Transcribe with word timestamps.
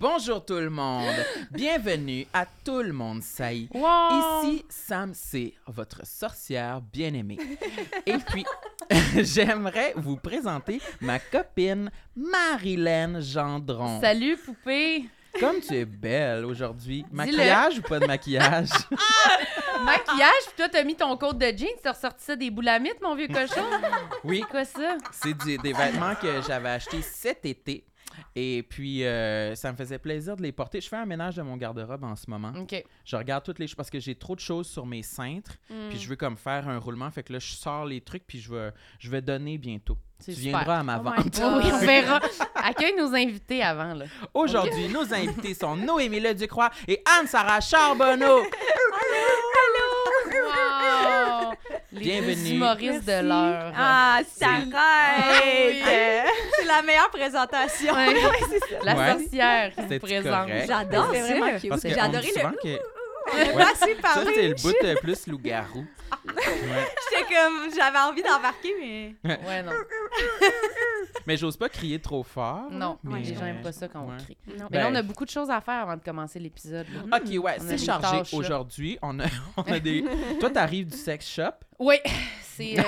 Bonjour 0.00 0.44
tout 0.44 0.54
le 0.54 0.70
monde, 0.70 1.12
bienvenue 1.50 2.24
à 2.32 2.46
Tout 2.64 2.82
le 2.82 2.92
monde 2.92 3.20
saillit. 3.20 3.68
Wow! 3.74 4.44
Ici 4.44 4.64
Sam 4.68 5.12
C, 5.12 5.56
votre 5.66 6.06
sorcière 6.06 6.80
bien-aimée. 6.80 7.36
Et 8.06 8.18
puis, 8.18 8.44
j'aimerais 9.24 9.94
vous 9.96 10.16
présenter 10.16 10.80
ma 11.00 11.18
copine 11.18 11.90
Marilyn 12.14 13.20
Gendron. 13.20 14.00
Salut, 14.00 14.36
poupée! 14.36 15.06
Comme 15.40 15.60
tu 15.60 15.74
es 15.74 15.84
belle 15.84 16.44
aujourd'hui, 16.44 17.04
maquillage 17.10 17.78
ou 17.78 17.82
pas 17.82 17.98
de 17.98 18.06
maquillage? 18.06 18.70
Maquillage, 19.84 20.42
puis 20.46 20.54
toi, 20.56 20.68
t'as 20.68 20.82
mis 20.82 20.96
ton 20.96 21.16
code 21.16 21.38
de 21.38 21.56
jeans, 21.56 21.68
t'as 21.80 21.92
ressorti 21.92 22.24
ça 22.24 22.34
des 22.34 22.50
boulamites, 22.50 23.00
mon 23.00 23.14
vieux 23.14 23.28
cochon? 23.28 23.64
Oui, 24.24 24.42
C'est 24.44 24.50
quoi 24.50 24.64
ça? 24.64 24.96
c'est 25.12 25.36
des 25.36 25.72
vêtements 25.72 26.16
que 26.20 26.42
j'avais 26.46 26.70
achetés 26.70 27.00
cet 27.02 27.46
été. 27.46 27.84
Et 28.34 28.62
puis, 28.62 29.04
euh, 29.04 29.54
ça 29.54 29.72
me 29.72 29.76
faisait 29.76 29.98
plaisir 29.98 30.36
de 30.36 30.42
les 30.42 30.52
porter. 30.52 30.80
Je 30.80 30.88
fais 30.88 30.96
un 30.96 31.06
ménage 31.06 31.36
de 31.36 31.42
mon 31.42 31.56
garde-robe 31.56 32.04
en 32.04 32.16
ce 32.16 32.28
moment. 32.28 32.52
Je 33.04 33.16
regarde 33.16 33.44
toutes 33.44 33.58
les 33.58 33.66
choses 33.66 33.76
parce 33.76 33.90
que 33.90 34.00
j'ai 34.00 34.14
trop 34.14 34.34
de 34.34 34.40
choses 34.40 34.68
sur 34.68 34.86
mes 34.86 35.02
cintres. 35.02 35.56
Hmm. 35.70 35.88
Puis 35.90 35.98
je 35.98 36.08
veux 36.08 36.16
comme 36.16 36.36
faire 36.36 36.68
un 36.68 36.78
roulement. 36.78 37.10
Fait 37.10 37.22
que 37.22 37.32
là, 37.32 37.38
je 37.38 37.52
sors 37.52 37.84
les 37.84 38.00
trucs 38.00 38.26
puis 38.26 38.40
je 38.40 38.52
vais, 38.52 38.72
je 38.98 39.10
vais 39.10 39.22
donner 39.22 39.58
bientôt. 39.58 39.96
Tu 40.24 40.34
super. 40.34 40.50
viendras 40.50 40.78
à 40.80 40.82
ma 40.82 40.98
Oh 40.98 41.02
vente. 41.02 41.16
Oui, 41.38 41.70
on 41.72 41.78
verra. 41.86 42.20
Accueille 42.56 42.96
nos 42.96 43.14
invités 43.14 43.62
avant, 43.62 43.94
là. 43.94 44.06
Aujourd'hui, 44.34 44.88
nos 44.88 45.14
invités 45.14 45.54
sont 45.54 45.76
Noémie 45.76 46.20
Leducroix 46.20 46.70
et 46.88 47.02
Anne-Sara 47.18 47.60
Charbonneau. 47.60 48.42
Wow! 50.30 51.37
Les 51.90 52.00
Bienvenue. 52.00 52.50
humoristes 52.50 53.06
de 53.06 53.26
l'heure. 53.26 53.72
Ah, 53.74 54.18
ça 54.36 54.46
arrête! 54.46 55.76
C'est 56.58 56.66
la 56.66 56.82
meilleure 56.82 57.08
présentation. 57.10 57.94
Ouais. 57.94 58.14
La 58.84 58.94
Ouais. 58.94 59.12
sorcière 59.12 59.70
qui 59.74 59.82
se 59.82 59.88
C'est 59.88 59.98
présente. 59.98 60.48
J'adore 60.66 61.14
ça. 61.14 61.58
J'ai 61.88 61.98
adoré 61.98 62.26
le- 62.26 62.32
souvent 62.40 62.52
que... 62.62 62.78
On 63.32 63.36
Ouais. 63.56 63.62
a 63.62 63.70
assez 63.70 63.96
Ça, 64.00 64.24
c'est 64.34 64.48
le 64.48 64.54
bout 64.54 64.74
euh, 64.84 64.94
plus 65.02 65.26
loup-garou. 65.26 65.84
Ouais. 66.26 66.34
J'étais 67.10 67.34
comme, 67.34 67.68
j'avais 67.76 67.98
envie 67.98 68.22
d'embarquer, 68.22 68.74
mais. 68.80 69.14
Ouais, 69.46 69.62
non. 69.62 69.72
Mais 71.26 71.36
j'ose 71.36 71.56
pas 71.56 71.68
crier 71.68 71.98
trop 72.00 72.22
fort. 72.22 72.68
Non, 72.70 72.98
mais, 73.02 73.20
les 73.20 73.34
gens 73.34 73.42
n'aiment 73.42 73.60
pas 73.62 73.72
ça 73.72 73.88
quand 73.88 74.00
on 74.08 74.16
crie. 74.22 74.36
Non. 74.58 74.66
Mais 74.70 74.78
là, 74.78 74.84
Ben, 74.84 74.92
on 74.92 74.94
a 74.94 75.02
beaucoup 75.02 75.24
de 75.24 75.30
choses 75.30 75.50
à 75.50 75.60
faire 75.60 75.82
avant 75.82 75.96
de 75.96 76.02
commencer 76.02 76.38
l'épisode. 76.38 76.86
OK, 77.12 77.42
ouais, 77.44 77.56
c'est 77.60 77.78
chargé 77.78 78.22
aujourd'hui. 78.34 78.98
On 79.02 79.18
a, 79.20 79.24
on 79.56 79.62
a 79.62 79.78
des... 79.80 80.04
Toi, 80.40 80.50
t'arrives 80.50 80.86
du 80.86 80.96
sex 80.96 81.28
shop? 81.28 81.52
Oui, 81.78 81.96
c'est. 82.42 82.78
euh, 82.78 82.84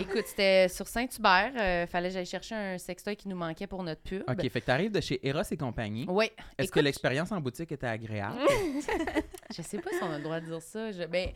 Écoute, 0.00 0.24
c'était 0.26 0.68
sur 0.70 0.88
Saint-Hubert. 0.88 1.52
euh, 1.54 1.86
fallait 1.86 2.08
que 2.08 2.14
j'aille 2.14 2.24
chercher 2.26 2.54
un 2.54 2.78
sextoy 2.78 3.14
qui 3.14 3.28
nous 3.28 3.36
manquait 3.36 3.66
pour 3.66 3.82
notre 3.82 4.00
pub. 4.00 4.22
OK, 4.26 4.40
fait 4.50 4.60
que 4.62 4.66
t'arrives 4.66 4.90
de 4.90 5.02
chez 5.02 5.20
Eros 5.26 5.42
et 5.50 5.56
compagnie. 5.58 6.06
Oui. 6.08 6.30
Est-ce 6.56 6.72
que 6.72 6.80
l'expérience 6.80 7.30
en 7.30 7.40
boutique 7.40 7.70
était 7.72 7.86
agréable? 7.86 8.38
Je 9.54 9.60
sais 9.60 9.76
pas 9.78 9.90
si 9.90 9.98
on 10.02 10.10
a 10.10 10.16
le 10.16 10.24
droit 10.24 10.40
de 10.40 10.46
dire 10.46 10.62
ça. 10.62 10.90
Je... 10.92 11.04
Ben, 11.04 11.28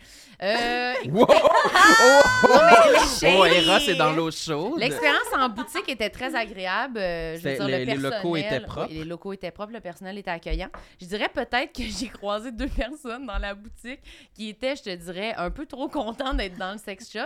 euh, 0.43 0.95
Wow! 1.11 1.27
Oh, 1.29 2.21
oh, 2.49 3.45
Eros 3.45 3.89
est 3.91 3.95
dans 3.99 4.13
l'eau 4.13 4.31
chaude. 4.31 4.79
L'expérience 4.79 5.21
en 5.37 5.51
boutique 5.51 5.89
était 5.89 6.09
très 6.09 6.35
agréable. 6.35 6.99
euh, 6.99 7.37
je 7.37 7.43
veux 7.49 7.55
dire, 7.57 7.67
les- 7.69 7.85
le 7.85 7.93
les 7.93 7.97
locaux 7.99 8.37
étaient 8.37 8.61
propres. 8.61 8.89
oui, 8.91 8.99
les 8.99 9.05
locaux 9.05 9.33
étaient 9.35 9.51
propres, 9.51 9.73
le 9.75 9.81
personnel 9.81 10.17
était 10.17 10.31
accueillant. 10.31 10.69
Je 10.99 11.05
dirais 11.07 11.29
peut-être 11.29 11.75
que 11.75 11.83
j'ai 11.83 12.09
croisé 12.09 12.53
deux 12.53 12.69
personnes 12.69 13.27
dans 13.27 13.39
la 13.39 13.55
boutique 13.55 14.01
qui 14.35 14.49
étaient, 14.49 14.77
je 14.77 14.83
te 14.85 14.95
dirais, 14.95 15.35
un 15.37 15.51
peu 15.51 15.67
trop 15.67 15.89
contentes 15.89 16.39
d'être 16.39 16.57
dans 16.57 16.73
le 16.73 16.79
sex 16.79 17.13
shop. 17.13 17.21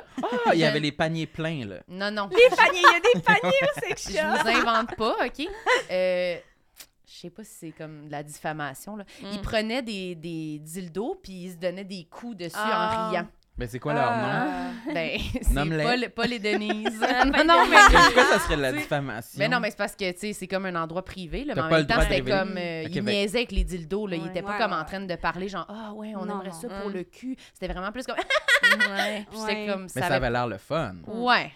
Ah, 0.46 0.54
il 0.54 0.58
y 0.60 0.64
avait 0.64 0.80
les 0.80 0.90
paniers 0.92 1.19
pleins, 1.26 1.64
là. 1.66 1.76
Non, 1.88 2.10
non. 2.10 2.28
Les 2.28 2.56
paniers, 2.56 2.80
il 2.80 2.82
y 2.82 2.96
a 2.96 3.00
des 3.14 3.20
paniers 3.20 3.52
au 3.76 3.80
sex 3.88 4.08
Je 4.10 4.16
shop. 4.16 4.26
vous 4.42 4.48
invente 4.48 4.96
pas, 4.96 5.16
OK? 5.26 5.46
Euh, 5.90 6.36
je 7.12 7.18
sais 7.26 7.30
pas 7.30 7.42
si 7.42 7.50
c'est 7.58 7.72
comme 7.72 8.06
de 8.06 8.12
la 8.12 8.22
diffamation. 8.22 8.96
Là. 8.96 9.04
Mm. 9.20 9.26
Ils 9.32 9.40
prenaient 9.40 9.82
des, 9.82 10.14
des 10.14 10.58
dildos 10.60 11.18
puis 11.22 11.32
ils 11.32 11.52
se 11.52 11.56
donnaient 11.56 11.84
des 11.84 12.04
coups 12.04 12.36
dessus 12.36 12.54
Ah. 12.56 13.06
en 13.06 13.10
riant. 13.10 13.28
Ben, 13.60 13.68
c'est 13.70 13.78
quoi 13.78 13.92
leur 13.92 14.10
nom? 14.10 14.28
Ah. 14.32 14.66
Ben, 14.94 15.18
c'est 15.42 15.54
pas, 15.54 15.96
le- 15.96 16.08
pas 16.08 16.24
les 16.26 16.38
Denise. 16.38 16.98
Pas 17.00 17.44
non, 17.44 17.66
mais... 17.68 17.76
Pourquoi 17.92 18.24
ça 18.24 18.38
serait 18.40 18.56
de 18.56 18.62
la 18.62 18.72
diffamation? 18.72 19.38
Mais 19.38 19.46
non, 19.48 19.60
mais 19.60 19.70
c'est 19.70 19.76
parce 19.76 19.94
que, 19.94 20.10
tu 20.12 20.18
sais, 20.18 20.32
c'est 20.32 20.46
comme 20.46 20.64
un 20.66 20.74
endroit 20.74 21.04
privé, 21.04 21.44
là, 21.44 21.54
mais 21.54 21.60
en 21.60 21.68
même 21.68 21.80
le 21.80 21.86
temps, 21.86 22.00
c'était 22.00 22.22
comme... 22.22 22.56
euh, 22.56 22.84
Ok, 22.86 22.90
il 22.94 23.02
ben- 23.02 23.14
niaisait 23.14 23.38
avec 23.38 23.52
les 23.52 23.62
dildos, 23.64 24.06
là. 24.06 24.16
il 24.16 24.22
Ouais, 24.22 24.28
était 24.30 24.42
pas 24.42 24.52
ouais, 24.52 24.58
comme 24.58 24.72
en 24.72 24.84
train 24.84 25.00
de 25.00 25.14
parler, 25.16 25.48
genre, 25.48 25.66
ah 25.68 25.92
ouais, 25.94 26.14
on 26.16 26.24
Non, 26.24 26.40
aimerait 26.40 26.50
ça 26.52 26.66
non. 26.68 26.80
pour 26.80 26.90
Mm. 26.90 26.94
le 26.94 27.02
cul. 27.04 27.36
C'était 27.52 27.72
vraiment 27.72 27.92
plus 27.92 28.04
comme... 28.06 28.16
Ouais. 28.16 29.26
Puis 29.30 29.38
c'était 29.40 29.66
comme... 29.66 29.82
Mais 29.82 30.00
Ça 30.00 30.08
ça 30.08 30.14
avait... 30.14 30.30
l'air 30.30 30.46
le 30.46 30.58
fun. 30.58 30.94
Ouais. 31.06 31.52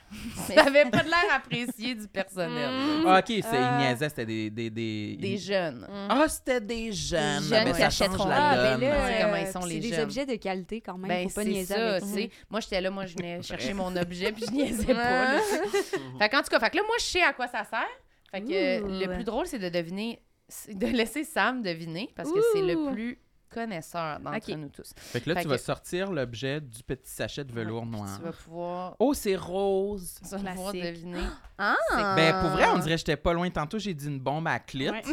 ça 0.46 0.62
avait 0.62 0.84
pas 0.90 0.98
de 1.02 1.08
l'air 1.08 1.34
apprécié 1.34 1.94
du 1.94 2.06
personnel. 2.06 2.70
Mm. 2.70 3.06
Ah, 3.06 3.18
OK, 3.20 3.24
c'est 3.28 3.44
Euh, 3.44 3.68
ils 3.80 3.86
niaisaient, 3.88 4.08
c'était 4.10 4.26
des... 4.26 4.50
Des, 4.50 4.70
des... 4.70 5.16
Des 5.18 5.38
jeunes. 5.38 5.86
Ah, 6.10 6.26
c'était 6.28 6.60
des 6.60 6.92
jeunes. 6.92 7.42
Des 7.48 7.54
Ah, 7.54 7.56
jeunes 7.56 7.64
ben, 7.64 7.72
qui 7.74 7.80
ça 7.96 8.06
Ah, 8.30 8.76
ben 8.78 8.92
C'est 9.06 9.22
comment 9.22 9.36
ils 9.36 9.46
sont, 9.46 9.64
les 9.64 9.74
C'est 9.74 9.80
des 9.80 9.94
jeunes. 9.94 10.04
objets 10.04 10.26
de 10.26 10.34
qualité 10.36 10.80
quand 10.82 10.98
même. 10.98 11.08
Ben, 11.08 11.28
faut 11.28 11.34
pas 11.36 11.44
niaiser 11.44 11.74
tu 12.00 12.06
sais. 12.06 12.30
Moi, 12.50 12.60
j'étais 12.60 12.80
là, 12.80 12.90
moi, 12.90 13.06
je 13.06 13.14
venais 13.16 13.42
chercher 13.42 13.74
mon 13.74 13.94
objet, 13.96 14.32
puis 14.32 14.44
je 14.46 14.52
niaisais 14.52 14.94
pas, 14.94 15.34
là. 15.34 15.40
fait 16.18 16.28
qu'en 16.28 16.42
tout 16.42 16.48
cas, 16.50 16.60
fait 16.60 16.70
que 16.70 16.76
là, 16.76 16.82
moi, 16.86 16.96
je 16.98 17.04
sais 17.04 17.22
à 17.22 17.32
quoi 17.32 17.46
ça 17.48 17.64
sert. 17.64 17.86
Fait 18.30 18.40
que 18.40 18.52
euh, 18.52 19.06
le 19.06 19.14
plus 19.14 19.24
drôle, 19.24 19.46
c'est 19.46 19.58
de 19.58 19.68
deviner, 19.68 20.20
de 20.68 20.86
laisser 20.86 21.24
Sam 21.24 21.62
deviner, 21.62 22.10
parce 22.16 22.30
que 22.32 22.38
c'est 22.52 22.62
le 22.62 22.92
plus 22.92 23.18
connaisseur 23.48 24.18
d'entre 24.18 24.50
Ok. 24.50 24.56
nous 24.58 24.68
tous. 24.68 24.92
Fait 24.96 25.20
que 25.20 25.28
là, 25.28 25.36
Fait 25.36 25.42
tu 25.42 25.46
que- 25.46 25.52
vas 25.52 25.58
sortir 25.58 26.10
l'objet 26.10 26.60
du 26.60 26.82
petit 26.82 27.08
sachet 27.08 27.44
de 27.44 27.52
velours 27.52 27.86
noir. 27.86 28.08
Tu 28.18 28.24
vas 28.24 28.32
pouvoir, 28.32 28.96
Oh, 28.98 29.14
c'est 29.14 29.36
rose! 29.36 30.18
tu 30.20 30.28
vas 30.36 30.50
pouvoir 30.50 30.72
deviner. 30.72 31.20
Ah! 31.56 31.76
Ben, 32.16 32.40
pour 32.40 32.50
vrai, 32.50 32.66
on 32.74 32.78
dirait 32.78 32.94
que 32.94 32.98
j'étais 32.98 33.16
pas 33.16 33.32
loin. 33.32 33.48
Tantôt, 33.50 33.78
j'ai 33.78 33.94
dit 33.94 34.08
une 34.08 34.18
bombe 34.18 34.48
à 34.48 34.58
clit. 34.58 34.90
Ouais. 34.90 35.02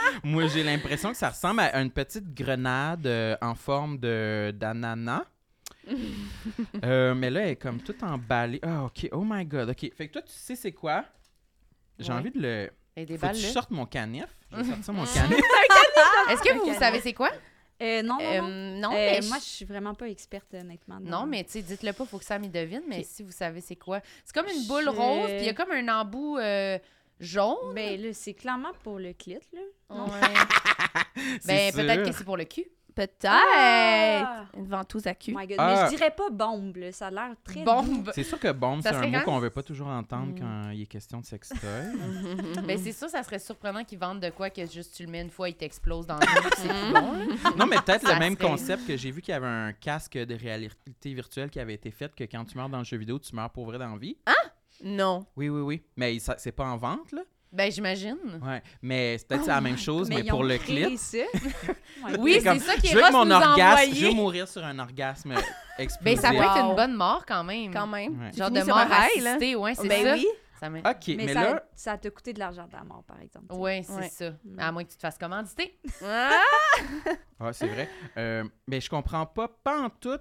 Moi, 0.24 0.46
j'ai 0.48 0.62
l'impression 0.62 1.10
que 1.10 1.16
ça 1.16 1.30
ressemble 1.30 1.60
à 1.60 1.80
une 1.80 1.90
petite 1.90 2.32
grenade 2.34 3.06
euh, 3.06 3.36
en 3.40 3.54
forme 3.54 3.98
de 3.98 4.52
d'ananas. 4.54 5.24
Euh, 6.84 7.14
mais 7.14 7.30
là, 7.30 7.40
elle 7.42 7.48
est 7.50 7.56
comme 7.56 7.80
toute 7.80 8.02
emballée. 8.02 8.60
Ah, 8.62 8.84
OK. 8.84 9.08
Oh 9.12 9.22
my 9.24 9.44
God. 9.44 9.70
OK. 9.70 9.90
Fait 9.94 10.08
que 10.08 10.12
toi, 10.14 10.22
tu 10.22 10.32
sais 10.32 10.56
c'est 10.56 10.72
quoi? 10.72 11.04
J'ai 11.98 12.12
Ouais. 12.12 12.18
envie 12.18 12.30
de 12.30 12.40
le... 12.40 12.70
Et 12.96 13.04
des 13.04 13.14
Faut 13.14 13.20
que 13.22 13.26
balles, 13.26 13.36
je 13.36 13.46
là? 13.46 13.52
sorte 13.52 13.70
mon 13.70 13.86
canif. 13.86 14.26
Je 14.52 14.56
vais 14.56 14.64
sortir 14.64 14.94
mon 14.94 15.04
canif. 15.14 15.38
Est-ce 16.30 16.42
que 16.42 16.58
vous, 16.58 16.78
savez 16.78 17.00
c'est 17.00 17.12
quoi? 17.12 17.30
Euh, 17.82 18.02
non, 18.02 18.16
non, 18.18 18.24
Euh, 18.24 18.40
non. 18.40 18.90
non, 18.90 18.90
Euh, 18.92 19.18
mais 19.20 19.20
moi, 19.28 19.36
je- 19.38 19.44
je 19.44 19.48
suis 19.50 19.64
vraiment 19.66 19.94
pas 19.94 20.08
experte, 20.08 20.54
honnêtement. 20.54 20.98
Non, 21.00 21.26
mais 21.26 21.44
tu 21.44 21.52
sais, 21.52 21.62
dites-le 21.62 21.92
pas, 21.92 22.04
faut 22.06 22.18
que 22.18 22.24
Sam 22.24 22.42
y 22.44 22.48
devine, 22.48 22.82
mais 22.88 23.02
si 23.02 23.22
vous 23.22 23.32
savez 23.32 23.60
c'est 23.60 23.76
quoi. 23.76 24.00
C'est 24.24 24.34
comme 24.34 24.48
une 24.50 24.66
boule 24.66 24.84
Je- 24.84 24.88
rose, 24.90 25.26
puis 25.28 25.40
il 25.40 25.44
y 25.44 25.48
a 25.50 25.54
comme 25.54 25.72
un 25.72 25.88
embout 26.00 26.38
euh, 26.38 26.78
jaune? 27.20 27.74
Ben, 27.74 28.00
là, 28.00 28.08
c'est 28.12 28.34
clairement 28.34 28.72
pour 28.82 28.98
le 28.98 29.12
clit, 29.12 29.38
là. 29.52 29.60
C'est 31.40 31.46
Ben, 31.46 31.72
peut-être 31.72 32.04
que 32.10 32.12
c'est 32.12 32.24
pour 32.24 32.36
le 32.36 32.44
cul. 32.44 32.66
Peut-être. 32.94 33.26
Ah! 33.28 34.46
Une 34.56 34.66
ventouse 34.68 35.06
à 35.06 35.14
cul. 35.14 35.32
Oh 35.34 35.38
my 35.38 35.46
God. 35.46 35.56
Ah. 35.58 35.66
Mais 35.82 35.84
je 35.90 35.96
dirais 35.96 36.10
pas 36.10 36.30
bombe, 36.30 36.76
là. 36.76 36.92
Ça 36.92 37.08
a 37.08 37.10
l'air 37.10 37.34
très 37.44 37.62
Bombe. 37.62 38.10
C'est 38.14 38.22
sûr 38.22 38.40
que 38.40 38.50
bombe, 38.52 38.80
c'est 38.82 38.88
un 38.88 39.06
mot 39.06 39.18
qu'on 39.22 39.38
veut 39.38 39.50
pas 39.50 39.62
toujours 39.62 39.88
entendre 39.88 40.32
Mm. 40.32 40.38
quand 40.40 40.70
il 40.70 40.82
est 40.82 40.86
question 40.86 41.20
de 41.20 41.26
sextoy. 41.26 41.58
ben, 42.66 42.78
c'est 42.78 42.92
sûr, 42.92 43.08
ça 43.10 43.22
serait 43.22 43.38
surprenant 43.38 43.84
qu'ils 43.84 43.98
vendent 43.98 44.20
de 44.20 44.30
quoi 44.30 44.48
que 44.48 44.64
juste 44.66 44.94
tu 44.96 45.04
le 45.04 45.10
mets 45.10 45.20
une 45.20 45.30
fois, 45.30 45.50
il 45.50 45.54
t'explose 45.56 46.06
dans 46.06 46.14
le 46.16 46.20
nez, 46.20 46.50
c'est 46.56 47.56
non, 47.58 47.66
mais 47.66 47.76
peut-être 47.76 48.08
le 48.10 48.18
même 48.18 48.34
serait- 48.36 48.48
concept 48.48 48.86
que 48.86 48.96
j'ai 48.96 49.10
vu 49.10 49.20
qu'il 49.20 49.32
y 49.32 49.36
avait 49.36 49.46
un 49.46 49.72
casque 49.74 50.16
de 50.16 50.34
réalité 50.34 51.12
virtuelle 51.12 51.50
qui 51.50 51.60
avait 51.60 51.74
été 51.74 51.90
fait 51.90 52.14
que 52.14 52.24
quand 52.24 52.44
tu 52.46 52.56
meurs 52.56 52.70
dans 52.70 52.78
le 52.78 52.84
jeu 52.84 52.96
vidéo, 52.96 53.18
tu 53.18 53.34
meurs 53.34 53.50
pour 53.50 53.66
vrai 53.66 53.78
dans 53.78 53.90
la 53.92 53.98
vie. 53.98 54.16
Non. 54.82 55.26
Oui, 55.36 55.48
oui, 55.48 55.60
oui. 55.60 55.82
Mais 55.96 56.18
ça- 56.18 56.36
c'est 56.38 56.52
pas 56.52 56.64
en 56.66 56.76
vente, 56.76 57.12
là? 57.12 57.22
Ben, 57.52 57.70
j'imagine. 57.72 58.18
Ouais. 58.44 58.62
Mais 58.82 59.16
c'est 59.16 59.28
peut-être 59.28 59.46
la 59.46 59.60
même 59.60 59.78
chose, 59.78 60.08
mais, 60.10 60.20
ils 60.20 60.28
pour 60.28 60.40
ont 60.40 60.42
le 60.42 60.58
créé 60.58 60.96
ça. 60.96 61.18
Oh 62.04 62.08
Oui, 62.18 62.34
c'est 62.34 62.44
comme, 62.44 62.58
ça 62.58 62.74
qui 62.76 62.88
Je 62.88 62.94
veux 62.96 63.00
que 63.02 63.12
mon 63.12 63.24
nous 63.24 63.32
orgasme, 63.32 63.94
je 63.94 64.06
veux 64.06 64.12
mourir 64.12 64.46
sur 64.46 64.62
un 64.62 64.78
orgasme 64.78 65.32
explosif. 65.78 66.04
Ben, 66.04 66.16
ça 66.16 66.30
peut 66.30 66.36
être 66.44 66.62
Wow. 66.64 66.70
une 66.70 66.76
bonne 66.76 66.94
mort 66.94 67.24
quand 67.26 67.42
même. 67.44 67.72
Quand 67.72 67.86
même. 67.86 68.20
Ouais. 68.20 68.32
Genre 68.32 68.50
de 68.50 68.58
sur 68.58 68.66
mort 68.68 68.78
un 68.78 68.84
rail, 68.84 69.20
là. 69.20 69.30
assistée, 69.30 69.56
ouais, 69.56 69.74
c'est 69.74 69.88
Ben 69.88 70.04
ça. 70.04 70.12
oui. 70.14 70.26
Ça 70.60 70.70
m'est- 70.70 70.86
OK, 70.86 71.04
mais, 71.08 71.16
Mais, 71.16 71.32
ça, 71.34 71.40
là, 71.42 71.62
ça 71.74 71.98
t'a 71.98 72.10
coûté 72.10 72.32
de 72.32 72.38
l'argent 72.38 72.66
de 72.66 72.72
la 72.72 72.82
mort, 72.84 73.04
par 73.06 73.20
exemple. 73.20 73.46
tu 73.50 73.54
sais. 73.54 73.60
Ouais, 73.60 73.82
c'est 73.86 73.92
Ouais. 73.94 74.08
ça. 74.08 74.30
Mm. 74.44 74.58
À 74.58 74.72
moins 74.72 74.84
que 74.84 74.90
tu 74.90 74.96
te 74.96 75.00
fasses 75.02 75.18
commanditer. 75.18 75.78
Ah! 76.04 76.30
ah, 77.40 77.52
c'est 77.52 77.66
vrai. 77.68 77.88
Euh, 78.16 78.44
mais 78.66 78.80
je 78.80 78.88
comprends 78.90 79.26
pas, 79.26 79.48
pas 79.48 79.80
en 79.82 79.90
tout. 79.90 80.18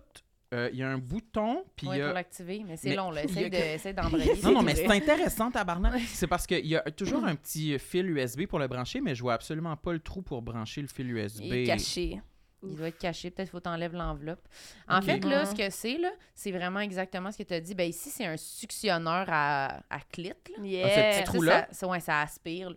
Euh, 0.54 0.70
Il 0.72 0.80
y 0.80 0.84
a 0.84 0.90
un 0.90 0.98
bouton, 0.98 1.64
puis 1.76 1.88
il 1.88 1.90
Ouais, 1.90 1.98
y 2.00 2.02
a... 2.02 2.06
pour 2.06 2.14
l'activer, 2.14 2.64
mais 2.66 2.78
c'est 2.78 2.96
long, 2.96 3.12
là. 3.12 3.24
Essaye 3.24 3.50
que- 3.50 3.56
de- 3.56 3.62
essaye 3.76 3.94
d'embrayer. 3.96 4.34
Non, 4.44 4.52
non, 4.52 4.62
mais 4.62 4.76
c'est 4.76 4.88
intéressant, 4.92 5.50
tabarnak. 5.52 6.00
C'est 6.08 6.28
parce 6.28 6.46
qu'il 6.48 6.66
y 6.68 6.76
a 6.76 6.82
toujours 6.92 7.24
un 7.26 7.36
petit 7.36 7.78
fil 7.80 8.10
USB 8.10 8.46
pour 8.46 8.60
le 8.60 8.68
brancher, 8.68 9.02
mais 9.02 9.16
je 9.16 9.22
vois 9.22 9.34
absolument 9.34 9.76
pas 9.76 9.94
le 9.94 10.00
trou 10.00 10.22
pour 10.22 10.42
brancher 10.42 10.82
le 10.82 10.88
fil 10.88 11.12
USB. 11.12 11.42
Il 11.44 11.54
est 11.56 11.64
caché. 11.66 12.22
Il 12.68 12.76
doit 12.76 12.88
être 12.88 12.98
caché. 12.98 13.30
Peut-être 13.30 13.50
faut 13.52 13.60
t'enlèves 13.60 13.94
l'enveloppe. 13.94 14.48
En 14.88 15.00
fait, 15.02 15.24
là, 15.24 15.42
Mhm. 15.44 15.52
ce 15.52 15.56
que 15.56 15.70
c'est, 15.70 15.98
là, 16.00 16.10
c'est 16.34 16.52
vraiment 16.52 16.80
exactement 16.80 17.32
ce 17.32 17.38
que 17.38 17.44
tu 17.44 17.54
as 17.54 17.60
dit. 17.62 17.76
Ben, 17.76 17.88
ici, 17.88 18.10
c'est 18.10 18.26
un 18.26 18.38
suctionneur 18.38 19.26
à, 19.30 19.82
à 19.90 20.00
clit. 20.12 20.30
Là. 20.30 20.34
Ah, 20.50 20.62
ce 20.62 20.66
Yeah. 20.66 21.12
petit 21.12 21.24
trou. 21.26 21.44
ça, 21.44 21.50
là? 21.50 21.68
ça, 21.70 21.74
ça, 21.74 21.88
ouais, 21.88 22.00
ça 22.00 22.22
aspire. 22.22 22.70
là, 22.72 22.76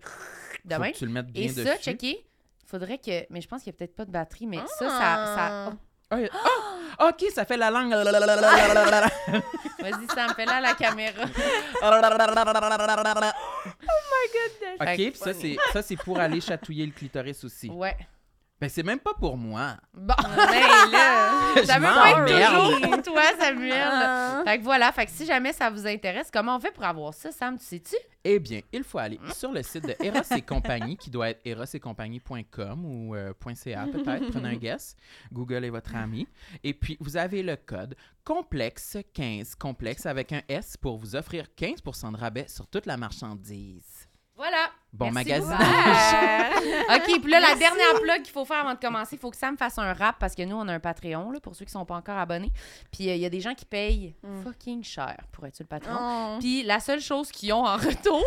De 0.64 0.74
Faut 0.74 0.80
même. 0.80 0.92
que 0.92 0.98
tu 0.98 1.06
le 1.06 1.12
mettes 1.12 1.26
bien 1.28 1.42
Et 1.44 1.48
dessus. 1.48 1.62
ça, 1.64 1.76
checker. 1.78 2.22
Faudrait 2.66 2.98
que. 2.98 3.24
Mais 3.30 3.40
je 3.40 3.48
pense 3.48 3.62
qu'il 3.62 3.70
n'y 3.72 3.76
a 3.76 3.78
peut-être 3.78 3.94
pas 3.94 4.04
de 4.04 4.10
batterie, 4.10 4.46
mais 4.46 4.58
ça, 4.58 4.66
ça. 4.78 4.88
ça... 4.88 5.68
Ah, 5.68 5.72
ah! 6.10 7.08
OK, 7.08 7.26
ça 7.32 7.44
fait 7.44 7.56
la 7.56 7.70
langue. 7.70 7.92
Vas-y, 9.78 10.06
ça 10.14 10.26
me 10.28 10.34
fait 10.34 10.46
là 10.46 10.60
la 10.60 10.74
caméra. 10.74 11.22
OK, 14.80 14.86
Fait 14.86 14.94
puis 14.96 15.12
que- 15.12 15.18
ça, 15.18 15.32
c'est 15.32 15.56
ça, 15.72 15.82
c'est 15.82 15.96
pour 15.96 16.18
aller 16.18 16.40
chatouiller 16.40 16.86
le 16.86 16.92
clitoris 16.92 17.44
aussi. 17.44 17.68
Ouais. 17.70 17.96
Ben, 18.60 18.68
c'est 18.68 18.82
même 18.82 18.98
pas 18.98 19.14
pour 19.14 19.36
moi. 19.36 19.76
Bon. 19.94 20.14
Ben 20.18 20.90
là. 20.90 21.38
Ça 21.64 21.78
veut 21.78 22.26
toujours 22.26 22.80
pour 22.80 23.02
toi, 23.14 23.22
Samuel. 23.38 23.88
Ah. 23.90 24.42
Fait 24.44 24.58
que 24.58 24.64
voilà, 24.64 24.90
fait 24.92 25.06
que 25.06 25.12
si 25.12 25.24
jamais 25.24 25.52
ça 25.52 25.70
vous 25.70 25.86
intéresse, 25.86 26.28
comment 26.32 26.56
on 26.56 26.60
fait 26.60 26.72
pour 26.72 26.84
avoir 26.84 27.14
ça, 27.14 27.30
Sam, 27.30 27.56
tu 27.58 27.64
sais-tu? 27.64 27.96
Eh 28.24 28.38
bien, 28.38 28.60
il 28.72 28.82
faut 28.82 28.98
aller 28.98 29.18
sur 29.34 29.52
le 29.52 29.62
site 29.62 29.84
de 29.84 29.94
Eros 30.04 30.36
et 30.36 30.42
compagnie, 30.42 30.96
qui 30.96 31.08
doit 31.08 31.30
être 31.30 31.40
erosetcompagnie.com 31.44 32.84
ou 32.84 33.14
euh, 33.14 33.32
.ca 33.54 33.86
peut-être, 33.86 34.30
prenez 34.30 34.48
un 34.48 34.56
guess. 34.56 34.96
Google 35.32 35.64
est 35.64 35.70
votre 35.70 35.94
ami. 35.94 36.26
Et 36.62 36.74
puis, 36.74 36.96
vous 37.00 37.16
avez 37.16 37.42
le 37.42 37.56
code 37.56 37.94
complexe 38.24 38.98
15, 39.14 39.54
complexe 39.54 40.04
avec 40.04 40.32
un 40.32 40.42
S 40.48 40.76
pour 40.76 40.98
vous 40.98 41.16
offrir 41.16 41.46
15% 41.56 42.12
de 42.12 42.16
rabais 42.18 42.48
sur 42.48 42.66
toute 42.66 42.86
la 42.86 42.96
marchandise. 42.96 43.87
Voilà. 44.38 44.70
Bon 44.92 45.10
Merci 45.10 45.28
magasinage. 45.30 46.64
OK, 46.96 47.20
puis 47.22 47.30
là, 47.30 47.40
la 47.40 47.54
dernière 47.56 48.00
plug 48.00 48.22
qu'il 48.22 48.32
faut 48.32 48.44
faire 48.44 48.58
avant 48.60 48.74
de 48.74 48.78
commencer, 48.78 49.16
il 49.16 49.18
faut 49.18 49.30
que 49.30 49.36
Sam 49.36 49.58
fasse 49.58 49.76
un 49.78 49.92
rap 49.92 50.16
parce 50.18 50.34
que 50.34 50.42
nous, 50.42 50.56
on 50.56 50.66
a 50.68 50.72
un 50.72 50.80
Patreon, 50.80 51.30
là, 51.32 51.40
pour 51.40 51.54
ceux 51.54 51.64
qui 51.64 51.72
sont 51.72 51.84
pas 51.84 51.96
encore 51.96 52.16
abonnés. 52.16 52.52
Puis 52.92 53.10
euh, 53.10 53.14
il 53.16 53.20
y 53.20 53.26
a 53.26 53.30
des 53.30 53.40
gens 53.40 53.54
qui 53.54 53.64
payent 53.66 54.14
Mm. 54.22 54.42
fucking 54.44 54.82
cher 54.84 55.16
pour 55.32 55.44
être 55.46 55.56
sur 55.56 55.64
le 55.64 55.68
Patreon. 55.68 55.96
Oh. 56.00 56.36
Puis 56.38 56.62
la 56.62 56.80
seule 56.80 57.00
chose 57.00 57.30
qu'ils 57.30 57.52
ont 57.52 57.66
en 57.66 57.76
retour, 57.76 58.24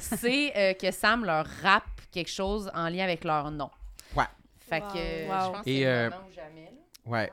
c'est 0.00 0.52
euh, 0.56 0.72
que 0.74 0.90
Sam 0.90 1.24
leur 1.24 1.46
rappe 1.62 1.84
quelque 2.10 2.30
chose 2.30 2.70
en 2.74 2.88
lien 2.88 3.04
avec 3.04 3.22
leur 3.24 3.50
nom. 3.50 3.70
Ouais. 4.16 4.24
Fait 4.68 4.80
Wow. 4.82 4.88
que 4.92 5.28
Wow. 5.28 5.40
je 5.44 5.50
pense 5.50 5.56
que 5.58 5.62
c'est 5.66 5.86
euh, 5.86 6.10
jamais. 6.34 6.64
là. 6.64 6.70
Ouais. 7.10 7.32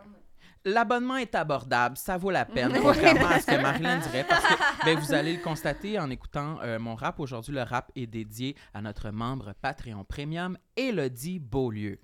L'abonnement 0.68 1.16
est 1.16 1.34
abordable, 1.34 1.96
ça 1.96 2.18
vaut 2.18 2.30
la 2.30 2.44
peine, 2.46 2.78
contrairement 2.81 3.30
à 3.30 3.40
ce 3.40 3.46
que 3.46 3.56
Marilyn 3.56 4.00
dirait, 4.00 4.25
parce 4.28 4.44
que 4.44 4.86
ben, 4.86 5.00
vous 5.00 5.14
allez 5.14 5.38
le 5.38 5.42
constater 5.42 5.98
en 5.98 6.10
écoutant 6.10 6.60
euh, 6.62 6.78
mon 6.78 6.94
rap. 6.94 7.22
Aujourd'hui, 7.22 7.54
le 7.54 7.64
rap 7.64 7.90
est 7.96 8.06
dédié 8.06 8.54
à 8.74 8.81
notre 8.81 9.12
membre 9.12 9.54
Patreon 9.62 10.04
Premium, 10.04 10.58
Elodie 10.75 11.40
Beaulieu. 11.40 12.02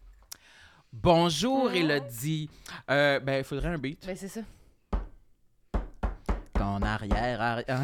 Bonjour, 0.94 1.74
Elodie. 1.74 2.50
Euh, 2.90 3.20
ben, 3.20 3.40
il 3.40 3.44
faudrait 3.44 3.68
un 3.68 3.78
beat. 3.78 4.06
Ben, 4.08 4.16
c'est 4.16 4.30
ça. 4.30 4.42
Ton 6.54 6.82
arrière, 6.84 7.42
arrière. 7.42 7.82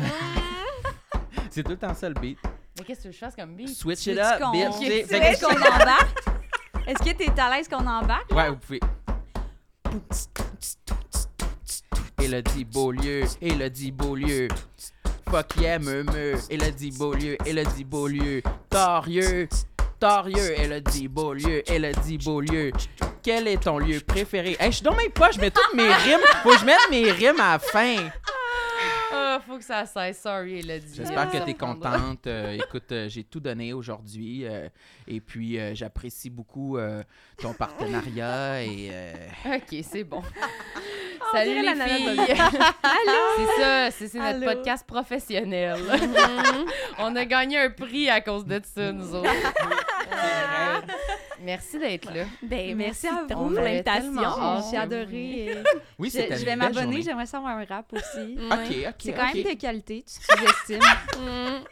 C'est 1.50 1.64
tout 1.64 1.72
le 1.72 1.78
temps 1.78 1.94
ça 1.94 2.08
le 2.08 2.16
beat. 2.16 2.38
Mais 2.78 2.86
qu'est-ce 2.86 3.04
que 3.04 3.12
je 3.12 3.18
fasse 3.18 3.36
comme 3.36 3.56
beat? 3.56 3.68
Switch 3.68 4.08
it 4.08 4.18
up, 4.18 4.40
bitch. 4.54 4.82
Est-ce 4.82 5.44
qu'on 5.44 5.56
embarque? 5.56 6.20
Est-ce 6.88 7.04
que 7.04 7.18
t'es 7.18 7.38
à 7.38 7.50
l'aise 7.50 7.68
qu'on 7.68 7.86
embarque? 7.86 8.32
Ouais, 8.32 8.50
vous 8.50 8.58
pouvez. 8.58 8.80
Elodie 12.22 12.66
Beaulieu, 12.66 13.24
Elodie 13.42 13.92
Beaulieu. 13.92 14.48
Fuck 15.30 15.56
yeah, 15.62 15.80
me 15.80 16.04
me. 16.04 16.36
Elodie 16.50 16.92
Beaulieu, 16.92 17.38
Elodie 17.46 17.84
Beaulieu. 17.84 18.42
Torieux, 18.70 19.48
torieux, 20.00 20.60
Elodie 20.60 21.08
Beaulieu, 21.08 21.64
Beaulieu. 22.24 22.72
Quel 23.22 23.48
est 23.48 23.64
ton 23.64 23.80
lieu 23.80 24.00
préféré? 24.00 24.58
Je 24.60 24.72
suis 24.72 24.84
dans 24.84 24.96
mes 24.96 25.10
poches, 25.10 25.36
je 25.36 25.42
mets 25.42 25.52
toutes 25.52 25.74
mes 25.76 25.94
rimes. 25.94 26.20
Faut 26.44 26.52
que 26.52 26.60
je 26.60 26.66
mette 26.66 26.78
mes 26.90 27.12
rimes 27.12 27.40
à 27.40 27.54
la 27.54 27.60
fin. 27.60 28.10
Faut 29.50 29.58
que 29.58 29.64
ça 29.64 29.84
cesse. 29.88 30.22
Sorry, 30.22 30.60
Elodie. 30.60 30.94
J'espère 30.94 31.32
que 31.32 31.38
tu 31.44 31.50
es 31.50 31.54
contente. 31.56 32.20
Euh, 32.28 32.52
écoute, 32.52 32.92
euh, 32.92 33.10
j'ai 33.10 33.24
tout 33.24 33.40
donné 33.40 33.74
aujourd'hui. 33.74 34.46
euh, 34.46 34.70
et 35.08 35.20
puis, 35.20 35.58
euh, 35.58 35.74
j'apprécie 35.74 36.30
beaucoup 36.30 36.78
euh, 36.78 37.02
ton 37.42 37.54
partenariat. 37.54 38.62
Et 38.62 38.90
euh, 38.92 39.14
OK, 39.56 39.80
c'est 39.84 40.04
bon. 40.04 40.22
Salut 41.32 41.50
dirait 41.52 41.62
les 41.62 41.68
la 41.68 41.76
nana 41.76 41.96
filles. 41.96 42.26
C'est 43.38 43.62
ça, 43.62 43.92
c'est 43.92 44.08
c'est 44.08 44.18
notre 44.18 44.44
Allô? 44.44 44.46
podcast 44.54 44.86
professionnel. 44.88 45.80
On 47.00 47.16
a 47.16 47.26
gagné 47.26 47.60
un 47.60 47.70
prix 47.70 48.10
à 48.10 48.22
cause 48.22 48.46
de 48.46 48.62
ça, 48.64 48.92
nous 48.92 49.16
autres. 49.16 49.30
Merci 51.42 51.80
d'être 51.80 52.14
là. 52.14 52.26
Ben, 52.44 52.76
Merci, 52.76 53.06
merci 53.06 53.08
à 53.08 53.38
on 53.38 53.48
vous 53.48 53.54
pour 53.56 53.64
l'invitation. 53.64 54.70
J'ai 54.72 54.78
adoré. 54.78 55.64
oui, 55.98 56.10
Je, 56.10 56.18
c'était 56.20 56.36
je 56.36 56.40
une 56.42 56.46
vais 56.46 56.56
m'abonner, 56.56 57.02
j'aimerais 57.02 57.26
savoir 57.26 57.58
un 57.58 57.66
rap 57.66 57.92
aussi. 57.94 58.38
OK, 58.52 58.88
OK, 58.90 58.96
C'est 59.00 59.14
quand 59.14 59.34
même 59.34 59.44
de 59.44 59.58
qualité, 59.60 60.04
tu 60.06 60.14
sous-estimes. 60.14 60.80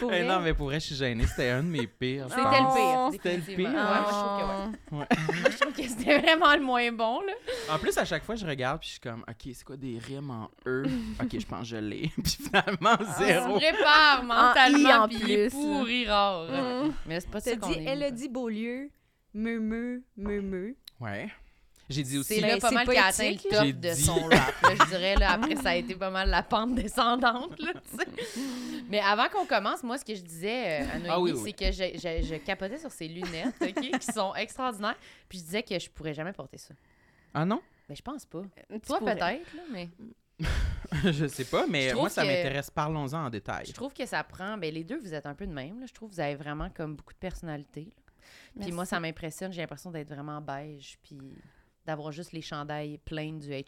Pour 0.00 0.10
Eh 0.10 0.24
non, 0.24 0.40
mais 0.40 0.54
pour 0.54 0.66
vrai, 0.66 0.80
je 0.80 0.86
suis 0.86 0.94
gênée. 0.94 1.26
C'était 1.26 1.50
un 1.50 1.62
de 1.62 1.68
mes 1.68 1.86
pires. 1.86 2.28
je 2.30 2.34
C'était 2.34 2.42
le 2.60 2.74
pire. 2.74 3.08
C'était 3.12 3.36
le 3.36 3.42
pire? 3.42 3.68
Ouais, 3.68 3.74
moi, 3.74 4.06
je 4.06 4.12
trouve 4.12 4.38
que 4.38 4.94
ouais. 4.94 4.98
Ouais. 4.98 5.06
Moi, 5.42 5.50
je 5.50 5.56
trouve 5.58 5.72
que 5.74 5.82
c'était 5.82 6.18
vraiment 6.18 6.54
le 6.56 6.62
moins 6.62 6.92
bon, 6.92 7.20
là. 7.20 7.32
En 7.74 7.78
plus, 7.78 7.96
à 7.98 8.06
chaque 8.06 8.24
fois, 8.24 8.36
je 8.36 8.46
regarde 8.46 8.80
puis 8.80 8.88
je 8.88 8.92
suis 8.92 9.00
comme, 9.00 9.22
OK, 9.28 9.52
c'est 9.52 9.64
quoi 9.64 9.76
des 9.76 9.98
rimes 9.98 10.30
en 10.30 10.50
E? 10.66 10.84
OK, 11.22 11.38
je 11.38 11.46
pense 11.46 11.60
que 11.60 11.66
je 11.66 11.76
l'ai. 11.76 12.10
puis 12.24 12.38
finalement, 12.42 12.96
On 12.98 13.22
zéro. 13.22 13.60
se 13.60 13.66
prépare 13.66 14.20
I 14.22 14.26
mentalement, 14.26 15.04
en 15.04 15.08
puis 15.08 15.18
il 15.20 15.30
est 15.30 15.48
plus. 15.50 15.50
pourri 15.50 16.06
rare. 16.08 16.46
Mm. 16.50 16.92
Mais 17.06 17.20
c'est 17.20 17.30
pas 17.30 17.40
ça 17.40 17.56
qu'on 17.56 17.68
dit 17.70 17.78
est. 17.78 17.84
Elodie 17.92 18.28
Beaulieu, 18.30 18.90
me 19.36 20.02
me. 20.16 20.76
Ouais. 21.00 21.28
J'ai 21.88 22.02
dit 22.02 22.18
aussi. 22.18 22.34
C'est 22.34 22.40
là 22.40 22.48
Ben, 22.54 22.60
pas 22.60 22.68
c'est 22.70 22.74
mal 22.74 22.88
qui 22.88 22.96
a 22.96 23.04
atteint 23.06 23.30
le 23.30 23.50
là. 23.50 23.58
top 23.58 23.80
de 23.80 23.94
dit. 23.94 24.02
son 24.02 24.14
rap. 24.24 24.62
là, 24.62 24.70
je 24.80 24.84
dirais, 24.88 25.14
là, 25.14 25.30
après, 25.32 25.54
ça 25.54 25.68
a 25.70 25.74
été 25.76 25.94
pas 25.94 26.10
mal 26.10 26.28
la 26.30 26.42
pente 26.42 26.74
descendante. 26.74 27.56
Là. 27.60 27.72
Mais 28.88 28.98
avant 28.98 29.28
qu'on 29.28 29.46
commence, 29.46 29.84
moi, 29.84 29.96
ce 29.96 30.04
que 30.04 30.14
je 30.14 30.22
disais 30.22 30.82
euh, 30.82 30.84
à 30.94 30.98
Noémie, 30.98 31.08
Ah 31.10 31.20
oui, 31.20 31.32
oui. 31.32 31.40
c'est 31.44 31.52
que 31.52 31.70
je, 31.70 31.96
je- 31.96 32.26
je 32.26 32.34
capotais 32.36 32.78
sur 32.78 32.90
ses 32.90 33.06
lunettes, 33.06 33.54
OK, 33.60 33.74
qui 34.00 34.12
sont 34.12 34.34
extraordinaires. 34.34 34.96
Puis 35.28 35.38
je 35.38 35.44
disais 35.44 35.62
que 35.62 35.78
je 35.78 35.88
pourrais 35.90 36.14
jamais 36.14 36.32
porter 36.32 36.58
ça. 36.58 36.74
Ah 37.32 37.44
non? 37.44 37.60
Mais 37.88 37.94
je 37.94 38.02
pense 38.02 38.24
pas. 38.26 38.42
Tu 38.68 38.80
Toi, 38.80 38.98
peut-être, 38.98 39.54
là, 39.54 39.62
mais 39.70 39.88
je 41.12 41.26
sais 41.28 41.44
pas, 41.44 41.66
mais 41.68 41.94
moi, 41.94 42.08
ça 42.08 42.22
que- 42.22 42.26
m'intéresse. 42.26 42.68
Parlons-en 42.70 43.26
en 43.26 43.30
détail. 43.30 43.64
je 43.66 43.72
trouve 43.72 43.92
que 43.92 44.06
ça 44.06 44.24
prend. 44.24 44.58
Ben, 44.58 44.74
les 44.74 44.82
deux, 44.82 44.98
vous 44.98 45.14
êtes 45.14 45.26
un 45.26 45.34
peu 45.34 45.46
de 45.46 45.52
même. 45.52 45.78
Là. 45.78 45.86
Je 45.86 45.92
trouve 45.94 46.08
que 46.10 46.14
vous 46.14 46.20
avez 46.20 46.34
vraiment 46.34 46.68
comme 46.70 46.96
beaucoup 46.96 47.12
de 47.14 47.18
personnalité. 47.18 47.82
là. 47.96 48.02
Puis 48.60 48.72
moi, 48.72 48.84
ça 48.86 48.98
m'impressionne. 49.00 49.52
J'ai 49.52 49.60
l'impression 49.60 49.90
d'être 49.90 50.08
vraiment 50.08 50.40
beige. 50.40 50.98
Puis 51.02 51.18
d'avoir 51.84 52.10
juste 52.10 52.32
les 52.32 52.42
chandails 52.42 52.98
pleins 53.04 53.34
du 53.34 53.48
HM. 53.52 53.62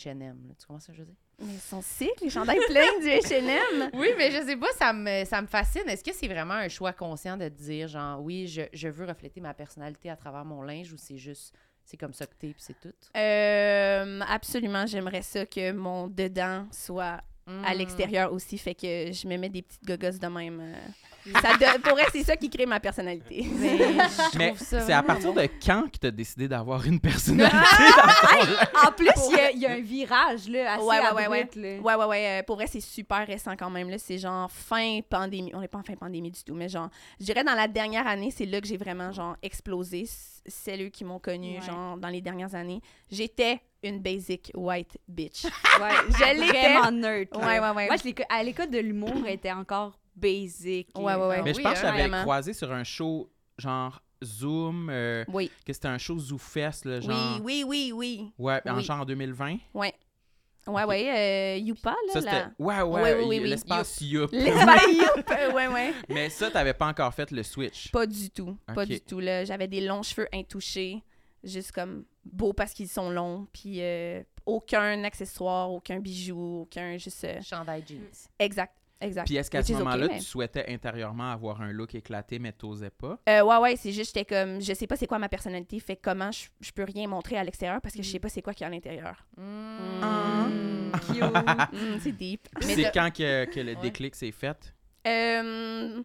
Tu 0.58 0.66
comprends 0.66 0.80
ce 0.80 0.88
que 0.88 0.92
je 0.94 0.98
veux 1.00 1.06
dire? 1.06 1.14
Mais 1.40 1.52
ils 1.54 1.60
sont 1.60 1.80
sick, 1.80 2.20
les 2.20 2.30
chandails 2.30 2.58
pleins 2.66 2.98
du 3.00 3.06
H&M. 3.06 3.90
Oui, 3.94 4.08
mais 4.18 4.32
je 4.32 4.44
sais 4.44 4.56
pas, 4.56 4.72
ça 4.76 4.92
me, 4.92 5.24
ça 5.24 5.40
me 5.40 5.46
fascine. 5.46 5.88
Est-ce 5.88 6.02
que 6.02 6.12
c'est 6.12 6.26
vraiment 6.26 6.54
un 6.54 6.68
choix 6.68 6.92
conscient 6.92 7.36
de 7.36 7.48
te 7.48 7.54
dire, 7.62 7.86
genre, 7.86 8.20
oui, 8.20 8.48
je, 8.48 8.62
je 8.72 8.88
veux 8.88 9.06
refléter 9.06 9.40
ma 9.40 9.54
personnalité 9.54 10.10
à 10.10 10.16
travers 10.16 10.44
mon 10.44 10.62
linge 10.62 10.92
ou 10.92 10.96
c'est 10.96 11.16
juste, 11.16 11.54
c'est 11.84 11.96
comme 11.96 12.12
ça 12.12 12.26
que 12.26 12.34
t'es 12.34 12.48
puis 12.48 12.56
c'est 12.58 12.80
tout? 12.80 12.92
Euh, 13.16 14.20
absolument, 14.28 14.84
j'aimerais 14.86 15.22
ça 15.22 15.46
que 15.46 15.70
mon 15.70 16.08
dedans 16.08 16.66
soit 16.72 17.20
à 17.46 17.74
Mm. 17.74 17.78
l'extérieur 17.78 18.32
aussi, 18.34 18.58
fait 18.58 18.74
que 18.74 19.10
je 19.10 19.26
me 19.26 19.38
mets 19.38 19.48
des 19.48 19.62
petites 19.62 19.82
gogosses 19.84 20.18
de 20.18 20.26
même. 20.26 20.60
euh. 20.60 20.74
Ça 21.42 21.52
de- 21.56 21.80
pour 21.80 21.98
elle, 21.98 22.06
c'est 22.12 22.22
ça 22.24 22.36
qui 22.36 22.48
crée 22.48 22.64
ma 22.66 22.80
personnalité. 22.80 23.46
Mais 24.36 24.54
c'est 24.56 24.92
à 24.92 25.02
partir 25.02 25.32
de 25.34 25.42
quand 25.64 25.84
que 25.90 25.98
tu 25.98 26.06
as 26.06 26.10
décidé 26.10 26.48
d'avoir 26.48 26.84
une 26.86 27.00
personnalité? 27.00 27.56
Linge? 28.32 28.56
En 28.86 28.92
plus, 28.92 29.08
il 29.30 29.36
y 29.36 29.40
a- 29.40 29.50
il 29.50 29.58
y, 29.58 29.66
a 29.66 29.72
un 29.72 29.80
virage 29.80 30.48
là, 30.48 30.74
assez 30.74 30.84
Ouais, 30.84 31.00
ouais, 31.00 31.28
ouais, 31.28 31.48
là. 31.56 31.80
Ouais, 31.82 31.94
Ouais, 31.98 32.04
ouais, 32.06 32.26
euh, 32.40 32.42
Pour 32.44 32.56
vrai, 32.56 32.66
c'est 32.66 32.80
super 32.80 33.26
récent 33.26 33.54
quand 33.58 33.70
même. 33.70 33.90
là. 33.90 33.98
C'est 33.98 34.18
genre 34.18 34.50
fin 34.50 35.00
pandémie. 35.08 35.50
On 35.54 35.60
n'est 35.60 35.68
pas 35.68 35.78
en 35.78 35.82
fin 35.82 35.94
pandémie 35.94 36.30
du 36.30 36.42
tout, 36.44 36.54
mais 36.54 36.68
genre, 36.68 36.88
je 37.20 37.24
dirais 37.26 37.44
dans 37.44 37.54
la 37.54 37.68
dernière 37.68 38.06
année, 38.06 38.30
c'est 38.30 38.46
là 38.46 38.60
que 38.60 38.66
j'ai 38.66 38.76
vraiment 38.76 39.12
genre 39.12 39.36
explosé. 39.42 40.06
Celles 40.46 40.90
qui 40.90 41.04
m'ont 41.04 41.18
connue, 41.18 41.56
Ouais. 41.58 41.66
genre, 41.66 41.98
dans 41.98 42.08
les 42.08 42.22
dernières 42.22 42.54
années. 42.54 42.80
J'étais 43.10 43.60
une 43.82 44.00
basic 44.00 44.50
white 44.54 44.96
bitch. 45.06 45.44
Ouais, 45.44 45.50
Je 46.08 46.40
l'étais. 46.40 46.72
Vraiment 46.72 46.90
neutre. 46.90 47.38
là. 47.38 47.46
Ouais, 47.46 47.60
ouais, 47.60 47.70
ouais. 47.76 47.86
Moi, 47.88 47.96
je 47.96 48.10
à 48.30 48.42
l'école 48.42 48.70
de 48.70 48.78
l'humour, 48.78 49.12
elle 49.26 49.34
était 49.34 49.52
encore 49.52 49.97
basic. 50.20 50.88
Ouais, 50.98 51.14
ouais, 51.14 51.26
ouais. 51.28 51.42
Mais 51.42 51.52
je 51.52 51.58
oui, 51.58 51.62
pense 51.64 51.74
que 51.74 51.78
hein, 51.86 51.90
l'avais 51.92 52.08
vraiment. 52.08 52.22
croisé 52.22 52.52
sur 52.52 52.72
un 52.72 52.84
show 52.84 53.30
genre 53.58 54.02
Zoom, 54.24 54.88
euh, 54.90 55.24
Oui, 55.28 55.50
que 55.64 55.72
c'était 55.72 55.88
un 55.88 55.98
show 55.98 56.18
ZooFest, 56.18 56.84
là, 56.84 57.00
genre. 57.00 57.40
oui, 57.42 57.62
oui, 57.64 57.64
oui, 57.66 57.92
oui. 57.94 58.32
Ouais, 58.38 58.60
en 58.68 58.76
Oui. 58.76 58.82
genre 58.82 59.00
en 59.00 59.04
2020. 59.04 59.58
Ouais. 59.74 59.94
Ouais, 60.66 60.82
Ok. 60.82 60.88
ouais. 60.90 61.08
Euh, 61.08 61.56
Youpa, 61.58 61.90
là. 62.08 62.12
Ça, 62.12 62.20
la-. 62.20 62.50
Ouais, 62.58 62.82
Oui, 62.82 63.00
ouais, 63.00 63.14
oui, 63.14 63.24
oui, 63.26 63.38
oui. 63.42 63.48
l'espace 63.48 64.00
Youp. 64.02 64.30
L'espace 64.32 64.86
Youp. 64.92 65.30
euh, 65.30 65.52
ouais, 65.52 65.66
ouais. 65.68 65.92
Mais 66.08 66.28
ça, 66.30 66.50
t'avais 66.50 66.74
pas 66.74 66.88
encore 66.88 67.14
fait 67.14 67.30
le 67.30 67.42
switch. 67.42 67.90
Pas 67.90 68.06
du 68.06 68.28
tout. 68.30 68.56
Pas 68.74 68.84
du 68.84 69.00
tout. 69.00 69.20
Là. 69.20 69.44
J'avais 69.44 69.66
des 69.68 69.80
longs 69.80 70.02
cheveux 70.02 70.28
intouchés, 70.32 71.02
juste 71.42 71.72
comme 71.72 72.04
beaux 72.24 72.52
parce 72.52 72.74
qu'ils 72.74 72.88
sont 72.88 73.08
longs, 73.08 73.46
puis 73.52 73.76
euh, 73.80 74.22
aucun 74.44 75.04
accessoire, 75.04 75.70
aucun 75.70 76.00
bijou, 76.00 76.62
aucun 76.62 76.98
juste... 76.98 77.24
euh, 77.24 77.40
Chandail 77.40 77.82
jeans. 77.88 78.28
Exact. 78.38 78.74
Exact. 79.00 79.26
Puis 79.26 79.36
est-ce 79.36 79.50
qu'à 79.50 79.62
ce 79.62 79.72
okay, 79.72 79.82
moment-là, 79.82 80.08
mais- 80.08 80.18
tu 80.18 80.24
souhaitais 80.24 80.64
intérieurement 80.68 81.30
avoir 81.32 81.60
un 81.62 81.72
look 81.72 81.94
éclaté, 81.94 82.38
mais 82.38 82.52
t'osais 82.52 82.90
pas? 82.90 83.18
Euh, 83.28 83.42
ouais, 83.42 83.56
ouais, 83.58 83.76
c'est 83.76 83.92
juste, 83.92 84.14
j'étais 84.14 84.24
comme, 84.24 84.60
je 84.60 84.72
sais 84.74 84.86
pas 84.86 84.96
c'est 84.96 85.06
quoi 85.06 85.18
ma 85.18 85.28
personnalité, 85.28 85.78
fait 85.80 85.96
que 85.96 86.02
comment 86.02 86.30
je, 86.32 86.46
je 86.60 86.72
peux 86.72 86.84
rien 86.84 87.08
montrer 87.08 87.36
à 87.36 87.44
l'extérieur 87.44 87.80
parce 87.80 87.94
que 87.94 88.02
je 88.02 88.10
sais 88.10 88.18
pas 88.18 88.28
c'est 88.28 88.42
quoi 88.42 88.52
qu'il 88.54 88.62
y 88.62 88.64
a 88.64 88.68
à 88.68 88.70
l'intérieur. 88.70 89.24
Mm. 89.36 90.90
Cute. 91.12 91.22
Mm, 91.72 91.98
c'est 92.00 92.12
deep. 92.12 92.48
C'est 92.60 92.90
quand 92.92 93.10
que, 93.12 93.44
que 93.46 93.60
le 93.60 93.74
déclic 93.76 94.14
s'est 94.14 94.32
fait? 94.32 94.74
Euh, 95.06 96.02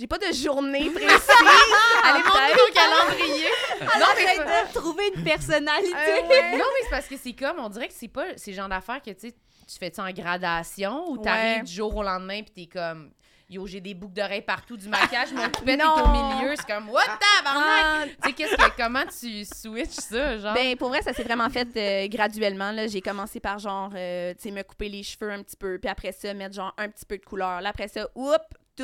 j'ai 0.00 0.06
pas 0.06 0.16
de 0.18 0.32
journée 0.32 0.88
précise. 0.90 1.10
Allez 2.04 2.22
montrer 2.22 2.52
ton 2.52 2.72
calendrier. 2.74 3.48
non, 3.82 4.06
mais 4.16 4.38
de 4.38 4.72
trouver 4.72 5.12
une 5.14 5.22
personnalité. 5.24 5.94
Euh, 5.94 6.26
ouais. 6.28 6.50
Non, 6.58 6.64
mais 6.72 6.84
c'est 6.84 6.90
parce 6.90 7.06
que 7.06 7.16
c'est 7.22 7.34
comme, 7.34 7.58
on 7.58 7.68
dirait 7.68 7.88
que 7.88 7.94
c'est 7.94 8.08
pas 8.08 8.24
ces 8.36 8.54
genre 8.54 8.68
d'affaires 8.68 9.02
que, 9.02 9.10
tu 9.10 9.28
sais, 9.28 9.32
tu 9.32 9.78
fais 9.78 9.92
ça 9.94 10.02
en 10.04 10.10
gradation 10.10 11.08
ou 11.10 11.18
t'arrives 11.18 11.58
Ouais. 11.58 11.62
du 11.62 11.72
jour 11.72 11.94
au 11.94 12.02
lendemain 12.02 12.40
puis 12.42 12.66
t'es 12.66 12.78
comme, 12.78 13.10
yo, 13.48 13.66
j'ai 13.66 13.80
des 13.80 13.94
boucles 13.94 14.14
d'oreilles 14.14 14.42
partout, 14.42 14.76
du 14.76 14.88
maquillage, 14.88 15.32
mon 15.32 15.48
toupette 15.50 15.80
est 15.80 15.84
au 15.84 16.08
milieu. 16.08 16.54
C'est 16.56 16.66
comme, 16.66 16.88
what 16.88 17.02
tabarnak? 17.04 17.84
Ah, 17.84 18.04
Tu 18.22 18.28
sais, 18.28 18.32
qu'est-ce 18.34 18.56
que, 18.56 18.76
comment 18.76 19.04
tu 19.06 19.44
switches 19.44 19.90
ça, 20.08 20.38
genre? 20.38 20.54
Ben, 20.54 20.76
pour 20.76 20.88
vrai, 20.88 21.02
ça 21.02 21.12
s'est 21.12 21.22
vraiment 21.24 21.50
fait 21.50 21.68
euh, 21.76 22.08
graduellement. 22.08 22.72
là. 22.72 22.86
J'ai 22.86 23.00
commencé 23.02 23.38
par 23.38 23.58
genre, 23.58 23.90
euh, 23.94 24.32
tu 24.34 24.42
sais, 24.42 24.50
me 24.50 24.62
couper 24.62 24.88
les 24.88 25.02
cheveux 25.02 25.30
un 25.30 25.42
petit 25.42 25.56
peu, 25.56 25.78
puis 25.78 25.90
après 25.90 26.12
ça, 26.12 26.32
mettre 26.34 26.54
genre 26.54 26.72
un 26.78 26.88
petit 26.88 27.04
peu 27.04 27.18
de 27.18 27.24
couleur. 27.24 27.60
Là, 27.60 27.68
après 27.70 27.88
ça, 27.88 28.08
oups, 28.14 28.38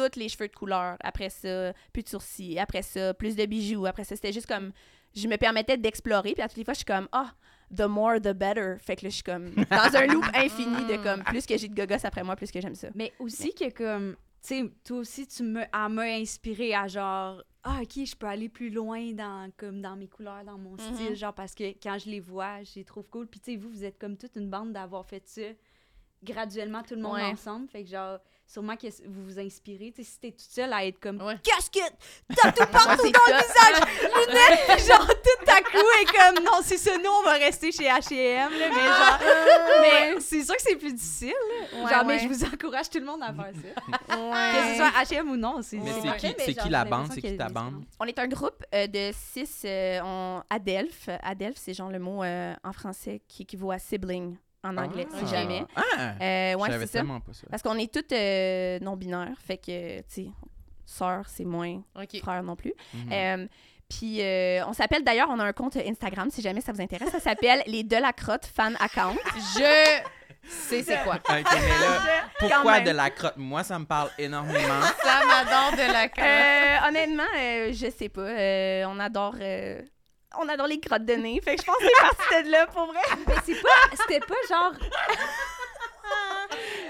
toutes 0.04 0.16
les 0.16 0.28
cheveux 0.28 0.48
de 0.48 0.54
couleur. 0.54 0.96
Après 1.00 1.30
ça, 1.30 1.72
plus 1.92 2.02
de 2.02 2.08
sourcils. 2.08 2.58
Après 2.58 2.82
ça, 2.82 3.14
plus 3.14 3.36
de 3.36 3.46
bijoux. 3.46 3.86
Après 3.86 4.04
ça, 4.04 4.14
c'était 4.16 4.32
juste 4.32 4.46
comme, 4.46 4.72
je 5.14 5.26
me 5.28 5.36
permettais 5.36 5.76
d'explorer, 5.78 6.32
puis 6.34 6.42
à 6.42 6.48
toutes 6.48 6.58
les 6.58 6.64
fois, 6.64 6.74
je 6.74 6.78
suis 6.78 6.84
comme, 6.84 7.08
ah, 7.12 7.32
the 7.74 7.82
more, 7.88 8.16
the 8.20 8.32
better. 8.34 8.76
Fait 8.78 8.96
que 8.96 9.04
là, 9.04 9.08
je 9.10 9.14
suis 9.16 9.22
comme 9.22 9.50
dans 9.70 9.96
un 9.96 10.06
loop 10.06 10.24
infini 10.34 10.84
de 10.86 11.02
comme, 11.02 11.22
plus 11.24 11.46
que 11.46 11.56
j'ai 11.56 11.68
de 11.68 11.74
gogos 11.74 12.04
après 12.04 12.22
moi, 12.22 12.36
plus 12.36 12.50
que 12.50 12.60
j'aime 12.60 12.74
ça. 12.74 12.88
Mais 12.94 13.12
aussi 13.18 13.54
que 13.54 13.70
comme, 13.70 14.16
tu 14.42 14.48
sais, 14.48 14.70
toi 14.84 14.98
aussi, 14.98 15.26
tu 15.26 15.42
me, 15.42 15.62
m'a 15.88 16.02
inspiré 16.02 16.74
à 16.74 16.86
genre, 16.86 17.42
ah 17.64 17.78
ok, 17.82 18.04
je 18.04 18.14
peux 18.14 18.26
aller 18.26 18.48
plus 18.48 18.70
loin 18.70 19.12
dans, 19.12 19.50
comme, 19.56 19.80
dans 19.82 19.96
mes 19.96 20.06
couleurs, 20.08 20.44
dans 20.44 20.58
mon 20.58 20.72
Mhm. 20.72 20.78
style, 20.94 21.14
genre 21.16 21.34
parce 21.34 21.54
que 21.54 21.64
quand 21.82 21.98
je 21.98 22.08
les 22.10 22.20
vois, 22.20 22.62
je 22.62 22.74
les 22.76 22.84
trouve 22.84 23.08
cool. 23.08 23.26
Puis 23.26 23.40
tu 23.40 23.52
sais, 23.52 23.56
vous, 23.56 23.70
vous 23.70 23.84
êtes 23.84 23.98
comme 23.98 24.16
toute 24.16 24.36
une 24.36 24.48
bande 24.50 24.72
d'avoir 24.72 25.04
fait 25.06 25.26
ça 25.26 25.42
graduellement, 26.22 26.82
tout 26.82 26.94
le 26.94 27.00
monde 27.02 27.14
Ouais. 27.14 27.22
ensemble. 27.24 27.68
Fait 27.68 27.82
que 27.84 27.90
genre, 27.90 28.18
sûrement 28.46 28.76
que 28.76 28.86
vous 29.08 29.24
vous 29.24 29.38
inspirez. 29.38 29.92
Si 29.98 30.20
t'es 30.20 30.30
toute 30.30 30.40
seule 30.40 30.72
à 30.72 30.84
être 30.86 31.00
comme, 31.00 31.20
Ouais. 31.20 31.34
que 31.36 31.80
t'as 32.34 32.52
tout 32.52 32.66
partout 32.72 33.02
Ouais, 33.02 33.10
dans 33.12 33.26
le 33.26 33.42
visage, 33.42 34.06
lunettes, 34.26 34.60
puis 34.76 34.86
genre 34.86 35.06
tout 35.06 35.50
à 35.50 35.60
coup 35.62 35.86
est 36.00 36.04
comme, 36.34 36.44
non, 36.44 36.60
c'est 36.62 36.76
ça, 36.78 36.96
nous 36.96 37.10
on 37.10 37.22
va 37.24 37.32
rester 37.32 37.72
chez 37.72 37.84
H&M, 37.84 38.50
là, 38.52 38.68
mais 38.68 38.74
genre, 38.74 39.18
mais 40.14 40.20
c'est 40.20 40.42
sûr 40.44 40.54
que 40.56 40.62
c'est 40.62 40.76
plus 40.76 40.92
difficile, 40.94 41.28
là. 41.72 41.84
Ouais, 41.84 41.90
genre, 41.92 42.04
mais 42.04 42.18
je 42.20 42.28
vous 42.28 42.44
encourage 42.44 42.88
tout 42.90 42.98
le 42.98 43.04
monde 43.04 43.22
à 43.22 43.32
faire 43.34 43.52
ça. 43.54 44.16
Ouais. 44.16 44.52
Que 44.52 44.68
ce 44.70 44.76
soit 44.76 45.16
H&M 45.16 45.30
ou 45.30 45.36
non, 45.36 45.60
c'est 45.62 45.76
Mais 45.78 45.92
Ouais. 45.92 46.00
c'est 46.02 46.16
qui, 46.18 46.26
mais 46.38 46.44
c'est 46.44 46.52
genre, 46.54 46.64
qui 46.64 46.70
la 46.70 46.84
bande? 46.84 47.12
C'est 47.12 47.20
qui 47.22 47.36
ta 47.36 47.48
bande? 47.48 47.84
On 48.00 48.04
est 48.04 48.18
un 48.18 48.28
groupe 48.28 48.62
euh, 48.74 48.86
de 48.86 49.10
six 49.12 49.62
euh, 49.64 50.00
on... 50.04 50.42
Adelph. 50.50 51.08
Adelph, 51.22 51.56
c'est 51.58 51.74
genre 51.74 51.90
le 51.90 51.98
mot 51.98 52.22
euh, 52.22 52.54
en 52.64 52.72
français 52.72 53.20
qui 53.28 53.42
équivaut 53.42 53.70
à 53.70 53.78
sibling 53.78 54.36
en 54.70 54.76
anglais, 54.76 55.06
Ah. 55.12 55.16
si 55.18 55.26
jamais. 55.34 55.64
Ah! 55.76 55.82
Euh, 56.20 56.52
je 56.52 56.56
ouais, 56.56 56.70
savais 56.70 56.86
c'est 56.86 56.98
ça. 56.98 57.04
pas 57.04 57.32
ça. 57.32 57.46
Parce 57.50 57.62
qu'on 57.62 57.76
est 57.78 57.92
toutes 57.92 58.12
euh, 58.12 58.78
non-binaires, 58.80 59.36
fait 59.46 59.58
que, 59.58 59.98
tu 60.00 60.04
sais, 60.08 60.26
sœur, 60.84 61.24
c'est 61.28 61.44
moins, 61.44 61.82
OK. 62.00 62.18
frère 62.20 62.42
non 62.42 62.56
plus. 62.56 62.74
Mhm. 62.94 63.12
Euh, 63.12 63.46
puis 63.88 64.20
euh, 64.20 64.64
on 64.66 64.72
s'appelle 64.72 65.04
d'ailleurs, 65.04 65.28
on 65.30 65.38
a 65.38 65.44
un 65.44 65.52
compte 65.52 65.76
Instagram, 65.76 66.28
si 66.30 66.42
jamais 66.42 66.60
ça 66.60 66.72
vous 66.72 66.80
intéresse. 66.80 67.10
Ça 67.10 67.20
s'appelle 67.20 67.62
les 67.66 67.84
De 67.84 67.96
la 67.96 68.12
Crotte 68.12 68.46
Fan 68.46 68.76
Account. 68.80 69.14
Je 69.56 70.00
sais 70.48 70.82
c'est 70.82 71.02
quoi. 71.02 71.16
Ok, 71.16 71.24
mais 71.28 71.40
là, 71.40 72.00
pourquoi 72.38 72.80
de 72.80 72.90
la 72.92 73.10
crotte? 73.10 73.36
Moi, 73.36 73.64
ça 73.64 73.78
me 73.80 73.84
parle 73.84 74.10
énormément. 74.18 74.80
Ça 75.02 75.20
m'adore 75.26 75.72
de 75.72 75.92
la 75.92 76.08
crotte. 76.08 76.24
Euh, 76.24 76.88
honnêtement, 76.88 77.22
euh, 77.36 77.72
je 77.72 77.90
sais 77.90 78.08
pas. 78.08 78.20
euh, 78.20 78.84
on 78.86 78.98
adore. 79.00 79.34
On 80.40 80.48
adore 80.48 80.66
les 80.66 80.80
crottes 80.80 81.04
de 81.04 81.14
nez. 81.14 81.40
Fait 81.42 81.56
que 81.56 81.62
je 81.62 81.66
pense 81.66 81.76
que 81.76 81.84
c'est 81.84 82.02
parti 82.02 82.44
de 82.46 82.50
là, 82.50 82.66
pour 82.66 82.86
vrai. 82.86 83.00
Mais 83.26 83.34
c'est 83.44 83.60
pas, 83.62 83.68
c'était 84.00 84.20
pas 84.20 84.34
genre, 84.48 84.72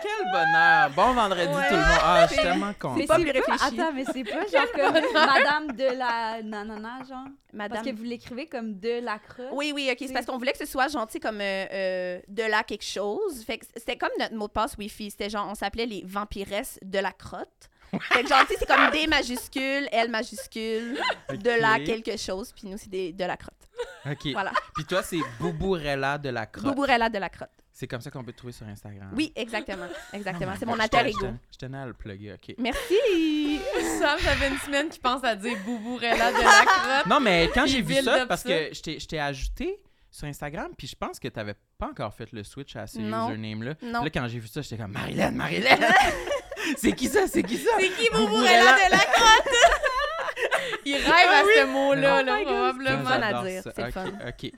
Quel 0.02 0.26
bonheur! 0.30 0.90
Bon 0.90 1.12
vendredi, 1.14 1.46
Ouais. 1.52 1.68
tout 1.68 1.74
le 1.74 1.80
monde. 1.80 1.98
Ah, 2.02 2.26
je 2.28 2.34
suis 2.34 2.36
C'est- 2.42 2.42
tellement 2.42 2.72
content. 2.78 2.94
mais 2.96 3.06
pas 3.06 3.14
plus 3.18 3.30
réfléchi. 3.30 3.64
attends, 3.64 3.92
mais 3.92 4.04
c'est 4.12 4.24
pas 4.24 4.46
genre 4.46 4.72
comme 4.74 5.12
Madame 5.14 5.72
de 5.72 5.96
la 5.98 6.42
nanana, 6.42 6.98
genre, 7.08 7.24
Madame. 7.52 7.78
parce 7.78 7.88
que 7.90 7.96
vous 7.96 8.04
l'écrivez 8.04 8.46
comme 8.46 8.78
de 8.78 9.00
la 9.00 9.18
crotte. 9.18 9.48
Oui, 9.52 9.72
oui, 9.74 9.88
ok. 9.90 9.96
C'est 10.06 10.12
parce 10.12 10.26
qu'on 10.26 10.36
voulait 10.38 10.52
que 10.52 10.58
ce 10.58 10.66
soit 10.66 10.88
gentil 10.88 11.18
comme 11.18 11.40
euh, 11.40 11.66
euh, 11.72 12.20
de 12.28 12.42
là 12.42 12.62
quelque 12.62 12.84
chose. 12.84 13.42
Fait 13.44 13.58
que 13.58 13.64
c'était 13.74 13.96
comme 13.96 14.10
notre 14.18 14.34
mot 14.34 14.46
de 14.48 14.52
passe 14.52 14.76
Wi-Fi. 14.76 15.10
C'était 15.10 15.30
genre, 15.30 15.48
on 15.50 15.54
s'appelait 15.54 15.86
les 15.86 16.02
vampiresses 16.06 16.78
de 16.82 16.98
la 16.98 17.12
crotte. 17.12 17.70
Fait 18.12 18.22
que 18.22 18.28
genre, 18.28 18.40
tu 18.46 18.54
sais, 18.54 18.56
c'est 18.60 18.66
comme 18.66 18.90
D 18.90 19.06
majuscule, 19.06 19.88
L 19.92 20.10
majuscule, 20.10 20.98
de 21.30 21.80
Ok. 21.80 21.84
quelque 21.84 22.16
chose. 22.16 22.52
Puis 22.52 22.68
nous, 22.68 22.76
c'est 22.78 22.90
des- 22.90 23.12
de 23.12 23.24
la 23.24 23.36
crotte. 23.36 23.54
OK. 24.10 24.32
Voilà. 24.32 24.52
Puis 24.74 24.84
toi, 24.84 25.02
c'est 25.02 25.18
Boubourella 25.38 26.18
de 26.18 26.28
la 26.30 26.46
crotte. 26.46 26.64
Boubourella 26.66 27.08
de 27.08 27.18
la 27.18 27.28
crotte. 27.28 27.50
C'est 27.72 27.86
comme 27.86 28.00
ça 28.00 28.10
qu'on 28.10 28.24
peut 28.24 28.32
te 28.32 28.38
trouver 28.38 28.54
sur 28.54 28.66
Instagram. 28.66 29.10
Oui, 29.14 29.32
exactement. 29.36 29.86
Exactement. 30.14 30.52
Oh 30.54 30.56
c'est 30.58 30.64
mon 30.66 30.78
alter 30.80 31.00
ego. 31.08 31.18
Je 31.20 31.26
tenais- 31.26 31.36
je 31.52 31.58
tenais 31.58 31.78
à 31.78 31.86
le 31.86 31.92
plugger, 31.92 32.32
OK. 32.32 32.54
Merci. 32.56 33.60
Sam, 33.98 34.18
ça 34.18 34.34
fait 34.34 34.48
une 34.48 34.58
semaine 34.58 34.88
qu'il 34.88 35.02
pense 35.02 35.22
à 35.24 35.34
dire 35.36 35.58
Boubourella 35.64 36.32
de 36.32 36.38
la 36.38 36.64
crotte. 36.64 37.06
Non, 37.06 37.20
mais 37.20 37.50
quand 37.52 37.66
j'ai 37.66 37.78
Il 37.78 37.84
vu 37.84 37.94
build 37.94 38.04
ça, 38.06 38.22
up 38.22 38.28
parce 38.28 38.42
ça. 38.42 38.48
que 38.48 38.74
je 38.74 38.80
t'ai- 38.80 38.98
je 38.98 39.06
t'ai 39.06 39.18
ajouté 39.20 39.78
sur 40.10 40.26
Instagram, 40.26 40.72
puis 40.78 40.86
je 40.86 40.96
pense 40.96 41.18
que 41.18 41.28
t'avais 41.28 41.54
pas 41.78 41.88
encore 41.88 42.14
fait 42.14 42.32
le 42.32 42.42
switch 42.44 42.74
à 42.76 42.86
ce 42.86 42.98
Non. 42.98 43.26
username-là. 43.28 43.74
Non. 43.82 44.04
Là, 44.04 44.08
quand 44.10 44.26
j'ai 44.26 44.38
vu 44.38 44.48
ça, 44.48 44.62
j'étais 44.62 44.78
comme 44.78 44.92
Marilyn, 44.92 45.32
Marilyn! 45.32 45.76
c'est 46.76 46.92
qui 46.92 47.06
ça? 47.08 47.26
C'est 47.26 47.42
qui 47.42 47.56
ça? 47.58 47.70
C'est 47.78 47.90
qui 47.90 48.08
Boubourella 48.10 48.72
de 48.72 48.90
la 48.90 48.98
crotte? 48.98 49.54
Il 50.84 50.94
rêve 50.94 51.06
à 51.08 51.42
ce 51.42 51.66
mot-là, 51.66 52.18
Oh 52.20 52.24
là, 52.24 52.38
God, 52.44 52.46
probablement. 52.46 53.04
fun 53.10 53.22
à 53.22 53.44
dire, 53.44 53.62
c'est 53.74 53.90
fun. 53.90 54.06
OK. 54.06 54.52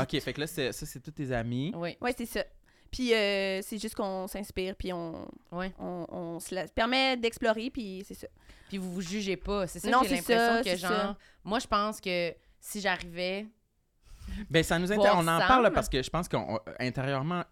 OK, 0.00 0.20
fait 0.20 0.32
que 0.32 0.40
là, 0.40 0.46
c'est- 0.46 0.72
ça, 0.72 0.86
c'est 0.86 1.00
tous 1.00 1.10
tes 1.10 1.32
amis. 1.32 1.72
Oui, 1.74 1.96
Ouais, 2.00 2.14
c'est 2.16 2.26
ça. 2.26 2.44
Puis 2.90 3.12
euh, 3.14 3.60
c'est 3.62 3.78
juste 3.78 3.94
qu'on 3.94 4.26
s'inspire, 4.28 4.74
puis 4.76 4.92
on, 4.92 5.26
Ouais. 5.52 5.72
on, 5.78 6.06
on 6.08 6.40
se 6.40 6.54
la- 6.54 6.68
permet 6.68 7.16
d'explorer, 7.16 7.70
puis 7.70 8.04
c'est 8.06 8.14
ça. 8.14 8.28
Puis 8.68 8.78
vous 8.78 8.92
vous 8.92 9.00
jugez 9.02 9.36
pas. 9.36 9.66
C'est 9.66 9.78
ça 9.80 9.88
j'ai 10.02 10.08
c'est 10.08 10.14
l'impression 10.16 10.36
ça, 10.56 10.62
que, 10.62 10.70
c'est 10.70 10.76
genre, 10.76 10.90
ça. 10.90 11.16
moi, 11.44 11.58
je 11.58 11.66
pense 11.66 12.00
que 12.00 12.34
si 12.60 12.80
j'arrivais. 12.80 13.46
Ben, 14.50 14.62
ça 14.62 14.78
nous 14.78 14.90
intéresse. 14.92 15.12
On 15.16 15.26
en 15.26 15.38
parle 15.38 15.72
parce 15.72 15.88
que 15.88 16.02
je 16.02 16.10
pense 16.10 16.28
qu'intérieurement, 16.28 17.42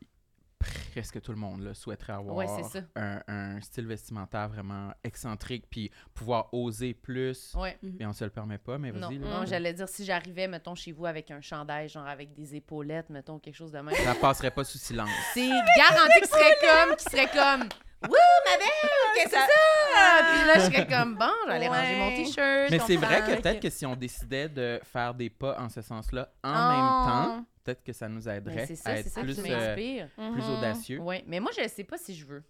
presque 0.92 1.20
tout 1.20 1.32
le 1.32 1.38
monde 1.38 1.62
là, 1.62 1.74
souhaiterait 1.74 2.14
avoir 2.14 2.34
Ouais, 2.36 2.46
c'est 2.48 2.78
ça. 2.80 2.84
un, 2.96 3.20
un 3.28 3.60
style 3.60 3.86
vestimentaire 3.86 4.48
vraiment 4.48 4.92
excentrique, 5.04 5.64
puis 5.68 5.90
pouvoir 6.14 6.48
oser 6.52 6.94
plus. 6.94 7.54
Ouais. 7.54 7.76
Mais 7.82 8.06
on 8.06 8.12
se 8.12 8.24
le 8.24 8.30
permet 8.30 8.58
pas, 8.58 8.78
mais 8.78 8.92
Non, 8.92 9.08
vas-y. 9.08 9.18
là. 9.18 9.26
non 9.40 9.46
j'allais 9.46 9.74
dire 9.74 9.88
si 9.88 10.04
j'arrivais, 10.04 10.48
mettons, 10.48 10.74
chez 10.74 10.92
vous 10.92 11.06
avec 11.06 11.30
un 11.30 11.40
chandail, 11.40 11.88
genre 11.88 12.06
avec 12.06 12.32
des 12.32 12.54
épaulettes, 12.56 13.10
mettons, 13.10 13.38
quelque 13.38 13.54
chose 13.56 13.72
de 13.72 13.78
même. 13.80 13.94
Ça 13.94 14.14
passerait 14.14 14.50
pas 14.50 14.64
sous 14.64 14.78
silence. 14.78 15.10
C'est 15.34 15.48
garanti 15.48 16.20
qu'il 16.20 16.28
serait 16.28 16.56
comme, 16.60 16.96
qu'il 16.96 17.10
serait 17.10 17.30
comme, 17.30 17.68
Wouh, 18.02 18.10
ma 18.44 18.56
belle, 18.58 18.68
qu'est-ce 19.14 19.24
que 19.24 19.30
c'est 19.30 19.36
ça? 19.36 20.22
Puis 20.30 20.46
là, 20.46 20.54
je 20.56 20.60
serais 20.72 20.86
comme, 21.04 21.16
bon, 21.16 21.30
j'allais 21.46 21.68
Ouais. 21.68 21.76
ranger 21.76 21.96
mon 21.96 22.10
t-shirt. 22.10 22.70
Mais 22.70 22.78
c'est 22.80 22.96
vrai 22.96 23.20
que 23.20 23.40
peut-être 23.40 23.60
que 23.60 23.70
si 23.70 23.86
on 23.86 23.96
décidait 23.96 24.48
de 24.48 24.80
faire 24.84 25.14
des 25.14 25.30
pas 25.30 25.58
en 25.58 25.68
ce 25.68 25.80
sens-là 25.82 26.28
en 26.44 26.50
Oh. 26.50 26.72
même 26.72 27.06
temps, 27.38 27.46
peut-être 27.64 27.82
que 27.82 27.92
ça 27.92 28.08
nous 28.08 28.28
aiderait 28.28 28.66
ça, 28.76 28.90
à 28.90 28.92
être 28.98 29.08
ça 29.08 29.22
plus, 29.22 29.38
euh, 29.48 29.74
plus 29.74 30.02
Mhm. 30.18 30.58
audacieux. 30.58 30.98
Ouais, 31.00 31.24
mais 31.26 31.40
moi, 31.40 31.50
je 31.56 31.66
sais 31.68 31.84
pas 31.84 31.96
si 31.98 32.14
je 32.14 32.26
veux. 32.26 32.44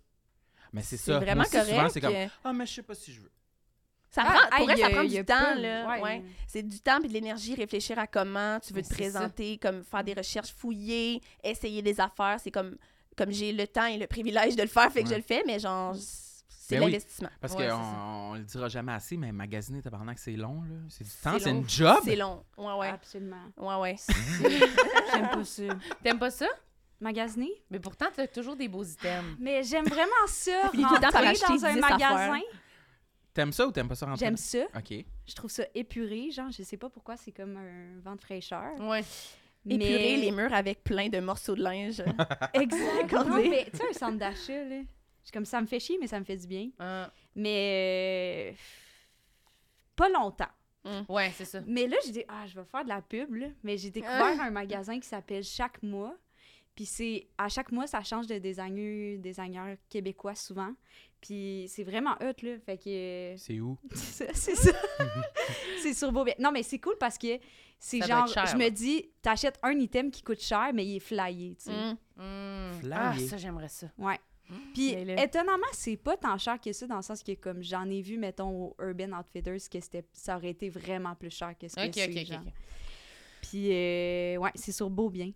Mais 0.72 0.82
c'est 0.82 0.96
C'est 0.96 1.12
ça. 1.12 1.18
vraiment 1.20 1.42
Moi 1.42 1.44
correct. 1.50 1.90
c'est 1.92 2.00
comme 2.00 2.14
Ah, 2.44 2.52
mais 2.52 2.66
je 2.66 2.72
sais 2.74 2.82
pas 2.82 2.94
si 2.94 3.12
je 3.12 3.20
veux. 3.20 3.30
Ça 4.10 4.22
Ah, 4.26 4.32
prend, 4.48 4.56
pour 4.58 4.66
vrai, 4.66 4.76
y 4.76 4.80
ça 4.80 4.90
prend 4.90 5.04
du 5.04 5.24
temps, 5.24 5.54
là. 5.56 5.88
ouais. 5.88 6.00
Ouais. 6.02 6.22
C'est 6.48 6.62
du 6.62 6.80
temps 6.80 7.00
et 7.02 7.08
de 7.08 7.12
l'énergie, 7.12 7.54
réfléchir 7.54 7.98
à 7.98 8.06
comment 8.06 8.58
tu 8.60 8.72
veux 8.72 8.76
Mais 8.76 8.82
te 8.82 8.88
ça. 8.88 8.94
présenter, 8.94 9.58
comme 9.58 9.84
faire 9.84 10.02
des 10.04 10.14
recherches, 10.14 10.52
fouiller, 10.54 11.20
essayer 11.44 11.82
des 11.82 12.00
affaires. 12.00 12.38
C'est 12.42 12.50
comme, 12.50 12.76
comme 13.16 13.32
j'ai 13.32 13.52
le 13.52 13.66
temps 13.66 13.86
et 13.86 13.96
le 13.98 14.06
privilège 14.06 14.56
de 14.56 14.62
le 14.62 14.68
faire, 14.68 14.90
fait 14.92 15.02
que 15.02 15.08
Ouais. 15.08 15.14
je 15.14 15.18
le 15.18 15.22
fais, 15.24 15.42
mais 15.46 15.58
genre, 15.58 15.94
c'est 16.48 16.76
Ben 16.76 16.84
oui. 16.84 16.90
l'investissement. 16.92 17.28
Parce 17.40 17.54
Ouais, 17.54 17.64
c'est 17.64 17.70
qu'on 17.70 18.30
on 18.30 18.34
le 18.34 18.44
dira 18.44 18.68
jamais 18.68 18.92
assez, 18.92 19.16
mais 19.16 19.32
magasiner, 19.32 19.80
tabarnak, 19.82 20.18
c'est 20.18 20.32
long, 20.32 20.62
là. 20.62 20.74
C'est 20.88 21.04
du 21.04 21.10
temps, 21.10 21.32
C'est 21.34 21.40
c'est 21.44 21.50
une 21.50 21.68
job. 21.68 21.98
C'est 22.04 22.16
long. 22.16 22.44
Ouais, 22.58 22.72
ouais. 22.74 22.88
Absolument. 22.88 23.42
Ouais, 23.56 23.76
ouais. 23.76 23.96
J'aime 25.12 25.28
pas 25.30 25.44
ça. 25.44 25.62
T'aimes 26.02 26.18
pas 26.18 26.30
ça? 26.30 26.46
Magasiner? 27.00 27.50
Mais 27.70 27.78
pourtant, 27.78 28.06
t'as 28.14 28.26
toujours 28.26 28.56
des 28.56 28.68
beaux 28.68 28.82
items. 28.84 29.36
Mais 29.38 29.62
j'aime 29.62 29.84
vraiment 29.86 30.10
ça, 30.26 30.62
rentrer 30.68 30.98
dans 31.48 31.64
un 31.66 31.74
10 31.74 31.80
magasin. 31.80 32.40
T'aimes 33.34 33.52
ça 33.52 33.66
ou 33.66 33.70
t'aimes 33.72 33.86
pas 33.88 33.94
ça 33.94 34.06
rentrer? 34.06 34.24
J'aime 34.24 34.36
ça. 34.38 34.60
OK. 34.74 35.04
Je 35.26 35.34
trouve 35.34 35.50
ça 35.50 35.64
épuré, 35.74 36.30
genre, 36.30 36.50
je 36.50 36.62
sais 36.62 36.78
pas 36.78 36.88
pourquoi, 36.88 37.16
c'est 37.18 37.32
comme 37.32 37.56
un 37.58 38.00
vent 38.02 38.16
de 38.16 38.20
fraîcheur. 38.22 38.80
Ouais. 38.80 39.04
Épurer 39.74 40.16
les 40.16 40.30
murs 40.30 40.52
avec 40.52 40.82
plein 40.84 41.08
de 41.08 41.18
morceaux 41.20 41.54
de 41.56 41.62
linge. 41.62 42.02
Exact. 42.54 43.04
Accordé. 43.04 43.30
Non, 43.30 43.50
mais 43.50 43.64
tu 43.70 43.76
sais, 43.78 43.84
un 43.90 43.92
centre 43.92 44.18
d'achat, 44.18 44.64
là. 44.64 44.82
Comme 45.32 45.44
ça 45.44 45.60
me 45.60 45.66
fait 45.66 45.80
chier, 45.80 45.98
mais 46.00 46.06
ça 46.06 46.20
me 46.20 46.24
fait 46.24 46.36
du 46.36 46.46
bien. 46.46 46.70
Ah, 46.78 47.10
Mais. 47.34 48.52
euh, 48.52 48.56
Pas 49.96 50.08
longtemps. 50.08 50.44
ouais, 51.08 51.32
c'est 51.34 51.44
ça. 51.44 51.60
Mais 51.66 51.86
là, 51.88 51.96
j'ai 52.04 52.12
dit, 52.12 52.24
ah, 52.28 52.46
je 52.46 52.54
vais 52.60 52.64
faire 52.64 52.84
de 52.84 52.88
la 52.88 53.02
pub, 53.02 53.34
là. 53.34 53.48
Mais 53.64 53.76
j'ai 53.76 53.90
découvert 53.90 54.40
un 54.40 54.50
magasin 54.50 55.00
qui 55.00 55.08
s'appelle 55.08 55.42
Chaque 55.42 55.82
mois. 55.82 56.14
Puis 56.76 56.84
c'est 56.86 57.26
à 57.38 57.48
chaque 57.48 57.72
mois, 57.72 57.86
ça 57.88 58.02
change 58.04 58.26
de 58.28 58.38
designer, 58.38 59.18
designer 59.18 59.76
québécois 59.88 60.34
souvent. 60.36 60.72
Puis 61.20 61.64
c'est 61.68 61.82
vraiment 61.84 62.12
hot, 62.20 62.34
là. 62.42 62.58
Fait 62.64 62.76
que. 62.76 63.34
C'est 63.38 63.58
où? 63.60 63.76
C'est 63.94 64.26
ça, 64.26 64.32
c'est 64.34 64.54
ça. 64.72 64.72
c'est 65.82 65.94
sur 65.94 66.12
Beaubien. 66.12 66.34
Non, 66.38 66.52
mais 66.52 66.62
c'est 66.62 66.78
cool 66.78 66.96
parce 67.00 67.16
que 67.18 67.38
c'est 67.78 68.00
Ça 68.00 68.06
genre, 68.06 68.28
cher, 68.28 68.46
je 68.46 68.56
me 68.56 68.68
dis, 68.68 69.08
t'achètes 69.22 69.58
un 69.62 69.72
item 69.78 70.10
qui 70.10 70.22
coûte 70.22 70.40
cher, 70.40 70.70
mais 70.74 70.84
il 70.86 70.96
est 70.96 71.00
flyé, 71.00 71.56
tu 71.58 71.64
sais. 71.64 71.72
Mm. 71.72 71.96
Hmm. 72.16 72.72
Flyé. 72.80 72.94
Ah, 72.94 73.14
ça, 73.28 73.36
j'aimerais 73.38 73.68
ça. 73.68 73.86
Ouais. 73.98 74.18
Puis 74.74 74.94
Mais 74.94 75.04
là- 75.16 75.24
étonnamment, 75.24 75.66
c'est 75.72 75.96
pas 75.96 76.16
tant 76.16 76.38
cher 76.38 76.60
que 76.60 76.72
ça, 76.72 76.86
dans 76.86 76.96
le 76.96 77.02
sens 77.02 77.22
que 77.22 77.32
comme 77.32 77.62
j'en 77.62 77.88
ai 77.90 78.00
vu, 78.02 78.16
mettons, 78.16 78.50
au 78.50 78.76
Urban 78.80 79.18
Outfitters, 79.18 79.58
que 79.70 79.80
c'était, 79.80 80.04
ça 80.12 80.36
aurait 80.36 80.50
été 80.50 80.68
vraiment 80.68 81.14
plus 81.16 81.30
cher 81.34 81.54
que 81.58 81.66
ce 81.68 81.74
que 81.74 81.80
Ok, 81.86 81.92
c'est, 81.94 82.04
ok, 82.10 82.16
ok. 82.20 82.26
genre. 82.26 82.42
ok. 82.46 82.52
Puis, 83.42 83.72
euh, 83.72 84.36
ouais, 84.36 84.50
c'est 84.54 84.72
sur 84.72 84.88
Beaubien. 84.90 85.32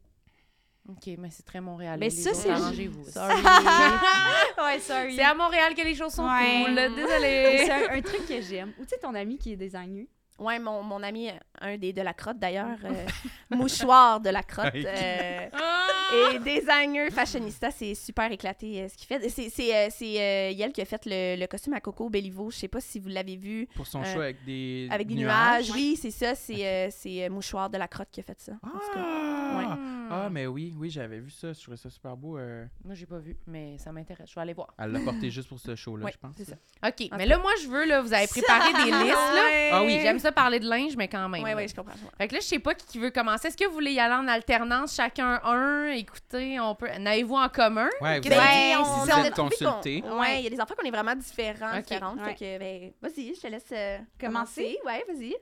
OK, 0.91 1.15
mais 1.19 1.31
c'est 1.31 1.45
très 1.45 1.61
Montréal. 1.61 1.99
Mais 2.01 2.11
ça, 2.11 2.35
c'est- 2.35 2.51
Arrangez-vous. 2.51 3.05
Sorry. 3.05 3.35
ouais, 4.65 4.79
sorry. 4.81 5.17
C'est 5.17 5.23
à 5.23 5.35
Montréal 5.35 5.75
que 5.75 5.83
les 5.83 5.95
choses 5.95 6.13
sont 6.13 6.25
Ouais. 6.27 6.65
cool. 6.65 6.75
Désolée. 6.75 7.63
C'est 7.65 7.73
un, 7.73 7.97
un 7.99 8.03
truc 8.03 8.27
que 8.27 8.41
j'aime. 8.41 8.73
Ou 8.79 8.83
tu 8.85 8.91
sais, 8.91 8.99
ton 8.99 9.15
ami 9.15 9.39
qui 9.39 9.53
est 9.53 9.57
designer? 9.57 10.07
Ouais, 10.39 10.59
mon, 10.59 10.83
mon 10.83 11.03
ami, 11.03 11.29
un 11.61 11.77
des 11.77 11.93
de 11.93 12.01
la 12.01 12.15
crotte 12.15 12.39
d'ailleurs, 12.39 12.79
euh, 12.87 13.07
mouchoir 13.51 14.21
de 14.21 14.31
la 14.31 14.43
crotte, 14.43 14.75
euh, 14.75 15.49
Ah! 15.53 15.87
et 16.33 16.39
designer 16.39 17.11
fashionista, 17.13 17.71
c'est 17.71 17.95
super 17.95 18.33
éclaté 18.33 18.81
euh, 18.81 18.89
ce 18.89 18.97
qu'il 18.97 19.07
fait. 19.07 19.29
C'est 19.29 19.51
c'est 19.51 19.77
euh, 19.77 19.89
c'est, 19.91 20.55
Yel 20.55 20.73
qui 20.73 20.81
a 20.81 20.87
fait 20.87 21.03
le, 21.05 21.39
le 21.39 21.47
costume 21.47 21.75
à 21.75 21.81
Coco 21.81 22.09
Bellivo. 22.09 22.51
Je 22.51 22.57
sais 22.57 22.69
pas 22.69 22.81
si 22.81 22.99
vous 22.99 23.11
l'avez 23.11 23.37
vu. 23.37 23.69
Pour 23.77 23.87
son 23.87 24.01
Euh, 24.01 24.05
show 24.15 24.21
avec 24.23 24.43
des 24.47 24.89
Avec 24.91 25.09
des 25.09 25.15
nuages. 25.17 25.71
Oui, 25.73 25.99
c'est 26.01 26.11
ça. 26.11 26.35
C'est 26.35 26.89
c'est, 26.91 27.25
euh, 27.27 27.29
mouchoir 27.29 27.69
de 27.69 27.77
la 27.77 27.87
crotte 27.87 28.09
qui 28.11 28.21
a 28.21 28.23
fait 28.23 28.41
ça. 28.41 28.53
En 28.63 28.71
tout 28.71 28.95
cas. 28.95 29.05
Ah! 29.05 29.79
Hmm. 30.11 30.23
Ah, 30.27 30.29
mais 30.29 30.47
oui, 30.47 30.75
oui, 30.77 30.91
j'avais 30.91 31.21
vu 31.21 31.31
ça. 31.31 31.53
Je 31.53 31.61
trouvais 31.63 31.77
ça 31.77 31.89
super 31.89 32.17
beau. 32.17 32.37
euh. 32.37 32.67
Moi, 32.85 32.95
j'ai 32.97 33.07
pas 33.07 33.19
vu, 33.19 33.37
mais 33.47 33.79
ça 33.79 33.93
m'intéresse. 33.93 34.29
Je 34.29 34.35
vais 34.35 34.41
aller 34.41 34.55
voir. 34.55 34.75
Elle 34.77 34.91
l'a 34.91 35.01
porté 35.01 35.31
juste 35.31 35.49
pour 35.49 35.61
ce 35.61 35.77
show-là, 35.77 36.05
Ouais, 36.05 36.13
je 36.13 36.19
pense. 36.19 36.35
c'est 36.37 36.45
ça. 36.45 36.57
OK, 36.85 37.09
En 37.13 37.17
mais 37.17 37.27
là, 37.27 37.39
moi, 37.39 37.53
je 37.63 37.69
veux, 37.69 37.85
là, 37.87 38.03
vous 38.03 38.13
avez 38.13 38.27
préparé 38.27 38.73
des 38.73 38.91
listes, 38.91 39.15
là. 39.15 39.69
Ah 39.73 39.83
oui. 39.85 39.99
J'aime 40.03 40.19
ça 40.19 40.33
parler 40.33 40.59
de 40.59 40.69
linge, 40.69 40.97
mais 40.97 41.07
quand 41.07 41.29
même. 41.29 41.45
Oui, 41.45 41.51
là. 41.51 41.57
oui, 41.57 41.69
je 41.69 41.75
comprends. 41.77 41.95
je 41.95 42.01
comprends. 42.01 42.17
Fait 42.19 42.27
que 42.29 42.35
là, 42.35 42.41
je 42.41 42.45
sais 42.47 42.59
pas 42.59 42.75
qui 42.75 42.99
veut 42.99 43.11
commencer. 43.11 43.47
Est-ce 43.49 43.57
que 43.57 43.65
vous 43.67 43.73
voulez 43.73 43.93
y 43.93 44.01
aller 44.01 44.15
en 44.15 44.27
alternance, 44.27 44.97
chacun 44.97 45.41
un? 45.45 45.91
Écoutez, 45.93 46.59
on 46.59 46.75
peut... 46.75 46.89
N'avez-vous 46.99 47.37
en 47.37 47.49
commun? 47.49 47.89
Ouais, 48.01 48.19
vous 48.21 48.27
avez- 48.33 48.77
on- 48.77 48.81
on, 48.81 48.83
vous 48.83 49.11
on 49.11 49.15
a 49.15 49.27
êtes 49.27 49.33
trouvé 49.35 49.55
qu'on- 49.57 49.65
consultés. 49.71 50.03
Ouais, 50.03 50.39
il 50.41 50.45
y 50.45 50.47
a 50.49 50.51
des 50.51 50.61
enfants 50.61 50.75
qu'on 50.77 50.87
est 50.87 50.91
vraiment 50.91 51.15
différents, 51.15 51.73
Ok. 51.77 51.83
différentes. 51.85 52.19
Ouais. 52.21 52.35
Fait 52.35 52.35
que, 52.35 52.59
ben, 52.59 52.93
vas-y, 53.01 53.35
je 53.35 53.41
te 53.41 53.47
laisse 53.47 53.65
euh, 53.73 53.99
Commencer? 54.19 54.77
commencer. 54.77 54.79
Ouais, 54.85 55.05
vas-y. 55.09 55.35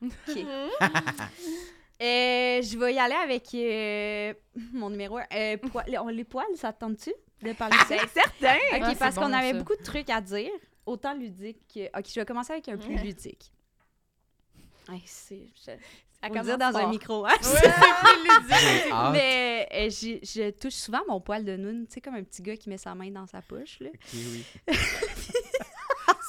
OK. 0.04 0.46
Euh, 2.00 2.62
je 2.62 2.78
vais 2.78 2.94
y 2.94 2.98
aller 2.98 3.14
avec 3.14 3.52
euh, 3.54 4.32
mon 4.72 4.90
numéro 4.90 5.18
1. 5.18 5.56
les 6.12 6.24
poils, 6.24 6.46
ça 6.56 6.72
te 6.72 6.80
tente-tu 6.80 7.12
de 7.42 7.52
parler 7.52 7.76
de 7.76 7.82
ça? 7.94 7.96
C'est 8.06 8.20
certain! 8.20 8.54
OK, 8.76 8.82
Ah, 8.84 8.94
parce 8.98 9.14
bon, 9.16 9.22
qu'on 9.22 9.32
avait 9.32 9.52
ça. 9.52 9.58
beaucoup 9.58 9.76
de 9.76 9.82
trucs 9.82 10.08
à 10.10 10.20
dire, 10.20 10.50
autant 10.86 11.14
ludique 11.14 11.58
que... 11.72 11.86
OK, 11.98 12.04
je 12.08 12.20
vais 12.20 12.24
commencer 12.26 12.52
avec 12.52 12.68
un 12.68 12.76
plus 12.76 12.94
Ouais. 12.94 13.02
ludique. 13.02 13.50
Hey, 14.90 15.02
c'est... 15.06 15.46
Je... 15.66 15.72
À 16.20 16.30
dire 16.42 16.58
dans 16.58 16.76
un 16.76 16.88
micro, 16.88 17.26
hein? 17.26 17.30
Hâte. 18.90 19.12
Mais 19.12 19.68
euh, 19.72 19.88
j'ai- 19.90 20.20
je 20.24 20.50
touche 20.50 20.72
souvent 20.74 21.00
mon 21.08 21.20
poil 21.20 21.44
de 21.44 21.56
noun, 21.56 21.86
tu 21.86 21.94
sais, 21.94 22.00
comme 22.00 22.14
un 22.16 22.24
petit 22.24 22.42
gars 22.42 22.56
qui 22.56 22.68
met 22.68 22.78
sa 22.78 22.92
main 22.96 23.10
dans 23.10 23.26
sa 23.28 23.40
poche, 23.40 23.78
là. 23.80 23.90
Oui. 24.14 24.44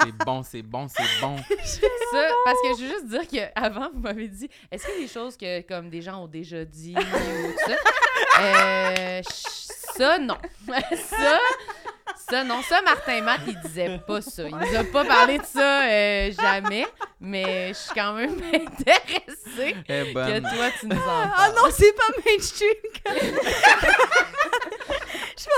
c'est 0.02 0.12
bon, 0.26 0.44
c'est 0.44 0.62
bon, 0.62 0.88
c'est 0.88 1.22
bon. 1.22 1.36
Ça, 2.12 2.28
parce 2.46 2.58
que 2.62 2.68
je 2.80 2.84
veux 2.86 2.90
juste 2.90 3.08
dire 3.08 3.28
qu'avant, 3.28 3.90
vous 3.94 4.00
m'avez 4.00 4.28
dit, 4.28 4.50
est-ce 4.72 4.86
qu'il 4.86 4.96
y 4.96 4.98
a 4.98 5.02
des 5.02 5.08
choses 5.14 5.38
que 5.38 5.62
comme 5.62 5.90
des 5.90 6.02
gens 6.02 6.24
ont 6.24 6.28
déjà 6.28 6.64
dit 6.66 6.96
ou 6.98 7.02
tout 7.02 7.60
ça? 7.68 7.76
Euh, 8.42 9.22
ça, 9.98 10.18
non. 10.18 10.38
ça, 10.66 11.40
ça, 12.30 12.44
non. 12.46 12.62
Ça, 12.62 12.82
Martin 12.84 13.22
Matt, 13.22 13.42
il 13.48 13.60
disait 13.60 14.00
pas 14.08 14.22
ça. 14.22 14.44
Il 14.48 14.56
nous 14.56 14.76
a 14.78 14.84
pas 14.86 15.04
parlé 15.04 15.40
de 15.40 15.44
ça 15.44 15.82
euh, 15.84 16.32
jamais, 16.32 16.86
mais 17.20 17.70
je 17.70 17.74
suis 17.74 17.94
quand 17.94 18.14
même 18.14 18.38
intéressée 18.54 19.76
est 19.90 20.14
bonne. 20.14 20.42
que 20.42 20.56
toi, 20.56 20.70
tu 20.80 20.88
nous 20.88 20.96
en 20.96 21.00
Ah 21.10 21.34
parles. 21.36 21.56
non, 21.56 21.70
c'est 21.72 21.94
pas 21.94 22.14
mainstream! 22.26 23.36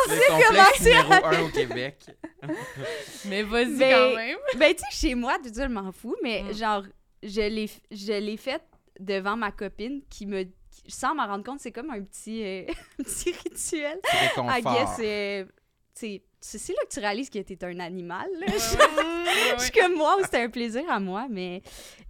Le 0.10 0.48
complexe 0.48 0.82
numéro 0.82 1.26
un 1.26 1.42
au 1.44 1.50
Québec. 1.50 1.98
Mais 3.26 3.44
vas-y 3.44 3.68
Mais- 3.70 3.92
quand 3.92 4.16
même. 4.16 4.38
Ben, 4.58 4.74
tu 4.76 4.80
sais, 4.92 5.08
chez 5.08 5.16
moi, 5.16 5.38
tout 5.44 5.54
ça, 5.54 5.68
je 5.68 5.72
m'en 5.74 5.92
fous, 5.92 6.16
mais 6.22 6.44
Mm. 6.44 6.54
genre, 6.54 6.84
je 7.24 7.42
l'ai 7.42 7.66
f- 7.68 7.80
je 7.92 8.14
l'ai 8.14 8.38
fait 8.38 8.62
devant 9.00 9.36
ma 9.38 9.52
copine 9.52 10.02
qui 10.10 10.26
me... 10.26 10.46
Sans 10.88 11.14
m'en 11.16 11.28
rendre 11.28 11.44
compte, 11.44 11.60
c'est 11.60 11.72
comme 11.72 11.90
un 11.92 12.02
petit, 12.02 12.44
euh, 12.44 12.66
un 13.00 13.04
petit 13.04 13.32
rituel. 13.32 14.00
C'est 14.10 14.42
I 14.42 14.62
guess, 14.62 15.00
euh, 15.00 15.46
tu 15.46 15.52
sais, 15.94 16.24
c'est 16.40 16.58
c'est 16.58 16.74
là 16.74 16.80
que 16.88 16.94
tu 16.94 17.00
réalises 17.00 17.30
que 17.30 17.40
t'es 17.40 17.64
un 17.64 17.80
animal, 17.80 18.28
là. 18.40 18.48
Ouais, 18.48 18.54
Je 19.58 19.64
suis 19.64 19.72
comme 19.72 19.96
moi, 19.96 20.18
c'était 20.24 20.42
un 20.42 20.50
plaisir 20.50 20.84
à 20.90 21.00
moi, 21.00 21.28
mais... 21.30 21.62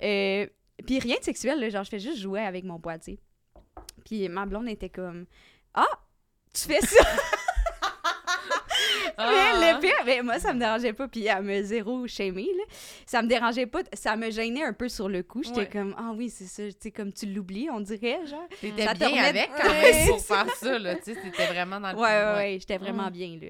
Euh, 0.02 0.48
puis 0.86 1.00
rien 1.00 1.18
de 1.18 1.24
sexuel, 1.24 1.60
là, 1.60 1.70
genre, 1.70 1.84
je 1.84 1.90
fais 1.90 2.00
juste 2.00 2.18
jouer 2.20 2.42
avec 2.42 2.64
mon 2.64 2.80
sais. 2.80 3.20
Puis 4.06 4.28
ma 4.30 4.46
blonde 4.46 4.70
était 4.70 4.90
comme... 4.90 5.26
Ah! 5.74 5.86
Tu 6.54 6.62
fais 6.68 6.82
ça! 6.82 7.04
Ah. 9.18 9.58
Mais 9.60 9.74
le 9.74 9.80
pire, 9.80 10.04
mais 10.06 10.22
moi, 10.22 10.40
ça 10.40 10.54
me 10.54 10.60
dérangeait 10.60 10.94
pas. 10.94 11.08
Puis 11.08 11.26
elle 11.26 11.44
me 11.44 11.62
zéro 11.64 12.08
shamé, 12.08 12.44
là. 12.44 12.64
Ça 13.06 13.22
me 13.22 13.28
dérangeait 13.28 13.66
pas. 13.66 13.80
Ça 13.94 14.16
me 14.16 14.30
gênait 14.32 14.64
un 14.64 14.74
peu 14.74 14.90
sur 14.90 15.10
le 15.10 15.24
coup. 15.24 15.44
J'étais 15.44 15.60
Ouais. 15.62 15.70
comme, 15.72 15.96
ah 15.98 16.12
oui, 16.16 16.30
c'est 16.30 16.46
ça. 16.46 16.64
Tu 16.68 16.74
sais, 16.80 16.92
comme 16.92 17.12
tu 17.14 17.26
l'oublies, 17.26 17.70
on 17.72 17.80
dirait, 17.80 18.26
genre. 18.26 18.48
T'étais 18.62 18.94
bien 18.96 19.10
remet- 19.10 19.20
avec 19.20 19.50
quand 19.62 19.70
même 19.70 20.08
pour 20.08 20.20
c'est 20.20 20.34
faire 20.34 20.56
ça, 20.56 20.80
là. 20.80 20.96
Tu 20.96 21.14
sais, 21.14 21.22
t'étais 21.22 21.48
vraiment 21.48 21.80
dans 21.80 21.92
le 21.92 21.98
Ouais, 21.98 22.04
ouais, 22.04 22.34
ouais. 22.36 22.58
J'étais 22.60 22.78
vraiment 22.78 23.08
Mm. 23.08 23.12
bien, 23.12 23.40
là. 23.42 23.48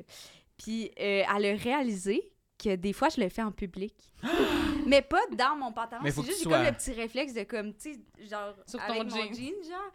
Puis 0.58 0.92
euh, 1.00 1.24
elle 1.36 1.46
a 1.46 1.56
réalisé 1.58 2.22
que 2.64 2.76
des 2.76 2.94
fois, 2.94 3.10
je 3.10 3.20
le 3.20 3.30
fais 3.30 3.42
en 3.42 3.52
public. 3.52 3.94
mais 4.86 5.02
pas 5.02 5.22
dans 5.32 5.56
mon 5.56 5.72
pantalon. 5.72 6.04
C'est 6.06 6.16
que 6.16 6.22
juste 6.28 6.38
tu 6.40 6.44
j'ai 6.44 6.50
comme 6.50 6.62
sois- 6.62 6.70
le 6.70 6.76
petit 6.76 6.92
réflexe 6.94 7.34
de 7.34 7.44
comme, 7.44 7.74
tu 7.74 7.94
sais, 7.94 8.00
genre, 8.30 8.54
Sur 8.68 8.80
ton 8.86 8.94
avec 8.94 9.04
mon 9.04 9.10
jean. 9.10 9.34
jean, 9.34 9.64
genre. 9.70 9.92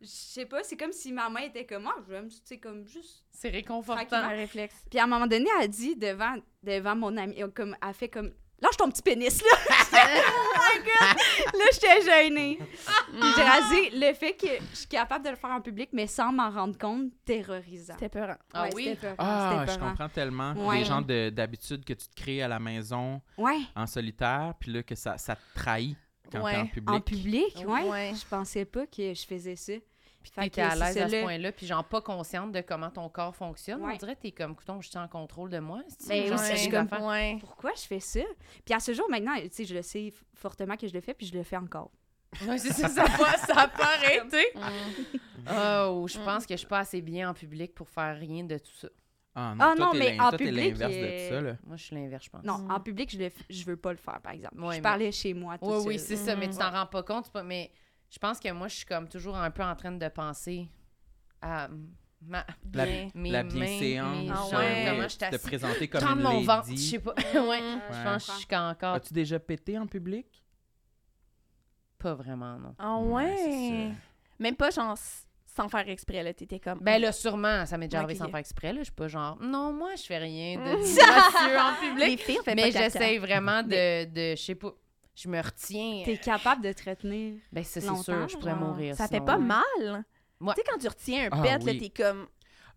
Je 0.00 0.06
sais 0.06 0.46
pas, 0.46 0.62
c'est 0.62 0.76
comme 0.76 0.92
si 0.92 1.12
ma 1.12 1.28
main 1.28 1.40
était 1.40 1.66
comme, 1.66 1.86
ah, 1.88 1.96
je 2.06 2.12
vais 2.12 2.22
me- 2.22 2.28
tu 2.28 2.36
sais, 2.44 2.58
comme 2.58 2.86
juste 2.86 3.24
C'est 3.32 3.48
réconfortant. 3.50 4.16
Un 4.16 4.28
réflexe. 4.28 4.74
Puis 4.88 4.98
à 4.98 5.04
un 5.04 5.06
moment 5.08 5.26
donné, 5.26 5.46
elle 5.58 5.64
a 5.64 5.68
dit 5.68 5.96
devant, 5.96 6.36
devant 6.62 6.94
mon 6.94 7.16
ami, 7.16 7.36
comme, 7.54 7.76
elle 7.84 7.94
fait 7.94 8.08
comme, 8.08 8.32
lâche 8.60 8.76
ton 8.76 8.88
petit 8.90 9.02
pénis, 9.02 9.42
là. 9.42 9.48
oh 9.92 10.54
my 10.56 10.78
God! 10.84 11.58
Là, 11.58 11.64
j'étais 11.72 12.02
gênée. 12.02 12.58
Puis 12.60 13.28
j'ai 13.36 13.42
rasé 13.42 13.90
le 13.92 14.14
fait 14.14 14.34
que 14.34 14.46
je 14.70 14.76
suis 14.76 14.86
capable 14.86 15.24
de 15.24 15.30
le 15.30 15.36
faire 15.36 15.50
en 15.50 15.60
public, 15.60 15.90
mais 15.92 16.06
sans 16.06 16.32
m'en 16.32 16.50
rendre 16.50 16.78
compte, 16.78 17.10
terrorisant. 17.24 17.94
C'était 17.94 18.08
peurant. 18.08 18.36
Ah 18.54 18.64
Ouais, 18.64 18.70
oui? 18.74 18.84
c'était 18.84 19.00
peurant, 19.00 19.16
Ah, 19.18 19.64
je 19.68 19.78
comprends 19.78 20.08
tellement. 20.08 20.52
Ouais. 20.54 20.78
Des 20.78 20.84
genres 20.84 21.02
de- 21.02 21.30
d'habitudes 21.30 21.84
que 21.84 21.92
tu 21.94 22.06
te 22.08 22.14
crées 22.14 22.42
à 22.42 22.48
la 22.48 22.60
maison 22.60 23.20
Ouais, 23.36 23.58
en 23.74 23.86
solitaire, 23.88 24.54
puis 24.60 24.72
là, 24.72 24.82
que 24.84 24.94
ça, 24.94 25.18
ça 25.18 25.34
te 25.34 25.42
trahit 25.54 25.96
quand 26.30 26.42
Ouais. 26.42 26.52
t'es 26.54 26.58
en 26.60 26.66
public. 26.66 26.88
en 26.90 27.00
public, 27.00 27.56
ouais. 27.66 27.88
Ouais. 27.88 28.12
Je 28.14 28.26
pensais 28.26 28.64
pas 28.64 28.86
que 28.86 29.14
je 29.14 29.26
faisais 29.26 29.56
ça. 29.56 29.72
Puis 30.20 30.32
t'étais 30.32 30.60
à 30.62 30.74
l'aise 30.74 30.98
à 30.98 31.08
ce 31.08 31.12
là. 31.14 31.22
point-là, 31.22 31.52
puis 31.52 31.64
genre 31.66 31.84
pas 31.84 32.00
consciente 32.02 32.52
de 32.52 32.60
comment 32.60 32.90
ton 32.90 33.08
corps 33.08 33.34
fonctionne. 33.34 33.82
On 33.82 33.96
dirait 33.96 34.16
que 34.16 34.22
t'es 34.22 34.32
comme, 34.32 34.54
coudon, 34.56 34.80
je 34.80 34.88
suis 34.88 34.98
en 34.98 35.06
contrôle 35.08 35.48
de 35.48 35.58
moi. 35.60 35.80
c'est-tu? 35.88 36.08
Ben 36.08 36.26
Genre, 36.26 36.38
aussi, 36.40 36.50
je 36.52 36.56
suis 36.56 36.70
comme-. 36.70 36.88
Pourquoi 37.40 37.70
je 37.76 37.82
fais 37.86 38.00
ça? 38.00 38.20
Puis 38.64 38.74
à 38.74 38.80
ce 38.80 38.92
jour, 38.92 39.06
maintenant, 39.08 39.36
tu 39.40 39.48
sais, 39.52 39.64
je 39.64 39.74
le 39.74 39.82
sais 39.82 40.12
fortement 40.34 40.76
que 40.76 40.86
je 40.88 40.92
le 40.92 41.00
fais, 41.00 41.14
puis 41.14 41.26
je 41.26 41.34
le 41.34 41.44
fais 41.44 41.56
encore. 41.56 41.90
Ouais, 42.46 42.58
c'est 42.58 42.74
ça, 42.74 42.88
ça 42.88 43.04
a 43.04 43.16
pas, 43.16 43.36
ça 43.38 43.54
a 43.62 43.68
pas 43.68 43.84
arrêté. 43.94 44.44
Mm. 44.54 45.48
Oh, 45.50 46.06
je 46.08 46.18
pense 46.18 46.44
que 46.44 46.54
je 46.54 46.58
suis 46.58 46.66
pas 46.66 46.80
assez 46.80 47.00
bien 47.00 47.30
en 47.30 47.32
public 47.32 47.74
pour 47.74 47.88
faire 47.88 48.18
rien 48.18 48.44
de 48.44 48.58
tout 48.58 48.74
ça. 48.78 48.88
Ah 49.40 49.54
Ah 49.60 49.74
non, 49.78 49.92
t'es 49.92 49.98
mais 49.98 50.20
en 50.20 50.28
toi, 50.30 50.38
public, 50.38 50.54
l'inverse 50.78 50.92
euh, 50.96 51.28
de 51.28 51.34
ça, 51.34 51.40
là. 51.40 51.56
Moi, 51.64 51.76
je 51.76 51.84
suis 51.84 51.94
l'inverse, 51.94 52.24
je 52.24 52.30
pense. 52.30 52.42
Non, 52.44 52.58
Mm. 52.58 52.70
en 52.72 52.80
public, 52.80 53.10
je, 53.12 53.18
le, 53.18 53.30
je 53.48 53.64
veux 53.64 53.76
pas 53.76 53.92
le 53.92 53.98
faire, 53.98 54.20
par 54.20 54.32
exemple. 54.32 54.58
Ouais, 54.60 54.72
je 54.72 54.78
mais- 54.78 54.82
parlais 54.82 55.12
chez 55.12 55.32
moi, 55.34 55.56
tout 55.58 55.66
Oui, 55.86 55.98
c'est 55.98 56.16
ça, 56.16 56.34
mais 56.34 56.46
tu 56.48 56.54
Mhm. 56.54 56.58
t'en 56.58 56.70
rends 56.72 56.86
pas 56.86 57.02
compte. 57.04 57.30
pas- 57.30 57.42
Mais 57.44 57.70
je 58.10 58.18
pense 58.18 58.40
que 58.40 58.50
moi, 58.52 58.66
je 58.68 58.74
suis 58.76 58.86
comme 58.86 59.08
toujours 59.08 59.36
un 59.36 59.50
peu 59.52 59.62
en 59.62 59.76
train 59.76 59.92
de 59.92 60.08
penser 60.08 60.68
à 61.40 61.68
ma, 62.20 62.44
La, 62.74 62.84
Bien. 62.84 63.08
mes 63.14 63.30
la 63.30 63.42
bienséance, 63.44 64.16
mes 64.26 64.30
Ah 64.34 64.58
ouais. 64.58 64.86
comment 64.90 65.08
je 65.08 65.16
te 65.18 65.36
présenter 65.46 65.86
comme 65.88 66.00
Prendre 66.00 66.16
une 66.16 66.22
mon 66.38 66.40
ventre, 66.42 66.68
je 66.70 66.76
sais 66.76 66.98
pas. 66.98 67.14
ouais. 67.34 67.60
Je 67.92 68.02
pense 68.04 68.26
que 68.26 68.32
je 68.32 68.38
suis 68.38 68.56
encore 68.56 68.94
As-tu 68.94 69.14
déjà 69.14 69.38
pété 69.38 69.78
en 69.78 69.86
public? 69.86 70.26
pas 71.98 72.14
vraiment, 72.14 72.58
non. 72.58 72.74
Ah 72.78 72.98
Ouais. 72.98 73.92
Même 74.38 74.54
pas 74.56 74.70
genre 74.70 74.96
sans 75.62 75.68
faire 75.68 75.88
exprès, 75.88 76.22
là. 76.22 76.32
T'étais 76.32 76.58
comme. 76.60 76.78
Ben 76.80 77.00
là, 77.00 77.12
sûrement, 77.12 77.66
ça 77.66 77.76
m'est 77.78 77.88
déjà 77.88 77.98
arrivé 77.98 78.14
sans 78.14 78.28
faire 78.28 78.36
exprès. 78.38 78.72
Là. 78.72 78.80
Je 78.80 78.84
suis 78.84 78.92
pas 78.92 79.08
genre, 79.08 79.36
non, 79.40 79.72
moi, 79.72 79.90
je 79.96 80.02
fais 80.04 80.18
rien 80.18 80.58
de 80.58 80.76
disgracieux 80.82 81.58
en 81.58 81.70
les 81.96 82.06
public. 82.16 82.20
filles, 82.20 82.36
on 82.40 82.44
fait 82.44 82.54
Mais 82.54 82.70
j'essaie 82.70 83.18
vraiment 83.18 83.62
de, 83.62 84.04
de, 84.04 84.36
je 84.36 84.42
sais 84.42 84.54
pas, 84.54 84.72
je 85.14 85.28
me 85.28 85.40
retiens. 85.42 86.02
T'es 86.04 86.16
capable 86.18 86.62
de 86.62 86.72
te 86.72 86.88
retenir. 86.88 87.34
Ben 87.52 87.64
ça, 87.64 87.80
c'est 87.80 87.96
sûr, 87.96 88.28
je 88.28 88.36
pourrais 88.36 88.52
genre. 88.52 88.60
mourir. 88.60 88.94
Ça 88.96 89.08
fait 89.08 89.20
pas 89.20 89.38
mal. 89.38 89.62
Ouais. 90.40 90.54
Tu 90.54 90.60
sais, 90.62 90.66
quand 90.70 90.78
tu 90.78 90.86
retiens 90.88 91.24
un 91.26 91.28
Ah 91.32 91.42
pet, 91.42 91.64
là, 91.64 91.72
oui. 91.72 91.78
t'es 91.90 92.02
comme. 92.02 92.26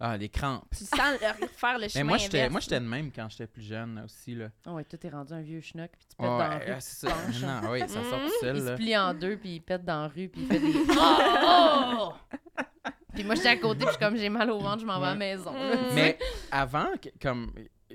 Ah, 0.03 0.17
les 0.17 0.29
crampes. 0.29 0.65
Tu 0.75 0.83
sens 0.83 0.97
le- 1.39 1.47
faire 1.47 1.75
le 1.75 1.81
Mais 1.81 1.89
chemin. 1.89 2.03
moi, 2.05 2.17
j'étais 2.17 2.49
moi, 2.49 2.59
j'étais 2.59 2.73
là. 2.73 2.79
de 2.79 2.85
même 2.87 3.11
quand 3.15 3.29
j'étais 3.29 3.45
plus 3.45 3.61
jeune 3.61 4.01
aussi, 4.03 4.33
là. 4.33 4.47
Ah 4.65 4.73
ouais, 4.73 4.83
toi, 4.83 4.97
t'es 4.97 5.09
rendu 5.09 5.31
un 5.31 5.41
vieux 5.41 5.61
schnock, 5.61 5.91
puis 5.95 6.07
tu 6.09 6.15
pètes 6.15 6.25
Ouais, 6.27 6.37
dans 6.39 6.47
la 6.47 6.57
rue. 6.57 6.71
ah, 6.71 6.79
c'est 6.79 7.07
tu 7.07 7.13
ça. 7.13 7.21
penches. 7.23 7.41
Non, 7.41 7.61
oui, 7.71 7.79
ça 7.81 7.87
sort 7.87 8.19
tout 8.25 8.31
seul, 8.41 8.55
Il 8.57 8.61
se 8.63 8.69
là. 8.69 8.75
plie 8.77 8.97
en 8.97 9.13
deux, 9.13 9.37
puis 9.37 9.49
il 9.57 9.59
pète 9.61 9.85
dans 9.85 10.01
la 10.01 10.07
rue, 10.07 10.27
puis 10.27 10.41
il 10.41 10.47
fait 10.47 10.59
des... 10.59 10.73
Oh! 10.97 12.13
Puis 13.13 13.23
moi, 13.23 13.35
j'étais 13.35 13.49
à 13.49 13.57
côté, 13.57 13.79
puis 13.79 13.87
je 13.87 13.91
suis 13.91 13.99
comme, 13.99 14.15
j'ai 14.17 14.29
mal 14.29 14.49
au 14.51 14.59
ventre, 14.59 14.79
je 14.81 14.85
m'en 14.85 14.99
vais 14.99 15.07
à 15.07 15.09
la 15.11 15.15
maison. 15.15 15.51
Mm. 15.51 15.93
Mais 15.95 16.17
avant, 16.51 16.87
que- 17.01 17.09
comme 17.21 17.51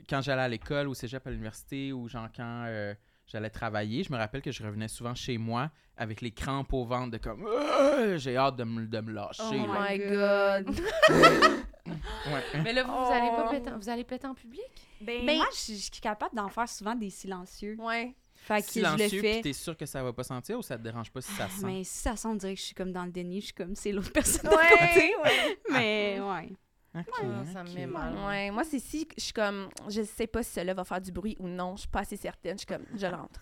quand 0.08 0.20
j'allais 0.22 0.42
à 0.42 0.48
l'école, 0.48 0.88
au 0.88 0.94
cégep, 0.94 1.26
à 1.26 1.30
l'université, 1.30 1.92
ou 1.92 2.06
genre 2.08 2.28
quand 2.36 2.64
euh, 2.66 2.94
j'allais 3.26 3.50
travailler, 3.50 4.02
je 4.04 4.12
me 4.12 4.18
rappelle 4.18 4.42
que 4.42 4.52
je 4.52 4.62
revenais 4.62 4.88
souvent 4.88 5.14
chez 5.14 5.38
moi 5.38 5.70
avec 5.96 6.20
les 6.20 6.30
crampes 6.32 6.72
au 6.74 6.84
ventre 6.84 7.12
de 7.12 7.16
comme 7.18 7.46
Ah, 7.48 8.16
j'ai 8.18 8.36
hâte 8.36 8.56
de 8.56 8.64
me, 8.64 8.86
de 8.86 9.00
me 9.00 9.12
lâcher. 9.12 9.42
Oh 9.44 9.54
Oh 9.54 9.72
là. 9.72 9.86
my 9.90 9.98
god. 9.98 10.80
Ouais. 11.86 12.60
Mais 12.64 12.72
là, 12.72 12.82
vous, 12.82 12.90
vous 12.92 13.12
allez 13.12 13.30
pas 13.30 13.48
péter, 13.48 13.70
vous 13.78 13.88
allez 13.88 14.02
péter 14.04 14.26
en 14.26 14.34
public? 14.34 14.60
Ben, 15.00 15.24
Ben- 15.24 15.36
moi, 15.36 15.46
je 15.52 15.72
je 15.72 15.78
suis 15.78 15.90
capable 16.00 16.34
d'en 16.34 16.48
faire 16.48 16.68
souvent 16.68 16.96
des 16.96 17.10
silencieux. 17.10 17.76
Ouais. 17.78 18.12
Fait 18.46 18.60
que 18.60 18.66
je 18.68 18.72
Silencieux, 18.72 19.04
le 19.04 19.08
puis 19.08 19.20
fais. 19.32 19.40
t'es 19.42 19.52
sûr 19.52 19.76
que 19.76 19.86
ça 19.86 20.02
va 20.04 20.12
pas 20.12 20.22
sentir 20.22 20.56
ou 20.58 20.62
ça 20.62 20.76
te 20.78 20.82
dérange 20.82 21.10
pas 21.10 21.20
si 21.20 21.32
ça 21.32 21.48
sent? 21.48 21.66
Mais 21.66 21.82
si 21.82 21.98
ça 21.98 22.14
sent, 22.14 22.28
on 22.28 22.34
dirait 22.36 22.54
que 22.54 22.60
je 22.60 22.66
suis 22.66 22.74
comme 22.76 22.92
dans 22.92 23.04
le 23.04 23.10
déni. 23.10 23.40
Je 23.40 23.46
suis 23.46 23.54
comme, 23.54 23.74
c'est 23.74 23.90
l'autre 23.90 24.12
personne. 24.12 24.48
Ouais, 24.50 25.14
ouais. 25.24 25.58
Mais 25.70 26.20
ouais. 26.20 26.52
Ok, 26.94 27.04
Ah, 27.22 27.44
ça 27.52 27.64
me 27.64 27.70
met 27.74 27.86
mal. 27.86 28.14
Ouais, 28.26 28.50
moi, 28.52 28.62
c'est 28.64 28.78
si 28.78 29.06
je 29.18 29.22
suis 29.24 29.32
comme, 29.32 29.68
je 29.88 30.02
sais 30.02 30.26
pas 30.28 30.42
si 30.44 30.52
cela 30.52 30.72
va 30.74 30.84
faire 30.84 31.00
du 31.00 31.10
bruit 31.12 31.36
ou 31.40 31.48
non, 31.48 31.74
je 31.74 31.80
suis 31.80 31.88
pas 31.88 32.00
assez 32.00 32.16
certaine. 32.16 32.54
Je 32.54 32.58
suis 32.60 32.66
comme, 32.66 32.86
je 32.96 33.06
le 33.06 33.14
rentre. 33.16 33.40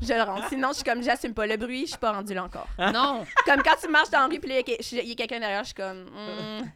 Je 0.00 0.12
le 0.14 0.22
rentre. 0.22 0.48
Sinon, 0.48 0.68
je 0.68 0.74
suis 0.76 0.84
comme, 0.84 1.02
j'assume 1.02 1.34
pas 1.34 1.46
le 1.46 1.56
bruit, 1.56 1.82
je 1.82 1.90
suis 1.90 1.98
pas 1.98 2.12
rendue 2.12 2.32
là 2.34 2.44
encore. 2.44 2.68
Non! 2.78 3.26
Comme 3.44 3.62
quand 3.62 3.76
tu 3.80 3.88
marches 3.88 4.10
dans 4.10 4.20
la 4.20 4.26
rue, 4.26 4.38
puis 4.40 4.50
il 4.50 5.08
y 5.08 5.12
a 5.12 5.14
quelqu'un 5.16 5.40
derrière, 5.40 5.62
je 5.64 5.66
suis 5.66 5.74
comme, 5.74 6.04
hmm. 6.04 6.70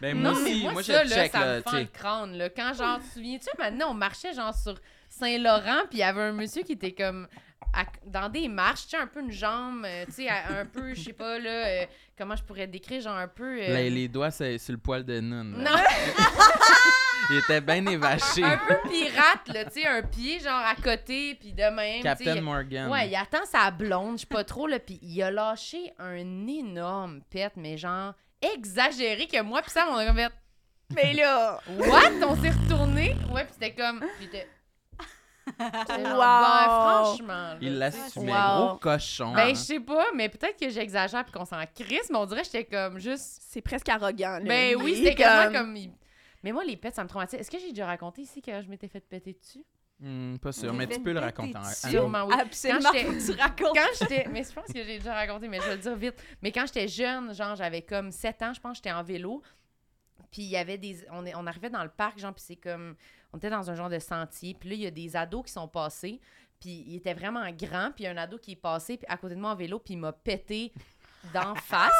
Ben, 0.00 0.18
moi 0.18 0.32
non, 0.32 0.36
aussi, 0.36 0.54
mais 0.56 0.60
moi, 0.64 0.72
moi, 0.72 0.82
ça, 0.82 1.04
je 1.04 1.10
là, 1.10 1.16
check, 1.16 1.32
ça 1.32 1.40
là, 1.40 1.54
me 1.54 1.62
tu 1.62 1.70
fend 1.70 1.76
le 1.76 1.82
sais. 1.84 1.90
crâne, 1.92 2.36
là. 2.36 2.50
Quand, 2.50 2.74
genre, 2.74 2.98
tu 2.98 3.06
te 3.08 3.12
souviens-tu, 3.14 3.48
maintenant, 3.56 3.90
on 3.90 3.94
marchait, 3.94 4.32
genre, 4.34 4.52
sur 4.54 4.74
Saint-Laurent, 5.12 5.82
puis 5.88 5.98
il 5.98 5.98
y 5.98 6.02
avait 6.02 6.22
un 6.22 6.32
monsieur 6.32 6.62
qui 6.62 6.72
était 6.72 6.92
comme... 6.92 7.28
à- 7.74 7.84
dans 8.06 8.28
des 8.28 8.48
marches, 8.48 8.82
tu 8.84 8.90
sais, 8.90 8.96
un 8.96 9.06
peu 9.06 9.20
une 9.20 9.30
jambe, 9.32 9.84
euh, 9.86 10.04
tu 10.06 10.12
sais, 10.12 10.28
un 10.28 10.66
peu, 10.66 10.94
je 10.94 11.02
sais 11.02 11.12
pas, 11.12 11.38
là, 11.38 11.50
euh, 11.50 11.86
comment 12.18 12.36
je 12.36 12.42
pourrais 12.42 12.66
décrire, 12.66 13.00
genre, 13.00 13.16
un 13.16 13.28
peu... 13.28 13.58
euh, 13.62 13.74
Les, 13.74 13.90
les 13.90 14.08
doigts 14.08 14.30
c'est 14.30 14.58
sur 14.58 14.72
le 14.72 14.78
poil 14.78 15.04
de 15.04 15.20
Nun. 15.20 15.56
là. 15.58 15.70
Non, 15.70 15.76
Il 17.30 17.38
était 17.38 17.60
bien 17.60 17.86
évaché. 17.86 18.42
un 18.42 18.58
peu 18.58 18.74
pirate, 18.90 19.48
là, 19.54 19.64
tu 19.66 19.80
sais, 19.80 19.86
un 19.86 20.02
pied, 20.02 20.40
genre, 20.40 20.52
à 20.66 20.74
côté, 20.74 21.36
puis 21.36 21.52
de 21.52 21.62
même, 21.74 22.02
Captain 22.02 22.34
il- 22.34 22.42
Morgan. 22.42 22.90
Ouais, 22.90 23.08
il 23.08 23.14
attend 23.16 23.44
sa 23.46 23.70
blonde, 23.70 24.16
je 24.16 24.22
sais 24.22 24.26
pas 24.26 24.44
trop, 24.44 24.66
là, 24.66 24.78
puis 24.80 24.98
il 25.02 25.22
a 25.22 25.30
lâché 25.30 25.92
un 25.98 26.16
énorme 26.46 27.20
pet, 27.30 27.52
mais 27.56 27.78
genre 27.78 28.12
exagéré 28.40 29.26
que 29.28 29.40
moi, 29.40 29.62
puis 29.62 29.70
ça, 29.70 29.86
on 29.88 29.96
a 29.96 30.12
fait 30.12 30.32
Mais 30.94 31.14
là, 31.14 31.60
What? 31.78 32.10
On 32.26 32.36
s'est 32.42 32.50
retourné? 32.50 33.14
Ouais, 33.32 33.44
puis 33.44 33.52
c'était 33.54 33.72
comme. 33.74 34.00
Genre, 34.00 34.42
Wow. 35.46 36.18
ben, 36.18 36.64
franchement. 36.68 37.54
Il 37.60 37.78
l'assumait. 37.78 38.32
Wow. 38.32 38.66
Gros 38.68 38.76
cochon. 38.78 39.32
Ben, 39.34 39.48
je 39.50 39.54
sais 39.60 39.80
pas, 39.80 40.06
mais 40.14 40.28
peut-être 40.28 40.58
que 40.58 40.68
j'exagère 40.70 41.24
puis 41.24 41.32
qu'on 41.32 41.44
s'en 41.44 41.62
crisse, 41.74 42.08
mais 42.10 42.16
on 42.18 42.26
dirait 42.26 42.42
que 42.42 42.46
j'étais 42.52 42.64
comme 42.64 42.98
juste. 42.98 43.42
c'est 43.48 43.60
presque 43.60 43.88
arrogant. 43.88 44.38
Là. 44.38 44.40
Ben 44.40 44.76
oui, 44.76 44.96
c'était 44.96 45.14
quasiment 45.14 45.58
comme. 45.60 45.76
il- 45.76 45.92
Mais 46.44 46.52
moi, 46.52 46.64
les 46.64 46.76
pets, 46.76 46.94
ça 46.94 47.02
me 47.04 47.08
traumatise. 47.08 47.38
Est-ce 47.40 47.50
que 47.50 47.58
j'ai 47.58 47.70
déjà 47.70 47.86
raconté 47.86 48.22
ici 48.22 48.40
que 48.42 48.60
je 48.62 48.68
m'étais 48.68 48.88
fait 48.88 49.00
péter 49.00 49.32
dessus? 49.40 49.64
Hmm, 50.00 50.36
pas 50.38 50.50
sûr, 50.50 50.72
mais 50.74 50.88
tu 50.88 51.00
peux 51.00 51.12
le 51.12 51.20
raconter. 51.20 51.52
Sûrement, 51.90 52.24
oui. 52.24 52.34
Absolument, 52.40 52.90
Quand 52.92 53.18
tu 53.24 53.40
racontes. 53.40 53.76
Quand 53.76 53.88
j'étais. 54.00 54.26
Mais 54.32 54.42
je 54.42 54.52
pense 54.52 54.66
que 54.66 54.72
j'ai 54.74 54.98
déjà 54.98 55.14
raconté, 55.14 55.46
mais 55.48 55.58
je 55.60 55.64
vais 55.66 55.76
le 55.76 55.80
dire 55.82 55.94
vite. 55.94 56.14
Mais 56.42 56.50
quand 56.50 56.66
j'étais 56.66 56.88
jeune, 56.88 57.32
genre, 57.34 57.54
j'avais 57.54 57.82
comme 57.82 58.10
7 58.10 58.42
ans, 58.42 58.52
je 58.52 58.60
pense, 58.60 58.76
j'étais 58.78 58.90
en 58.90 59.04
vélo. 59.04 59.42
Puis 60.32 60.42
il 60.42 60.48
y 60.48 60.56
avait 60.56 60.78
des. 60.78 61.04
On, 61.12 61.24
est- 61.26 61.34
on 61.36 61.46
arrivait 61.46 61.70
dans 61.70 61.84
le 61.84 61.90
parc, 61.90 62.18
genre, 62.18 62.32
puis 62.34 62.42
c'est 62.44 62.56
comme. 62.56 62.96
On 63.32 63.38
était 63.38 63.50
dans 63.50 63.70
un 63.70 63.74
genre 63.74 63.88
de 63.88 63.98
sentier. 63.98 64.54
Puis 64.58 64.68
là, 64.68 64.74
il 64.74 64.82
y 64.82 64.86
a 64.86 64.90
des 64.90 65.16
ados 65.16 65.44
qui 65.46 65.52
sont 65.52 65.68
passés. 65.68 66.20
Puis 66.60 66.84
il 66.86 66.96
était 66.96 67.14
vraiment 67.14 67.44
grand. 67.50 67.90
Puis 67.94 68.04
il 68.04 68.04
y 68.04 68.06
a 68.06 68.10
un 68.10 68.16
ado 68.16 68.38
qui 68.38 68.52
est 68.52 68.56
passé 68.56 68.98
à 69.08 69.16
côté 69.16 69.34
de 69.34 69.40
moi 69.40 69.50
en 69.50 69.54
vélo. 69.56 69.78
Puis 69.78 69.94
il 69.94 69.98
m'a 69.98 70.12
pété 70.12 70.72
d'en 71.32 71.54
face. 71.54 71.92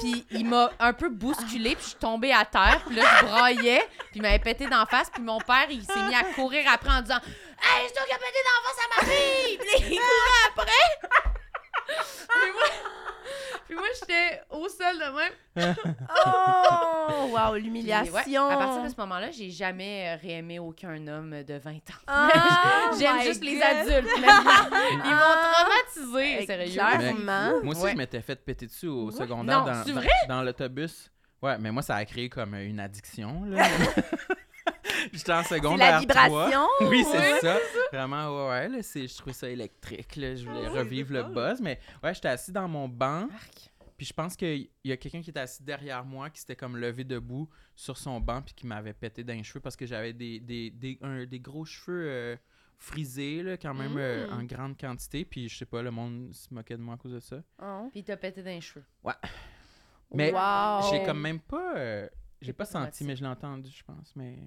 Puis 0.00 0.26
il 0.30 0.46
m'a 0.46 0.70
un 0.80 0.92
peu 0.92 1.08
bousculé. 1.08 1.74
Puis 1.76 1.84
je 1.84 1.88
suis 1.90 1.98
tombée 1.98 2.32
à 2.32 2.44
terre. 2.44 2.82
Puis 2.86 2.96
là, 2.96 3.04
je 3.20 3.26
braillais. 3.26 3.82
Puis 4.10 4.16
il 4.16 4.22
m'avait 4.22 4.38
pété 4.38 4.68
d'en 4.68 4.86
face. 4.86 5.08
Puis 5.10 5.22
mon 5.22 5.38
père, 5.38 5.66
il 5.70 5.84
s'est 5.84 6.02
mis 6.08 6.14
à 6.14 6.24
courir 6.34 6.64
après 6.72 6.90
en 6.90 7.02
disant 7.02 7.20
Hey, 7.62 7.86
c'est 7.88 7.94
toi 7.94 8.04
qui 8.06 8.12
as 8.12 8.18
pété 8.18 8.38
d'en 8.44 8.60
face 8.66 8.78
à 8.84 8.88
ma 8.96 9.12
fille! 9.12 9.58
Puis 9.58 9.94
il 9.94 9.98
courait 9.98 10.48
après. 10.50 11.39
Puis 12.28 12.52
moi, 12.52 12.62
puis 13.66 13.76
moi 13.76 13.86
j'étais 13.98 14.40
au 14.50 14.68
sol 14.68 14.96
de 14.98 15.16
même. 15.16 15.76
Oh, 16.26 17.28
wow, 17.32 17.54
l'humiliation. 17.56 18.12
ouais, 18.14 18.54
à 18.54 18.56
partir 18.56 18.82
de 18.84 18.88
ce 18.88 18.96
moment-là, 18.98 19.30
j'ai 19.30 19.50
jamais 19.50 20.14
euh, 20.16 20.20
réaimé 20.20 20.58
aucun 20.58 21.06
homme 21.06 21.42
de 21.42 21.54
20 21.58 21.70
ans. 21.72 21.78
Ah, 22.06 22.90
J'aime 22.98 23.20
juste 23.22 23.42
les 23.44 23.60
adultes. 23.60 24.10
Ils 24.16 25.10
m'ont 25.10 26.06
traumatisé, 26.06 26.38
Eh, 26.42 26.46
sérieux. 26.46 26.72
Clairement. 26.72 27.62
Moi 27.62 27.74
aussi, 27.74 27.82
Ouais. 27.82 27.92
je 27.92 27.96
m'étais 27.96 28.20
fait 28.22 28.36
péter 28.36 28.66
dessus 28.66 28.86
au 28.86 29.06
Ouais. 29.10 29.12
secondaire 29.12 29.60
Non, 29.60 29.66
dans, 29.66 29.84
c'est 29.84 29.92
dans- 29.92 30.00
vrai? 30.00 30.08
dans 30.28 30.42
l'autobus. 30.42 31.10
Ouais, 31.42 31.58
mais 31.58 31.70
moi, 31.70 31.82
ça 31.82 31.96
a 31.96 32.04
créé 32.04 32.28
comme 32.28 32.54
une 32.54 32.80
addiction. 32.80 33.44
là. 33.46 33.66
J'étais 35.12 35.32
en 35.32 35.42
C'est 35.42 35.56
secondaire 35.56 35.92
la 35.92 36.00
vibration. 36.00 36.30
3. 36.30 36.68
Oui, 36.88 37.04
c'est 37.10 37.18
Ouais, 37.18 37.40
ça. 37.40 37.58
Vraiment, 37.92 38.28
ouais, 38.46 38.50
ouais. 38.50 38.68
Là, 38.68 38.82
c'est- 38.82 39.06
je 39.06 39.16
trouvais 39.16 39.32
ça 39.32 39.48
électrique. 39.48 40.16
Là. 40.16 40.34
Je 40.34 40.46
voulais 40.46 40.68
revivre 40.68 41.12
le 41.12 41.24
buzz. 41.24 41.60
Mais 41.60 41.78
ouais, 42.02 42.14
j'étais 42.14 42.28
assis 42.28 42.52
dans 42.52 42.68
mon 42.68 42.88
banc. 42.88 43.28
Puis 43.96 44.06
je 44.06 44.14
pense 44.14 44.34
qu'il 44.34 44.70
y 44.82 44.92
a 44.92 44.96
quelqu'un 44.96 45.20
qui 45.20 45.28
était 45.28 45.40
assis 45.40 45.62
derrière 45.62 46.04
moi 46.06 46.30
qui 46.30 46.40
s'était 46.40 46.56
comme 46.56 46.76
levé 46.78 47.04
debout 47.04 47.50
sur 47.76 47.98
son 47.98 48.18
banc 48.18 48.40
puis 48.40 48.54
qui 48.54 48.66
m'avait 48.66 48.94
pété 48.94 49.22
dans 49.22 49.34
les 49.34 49.42
cheveux 49.42 49.60
parce 49.60 49.76
que 49.76 49.84
j'avais 49.84 50.14
des, 50.14 50.40
des, 50.40 50.70
des, 50.70 50.98
un- 51.02 51.26
des 51.26 51.38
gros 51.38 51.66
cheveux 51.66 52.04
euh, 52.08 52.36
frisés, 52.78 53.42
là, 53.42 53.58
quand 53.58 53.74
même 53.74 53.98
euh, 53.98 54.26
Mm. 54.26 54.32
en 54.32 54.42
grande 54.44 54.80
quantité. 54.80 55.26
Puis 55.26 55.50
je 55.50 55.58
sais 55.58 55.66
pas, 55.66 55.82
le 55.82 55.90
monde 55.90 56.32
se 56.32 56.48
moquait 56.54 56.78
de 56.78 56.82
moi 56.82 56.94
à 56.94 56.96
cause 56.96 57.12
de 57.12 57.20
ça. 57.20 57.42
Oh. 57.62 57.88
Puis 57.90 58.00
il 58.00 58.04
t'a 58.04 58.16
pété 58.16 58.42
dans 58.42 58.48
les 58.50 58.62
cheveux. 58.62 58.84
Mais 60.14 60.32
Wow. 60.32 60.90
J'ai 60.90 61.04
comme 61.04 61.20
même 61.20 61.40
pas. 61.40 61.76
euh, 61.76 62.08
j'ai 62.40 62.52
pas 62.54 62.64
senti. 62.64 63.04
mais 63.04 63.14
je 63.16 63.20
l'ai 63.22 63.28
entendu, 63.28 63.70
je 63.70 63.84
pense. 63.84 64.12
Mais 64.16 64.38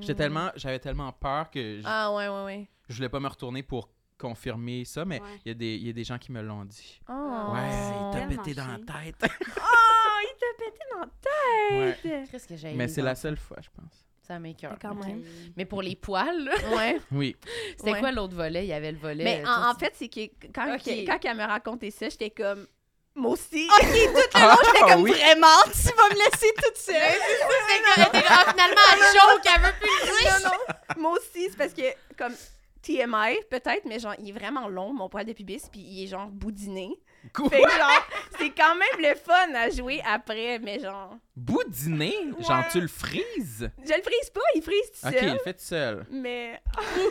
j'étais 0.00 0.12
Mm. 0.14 0.16
tellement, 0.16 0.50
j'avais 0.56 0.78
tellement 0.78 1.12
peur 1.12 1.50
que 1.50 1.78
je, 1.78 1.82
Ah, 1.84 2.12
ouais, 2.14 2.28
ouais, 2.28 2.44
ouais. 2.44 2.68
je 2.88 2.94
voulais 2.96 3.08
pas 3.08 3.20
me 3.20 3.28
retourner 3.28 3.62
pour 3.62 3.88
confirmer 4.18 4.84
ça. 4.84 5.04
Mais 5.04 5.16
il 5.18 5.22
Ouais. 5.22 5.28
y, 5.46 5.50
a 5.50 5.54
des- 5.54 5.74
il 5.76 5.86
y 5.86 5.90
a 5.90 5.92
des 5.92 6.04
gens 6.04 6.18
qui 6.18 6.32
me 6.32 6.40
l'ont 6.42 6.64
dit. 6.64 7.00
Oh. 7.08 7.12
Ouais, 7.52 7.60
il 8.14 8.18
t'a 8.20 8.26
pété 8.26 8.54
dans 8.54 8.66
la 8.66 8.78
tête. 8.78 9.16
Oh, 9.22 10.18
il 10.22 10.34
t'a 10.38 10.64
pété 10.64 10.78
dans 10.92 11.00
la 11.00 11.78
Ouais. 11.86 11.98
tête. 12.02 12.30
Qu'est-ce 12.30 12.48
que 12.48 12.56
j'ai 12.56 12.72
Mais 12.74 12.88
c'est 12.88 13.02
la 13.02 13.14
seule 13.14 13.36
fois, 13.36 13.58
je 13.60 13.68
pense. 13.70 14.06
Ça 14.22 14.38
m'écoeure. 14.38 14.78
Quand 14.80 14.94
même. 14.94 15.22
Mais 15.56 15.66
pour 15.66 15.82
les 15.82 15.96
poils, 15.96 16.44
là, 16.44 16.52
Ouais. 16.74 16.98
Oui. 17.12 17.36
c'était 17.76 17.92
Ouais. 17.92 18.00
quoi 18.00 18.10
l'autre 18.10 18.34
volet? 18.34 18.64
Il 18.64 18.68
y 18.68 18.72
avait 18.72 18.92
le 18.92 18.98
volet. 18.98 19.22
Mais 19.22 19.42
euh, 19.44 19.48
en, 19.70 19.74
fait, 19.74 19.92
c'est 19.94 20.08
que 20.08 20.20
quand, 20.54 20.74
Ok. 20.74 20.82
que- 20.84 21.06
quand 21.06 21.18
elle 21.24 21.36
me 21.36 21.44
racontait 21.44 21.90
ça, 21.90 22.08
j'étais 22.08 22.30
comme, 22.30 22.66
moi 23.14 23.32
aussi. 23.32 23.68
Ok, 23.70 23.80
tout 23.82 23.88
le 23.88 24.46
long, 24.46 24.56
j'étais 24.64 24.78
Ah, 24.82 24.92
comme 24.92 25.02
oui. 25.02 25.12
vraiment, 25.12 25.62
tu 25.66 25.88
vas 25.96 26.08
me 26.10 26.14
laisser 26.18 26.52
toute 26.62 26.76
seule. 26.76 26.96
Était 26.96 28.02
comme, 28.12 28.22
Ah, 28.28 28.50
finalement, 28.50 28.80
elle 28.92 29.20
choque, 29.20 29.54
elle 29.54 29.62
veut 29.62 29.74
plus 29.80 30.10
le 30.10 30.18
dire. 30.20 30.40
non, 30.44 30.50
non. 30.50 31.00
Moi 31.02 31.12
aussi, 31.18 31.48
c'est 31.50 31.56
parce 31.56 31.72
que, 31.72 31.82
comme, 32.18 32.34
TMI, 32.82 33.40
peut-être, 33.50 33.84
mais 33.86 33.98
genre, 33.98 34.14
il 34.18 34.28
est 34.28 34.32
vraiment 34.38 34.68
long, 34.68 34.92
mon 34.92 35.08
poil 35.08 35.24
de 35.24 35.32
pubis, 35.32 35.62
puis 35.72 35.80
il 35.80 36.04
est 36.04 36.06
genre 36.06 36.26
boudiné. 36.28 36.90
Quoi? 37.34 37.48
Fait 37.48 37.62
que 37.62 37.70
genre, 37.70 38.06
c'est 38.38 38.50
quand 38.50 38.74
même 38.74 38.98
le 39.08 39.14
fun 39.14 39.54
à 39.54 39.70
jouer 39.70 40.02
après, 40.06 40.58
mais 40.58 40.78
genre, 40.80 41.16
Boudiner? 41.34 42.14
Genre, 42.46 42.64
tu 42.70 42.82
le 42.82 42.88
frises? 42.88 43.70
je 43.82 43.92
le 43.94 44.02
frise 44.02 44.28
pas, 44.34 44.40
il 44.54 44.60
frise 44.62 44.90
tout 45.00 45.06
Ok, 45.08 45.14
il 45.14 45.20
seul. 45.20 45.32
le 45.32 45.38
fait 45.38 45.54
tout 45.54 45.64
seul. 45.64 46.06
Mais, 46.10 46.60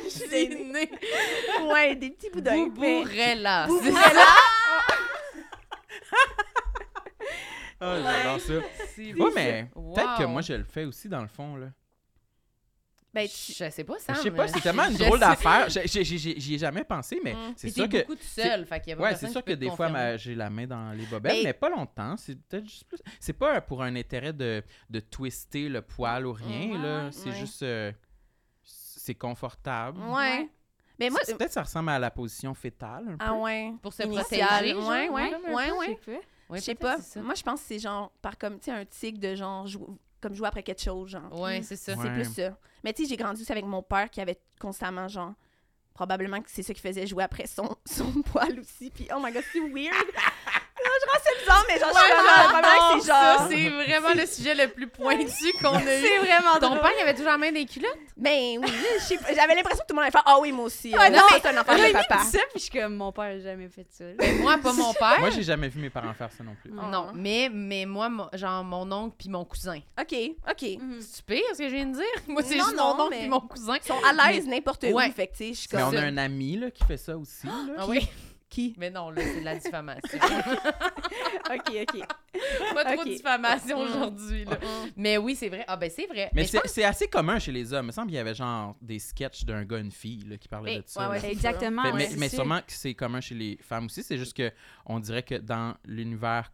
je 0.04 0.10
suis 0.10 0.30
gênée. 0.30 0.92
ouais, 1.64 1.96
des 1.96 2.12
petits 2.12 2.30
boudins. 2.30 2.56
Boubou 2.66 2.82
mais- 2.82 3.04
relax. 3.04 3.70
Boubou-rella. 3.70 4.26
Ah, 7.80 8.00
j'adore 8.02 8.40
ça. 8.40 8.54
C'est 8.96 9.14
Ouais, 9.14 9.32
mais 9.36 9.70
Wow. 9.76 9.94
peut-être 9.94 10.18
que 10.20 10.24
moi, 10.26 10.42
je 10.42 10.54
le 10.54 10.64
fais 10.64 10.86
aussi, 10.86 11.10
dans 11.10 11.22
le 11.22 11.28
fond, 11.28 11.56
là. 11.58 11.68
Ben, 13.14 13.28
tu- 13.28 13.52
Je 13.54 13.70
sais 13.70 13.84
pas, 13.84 14.00
ça. 14.00 14.14
Je 14.14 14.22
sais 14.22 14.32
pas, 14.32 14.48
c'est 14.48 14.60
tellement 14.62 14.86
une 14.90 14.96
drôle 14.98 15.20
d'affaire. 15.20 15.70
J'ai- 15.70 15.86
j'ai- 15.88 16.04
j'ai- 16.04 16.40
J'y 16.40 16.56
ai 16.56 16.58
jamais 16.58 16.84
pensé, 16.84 17.20
mais 17.24 17.34
Mm. 17.36 17.54
c'est 17.58 17.70
sûr 17.70 17.88
que... 17.88 17.98
beaucoup 18.00 18.16
tout 18.16 18.24
seul, 18.24 18.66
fait 18.66 18.80
qu'il 18.80 18.90
y 18.90 18.94
a 18.94 18.96
pas 18.96 19.04
Ouais, 19.04 19.10
personne 19.10 19.28
c'est 19.28 19.34
sûr 19.34 19.42
que 19.42 19.52
peut 19.52 19.56
te 19.56 19.60
des 19.60 19.68
fois, 19.68 19.88
confirmer. 19.88 20.00
ma- 20.12 20.18
j'ai 20.18 20.34
la 20.34 20.50
main 20.50 20.66
dans 20.66 20.92
les 20.94 21.06
bobettes, 21.06 21.34
Mais- 21.34 21.44
mais 21.44 21.54
pas 21.54 21.70
longtemps. 21.70 22.18
C'est 22.18 22.36
peut-être 22.48 22.64
juste 22.66 22.86
plus... 22.88 22.98
C'est 23.20 23.34
pas 23.34 23.62
pour 23.62 23.84
un 23.84 23.96
intérêt 23.96 24.34
de, 24.34 24.64
de 24.90 25.00
twister 25.00 25.70
le 25.70 25.82
poil 25.84 26.26
ou 26.26 26.34
rien, 26.34 26.82
là. 26.82 27.06
ouais, 27.06 27.12
C'est 27.12 27.30
ouais. 27.30 27.36
juste... 27.36 27.62
euh, 27.62 27.92
c'est 28.64 29.14
confortable. 29.16 30.00
Ouais. 30.10 30.50
Mais 31.04 31.10
moi, 31.10 31.20
Peut-être 31.26 31.46
que 31.48 31.52
ça 31.52 31.64
ressemble 31.64 31.90
à 31.90 32.00
la 32.00 32.12
position 32.12 32.54
fétale, 32.54 33.06
un 33.10 33.18
peu. 33.18 33.26
ah 33.26 33.34
ouais. 33.36 33.74
Pour 33.82 33.94
se 33.94 34.04
Initial. 34.04 34.24
protéger, 34.26 34.74
Ouais, 34.76 34.82
genre, 34.82 34.90
ouais, 34.90 35.10
ouais, 35.10 35.96
peu, 36.06 36.12
ouais. 36.14 36.22
je 36.60 36.60
sais 36.60 36.76
pas. 36.76 36.98
Je. 37.16 37.20
Moi, 37.20 37.36
je 37.36 37.44
pense 37.44 37.62
que 37.62 37.68
c'est 37.68 37.80
genre, 37.80 38.12
par 38.22 38.38
comme, 38.38 38.58
tu 38.60 38.66
sais, 38.66 38.72
un 38.72 38.86
tic 38.86 39.20
de 39.20 39.36
genre, 39.36 39.68
jou- 39.68 39.98
comme 40.22 40.34
jouer 40.34 40.48
après 40.48 40.64
quelque 40.64 40.82
chose, 40.82 41.10
genre. 41.10 41.40
Ouais, 41.40 41.62
c'est 41.64 41.76
ça. 41.76 41.94
Ouais. 41.94 42.00
C'est 42.04 42.12
plus 42.14 42.34
ça. 42.34 42.58
Mais 42.84 42.94
tu 42.94 43.04
sais, 43.04 43.10
j'ai 43.10 43.18
grandi 43.18 43.42
aussi 43.42 43.52
avec 43.52 43.66
mon 43.66 43.82
père 43.84 44.10
qui 44.10 44.22
avait 44.22 44.40
constamment, 44.60 45.08
genre, 45.08 45.34
probablement 45.94 46.42
que 46.42 46.50
c'est 46.50 46.64
ça 46.64 46.74
qui 46.74 46.82
faisait 46.82 47.06
jouer 47.08 47.24
après 47.24 47.46
son, 47.48 47.76
son 47.86 48.12
poil 48.24 48.60
aussi. 48.60 48.90
Puis, 48.90 49.08
oh 49.16 49.20
my 49.24 49.32
god, 49.32 49.44
c'est 49.52 49.60
weird. 49.60 49.94
Non, 50.86 50.90
c'est 51.00 51.10
je 51.74 51.84
suis 51.84 51.94
vraiment 51.94 52.38
la 52.38 52.44
première 52.50 52.94
c'est 53.02 53.08
ça, 53.08 53.38
genre. 53.38 53.48
c'est 53.50 53.70
vraiment 53.70 54.14
le 54.16 54.26
sujet 54.26 54.56
le 54.56 54.68
plus 54.70 54.88
pointu 54.88 55.52
qu'on 55.62 55.74
a 55.76 55.82
eu. 55.82 56.02
C'est 56.02 56.18
vraiment 56.20 56.54
Ton 56.60 56.68
drôle. 56.70 56.82
père, 56.82 56.92
il 56.98 57.02
avait 57.02 57.14
toujours 57.14 57.32
la 57.32 57.38
main 57.38 57.52
des 57.52 57.66
culottes? 57.66 57.98
Ben 58.18 58.60
oui, 58.62 58.72
j'avais 59.36 59.56
l'impression 59.56 59.84
que 59.84 59.88
tout 59.88 59.90
le 59.90 59.96
monde 59.96 60.04
allait 60.04 60.12
faire 60.12 60.24
Ah 60.26 60.38
oui, 60.40 60.52
moi 60.52 60.66
aussi. 60.66 60.94
Ah, 60.98 61.10
non, 61.10 61.20
mais- 61.32 61.40
c'est 61.42 61.48
un 61.50 61.62
enfant 61.62 61.74
de 61.76 61.92
papa. 61.94 62.20
ça, 62.24 62.38
puis 62.52 62.58
je 62.58 62.60
suis 62.60 62.72
comme, 62.80 62.96
mon 62.96 63.12
père 63.12 63.24
a 63.26 63.40
jamais 63.40 63.68
fait 63.70 63.88
ça. 63.90 64.06
Ben, 64.18 64.40
moi, 64.42 64.58
pas 64.62 64.74
mon 64.74 64.94
père. 65.00 65.20
Moi, 65.20 65.30
j'ai 65.32 65.44
jamais 65.44 65.68
vu 65.70 65.82
mes 65.82 65.90
parents 65.90 66.14
faire 66.14 66.30
ça 66.32 66.44
non 66.44 66.56
plus. 66.62 66.72
Non, 66.72 67.08
mais, 67.14 67.50
mais 67.52 67.86
moi, 67.86 68.10
genre 68.34 68.64
mon 68.64 68.92
oncle 68.92 69.16
puis 69.18 69.30
mon 69.30 69.46
cousin. 69.46 69.80
OK, 70.00 70.16
OK. 70.50 70.60
C'est 71.00 71.26
pire 71.26 71.44
ce 71.54 71.58
que 71.60 71.70
je 71.70 71.76
viens 71.76 71.86
de 71.88 71.94
dire? 71.96 72.04
Moi, 72.28 72.42
c'est 72.46 72.56
Non, 72.58 72.64
juste 72.66 72.78
non, 72.78 72.96
mon 72.96 73.04
oncle 73.06 73.10
mais- 73.12 73.20
puis 73.22 73.30
mon 73.30 73.40
cousin. 73.42 73.76
Ils 73.84 73.88
sont 73.88 74.00
à 74.04 74.32
l'aise 74.32 74.48
n'importe 74.48 74.84
où, 74.92 75.00
fait 75.00 75.28
que 75.28 75.32
tu 75.32 75.38
sais, 75.38 75.48
je 75.54 75.60
suis 75.60 75.70
Mais 75.74 75.84
on 75.84 75.94
a 75.96 76.02
un 76.02 76.18
ami 76.18 76.58
là, 76.58 76.70
qui 76.72 76.84
fait 76.86 76.98
ça 76.98 77.18
aussi. 77.18 77.48
Là. 77.48 77.54
Ah 77.80 77.86
oui? 77.88 78.08
Qui? 78.50 78.76
Mais 78.78 78.92
non, 78.92 79.10
là, 79.10 79.22
c'est 79.24 79.40
de 79.40 79.46
la 79.46 79.56
diffamation. 79.56 80.20
OK, 81.54 81.88
OK. 81.96 82.74
pas 82.74 82.86
trop 82.96 83.04
de 83.04 83.10
diffamation 83.10 83.78
Mm. 83.80 83.82
aujourd'hui, 83.88 84.46
là. 84.46 84.58
Mais 84.96 85.18
oui, 85.18 85.36
c'est 85.36 85.50
vrai. 85.50 85.64
Ah 85.68 85.76
ben 85.78 85.90
c'est 85.90 86.08
vrai. 86.08 86.30
Mais 86.34 86.46
c'est 86.46 86.60
pense- 86.60 86.72
c'est 86.72 86.84
assez 86.84 87.08
commun 87.08 87.40
chez 87.40 87.52
les 87.52 87.74
hommes. 87.74 87.86
Il 87.86 87.88
me 87.88 87.92
semble 87.92 88.08
qu'il 88.08 88.16
y 88.18 88.20
avait 88.20 88.34
genre 88.34 88.76
des 88.82 89.00
sketchs 89.00 89.44
d'un 89.46 89.64
gars 89.64 89.78
et 89.78 89.82
une 89.82 89.92
fille 89.92 90.24
là, 90.28 90.38
qui 90.38 90.48
parlaient 90.48 90.76
Mais- 90.76 90.82
de 90.82 90.88
ça. 90.88 91.10
ouais, 91.10 91.26
Exactement. 91.32 91.84
Ouais, 91.84 91.94
mais 91.94 92.10
mais 92.18 92.30
sûrement 92.30 92.60
que 92.60 92.72
c'est 92.74 92.94
commun 92.94 93.22
chez 93.22 93.36
les 93.36 93.58
femmes 93.62 93.86
aussi. 93.86 94.04
C'est 94.04 94.18
juste 94.18 94.36
que 94.36 94.52
on 94.86 95.00
dirait 95.00 95.24
que 95.24 95.36
dans 95.36 95.76
l'univers 95.86 96.52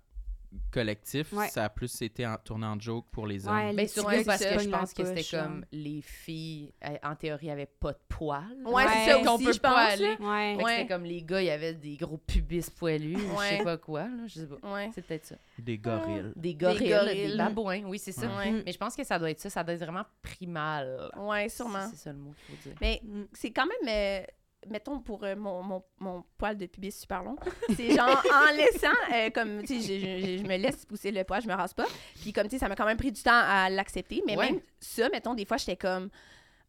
collectif, 0.72 1.32
Ouais. 1.34 1.48
ça 1.50 1.66
a 1.66 1.70
plus 1.70 2.02
été 2.02 2.26
en- 2.26 2.38
tourné 2.38 2.66
en 2.66 2.80
joke 2.80 3.06
pour 3.12 3.28
les 3.28 3.48
hommes. 3.48 3.56
Ouais, 3.56 3.74
les 3.74 3.86
petits 3.86 4.02
gars 4.02 4.24
parce 4.26 4.44
que 4.46 4.60
je 4.60 4.70
pense 4.70 4.94
que 4.94 5.04
c'était 5.06 5.38
comme 5.38 5.66
les 5.72 6.02
filles, 6.02 6.74
euh, 6.86 6.96
en 7.04 7.16
théorie, 7.16 7.50
avaient 7.52 7.66
pas 7.66 7.94
de 7.94 8.00
poils. 8.08 8.44
Ouais, 8.66 8.84
c'est 8.88 8.94
c'est 9.06 9.12
ça 9.12 9.26
qu'on 9.26 9.36
aussi, 9.36 9.46
peut 9.46 9.54
je 9.54 9.60
pas 9.60 9.70
pense. 9.70 9.94
aller. 9.94 10.16
Ouais. 10.64 10.86
Comme 10.88 11.04
les 11.04 11.22
gars, 11.24 11.42
il 11.42 11.46
y 11.46 11.50
avait 11.52 11.74
des 11.74 11.98
gros 11.98 12.18
pubis 12.18 12.70
poilus, 12.70 13.18
je 13.18 13.38
sais 13.58 13.64
pas 13.64 13.78
quoi, 13.78 14.02
là, 14.04 14.28
je 14.28 14.40
sais 14.42 14.48
pas. 14.48 14.74
Ouais. 14.74 14.90
C'est 14.94 15.02
peut-être 15.06 15.26
ça. 15.26 15.36
Des 15.58 15.78
gorilles. 15.78 16.32
Des 16.36 16.54
gorilles, 16.56 16.80
des, 16.80 16.90
gorilles. 16.90 17.38
babouins, 17.38 17.82
oui, 17.86 18.00
c'est 18.00 18.12
ça. 18.12 18.28
Ouais. 18.38 18.64
Mais 18.66 18.72
je 18.72 18.78
pense 18.78 18.96
que 18.96 19.04
ça 19.04 19.20
doit 19.20 19.30
être 19.32 19.40
ça, 19.40 19.50
ça 19.50 19.64
doit 19.64 19.74
être 19.74 19.84
vraiment 19.84 20.06
primal. 20.22 21.10
Ouais, 21.18 21.50
sûrement. 21.50 21.88
C'est 21.92 21.98
ça 21.98 22.12
le 22.12 22.18
mot 22.20 22.34
qu'il 22.46 22.56
faut 22.56 22.70
dire. 22.70 22.78
Mais 22.82 23.02
c'est 23.34 23.52
quand 23.52 23.66
même, 23.68 23.88
euh, 23.88 24.26
mettons, 24.68 25.00
pour 25.00 25.24
euh, 25.24 25.36
mon, 25.36 25.64
mon, 25.64 25.84
mon 26.00 26.24
poil 26.38 26.58
de 26.58 26.66
pubis 26.66 26.92
super 26.92 27.24
long, 27.24 27.36
c'est 27.76 27.96
genre 27.96 28.22
en 28.34 28.52
laissant, 28.56 28.88
euh, 29.14 29.30
comme, 29.30 29.62
tu 29.64 29.82
sais, 29.82 30.00
je, 30.00 30.20
je- 30.22 30.38
je 30.40 30.44
me 30.44 30.58
laisse 30.58 30.86
pousser 30.86 31.12
le 31.12 31.24
poil, 31.24 31.42
je 31.42 31.48
me 31.48 31.54
rase 31.54 31.74
pas. 31.74 31.86
Puis 32.22 32.34
comme, 32.34 32.46
tu 32.46 32.52
sais, 32.52 32.58
ça 32.60 32.68
m'a 32.70 32.76
quand 32.76 32.86
même 32.86 32.98
pris 32.98 33.12
du 33.12 33.22
temps 33.22 33.32
à 33.34 33.70
l'accepter. 33.70 34.22
Mais 34.28 34.38
Ouais. 34.38 34.52
même 34.52 34.62
ça, 34.80 35.10
mettons, 35.10 35.34
des 35.34 35.46
fois, 35.46 35.58
j'étais 35.58 35.78
comme, 35.78 36.10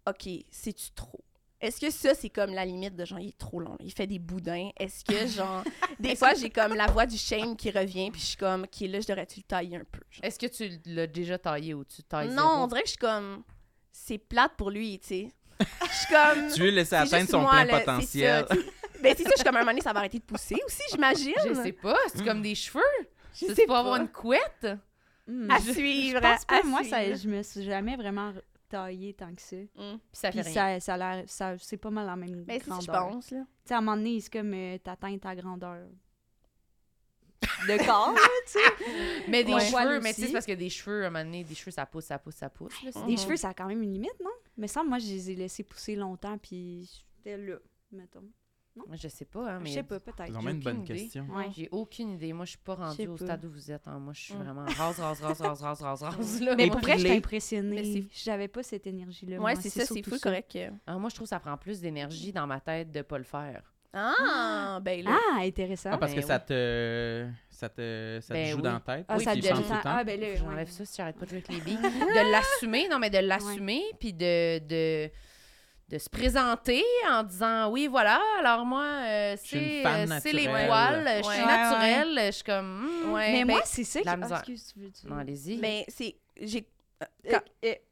OK, 0.08 0.28
c'est-tu 0.50 0.90
trop? 0.94 1.20
Est-ce 1.60 1.78
que 1.78 1.90
ça, 1.90 2.14
c'est 2.14 2.30
comme 2.30 2.54
la 2.54 2.64
limite 2.64 2.96
de 2.96 3.04
genre, 3.04 3.18
il 3.20 3.28
est 3.28 3.38
trop 3.38 3.60
long, 3.60 3.76
il 3.80 3.92
fait 3.92 4.06
des 4.06 4.18
boudins? 4.18 4.70
Est-ce 4.78 5.04
que, 5.04 5.26
genre, 5.26 5.62
des 6.00 6.16
fois, 6.16 6.32
j'ai 6.32 6.48
comme 6.48 6.72
la 6.74 6.86
voix 6.86 7.04
du 7.04 7.18
shame 7.18 7.54
qui 7.54 7.70
revient, 7.70 8.10
puis 8.10 8.18
je 8.20 8.26
suis 8.28 8.36
comme, 8.38 8.62
OK, 8.62 8.80
là, 8.88 8.98
je 9.00 9.06
devrais-tu 9.06 9.40
le 9.40 9.44
tailler 9.44 9.76
un 9.76 9.84
peu? 9.84 10.00
Est-ce 10.22 10.38
que 10.38 10.46
tu 10.46 10.80
l'as 10.86 11.06
déjà 11.06 11.36
taillé 11.36 11.74
ou 11.74 11.84
tu 11.84 12.02
tailles 12.02 12.30
Non, 12.30 12.62
on 12.62 12.66
dirait 12.66 12.80
que 12.80 12.86
je 12.86 12.92
suis 12.92 12.98
comme, 12.98 13.42
c'est 13.92 14.16
plate 14.16 14.52
pour 14.56 14.70
lui, 14.70 14.98
tu 15.00 15.06
sais. 15.08 15.28
Je 15.60 15.92
suis 15.94 16.06
comme. 16.14 16.48
Tu 16.54 16.60
veux 16.62 16.70
laisser 16.70 16.94
atteindre 16.96 17.28
son 17.28 17.40
moi, 17.40 17.50
plein 17.64 17.78
c'est 17.78 17.84
potentiel. 17.84 18.46
ça, 18.48 18.54
tu 18.56 18.62
sais. 18.62 18.68
Ben, 19.02 19.14
c'est 19.16 19.22
ça, 19.24 19.30
je 19.30 19.36
suis 19.36 19.44
comme 19.44 19.56
un 19.56 19.60
moment 19.60 19.70
donné, 19.72 19.80
ça 19.80 19.92
va 19.92 20.00
arrêter 20.00 20.18
de 20.18 20.24
pousser 20.24 20.56
aussi, 20.66 20.82
j'imagine. 20.90 21.32
Je 21.48 21.54
sais 21.54 21.72
pas, 21.72 21.96
c'est 22.12 22.24
comme 22.24 22.42
des 22.42 22.54
cheveux. 22.54 22.80
Je 23.34 23.46
C'est 23.46 23.54
sais 23.54 23.64
pour 23.66 23.76
avoir 23.76 23.96
une 24.00 24.08
couette. 24.08 24.66
Hmm. 25.26 25.50
À 25.50 25.58
Je- 25.58 25.72
suivre. 25.72 26.18
Je 26.18 26.22
pense 26.22 26.44
pas, 26.44 26.60
à 26.60 26.62
moi, 26.64 26.82
ça, 26.84 27.02
suivre. 27.02 27.18
je 27.22 27.28
me 27.28 27.42
suis 27.42 27.62
jamais 27.62 27.96
vraiment 27.96 28.32
taillée 28.68 29.14
tant 29.14 29.32
que 29.34 29.40
ça. 29.40 29.56
Mm. 29.56 29.66
Puis 29.76 29.98
ça 30.12 30.32
fait 30.32 30.42
Puis 30.42 30.52
rien. 30.52 30.78
ça, 30.78 30.80
ça 30.80 30.94
a 30.94 30.96
l'air, 31.16 31.24
ça, 31.28 31.54
c'est 31.58 31.76
pas 31.76 31.90
mal 31.90 32.06
la 32.06 32.16
même 32.16 32.44
Ben, 32.44 32.60
c'est 32.62 32.68
ça, 32.70 32.78
je 32.80 32.86
grandeur. 32.86 33.08
pense, 33.14 33.30
là. 33.30 33.38
Tu 33.38 33.46
sais, 33.68 33.74
à 33.74 33.78
un 33.78 33.80
moment 33.80 33.96
donné, 33.96 34.20
c'est 34.20 34.32
comme 34.32 34.52
euh, 34.54 34.78
t'atteins 34.78 35.18
ta 35.18 35.34
grandeur 35.34 35.78
de 37.68 37.84
corps, 37.86 38.12
là, 38.12 38.20
tu 38.46 38.52
sais. 38.52 39.24
Mais 39.28 39.44
des 39.44 39.52
Ouais. 39.54 39.60
cheveux, 39.60 40.00
mais 40.00 40.12
tu 40.14 40.20
sais, 40.20 40.26
c'est 40.28 40.32
parce 40.32 40.46
que 40.46 40.52
des 40.52 40.68
cheveux, 40.70 41.04
à 41.04 41.06
un 41.06 41.10
moment 41.10 41.24
donné, 41.24 41.44
des 41.44 41.54
cheveux, 41.54 41.70
ça 41.70 41.86
pousse, 41.86 42.04
ça 42.06 42.18
pousse, 42.18 42.34
ça 42.36 42.50
pousse. 42.50 42.74
là. 42.82 42.90
Des 43.06 43.16
cheveux, 43.16 43.36
ça 43.36 43.50
a 43.50 43.54
quand 43.54 43.66
même 43.66 43.82
une 43.82 43.92
limite, 43.94 44.18
non? 44.22 44.30
Mais 44.56 44.68
ça, 44.68 44.82
moi, 44.82 44.98
je 44.98 45.06
les 45.06 45.30
ai 45.30 45.34
laissés 45.34 45.62
pousser 45.62 45.96
longtemps, 45.96 46.36
puis 46.38 46.90
j'étais 47.18 47.36
là, 47.36 47.56
mettons. 47.92 48.20
des- 48.20 48.96
Je 48.96 49.08
sais 49.08 49.24
pas, 49.24 49.50
hein, 49.54 49.60
mais... 49.60 49.68
Je 49.68 49.74
sais 49.74 49.82
pas, 49.82 49.98
peut-être. 50.00 50.26
C'est 50.32 50.50
une 50.50 50.60
bonne 50.60 50.84
idée. 50.84 50.94
question. 50.94 51.26
Ouais. 51.34 51.48
J'ai 51.54 51.68
aucune 51.72 52.12
idée. 52.12 52.32
Moi, 52.32 52.44
je 52.46 52.50
suis 52.50 52.58
pas 52.60 52.74
rendue 52.76 53.08
au 53.08 53.16
stade 53.16 53.44
où 53.44 53.50
vous 53.50 53.70
êtes. 53.70 53.86
hein. 53.88 53.98
Moi, 53.98 54.12
je 54.14 54.20
suis 54.20 54.34
Mm. 54.34 54.42
vraiment 54.42 54.64
rase, 54.64 55.00
rase, 55.00 55.20
rase, 55.20 55.40
rase, 55.40 55.60
rase, 55.60 55.82
rase, 55.82 56.02
rase. 56.02 56.40
là. 56.40 56.54
Mais 56.56 56.68
pour 56.68 56.80
vrai, 56.80 56.96
j'étais 56.96 57.10
Mais 57.10 57.16
impressionnée. 57.16 58.08
J'avais 58.12 58.48
pas 58.48 58.62
cette 58.62 58.86
énergie-là. 58.86 59.36
Ouais, 59.36 59.54
moi, 59.54 59.54
c'est 59.56 59.68
ça, 59.70 59.84
c'est 59.84 60.02
fou, 60.02 60.16
correct. 60.22 60.50
que- 60.52 60.70
Ah, 60.86 60.96
moi, 60.98 61.10
je 61.10 61.14
trouve 61.16 61.26
que 61.26 61.30
ça 61.30 61.40
prend 61.40 61.56
plus 61.58 61.80
d'énergie 61.80 62.32
dans 62.32 62.46
ma 62.46 62.60
tête 62.60 62.90
de 62.92 63.02
pas 63.02 63.18
le 63.18 63.24
faire. 63.24 63.74
Ah, 63.92 64.78
ben 64.82 65.02
là. 65.04 65.10
Ah, 65.32 65.40
intéressant. 65.40 65.90
Ah, 65.92 65.98
parce 65.98 66.12
Ben 66.12 66.20
que 66.20 66.26
ça 66.26 66.36
oui. 66.36 66.46
te, 66.46 67.26
ça 67.50 67.68
te, 67.68 68.18
ça 68.22 68.28
te 68.28 68.32
Ben 68.34 68.46
joue 68.50 68.56
oui. 68.58 68.62
dans 68.62 68.72
la 68.74 68.80
tête. 68.80 69.04
Ah, 69.08 69.18
ça 69.18 69.34
tu 69.34 69.40
te 69.40 69.48
tout 69.48 69.56
le 69.56 69.62
temps. 69.62 69.68
temps. 69.74 69.80
Ah, 69.84 70.04
ben 70.04 70.20
là, 70.20 70.36
J'enlève 70.36 70.58
ouais. 70.58 70.72
ça 70.72 70.84
si 70.84 70.96
j'arrête 70.96 71.16
pas 71.16 71.24
de 71.24 71.30
jouer 71.30 71.42
avec 71.48 71.48
les 71.48 71.60
billes. 71.60 71.76
de 71.82 72.30
l'assumer, 72.32 72.88
non, 72.88 72.98
mais 72.98 73.10
de 73.10 73.18
l'assumer, 73.18 73.82
puis 73.98 74.12
de, 74.12 74.58
de, 74.60 75.10
de 75.88 75.98
se 75.98 76.08
présenter 76.08 76.84
en 77.10 77.24
disant 77.24 77.68
oui, 77.70 77.88
voilà, 77.88 78.20
alors 78.38 78.64
moi, 78.64 78.84
euh, 78.84 79.36
c'est 79.42 79.84
euh, 79.84 80.06
c'est 80.20 80.32
les 80.32 80.46
naturelle. 80.46 80.66
poils, 80.68 81.08
je 81.18 81.22
suis 81.22 81.40
Ouais. 81.40 81.46
naturelle, 81.46 82.26
je 82.26 82.30
suis 82.30 82.44
comme. 82.44 82.86
hmm, 83.06 83.12
Ouais, 83.12 83.32
Mais 83.32 83.44
ben, 83.44 83.54
moi, 83.54 83.62
c'est 83.64 83.84
ça 83.84 84.00
qui... 84.02 84.08
Ah, 84.08 84.16
excuse, 84.30 84.72
tu 84.72 84.78
veux 84.80 84.88
dire? 84.88 85.10
Non, 85.10 85.18
allez-y. 85.18 85.56
Mais 85.58 85.84
c'est. 85.88 86.14
J'ai. 86.40 86.64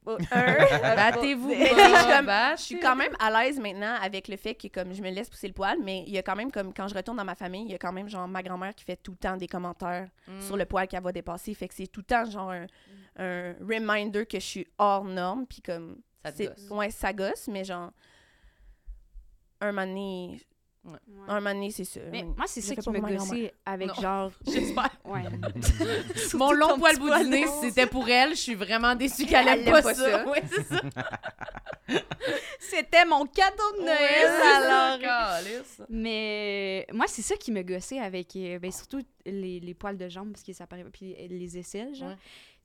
Battez-vous 0.05 1.51
je 1.51 2.63
suis 2.63 2.81
quand 2.81 2.97
même 2.97 3.13
à 3.19 3.31
l'aise 3.31 3.59
maintenant 3.59 3.95
avec 4.01 4.29
le 4.29 4.37
fait 4.37 4.55
que 4.55 4.69
comme 4.69 4.93
je 4.93 5.03
me 5.03 5.11
laisse 5.11 5.29
pousser 5.31 5.49
le 5.49 5.55
poil, 5.55 5.79
mais 5.83 6.05
il 6.07 6.13
y 6.13 6.19
a 6.19 6.23
quand 6.23 6.37
même 6.37 6.51
comme 6.51 6.73
quand 6.75 6.89
je 6.89 6.95
retourne 6.95 7.17
dans 7.17 7.25
ma 7.25 7.35
famille, 7.35 7.65
il 7.65 7.71
y 7.71 7.75
a 7.75 7.79
quand 7.79 7.93
même 7.93 8.09
genre 8.09 8.27
ma 8.29 8.43
grand-mère 8.43 8.75
qui 8.75 8.85
fait 8.85 8.97
tout 8.97 9.13
le 9.13 9.17
temps 9.19 9.37
des 9.37 9.47
commentaires 9.47 10.09
Mm. 10.27 10.41
sur 10.43 10.57
le 10.59 10.67
poil 10.67 10.87
qu'elle 10.89 11.03
va 11.03 11.11
dépasser, 11.13 11.55
fait 11.55 11.69
que 11.69 11.75
c'est 11.75 11.87
tout 11.87 12.01
le 12.01 12.05
temps 12.05 12.25
genre 12.31 12.51
un, 12.51 12.67
un 13.17 13.55
reminder 13.61 14.27
que 14.27 14.39
je 14.39 14.45
suis 14.45 14.67
hors 14.77 15.05
norme 15.05 15.47
puis 15.47 15.63
comme 15.63 16.01
Ça 16.25 16.33
gosse. 16.33 16.69
ouais, 16.71 16.91
ça 16.91 17.13
gosse 17.15 17.49
mais 17.49 17.65
genre 17.65 17.91
un 19.61 19.73
moment 19.73 19.87
donné, 19.87 20.41
Ouais. 20.93 20.99
un 21.29 21.41
moment 21.41 21.55
donné, 21.55 21.71
c'est 21.71 21.85
ça. 21.85 22.01
Mais 22.11 22.23
moi, 22.25 22.45
c'est 22.47 22.61
ça 22.61 22.75
qui 22.77 22.91
me 22.91 23.01
gossait 23.01 23.55
avec 23.67 23.89
Non. 23.89 23.95
genre... 23.95 24.33
J'espère. 24.47 24.91
Ouais. 25.05 25.23
Mon 26.35 26.53
long 26.53 26.79
poil 26.79 26.99
bout 26.99 27.15
du 27.15 27.29
nez, 27.29 27.45
de- 27.45 27.49
c'était 27.63 27.87
pour 27.87 28.09
elle. 28.09 28.31
Je 28.31 28.41
suis 28.41 28.55
vraiment 28.55 28.95
déçue 28.95 29.25
qu'elle 29.27 29.49
Elle 29.49 29.61
aime 29.67 29.73
pas, 29.73 29.83
pas 29.83 29.95
ça. 29.95 30.11
ça. 30.25 30.29
Ouais, 30.29 30.43
c'est 30.51 30.65
ça. 30.65 30.81
C'était 32.59 33.05
mon 33.07 33.25
cadeau 33.27 33.73
de 33.79 33.85
Noël, 33.85 34.99
alors. 35.01 35.41
Mais 35.89 36.87
euh, 36.91 36.95
moi, 36.95 37.07
c'est 37.09 37.23
ça 37.23 37.37
qui 37.37 37.51
me 37.53 37.63
gossait 37.63 37.99
avec, 38.01 38.37
euh, 38.37 38.59
ben, 38.59 38.71
surtout 38.71 39.01
les, 39.25 39.61
les 39.61 39.75
poils 39.75 39.97
de 39.97 40.09
jambes, 40.09 40.33
parce 40.33 40.43
que 40.43 40.53
ça 40.53 40.67
paraît 40.67 40.85
puis 40.93 41.15
les 41.29 41.59
aisselles, 41.59 41.95
genre. 41.95 42.09
Ouais. 42.11 42.17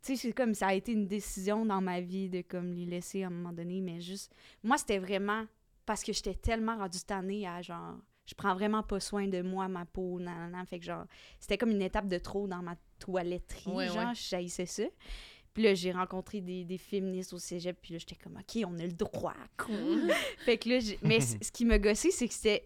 Tu 0.05 0.17
sais, 0.17 0.27
c'est 0.27 0.33
comme 0.33 0.53
ça 0.53 0.67
a 0.67 0.73
été 0.73 0.91
une 0.91 1.07
décision 1.07 1.65
dans 1.65 1.79
ma 1.79 2.01
vie 2.01 2.27
de 2.29 2.41
comme 2.41 2.73
les 2.73 2.85
laisser 2.85 3.23
à 3.23 3.27
un 3.27 3.29
moment 3.29 3.53
donné, 3.53 3.79
mais 3.79 4.01
juste, 4.01 4.33
moi, 4.61 4.77
c'était 4.77 4.99
vraiment 4.99 5.45
parce 5.85 6.03
que 6.03 6.11
j'étais 6.11 6.33
tellement 6.33 6.75
rendue 6.77 6.99
tannée 7.07 7.47
à 7.47 7.61
genre, 7.61 7.95
je 8.25 8.33
prends 8.35 8.53
vraiment 8.53 8.83
pas 8.83 8.99
soin 8.99 9.27
de 9.27 9.41
moi, 9.41 9.67
ma 9.67 9.85
peau, 9.85 10.19
nan, 10.19 10.37
nan, 10.37 10.51
nan. 10.51 10.65
fait 10.65 10.79
que 10.79 10.85
genre, 10.85 11.05
c'était 11.39 11.57
comme 11.57 11.71
une 11.71 11.81
étape 11.81 12.07
de 12.07 12.17
trop 12.17 12.47
dans 12.47 12.61
ma 12.61 12.75
toiletterie, 12.99 13.69
Ouais, 13.71 13.87
genre, 13.87 13.97
ouais. 14.09 14.15
je 14.15 14.29
jaillissais 14.29 14.65
ça. 14.65 14.83
Puis 15.53 15.63
là, 15.63 15.73
j'ai 15.75 15.91
rencontré 15.91 16.41
des, 16.41 16.63
des 16.65 16.77
féministes 16.79 17.33
au 17.33 17.37
cégep, 17.37 17.77
puis 17.81 17.93
là, 17.93 17.99
j'étais 17.99 18.15
comme, 18.15 18.37
OK, 18.37 18.63
on 18.65 18.79
a 18.79 18.83
le 18.85 18.91
droit, 18.93 19.35
cool. 19.57 20.09
fait 20.45 20.57
que 20.57 20.69
là, 20.69 20.79
j'ai- 20.79 20.97
mais 21.03 21.19
ce 21.21 21.51
qui 21.51 21.65
m'a 21.65 21.77
gossé, 21.79 22.09
c'est 22.11 22.27
que 22.27 22.33
c'était. 22.33 22.63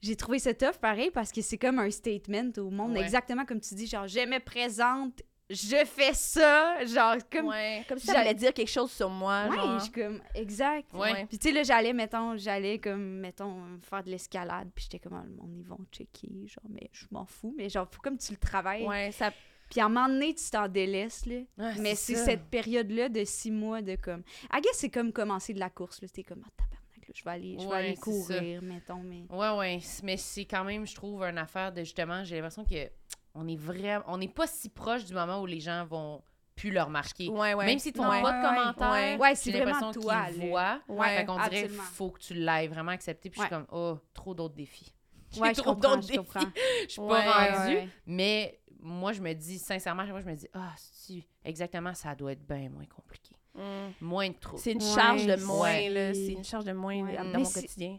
J'ai 0.00 0.16
trouvé 0.16 0.38
ça 0.38 0.52
tough 0.52 0.76
pareil 0.80 1.10
parce 1.10 1.32
que 1.32 1.40
c'est 1.40 1.56
comme 1.58 1.78
un 1.78 1.90
statement 1.90 2.50
au 2.58 2.70
monde, 2.70 2.92
Ouais. 2.92 3.00
exactement 3.02 3.44
comme 3.46 3.60
tu 3.60 3.74
dis, 3.74 3.86
genre, 3.86 4.06
je 4.06 4.20
me 4.20 4.38
présente, 4.38 5.22
je 5.50 5.84
fais 5.84 6.14
ça, 6.14 6.84
genre, 6.86 7.16
comme. 7.30 7.48
Ouais, 7.48 7.84
comme 7.88 7.98
si 7.98 8.06
J'allais- 8.06 8.34
dire 8.34 8.52
quelque 8.54 8.70
chose 8.70 8.90
sur 8.90 9.10
moi, 9.10 9.46
Ouais, 9.50 9.56
genre. 9.56 9.78
je 9.78 9.82
suis 9.84 9.92
comme, 9.92 10.22
exact. 10.34 10.92
Ouais. 10.94 11.26
Puis 11.26 11.38
tu 11.38 11.48
sais, 11.48 11.54
là, 11.54 11.62
j'allais, 11.62 11.92
mettons, 11.92 12.36
j'allais 12.36 12.78
comme, 12.78 13.20
mettons, 13.20 13.78
faire 13.82 14.02
de 14.02 14.10
l'escalade, 14.10 14.70
puis 14.74 14.84
j'étais 14.84 14.98
comme, 14.98 15.18
ah, 15.18 15.24
le 15.26 15.34
monde, 15.34 15.54
ils 15.58 15.66
vont 15.66 15.78
checker, 15.92 16.28
genre, 16.46 16.64
mais 16.70 16.88
je 16.92 17.06
m'en 17.10 17.26
fous, 17.26 17.54
mais 17.56 17.68
genre, 17.68 17.86
faut 17.90 18.00
comme 18.00 18.18
tu 18.18 18.32
le 18.32 18.38
travailles. 18.38 18.86
Ouais, 18.86 19.12
ça 19.12 19.32
Puis 19.70 19.80
à 19.80 19.86
un 19.86 19.88
moment 19.88 20.08
donné, 20.08 20.34
tu 20.34 20.48
t'en 20.50 20.68
délaisses, 20.68 21.26
là. 21.26 21.40
Ah, 21.58 21.72
Mais 21.78 21.94
c'est 21.94 22.16
cette 22.16 22.44
période-là 22.44 23.08
de 23.08 23.24
six 23.24 23.50
mois 23.50 23.82
de 23.82 23.96
comme. 23.96 24.22
I 24.52 24.60
guess 24.60 24.74
c'est 24.76 24.90
comme 24.90 25.12
commencer 25.12 25.52
de 25.54 25.58
la 25.60 25.70
course, 25.70 26.00
là. 26.02 26.08
C'était 26.08 26.22
comme, 26.24 26.42
ah, 26.46 26.50
tabarnak, 26.56 27.08
là, 27.08 27.14
je 27.14 27.24
vais 27.24 27.30
aller, 27.30 27.56
je 27.58 27.64
vais 27.64 27.70
Ouais, 27.70 27.76
aller 27.78 27.96
courir, 27.96 28.62
mettons, 28.62 29.02
mais. 29.02 29.24
Ouais, 29.30 29.50
ouais. 29.58 29.78
Mais 30.02 30.16
c'est 30.16 30.44
quand 30.46 30.64
même, 30.64 30.86
je 30.86 30.94
trouve, 30.94 31.22
une 31.22 31.38
affaire 31.38 31.72
de 31.72 31.80
justement, 31.80 32.24
j'ai 32.24 32.36
l'impression 32.36 32.64
que 32.64 32.88
on 33.34 33.46
est 33.48 33.56
vraiment. 33.56 34.04
On 34.08 34.18
n'est 34.18 34.28
pas 34.28 34.46
si 34.46 34.68
proche 34.68 35.04
du 35.04 35.14
moment 35.14 35.40
où 35.40 35.46
les 35.46 35.60
gens 35.60 35.84
vont 35.86 36.22
plus 36.56 36.70
le 36.70 36.80
remarquer. 36.82 37.28
Ouais, 37.28 37.52
ouais. 37.54 37.66
Même 37.66 37.78
si 37.80 37.92
tu 37.92 37.98
font 38.00 38.08
Ouais. 38.08 38.22
pas 38.22 38.32
de 38.32 38.46
commentaires, 38.46 39.18
Ouais. 39.20 39.34
C'est 39.34 39.50
l'impression 39.50 39.90
toi, 39.92 40.26
qu'ils 40.26 40.48
voient. 40.48 40.80
Ouais, 40.88 41.16
fait 41.18 41.24
qu'on 41.24 41.42
dirait 41.48 41.68
faut 41.68 42.10
que 42.10 42.20
tu 42.20 42.34
l'ailles 42.34 42.68
vraiment 42.68 42.92
accepté. 42.92 43.28
Puis 43.30 43.40
je 43.40 43.46
suis 43.46 43.50
comme, 43.50 43.66
oh, 43.72 43.98
trop 44.12 44.34
d'autres 44.34 44.54
défis. 44.54 44.94
J'ai 45.32 45.52
trop 45.52 45.74
comprends, 45.74 45.96
d'autres 45.96 46.02
je 46.08 46.12
défis. 46.20 46.46
Je 46.84 46.92
suis 46.92 47.00
Ouais, 47.02 47.24
pas 47.24 47.56
rendue. 47.56 47.74
ouais. 47.74 47.88
Mais 48.06 48.60
moi, 48.80 49.12
je 49.12 49.20
me 49.20 49.32
dis, 49.32 49.58
sincèrement, 49.58 50.04
moi, 50.06 50.20
je 50.20 50.26
me 50.26 50.34
dis, 50.36 50.46
ah, 50.54 50.72
si, 50.76 51.26
exactement, 51.44 51.92
ça 51.94 52.14
doit 52.14 52.32
être 52.32 52.46
bien 52.46 52.68
moins 52.68 52.84
compliqué. 52.86 53.34
Mm. 53.54 53.60
Moins 54.00 54.28
de 54.28 54.34
troubles. 54.34 54.62
C'est 54.62 54.72
une 54.72 54.82
Ouais, 54.82 54.94
charge 54.94 55.26
de 55.26 55.36
moins, 55.44 55.88
là. 55.90 56.14
C'est 56.14 56.32
une 56.32 56.44
charge 56.44 56.64
de 56.66 56.72
moins 56.72 57.02
dans 57.02 57.24
mon 57.38 57.44
quotidien. 57.44 57.98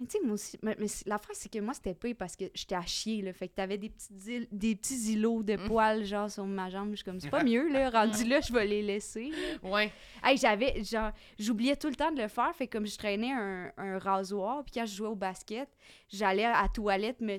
Mais 0.00 0.06
tu 0.06 0.18
sais, 0.18 0.24
moi 0.24 0.34
aussi, 0.34 0.58
mais, 0.60 0.76
mais 0.80 0.88
c'est- 0.88 1.06
l'affaire, 1.08 1.34
c'est 1.34 1.48
que 1.52 1.58
moi, 1.60 1.72
c'était 1.72 1.94
pas 1.94 2.12
parce 2.14 2.34
que 2.34 2.44
j'étais 2.52 2.74
à 2.74 2.82
chier, 2.84 3.22
là. 3.22 3.32
Fait 3.32 3.46
que 3.48 3.54
t'avais 3.54 3.78
des, 3.78 3.90
petites 3.90 4.26
îles- 4.26 4.48
des 4.50 4.74
petits 4.74 5.12
îlots 5.12 5.44
de 5.44 5.54
poils, 5.56 6.04
genre, 6.04 6.28
sur 6.30 6.44
ma 6.46 6.68
jambe. 6.68 6.90
Je 6.90 6.96
suis 6.96 7.04
comme, 7.04 7.20
c'est 7.20 7.30
pas 7.30 7.44
mieux, 7.44 7.68
là. 7.72 7.90
Rendu 7.90 8.24
là, 8.24 8.40
je 8.40 8.52
vais 8.52 8.66
les 8.66 8.82
laisser. 8.82 9.30
là. 9.62 9.70
Ouais. 9.70 9.92
Hey, 10.24 10.36
j'avais, 10.36 10.82
genre, 10.82 11.12
j'oubliais 11.38 11.76
tout 11.76 11.88
le 11.88 11.94
temps 11.94 12.10
de 12.10 12.20
le 12.20 12.28
faire. 12.28 12.52
Fait 12.56 12.66
que 12.66 12.76
comme 12.76 12.86
je 12.86 12.98
traînais 12.98 13.32
un, 13.32 13.70
un 13.76 13.98
rasoir, 13.98 14.64
puis 14.64 14.72
quand 14.74 14.86
je 14.86 14.96
jouais 14.96 15.08
au 15.08 15.14
basket, 15.14 15.68
j'allais 16.08 16.44
à 16.44 16.62
la 16.62 16.68
toilette 16.68 17.20
me 17.20 17.38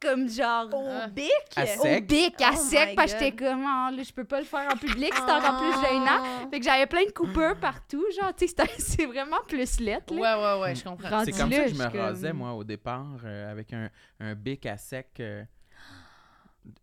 comme 0.00 0.28
genre 0.28 0.68
Au 0.72 0.86
Ah. 0.88 1.06
bic? 1.08 1.30
À 1.56 1.64
au 1.64 1.82
sec? 1.82 2.06
bic, 2.06 2.40
à 2.40 2.50
Oh 2.52 2.56
sec, 2.56 2.96
parce 2.96 3.12
que 3.14 3.18
j'étais 3.20 3.36
comme, 3.36 3.64
Ah, 3.66 3.90
là, 3.94 4.02
je 4.02 4.12
peux 4.12 4.24
pas 4.24 4.38
le 4.40 4.46
faire 4.46 4.68
en 4.72 4.76
public, 4.76 5.12
c'est 5.14 5.22
encore 5.22 5.58
plus 5.58 5.86
gênant. 5.86 6.48
Fait 6.50 6.58
que 6.58 6.64
j'avais 6.64 6.86
plein 6.86 7.04
de 7.04 7.12
coupeurs 7.12 7.58
partout, 7.60 8.04
genre, 8.18 8.34
tu 8.34 8.46
sais, 8.46 8.54
c'était- 8.56 8.70
c'est 8.78 9.06
vraiment 9.06 9.38
plus 9.46 9.78
lettre, 9.80 10.14
Ouais, 10.14 10.20
là. 10.22 10.56
ouais, 10.56 10.62
ouais, 10.62 10.74
je 10.74 10.84
comprends. 10.84 11.24
C'est 11.24 11.32
comme 11.32 11.52
ça 11.52 11.64
que 11.64 11.68
je 11.70 11.74
me 11.74 11.98
rasais, 11.98 12.32
moi, 12.32 12.52
au 12.52 12.64
départ, 12.64 13.06
euh, 13.24 13.50
avec 13.52 13.72
un, 13.72 13.90
un 14.20 14.34
bic 14.34 14.66
à 14.66 14.76
sec 14.76 15.08
euh, 15.20 15.44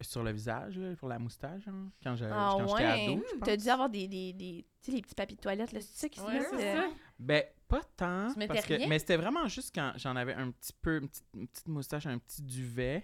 sur 0.02 0.24
le 0.24 0.32
visage, 0.32 0.78
là, 0.78 0.96
pour 0.98 1.08
la 1.08 1.20
moustache, 1.20 1.68
hein, 1.68 1.90
quand 2.04 2.16
je- 2.16 2.26
Ah 2.26 2.56
quand 2.58 2.68
j'étais 2.68 2.84
ouais. 2.84 3.14
ado. 3.14 3.24
T'as 3.46 3.58
dû 3.58 3.70
avoir 3.70 3.90
des, 3.90 4.08
des, 4.08 4.34
des 4.34 4.66
tu 4.82 4.92
sais, 4.92 4.96
les 4.98 5.02
petits 5.02 5.16
papiers 5.16 5.36
de 5.36 5.42
toilette, 5.42 5.72
là. 5.72 5.80
C'est 5.82 6.00
ça 6.02 6.10
qui 6.10 6.20
se 6.20 6.26
Ouais, 6.26 6.34
met, 6.34 6.46
euh, 6.54 6.76
ça. 6.82 6.88
Ben, 7.20 7.44
pas 7.68 7.82
tant. 7.96 8.34
Tu 8.34 8.48
parce 8.48 8.66
que, 8.66 8.88
mais 8.88 9.00
c'était 9.00 9.18
vraiment 9.18 9.48
juste 9.48 9.74
quand 9.76 9.94
j'en 9.98 10.16
avais 10.16 10.34
un 10.34 10.52
petit 10.52 10.74
peu, 10.82 10.98
une 11.02 11.08
petite, 11.10 11.26
une 11.36 11.48
petite 11.48 11.68
moustache, 11.68 12.06
un 12.06 12.18
petit 12.20 12.42
duvet. 12.42 13.04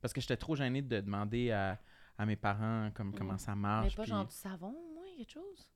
Parce 0.00 0.12
que 0.12 0.20
j'étais 0.20 0.36
trop 0.36 0.54
gêné 0.54 0.80
de 0.82 1.00
demander 1.00 1.50
à, 1.50 1.78
à 2.16 2.24
mes 2.26 2.36
parents 2.36 2.90
comme, 2.94 3.12
comment 3.14 3.38
ça 3.38 3.54
Mais 3.54 3.60
marche. 3.62 3.96
pas 3.96 4.02
puis 4.02 4.10
genre 4.10 4.24
du 4.26 4.34
savon, 4.34 4.70
moi, 4.94 5.04
quelque 5.16 5.32
chose? 5.32 5.68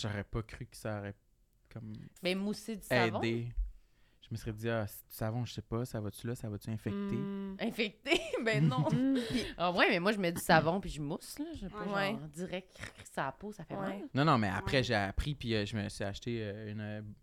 J'aurais 0.00 0.24
pas 0.24 0.42
cru 0.42 0.66
que 0.66 0.76
ça 0.76 0.98
aurait 0.98 1.14
comme 1.72 1.92
Mais 2.22 2.34
mousser 2.34 2.76
du 2.76 2.82
savon? 2.84 3.18
aidé. 3.22 3.52
Je 4.22 4.28
me 4.30 4.36
serais 4.36 4.52
dit, 4.52 4.68
ah, 4.68 4.86
c'est 4.86 5.06
du 5.08 5.14
savon, 5.14 5.44
je 5.44 5.52
sais 5.52 5.62
pas, 5.62 5.84
ça 5.84 6.00
va-tu 6.00 6.26
là, 6.26 6.34
ça 6.34 6.48
va-tu 6.48 6.70
infecter? 6.70 7.16
hmm. 7.16 7.56
Infecté? 7.60 8.20
ben 8.44 8.66
non. 8.66 8.88
Hmm. 8.92 9.18
Ah 9.58 9.70
ouais, 9.72 9.88
mais 9.90 10.00
moi, 10.00 10.10
je 10.12 10.18
mets 10.18 10.32
du 10.32 10.40
savon 10.40 10.80
puis 10.80 10.90
je 10.90 11.00
mousse, 11.00 11.38
là. 11.38 11.44
Je 11.54 11.66
pas 11.68 11.84
Ouais. 11.84 12.10
genre 12.12 12.28
direct 12.28 12.80
ça 13.12 13.26
la 13.26 13.32
peau, 13.32 13.52
ça 13.52 13.64
fait 13.64 13.74
Ouais. 13.76 13.80
mal. 14.00 14.08
Non, 14.14 14.24
non, 14.24 14.38
mais 14.38 14.48
après, 14.48 14.78
Ouais. 14.78 14.82
j'ai 14.82 14.94
appris, 14.94 15.34
puis 15.34 15.54
euh, 15.54 15.64
je 15.66 15.76
me 15.76 15.88
suis 15.88 16.02
acheté 16.04 16.38
euh, 16.42 16.70
une 16.72 17.14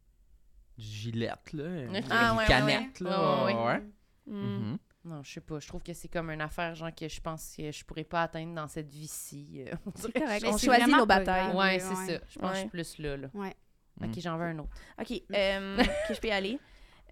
euh, 0.79 0.83
gilette, 0.83 1.53
là. 1.53 1.63
Ah, 2.09 2.31
une 2.31 2.37
ouais, 2.37 2.37
ouais, 2.43 2.45
canette, 2.47 3.01
ouais. 3.01 3.09
là. 3.09 3.43
Ouais, 3.45 3.53
ouais, 3.53 3.63
ouais. 3.65 3.83
Hmm. 4.27 4.33
Mhm. 4.71 4.77
Non, 5.05 5.23
je 5.23 5.31
sais 5.31 5.41
pas. 5.41 5.59
Je 5.59 5.67
trouve 5.67 5.81
que 5.81 5.93
c'est 5.93 6.09
comme 6.09 6.29
une 6.29 6.41
affaire, 6.41 6.75
genre, 6.75 6.93
que 6.93 7.07
je 7.07 7.21
pense 7.21 7.55
que 7.55 7.71
je 7.71 7.85
pourrais 7.85 8.03
pas 8.03 8.23
atteindre 8.23 8.53
dans 8.53 8.67
cette 8.67 8.89
vie-ci. 8.91 9.63
euh, 9.65 9.73
on 9.85 9.91
dirait. 9.91 10.39
On 10.45 10.57
c'est 10.57 10.65
choisit 10.67 10.87
nos 10.87 11.05
batailles. 11.05 11.55
Ouais, 11.55 11.79
c'est 11.79 11.89
ouais. 11.95 12.17
ça. 12.19 12.23
Je 12.29 12.39
pense 12.39 12.49
que 12.51 12.55
je 12.55 12.59
suis 12.61 12.69
plus 12.69 12.97
là, 12.99 13.17
là. 13.17 13.27
Ouais. 13.33 13.55
Ok, 14.01 14.09
Mm. 14.15 14.19
j'en 14.19 14.37
veux 14.37 14.45
un 14.45 14.59
autre. 14.59 14.69
OK, 14.99 15.11
euh, 15.33 15.77
que 16.07 16.13
je 16.13 16.19
peux 16.19 16.27
y 16.27 16.31
aller. 16.31 16.59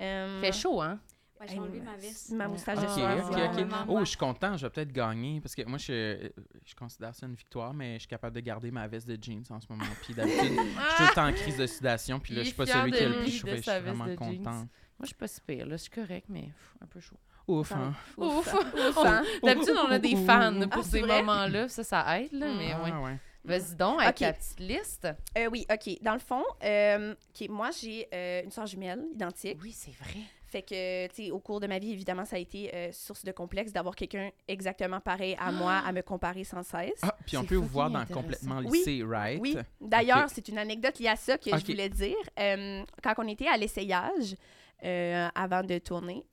Euh, 0.02 0.40
Fait 0.42 0.52
chaud, 0.52 0.82
hein? 0.82 1.00
Ouais, 1.40 1.48
j'ai 1.48 1.60
enlevé 1.60 1.80
ma 1.82 1.96
veste. 1.96 2.32
Ma 2.32 2.48
moustache 2.48 2.80
de 2.80 2.84
Ok, 2.86 2.90
soir. 2.92 3.18
ok, 3.30 3.36
ouais. 3.38 3.46
ok. 3.48 3.54
Vraiment, 3.54 3.86
Oh, 3.88 4.00
je 4.00 4.06
suis 4.06 4.18
content, 4.18 4.58
je 4.58 4.66
vais 4.66 4.70
peut-être 4.72 4.92
gagner 4.92 5.40
parce 5.40 5.54
que 5.56 5.64
moi, 5.66 5.78
je, 5.78 6.30
je 6.66 6.76
considère 6.76 7.14
ça 7.14 7.26
une 7.28 7.36
victoire, 7.36 7.74
mais 7.74 7.94
je 7.96 8.00
suis 8.00 8.08
capable 8.08 8.36
de 8.36 8.42
garder 8.42 8.72
ma 8.72 8.88
veste 8.88 9.08
de 9.08 9.18
jeans 9.22 9.44
en 9.50 9.60
ce 9.62 9.68
moment. 9.70 9.84
Puis 10.04 10.14
d'habitude, 10.14 10.40
je 10.42 10.46
suis 10.56 10.98
tout 10.98 11.04
le 11.10 11.14
temps 11.16 11.28
en 11.28 11.34
crise 11.34 11.58
de 11.58 11.68
sudation, 11.68 12.20
puis 12.20 12.34
là, 12.34 12.42
je 12.42 12.48
suis 12.48 12.56
pas 12.56 12.66
celui 12.66 12.92
qui 12.92 13.00
a 13.04 13.10
le 13.10 13.16
plus. 13.22 13.32
Je 13.32 13.38
suis 13.38 13.80
vraiment 13.82 14.06
jeans. 14.08 14.16
content. 14.16 14.52
Moi, 14.52 15.04
je 15.04 15.06
suis 15.08 15.16
pas 15.16 15.28
si 15.28 15.42
pire, 15.42 15.66
là. 15.68 15.78
C'est 15.78 15.94
correct, 15.94 16.26
mais 16.30 16.42
pff, 16.46 16.76
un 16.82 16.88
peu 16.88 17.00
chaud. 17.00 17.18
Ouf, 17.48 17.70
Ça 17.70 17.78
hein. 17.78 17.94
Ouf! 18.18 18.54
Ouf, 18.54 18.98
hein? 19.06 19.24
D'habitude, 19.44 19.76
on 19.78 19.92
a 19.92 20.00
des 20.00 20.16
fans 20.18 20.60
Ah, 20.62 20.68
pour 20.68 20.84
ces 20.84 21.02
moments-là. 21.02 21.70
Ça, 21.70 21.84
ça 21.84 22.20
aide, 22.20 22.34
là. 22.34 22.48
Mais 22.58 22.72
Ah, 22.74 22.84
ouais. 22.84 22.92
ouais. 22.92 23.18
Vas-y 23.46 23.76
donc, 23.78 24.02
avec 24.02 24.16
Ok. 24.16 24.20
ta 24.28 24.34
petite 24.34 24.60
liste. 24.60 25.08
Euh, 25.38 25.48
oui, 25.50 25.66
OK. 25.72 25.98
Dans 26.02 26.12
le 26.14 26.20
fond, 26.20 26.44
euh, 26.64 27.14
OK, 27.14 27.48
moi, 27.48 27.70
j'ai 27.72 28.06
euh, 28.14 28.44
une 28.44 28.52
soeur 28.52 28.66
jumelle 28.66 29.06
identique. 29.14 29.58
Oui, 29.62 29.72
c'est 29.72 29.92
vrai. 29.96 30.20
Fait 30.50 30.62
que, 30.62 31.08
tu 31.08 31.26
sais, 31.26 31.32
au 31.32 31.40
cours 31.40 31.60
de 31.60 31.68
ma 31.68 31.78
vie, 31.78 31.92
évidemment, 31.92 32.24
ça 32.24 32.38
a 32.38 32.40
été 32.40 32.74
euh, 32.74 32.90
source 32.94 33.26
de 33.26 33.34
complexe 33.34 33.74
d'avoir 33.74 33.96
quelqu'un 33.96 34.30
exactement 34.48 35.02
pareil 35.02 35.36
à 35.40 35.52
moi, 35.52 35.74
à 35.86 35.92
me 35.92 36.02
comparer 36.02 36.46
sans 36.46 36.64
cesse. 36.64 37.00
Ah, 37.02 37.16
puis 37.26 37.36
on 37.36 37.44
peut 37.44 37.56
vous 37.56 37.66
voir 37.68 37.90
dans 37.90 38.06
complètement 38.06 38.60
Oui, 38.66 38.78
lycée, 38.80 39.04
right? 39.06 39.42
Oui, 39.42 39.58
d'ailleurs, 39.82 40.30
c'est 40.30 40.48
une 40.48 40.58
anecdote 40.58 41.00
liée 41.00 41.10
à 41.10 41.18
ça 41.18 41.38
que 41.38 41.50
je 41.50 41.66
voulais 41.66 41.90
dire. 41.90 42.16
Euh, 42.40 42.82
quand 43.04 43.14
on 43.18 43.28
était 43.28 43.48
à 43.48 43.58
l'essayage, 43.58 44.36
euh, 44.84 45.28
avant 45.36 45.64
de 45.64 45.78
tourner, 45.80 46.24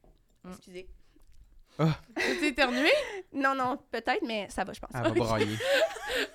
Mm. 0.44 0.50
excusez. 0.50 0.86
Tu 2.38 2.46
éternué? 2.46 2.90
Non, 3.32 3.54
non, 3.54 3.76
peut-être, 3.90 4.22
mais 4.24 4.46
ça 4.48 4.62
va, 4.62 4.72
je 4.72 4.78
pense. 4.80 4.90
Elle 4.94 5.02
va 5.02 5.10
brailler. 5.10 5.56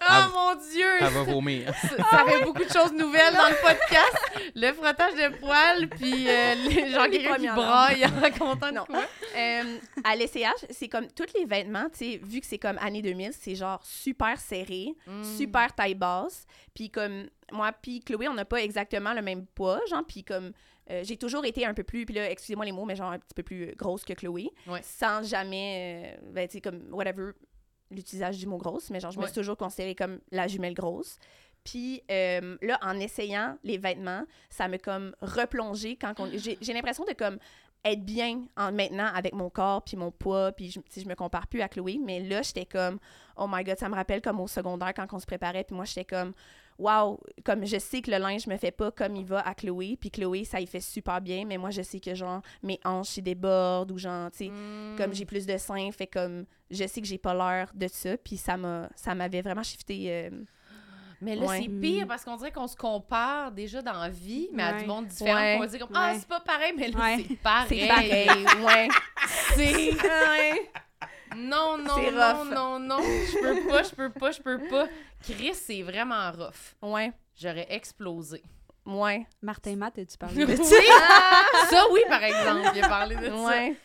Oh 0.02 0.06
Ah, 0.12 0.30
mon 0.34 0.56
Dieu! 0.56 0.88
Elle 0.99 1.08
va 1.13 1.23
vomir. 1.23 1.73
Ça, 1.75 1.89
ça 2.10 2.25
fait 2.25 2.43
beaucoup 2.43 2.63
de 2.63 2.69
choses 2.69 2.91
nouvelles 2.91 3.34
dans 3.34 3.47
le 3.47 3.56
podcast. 3.62 4.17
Le 4.56 4.73
frottage 4.73 5.13
de 5.13 5.38
poils, 5.38 5.88
puis 5.89 6.28
euh, 6.28 6.56
les, 6.56 6.89
genre 6.91 7.04
Les 7.06 7.12
quelqu'un 7.12 7.36
qui 7.36 7.45
premières 7.47 7.56
braille 7.56 8.06
en 8.06 8.19
racontant 8.19 8.71
Non. 8.71 8.84
quoi? 8.86 9.04
Euh, 9.38 9.78
à 10.04 10.15
l'essayage, 10.15 10.56
c'est 10.69 10.89
comme 10.89 11.08
tous 11.12 11.28
les 11.38 11.45
vêtements, 11.45 11.89
tu 11.91 11.97
sais, 12.13 12.21
vu 12.23 12.41
que 12.41 12.45
c'est 12.47 12.58
comme 12.58 12.78
année 12.80 13.02
2000, 13.02 13.32
c'est 13.39 13.56
genre 13.56 13.80
super 13.84 14.38
serré, 14.39 14.93
Mm. 15.08 15.23
super 15.38 15.73
taille 15.73 15.95
basse. 15.95 16.45
Puis 16.73 16.89
comme 16.89 17.28
moi, 17.52 17.71
puis 17.71 18.02
Chloé, 18.02 18.28
on 18.28 18.34
n'a 18.34 18.45
pas 18.45 18.62
exactement 18.62 19.13
le 19.13 19.21
même 19.21 19.45
poids, 19.45 19.80
genre, 19.89 20.04
puis 20.08 20.23
comme 20.23 20.52
euh, 20.91 21.04
j'ai 21.04 21.17
toujours 21.17 21.45
été 21.45 21.65
un 21.65 21.73
peu 21.73 21.84
plus, 21.84 22.06
puis 22.06 22.15
là, 22.15 22.30
excusez-moi 22.30 22.65
les 22.65 22.71
mots, 22.71 22.86
mais 22.86 22.95
genre 22.95 23.12
un 23.12 23.19
petit 23.19 23.34
peu 23.36 23.43
plus 23.43 23.75
grosse 23.75 24.04
que 24.04 24.13
Chloé, 24.13 24.49
Ouais. 24.67 24.82
sans 24.84 25.23
jamais, 25.28 26.15
euh, 26.21 26.32
ben, 26.34 26.47
tu 26.47 26.54
sais, 26.54 26.62
comme 26.62 26.82
whatever, 26.93 27.32
l'utilisation 27.91 28.39
du 28.39 28.47
mot 28.47 28.58
grosse, 28.58 28.89
mais 28.89 28.99
genre, 28.99 29.12
je 29.12 29.19
me 29.19 29.25
suis 29.25 29.34
toujours 29.36 29.58
considérée 29.58 29.95
comme 29.95 30.19
la 30.32 30.47
jumelle 30.47 30.73
grosse. 30.73 31.17
Puis 31.63 32.02
euh, 32.10 32.58
là, 32.62 32.80
en 32.82 32.99
essayant 32.99 33.58
les 33.63 33.78
vêtements, 33.78 34.23
ça 34.49 34.67
me 34.67 34.78
comme 34.78 35.13
replongé 35.21 35.95
quand 35.97 36.13
on... 36.19 36.30
J'ai 36.34 36.73
l'impression 36.73 37.04
de 37.06 37.13
comme 37.13 37.38
être 37.86 38.04
bien 38.04 38.43
en 38.58 38.71
maintenant 38.71 39.08
avec 39.13 39.34
mon 39.34 39.49
corps 39.49 39.84
puis 39.84 39.95
mon 39.97 40.12
poids 40.12 40.52
puis 40.52 40.69
je, 40.71 40.80
je 41.02 41.08
me 41.08 41.15
compare 41.15 41.47
plus 41.47 41.62
à 41.62 41.69
Chloé 41.69 41.97
mais 42.04 42.19
là 42.19 42.41
j'étais 42.41 42.65
comme 42.65 42.99
oh 43.38 43.45
my 43.49 43.63
god 43.63 43.78
ça 43.78 43.88
me 43.88 43.95
rappelle 43.95 44.21
comme 44.21 44.41
au 44.41 44.47
secondaire 44.47 44.93
quand 44.93 45.08
on 45.13 45.19
se 45.19 45.25
préparait 45.25 45.63
puis 45.63 45.73
moi 45.78 45.86
j'étais 45.86 46.04
comme 46.04 46.34
wow 46.79 47.19
comme 47.45 47.65
je 47.65 47.77
sais 47.77 48.01
que 48.01 48.09
le 48.09 48.17
linge 48.17 48.47
me 48.47 48.57
fait 48.57 48.71
pas 48.71 48.89
comme 48.89 49.15
il 49.15 49.25
va 49.25 49.41
à 49.47 49.53
Chloé 49.53 49.97
puis 49.99 50.09
Chloé 50.09 50.45
ça 50.45 50.59
y 50.59 50.65
fait 50.65 50.79
super 50.79 51.19
bien 51.21 51.45
mais 51.45 51.57
moi 51.57 51.69
je 51.69 51.81
sais 51.81 51.99
que 51.99 52.15
genre 52.15 52.41
mes 52.63 52.79
hanches 52.85 53.17
ils 53.17 53.21
débordent 53.21 53.91
ou 53.91 53.97
genre 53.99 54.31
tu 54.31 54.37
sais 54.45 54.49
Mm. 54.49 54.95
comme 54.97 55.13
j'ai 55.13 55.25
plus 55.25 55.45
de 55.45 55.57
seins 55.57 55.91
fait 55.91 56.07
comme 56.07 56.45
je 56.71 56.87
sais 56.87 57.01
que 57.01 57.07
j'ai 57.07 57.17
pas 57.17 57.33
l'air 57.33 57.69
de 57.75 57.87
ça 57.87 58.17
puis 58.17 58.37
ça 58.37 58.57
m'a 58.57 58.89
ça 58.95 59.13
m'avait 59.13 59.41
vraiment 59.41 59.63
shifté 59.63 60.05
euh, 60.09 60.29
Mais 61.21 61.35
là, 61.35 61.47
Ouais. 61.47 61.59
c'est 61.63 61.67
pire 61.81 62.07
parce 62.07 62.23
qu'on 62.23 62.37
dirait 62.37 62.53
qu'on 62.53 62.67
se 62.67 62.77
compare 62.77 63.51
déjà 63.51 63.81
dans 63.81 63.99
la 63.99 64.07
vie, 64.07 64.47
mais 64.53 64.63
à 64.63 64.79
du 64.79 64.85
monde 64.85 65.05
différent. 65.07 65.35
Ouais. 65.37 65.55
On 65.57 65.59
va 65.59 65.67
dire 65.67 65.79
comme 65.85 65.89
Ah, 65.93 66.13
Ouais. 66.13 66.17
c'est 66.19 66.27
pas 66.29 66.39
pareil, 66.39 66.71
mais 66.77 66.87
là, 66.87 66.97
Ouais. 66.97 67.25
c'est 67.27 67.35
pareil. 67.35 67.79
c'est 67.81 67.87
pareil 67.89 68.45
ouais 68.65 68.87
C'est. 69.55 69.91
Non, 71.35 71.77
non, 71.77 72.11
non, 72.11 72.45
non, 72.45 72.79
non. 72.79 72.99
Je 73.01 73.39
peux 73.41 73.67
pas, 73.69 73.83
je 73.83 73.89
peux 73.95 74.09
pas, 74.09 74.31
je 74.31 74.41
peux 74.41 74.59
pas. 74.69 74.87
Chris, 75.21 75.53
c'est 75.55 75.81
vraiment 75.83 76.31
rough. 76.31 76.75
ouais 76.81 77.11
J'aurais 77.39 77.67
explosé. 77.69 78.41
ouais 78.85 79.25
Martin 79.41 79.75
Matt, 79.75 79.97
as-tu 79.99 80.17
parlé 80.17 80.45
de 80.45 80.55
ça? 80.63 80.75
Ça, 81.69 81.83
oui, 81.91 82.01
par 82.07 82.23
exemple, 82.23 82.71
il 82.75 82.83
a 82.83 82.87
parlé 82.87 83.15
de 83.15 83.25
ça. 83.27 83.35
ouais 83.35 83.75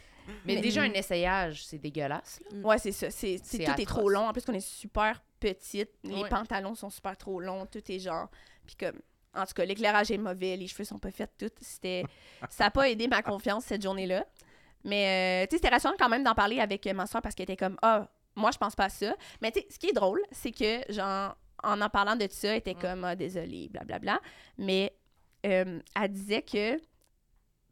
Mais 0.45 0.55
Mais- 0.55 0.61
déjà, 0.61 0.83
un 0.83 0.93
essayage, 0.93 1.65
c'est 1.67 1.79
dégueulasse. 1.79 2.41
là. 2.51 2.59
Ouais, 2.67 2.79
c'est 2.79 2.93
ça. 2.93 3.11
C'est, 3.11 3.39
c'est- 3.43 3.59
C'est 3.59 3.65
tout 3.65 3.71
est 3.71 3.83
atroce. 3.83 3.87
trop 3.87 4.09
long. 4.09 4.29
En 4.29 4.33
plus, 4.33 4.45
qu'on 4.45 4.55
est 4.55 4.61
super 4.67 5.23
petite. 5.39 5.91
Les 6.03 6.23
Ouais. 6.23 6.29
pantalons 6.29 6.75
sont 6.75 6.91
super 6.91 7.17
trop 7.17 7.41
longs. 7.41 7.67
Tout 7.67 7.83
est 7.93 7.99
genre. 7.99 8.29
Puis 8.67 8.77
comme. 8.77 8.99
En 9.37 9.45
tout 9.47 9.53
cas, 9.55 9.65
l'éclairage 9.65 10.11
est 10.13 10.17
mauvais. 10.19 10.57
Les 10.57 10.69
cheveux 10.69 10.85
sont 10.85 10.99
pas 11.01 11.11
faits. 11.11 11.31
Tout. 11.37 11.51
C'était. 11.61 12.05
ça 12.49 12.65
n'a 12.65 12.71
pas 12.71 12.89
aidé 12.89 13.07
ma 13.09 13.21
confiance 13.21 13.65
cette 13.65 13.83
journée-là. 13.83 14.25
Mais, 14.85 15.45
euh, 15.45 15.47
tu 15.47 15.57
sais, 15.57 15.63
c'était 15.63 15.75
rassurant 15.75 15.95
quand 15.99 16.09
même 16.09 16.23
d'en 16.25 16.35
parler 16.35 16.61
avec 16.61 16.87
euh, 16.87 16.93
ma 16.93 17.07
soeur 17.07 17.23
parce 17.23 17.35
qu'elle 17.35 17.45
était 17.45 17.57
comme, 17.57 17.77
ah, 17.83 18.09
moi, 18.37 18.51
je 18.53 18.59
pense 18.59 18.75
pas 18.77 18.85
à 18.85 18.89
ça. 18.91 19.15
Mais, 19.41 19.51
tu 19.51 19.61
sais, 19.61 19.67
ce 19.71 19.79
qui 19.79 19.89
est 19.89 19.93
drôle, 19.93 20.21
c'est 20.31 20.51
que, 20.53 20.93
genre, 20.93 21.37
en 21.63 21.81
en 21.81 21.89
parlant 21.89 22.17
de 22.17 22.27
ça, 22.31 22.49
elle 22.49 22.59
était 22.59 22.75
Mm. 22.75 22.79
comme, 22.81 23.05
ah, 23.05 23.17
désolée, 23.17 23.69
blablabla. 23.71 24.21
Mais, 24.59 24.93
euh, 25.47 25.81
elle 26.01 26.09
disait 26.13 26.43
que 26.43 26.77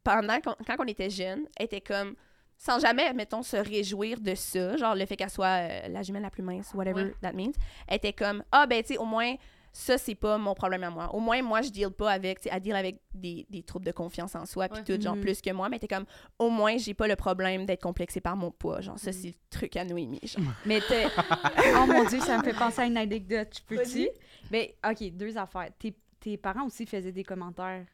pendant 0.04 0.40
qu'on, 0.40 0.54
quand 0.66 0.76
on 0.78 0.84
était 0.86 1.10
jeune, 1.10 1.46
elle 1.56 1.66
était 1.66 1.80
comme 1.80 2.14
sans 2.58 2.78
jamais, 2.78 3.12
mettons, 3.12 3.42
se 3.42 3.56
réjouir 3.56 4.20
de 4.20 4.34
ça, 4.34 4.76
genre 4.76 4.94
le 4.94 5.04
fait 5.06 5.16
qu'elle 5.16 5.30
soit 5.30 5.46
euh, 5.68 5.88
la 5.88 6.02
jumelle 6.02 6.22
la 6.22 6.30
plus 6.30 6.42
mince, 6.44 6.72
whatever 6.74 7.04
Ouais. 7.04 7.14
that 7.20 7.32
means, 7.32 7.52
elle 7.88 7.96
était 7.96 8.12
comme 8.12 8.44
ah 8.52 8.66
ben 8.66 8.82
tu 8.82 8.94
sais 8.94 8.98
au 8.98 9.04
moins 9.04 9.34
ça 9.72 9.96
c'est 9.98 10.14
pas 10.14 10.36
mon 10.38 10.54
problème 10.54 10.82
à 10.84 10.90
moi. 10.90 11.14
Au 11.14 11.20
moins 11.20 11.40
moi 11.42 11.62
je 11.62 11.70
deal 11.70 11.90
pas 11.90 12.10
avec, 12.10 12.40
tu 12.40 12.48
sais, 12.48 12.54
elle 12.54 12.60
deal 12.62 12.74
avec 12.76 13.00
des, 13.14 13.46
des 13.48 13.62
troubles 13.62 13.86
de 13.86 13.92
confiance 13.92 14.34
en 14.34 14.44
soi 14.46 14.68
puis 14.68 14.78
Ouais. 14.80 14.96
tout 14.96 15.02
genre 15.02 15.16
Mhm. 15.16 15.22
plus 15.22 15.40
que 15.40 15.50
moi, 15.50 15.68
mais 15.68 15.76
était 15.78 15.88
comme 15.88 16.04
au 16.38 16.50
moins 16.50 16.76
j'ai 16.76 16.94
pas 16.94 17.08
le 17.08 17.16
problème 17.16 17.64
d'être 17.66 17.82
complexée 17.82 18.20
par 18.20 18.36
mon 18.36 18.50
poids, 18.50 18.80
genre 18.80 18.98
ça 18.98 19.10
Mhm. 19.10 19.16
c'est 19.16 19.28
le 19.28 19.34
truc 19.50 19.76
à 19.76 19.84
Noémie. 19.84 20.20
Genre. 20.22 20.42
Mais 20.66 20.80
t'es- 20.80 21.06
oh 21.76 21.86
mon 21.86 22.04
Dieu, 22.04 22.20
ça 22.20 22.38
me 22.38 22.42
fait 22.42 22.52
penser 22.54 22.82
à 22.82 22.86
une 22.86 22.96
anecdote. 22.98 23.48
Je 23.58 23.76
peux-tu? 23.76 24.08
Mais 24.50 24.76
OK, 24.88 25.10
deux 25.12 25.36
affaires. 25.38 25.70
Tes, 25.78 25.96
tes 26.20 26.36
parents 26.36 26.66
aussi 26.66 26.84
faisaient 26.86 27.12
des 27.12 27.24
commentaires. 27.24 27.86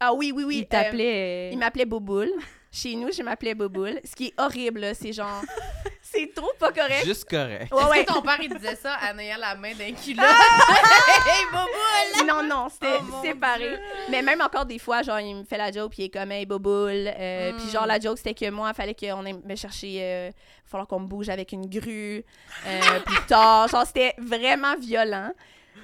Ah 0.00 0.12
oui, 0.14 0.32
oui, 0.34 0.44
oui. 0.44 0.56
Il 0.58 0.62
euh, 0.62 0.66
t'appelait. 0.68 1.50
il 1.52 1.58
m'appelait 1.58 1.84
Bouboule. 1.86 2.30
Chez 2.70 2.94
nous, 2.94 3.10
je 3.10 3.22
m'appelais 3.22 3.54
Bouboule. 3.54 3.98
Ce 4.04 4.14
qui 4.14 4.26
est 4.26 4.34
horrible, 4.40 4.94
c'est 4.94 5.12
genre... 5.12 5.42
c'est 6.02 6.32
trop 6.34 6.52
pas 6.58 6.70
correct. 6.70 7.04
Juste 7.04 7.28
correct. 7.28 7.72
Ouais, 7.72 7.84
ouais. 7.84 8.04
que 8.04 8.12
ton 8.12 8.20
père, 8.22 8.38
il 8.40 8.54
disait 8.54 8.76
ça 8.76 8.96
en 9.12 9.18
ayant 9.18 9.38
la 9.38 9.54
main 9.56 9.72
d'un 9.74 9.92
culotte? 9.92 10.24
hey, 11.26 11.44
bobo! 11.50 12.26
Non, 12.26 12.42
non, 12.42 12.68
c'était 12.68 12.98
Oh, 13.00 13.22
séparé. 13.24 13.68
Dieu. 13.70 13.78
Mais 14.10 14.22
même 14.22 14.40
encore 14.42 14.66
des 14.66 14.78
fois, 14.78 15.02
genre, 15.02 15.18
il 15.18 15.34
me 15.34 15.44
fait 15.44 15.56
la 15.58 15.72
joke, 15.72 15.92
puis 15.92 16.02
il 16.02 16.04
est 16.06 16.10
comme, 16.10 16.30
hey, 16.30 16.44
boboule. 16.46 17.10
Euh, 17.18 17.52
Puis 17.54 17.66
Mm. 17.66 17.70
genre, 17.70 17.86
la 17.86 17.98
joke, 17.98 18.18
c'était 18.18 18.34
que 18.34 18.50
moi, 18.50 18.70
il 18.72 18.76
fallait 18.76 18.94
qu'on 18.94 19.24
aille 19.24 19.40
me 19.44 19.56
chercher. 19.56 19.88
Il 19.88 20.28
va 20.28 20.32
falloir 20.66 20.86
qu'on 20.86 21.00
me 21.00 21.06
bouge 21.08 21.30
avec 21.30 21.52
une 21.52 21.66
grue 21.68 22.22
euh, 22.66 23.00
plus 23.04 23.26
tard. 23.26 23.66
Genre, 23.68 23.86
c'était 23.86 24.14
vraiment 24.18 24.76
violent. 24.76 25.32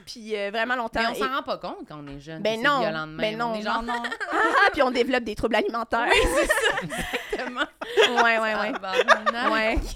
Puis 0.06 0.36
euh, 0.36 0.50
vraiment 0.50 0.76
longtemps. 0.76 1.00
Mais 1.00 1.06
on 1.08 1.12
Et- 1.12 1.18
s'en 1.18 1.28
rend 1.34 1.42
pas 1.42 1.58
compte 1.58 1.86
quand 1.88 1.98
on 2.02 2.06
est 2.08 2.20
jeune. 2.20 2.42
Ben 2.42 2.56
c'est 2.60 2.68
non, 2.68 2.80
violent 2.80 3.06
de 3.06 3.16
ben 3.16 3.36
non, 3.38 3.46
On 3.46 3.54
est 3.54 3.62
genre, 3.62 3.82
non. 3.82 4.02
Ah, 4.32 4.70
puis 4.72 4.82
on 4.82 4.90
développe 4.90 5.24
des 5.24 5.34
troubles 5.34 5.56
alimentaires. 5.56 6.06
exactement. 6.82 7.62
ouais, 8.22 8.38
ouais, 8.38 8.54
ouais. 8.54 8.72
Ouais. 9.50 9.78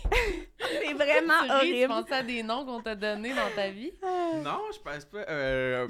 C'est 0.60 0.92
vraiment 0.94 1.34
Tu 1.44 1.50
ris, 1.52 1.58
Tu 1.60 1.84
horrible. 1.84 1.88
penses 1.88 2.12
à 2.12 2.22
des 2.22 2.42
noms 2.42 2.64
qu'on 2.64 2.80
t'a 2.82 2.94
donnés 2.94 3.32
dans 3.34 3.48
ta 3.54 3.68
vie? 3.70 3.92
Non, 4.42 4.60
je 4.72 4.78
pense 4.80 5.04
pas. 5.04 5.18
Euh, 5.28 5.86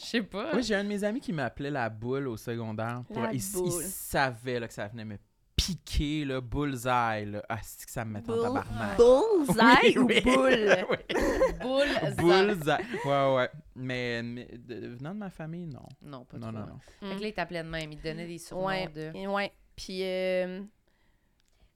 Je 0.00 0.04
sais 0.04 0.22
pas. 0.22 0.48
Oui, 0.54 0.62
j'ai 0.62 0.74
un 0.74 0.82
de 0.84 0.88
mes 0.88 1.04
amis 1.04 1.20
qui 1.20 1.32
m'appelait 1.32 1.70
la 1.70 1.88
boule 1.88 2.26
au 2.28 2.36
secondaire. 2.36 3.02
Pour... 3.12 3.22
La 3.22 3.32
il, 3.32 3.40
il 3.42 3.52
boule. 3.52 3.82
savait 3.84 4.58
là, 4.60 4.66
que 4.68 4.74
ça 4.74 4.88
venait 4.88 5.04
me 5.04 5.16
piquer, 5.58 6.24
le 6.24 6.40
bullseye. 6.40 7.26
Là. 7.26 7.42
Ah, 7.48 7.58
c'est 7.62 7.84
que 7.84 7.90
ça 7.92 8.04
me 8.04 8.12
met 8.14 8.20
en 8.20 8.22
Bull- 8.22 8.42
tabarnak. 8.42 8.96
Bullseye 8.96 9.98
Oui, 9.98 9.98
ou 9.98 10.06
oui. 10.06 10.20
boule? 10.22 10.76
Oui. 11.64 11.84
Bullseye. 12.16 12.84
Ouais, 13.04 13.34
ouais. 13.34 13.50
Mais, 13.74 14.22
mais 14.22 14.48
de- 14.58 14.88
venant 14.96 15.12
de 15.14 15.18
ma 15.18 15.30
famille, 15.30 15.66
non. 15.66 15.82
Non, 16.02 16.24
pas 16.24 16.38
Non, 16.38 16.48
trop. 16.52 16.58
non, 16.60 16.66
non. 16.66 16.78
Fait 17.10 17.16
que 17.16 17.20
là, 17.22 17.28
il 17.28 17.34
t'appelait 17.34 17.62
de 17.62 17.68
même. 17.68 17.92
Il 17.92 17.98
te 17.98 18.08
donnait 18.08 18.26
des 18.26 18.38
surnoms 18.38 18.66
Ouais, 18.66 18.86
de... 18.88 19.26
ouais. 19.28 19.52
Puis, 19.76 20.02
euh, 20.02 20.62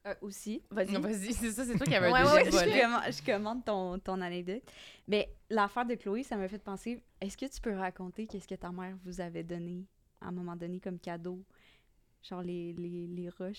Euh, 0.06 0.14
aussi. 0.20 0.60
vas-y. 0.70 0.90
Non, 0.92 0.98
vas-y, 1.00 1.32
c'est 1.32 1.52
ça, 1.52 1.64
c'est 1.64 1.76
toi 1.76 1.86
qui 1.86 1.94
avais 1.94 2.08
un 2.08 2.12
Ouais, 2.12 2.44
deuxième 2.44 2.92
ouais, 2.94 3.12
je, 3.12 3.18
je 3.18 3.22
commande 3.24 3.64
ton, 3.64 3.98
ton 4.00 4.20
anecdote. 4.20 4.62
Mais 5.06 5.32
l'affaire 5.48 5.86
de 5.86 5.94
Chloé, 5.94 6.24
ça 6.24 6.36
m'a 6.36 6.48
fait 6.48 6.58
penser 6.58 7.00
est-ce 7.20 7.36
que 7.36 7.46
tu 7.46 7.60
peux 7.60 7.76
raconter 7.76 8.26
qu'est-ce 8.26 8.48
que 8.48 8.56
ta 8.56 8.72
mère 8.72 8.96
vous 9.04 9.20
avait 9.20 9.44
donné 9.44 9.86
à 10.20 10.26
un 10.28 10.32
moment 10.32 10.56
donné 10.56 10.80
comme 10.80 10.98
cadeau? 10.98 11.44
Genre 12.28 12.42
les, 12.42 12.74
les, 12.78 13.06
les 13.08 13.28
roches. 13.38 13.58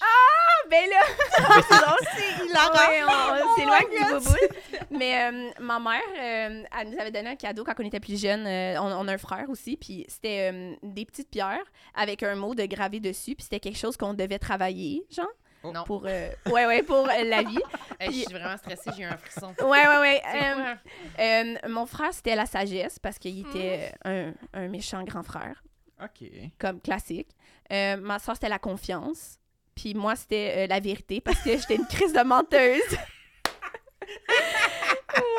Ben 0.70 0.86
là, 0.90 1.02
c'est 1.68 1.76
drôle, 1.76 2.08
c'est 2.16 2.46
hilarant. 2.46 3.42
on 3.44 3.46
Oh 3.46 3.56
s'éloigne 3.60 3.88
my 3.92 3.98
du 3.98 4.14
boboule. 4.14 4.88
Mais 4.98 5.22
euh, 5.30 5.50
ma 5.60 5.80
mère, 5.80 6.02
euh, 6.18 6.64
elle 6.80 6.90
nous 6.90 6.98
avait 7.00 7.12
donné 7.12 7.30
un 7.32 7.36
cadeau 7.36 7.66
quand 7.66 7.74
on 7.80 7.84
était 7.86 8.00
plus 8.00 8.20
jeune. 8.22 8.48
Euh, 8.48 8.80
on, 8.80 8.86
on 8.94 9.08
a 9.10 9.14
un 9.14 9.18
frère 9.18 9.50
aussi, 9.50 9.76
puis 9.76 10.06
c'était 10.08 10.52
euh, 10.54 10.74
des 10.82 11.04
petites 11.06 11.30
pierres 11.30 11.66
avec 11.94 12.24
un 12.24 12.36
mot 12.36 12.56
de 12.56 12.66
gravé 12.66 13.02
dessus, 13.02 13.36
puis 13.36 13.44
c'était 13.44 13.60
quelque 13.60 13.78
chose 13.78 13.98
qu'on 13.98 14.14
devait 14.14 14.40
travailler, 14.40 15.06
genre, 15.12 15.28
Non. 15.66 15.84
pour, 15.84 16.06
euh, 16.08 16.30
ouais, 16.46 16.66
ouais, 16.66 16.84
pour 16.84 17.10
euh, 17.10 17.24
la 17.26 17.44
vie. 17.44 17.60
Hey, 18.00 18.12
je 18.14 18.20
suis 18.20 18.34
vraiment 18.34 18.56
stressée, 18.58 18.92
j'ai 18.96 19.04
eu 19.04 19.06
un 19.08 19.18
frisson. 19.18 19.54
Ouais, 19.62 19.86
ouais, 19.86 19.98
ouais. 20.00 20.22
Euh, 20.34 20.76
euh, 21.20 21.56
mon 21.70 21.86
frère, 21.86 22.14
c'était 22.14 22.36
la 22.36 22.46
sagesse 22.46 22.98
parce 23.00 23.20
qu'il 23.20 23.42
était 23.42 23.92
euh, 24.08 24.32
un, 24.54 24.62
un 24.62 24.68
méchant 24.70 25.04
grand 25.04 25.24
frère. 25.24 25.62
OK. 26.02 26.28
comme 26.60 26.82
classique. 26.82 27.30
Euh, 27.74 27.98
ma 27.98 28.20
soeur, 28.20 28.36
c'était 28.36 28.50
la 28.50 28.60
confiance. 28.60 29.38
Puis 29.76 29.94
moi, 29.96 30.16
c'était 30.16 30.54
euh, 30.58 30.68
la 30.68 30.80
vérité 30.80 31.20
parce 31.22 31.40
que 31.40 31.58
j'étais 31.58 31.76
une 31.76 31.88
crise 31.88 32.14
de 32.14 32.22
menteuse. 32.22 32.82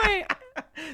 ouais. 0.07 0.27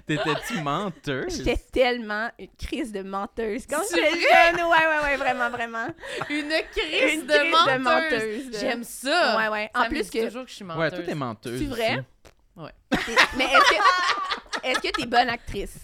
T'étais-tu 0.06 0.60
menteuse? 0.60 1.36
J'étais 1.38 1.56
tellement 1.72 2.30
une 2.38 2.48
crise 2.58 2.92
de 2.92 3.02
menteuse 3.02 3.66
quand 3.66 3.80
j'étais 3.90 4.10
jeune. 4.10 4.56
Ouais, 4.66 4.86
ouais, 4.86 5.02
ouais, 5.04 5.16
vraiment, 5.16 5.50
vraiment. 5.50 5.86
Une 6.28 6.50
crise, 6.72 7.14
Une 7.14 7.26
de, 7.26 7.32
crise 7.32 7.50
menteuse. 7.52 7.74
de 7.74 7.78
menteuse. 7.82 8.60
J'aime 8.60 8.84
ça. 8.84 9.36
Ouais, 9.38 9.48
ouais. 9.48 9.70
Ça 9.74 9.80
En 9.82 9.88
plus 9.88 10.10
que. 10.10 10.24
toujours 10.26 10.44
que 10.44 10.50
je 10.50 10.54
suis 10.56 10.64
Ouais, 10.64 10.74
menteuse. 10.74 10.94
toi, 10.98 11.02
t'es 11.06 11.14
menteuse. 11.14 11.58
C'est 11.58 11.66
vrai? 11.66 12.04
aussi. 12.56 12.74
t'es- 13.06 13.16
Mais 13.36 13.44
est-ce 13.44 13.70
que. 13.70 14.66
Est-ce 14.66 14.80
que 14.80 14.88
t'es 15.00 15.06
bonne 15.06 15.28
actrice? 15.28 15.76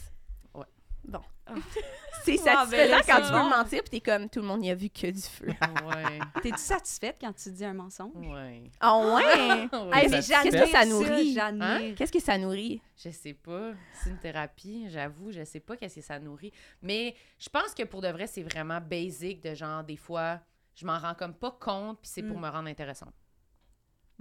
C'est 2.24 2.38
Ah, 2.48 2.66
ben 2.68 2.88
satisfaisant 2.90 2.96
là, 2.96 3.02
quand 3.06 3.16
c'est 3.16 3.26
tu 3.26 3.32
bon. 3.32 3.48
mentir 3.50 3.82
puis 3.82 3.90
t'es 3.90 4.00
comme 4.00 4.28
tout 4.28 4.40
le 4.40 4.46
monde 4.46 4.60
n'y 4.60 4.70
a 4.70 4.74
vu 4.74 4.90
que 4.90 5.06
du 5.10 5.20
feu. 5.20 5.46
Ouais. 5.86 6.18
T'es-tu 6.42 6.58
satisfaite 6.58 7.16
quand 7.20 7.32
tu 7.32 7.50
dis 7.52 7.64
un 7.64 7.74
mensonge? 7.74 8.12
Ouais. 8.16 8.70
Ah 8.80 8.98
ouais? 8.98 9.14
Ouais. 9.14 9.68
Hey, 9.92 10.08
mais 10.08 10.18
qu'est-ce 10.20 10.50
que 10.50 10.66
ça 10.68 10.84
nourrit? 10.84 11.32
j'admire. 11.32 11.94
Qu'est-ce 11.94 12.10
que 12.12 12.20
ça 12.20 12.36
nourrit? 12.36 12.80
Je 12.96 13.10
sais 13.10 13.34
pas. 13.34 13.72
C'est 13.92 14.10
une 14.10 14.18
thérapie, 14.18 14.86
j'avoue. 14.88 15.30
Je 15.30 15.44
sais 15.44 15.60
pas 15.60 15.76
qu'est-ce 15.76 15.96
que 15.96 16.00
ça 16.00 16.18
nourrit. 16.18 16.52
Mais 16.82 17.14
je 17.38 17.48
pense 17.48 17.74
que 17.74 17.84
pour 17.84 18.00
de 18.02 18.08
vrai, 18.08 18.26
c'est 18.26 18.42
vraiment 18.42 18.80
basic 18.80 19.40
de 19.42 19.54
genre, 19.54 19.84
des 19.84 19.96
fois, 19.96 20.40
je 20.74 20.84
m'en 20.84 20.98
rends 20.98 21.14
comme 21.14 21.34
pas 21.34 21.52
compte, 21.60 22.00
puis 22.00 22.10
c'est 22.12 22.22
pour 22.22 22.38
Mm. 22.38 22.42
me 22.42 22.48
rendre 22.48 22.68
intéressante. 22.68 23.14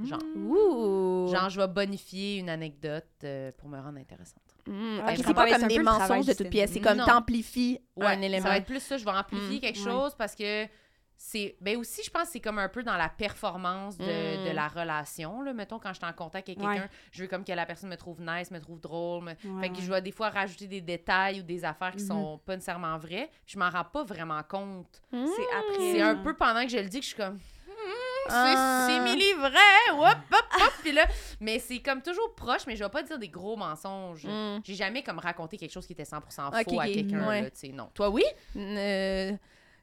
Genre, 0.03 0.19
Ouh! 0.35 1.27
genre, 1.31 1.49
je 1.49 1.59
vais 1.59 1.67
bonifier 1.67 2.37
une 2.39 2.49
anecdote 2.49 3.05
euh, 3.23 3.51
pour 3.57 3.69
me 3.69 3.79
rendre 3.79 3.97
intéressante. 3.97 4.43
Je 4.67 5.21
c'est 5.25 5.33
pas 5.33 5.49
comme 5.49 5.67
des 5.67 5.79
mensonges 5.79 6.25
de 6.25 6.33
toute 6.33 6.49
pièce, 6.49 6.71
c'est 6.71 6.81
comme 6.81 6.97
t'amplifies 7.05 7.79
Ouais, 7.95 8.07
un 8.07 8.21
élément. 8.21 8.43
Ça 8.43 8.49
va 8.49 8.57
être 8.57 8.65
plus 8.65 8.79
ça, 8.81 8.97
je 8.97 9.05
vais 9.05 9.11
amplifier 9.11 9.57
Mm. 9.57 9.61
quelque 9.61 9.79
Ouais. 9.79 9.91
chose 9.91 10.15
parce 10.17 10.35
que 10.35 10.67
c'est. 11.17 11.55
Ben 11.61 11.77
aussi, 11.77 12.01
je 12.03 12.09
pense 12.09 12.23
que 12.23 12.29
c'est 12.33 12.39
comme 12.41 12.59
un 12.59 12.67
peu 12.67 12.83
dans 12.83 12.97
la 12.97 13.07
performance 13.07 13.97
de, 13.97 14.03
Mm. 14.03 14.49
de 14.49 14.51
la 14.53 14.67
relation. 14.67 15.41
Là. 15.43 15.53
Mettons, 15.53 15.79
quand 15.79 15.89
je 15.93 15.99
suis 15.99 16.05
en 16.05 16.11
contact 16.13 16.49
avec 16.49 16.59
quelqu'un, 16.59 16.81
Ouais. 16.83 16.89
je 17.11 17.21
veux 17.21 17.27
comme 17.29 17.45
que 17.45 17.53
la 17.53 17.65
personne 17.65 17.89
me 17.89 17.95
trouve 17.95 18.19
nice, 18.21 18.51
me 18.51 18.59
trouve 18.59 18.81
drôle. 18.81 19.23
me- 19.23 19.29
Ouais, 19.29 19.61
fait 19.61 19.69
que 19.69 19.81
je 19.81 19.89
vais 19.89 20.01
des 20.01 20.11
fois 20.11 20.29
rajouter 20.29 20.67
des 20.67 20.81
détails 20.81 21.39
ou 21.39 21.43
des 21.43 21.63
affaires 21.63 21.91
qui 21.95 22.03
Mhm. 22.03 22.07
sont 22.09 22.41
pas 22.45 22.55
nécessairement 22.55 22.97
vraies. 22.97 23.29
Je 23.45 23.57
m'en 23.57 23.69
rends 23.69 23.85
pas 23.85 24.03
vraiment 24.03 24.41
compte. 24.43 25.01
C'est 25.11 25.17
après. 25.57 25.91
C'est 25.93 26.01
un 26.01 26.15
peu 26.15 26.33
pendant 26.35 26.63
que 26.63 26.69
je 26.69 26.77
le 26.77 26.89
dis 26.89 26.99
que 26.99 27.03
je 27.05 27.09
suis 27.09 27.17
comme. 27.17 27.39
C'est 28.27 28.33
Ah. 28.57 28.87
vrai! 29.37 29.91
Hop, 29.91 30.17
hop, 30.31 30.45
hop! 30.61 30.73
Puis 30.81 30.91
là, 30.91 31.05
mais 31.39 31.59
c'est 31.59 31.79
comme 31.79 32.01
toujours 32.01 32.33
proche, 32.35 32.61
mais 32.67 32.75
je 32.75 32.83
vais 32.83 32.89
pas 32.89 33.03
dire 33.03 33.17
des 33.19 33.29
gros 33.29 33.55
mensonges. 33.55 34.25
Hmm. 34.25 34.59
J'ai 34.63 34.75
jamais 34.75 35.03
comme 35.03 35.19
raconté 35.19 35.57
quelque 35.57 35.71
chose 35.71 35.85
qui 35.85 35.93
était 35.93 36.03
100% 36.03 36.51
faux 36.63 36.79
à 36.79 36.85
quelqu'un. 36.85 37.27
ouais. 37.27 37.41
là, 37.43 37.49
tu 37.51 37.57
sais, 37.59 37.67
Non. 37.69 37.89
Toi, 37.93 38.09
oui? 38.09 38.23
Euh, 38.57 39.31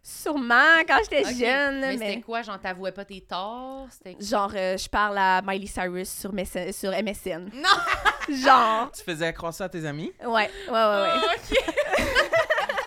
sûrement 0.03 0.80
quand 0.88 0.99
j'étais 1.05 1.22
jeune, 1.34 1.80
Mais, 1.80 1.97
mais, 1.97 2.09
c'était 2.09 2.20
quoi? 2.22 2.43
J'en 2.43 2.59
t'avouais 2.59 2.93
pas 2.93 3.05
tes 3.05 3.20
torts? 3.20 3.86
Genre 4.20 4.53
euh, 4.57 4.76
je 4.76 4.88
parle 4.88 5.18
à 5.18 5.40
Miley 5.43 5.66
Cyrus 5.66 6.11
sur, 6.11 6.32
MSN, 6.32 6.72
sur 6.72 6.90
MSN. 6.90 7.51
Non! 7.55 8.34
Genre. 8.36 8.90
Tu 8.93 9.03
faisais 9.05 9.32
croire 9.32 9.55
ça 9.55 9.64
à 9.64 9.68
tes 9.68 9.84
amis? 9.86 10.12
Ouais, 10.24 10.28
ouais, 10.28 10.51
ouais, 10.68 11.03
ouais. 11.03 11.09
OK. 11.36 11.59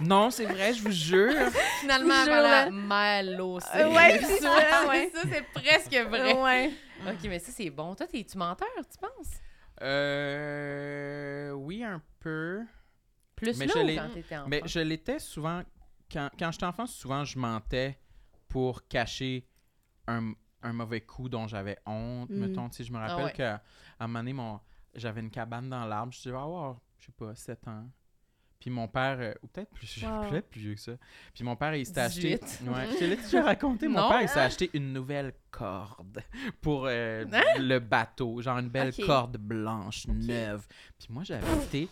Non, 0.01 0.29
c'est 0.29 0.45
vrai, 0.45 0.73
je 0.73 0.81
vous 0.83 0.91
jure. 0.91 1.33
Finalement, 1.81 2.23
Je 2.25 2.29
voilà. 2.29 2.69
Malo, 2.71 3.59
c'est 3.59 3.83
Euh, 3.83 3.93
ouais, 3.93 4.19
c'est 4.23 4.39
ça, 4.39 4.87
ouais. 4.87 5.11
ça, 5.13 5.21
c'est 5.23 5.45
presque 5.53 5.93
vrai. 6.09 6.33
Ouais. 6.33 6.71
OK, 7.07 7.19
mais 7.23 7.39
ça, 7.39 7.51
c'est 7.51 7.69
bon. 7.69 7.95
Toi, 7.95 8.07
t'es-tu 8.07 8.37
menteur, 8.37 8.67
tu 8.77 8.97
penses? 8.97 9.39
Euh. 9.81 11.51
Oui, 11.51 11.83
un 11.83 12.01
peu. 12.19 12.63
Plus 13.35 13.57
Mais 13.57 13.67
je 13.67 13.73
quand 13.73 14.09
t'étais 14.13 14.37
enfant? 14.37 14.47
Mais 14.47 14.61
je 14.65 14.79
l'étais 14.79 15.19
souvent. 15.19 15.61
Quand, 16.11 16.29
quand 16.37 16.51
j'étais 16.51 16.65
enfant, 16.65 16.85
souvent, 16.85 17.25
je 17.25 17.37
mentais 17.37 17.99
pour 18.47 18.87
cacher 18.87 19.47
un, 20.07 20.33
un 20.61 20.73
mauvais 20.73 21.01
coup 21.01 21.29
dont 21.29 21.47
j'avais 21.47 21.77
honte. 21.85 22.29
Mm. 22.29 22.35
Mettons, 22.37 22.69
tu 22.69 22.77
sais, 22.77 22.83
je 22.83 22.93
me 22.93 22.97
rappelle 22.99 23.25
ouais. 23.25 23.33
qu'à 23.33 23.61
un 23.99 24.07
moment 24.07 24.19
donné, 24.19 24.33
mon, 24.33 24.59
j'avais 24.93 25.21
une 25.21 25.31
cabane 25.31 25.69
dans 25.69 25.85
l'arbre. 25.85 26.13
Je 26.13 26.17
disais, 26.17 26.29
avoir, 26.29 26.79
je 26.99 27.07
sais 27.07 27.11
pas, 27.11 27.35
7 27.35 27.67
ans. 27.67 27.89
Puis 28.59 28.69
mon 28.69 28.87
père, 28.87 29.17
euh, 29.19 29.33
ou 29.43 29.47
peut-être 29.47 29.69
plus, 29.71 30.01
Wow. 30.03 30.41
plus 30.49 30.59
vieux 30.61 30.73
que 30.75 30.79
ça. 30.81 30.93
Puis 31.33 31.43
mon 31.43 31.55
père, 31.55 31.75
il 31.75 31.85
s'était 31.85 32.01
acheté. 32.01 32.37
18. 32.39 32.69
Ouais, 32.69 32.87
je 32.93 32.97
te 32.97 33.03
l'ai 33.03 33.15
déjà 33.17 33.43
raconté. 33.43 33.87
Mon 33.87 33.99
Non. 34.01 34.09
père, 34.09 34.21
il 34.21 34.29
s'est 34.29 34.39
acheté 34.39 34.69
une 34.73 34.91
nouvelle 34.93 35.33
corde 35.51 36.21
pour 36.61 36.85
euh, 36.87 37.25
Hein? 37.31 37.43
le 37.59 37.79
bateau. 37.79 38.41
Genre 38.41 38.57
une 38.57 38.69
belle 38.69 38.93
corde 39.05 39.37
blanche, 39.37 40.07
neuve. 40.07 40.65
Puis 40.97 41.07
moi, 41.11 41.23
j'avais 41.23 41.45
été, 41.63 41.87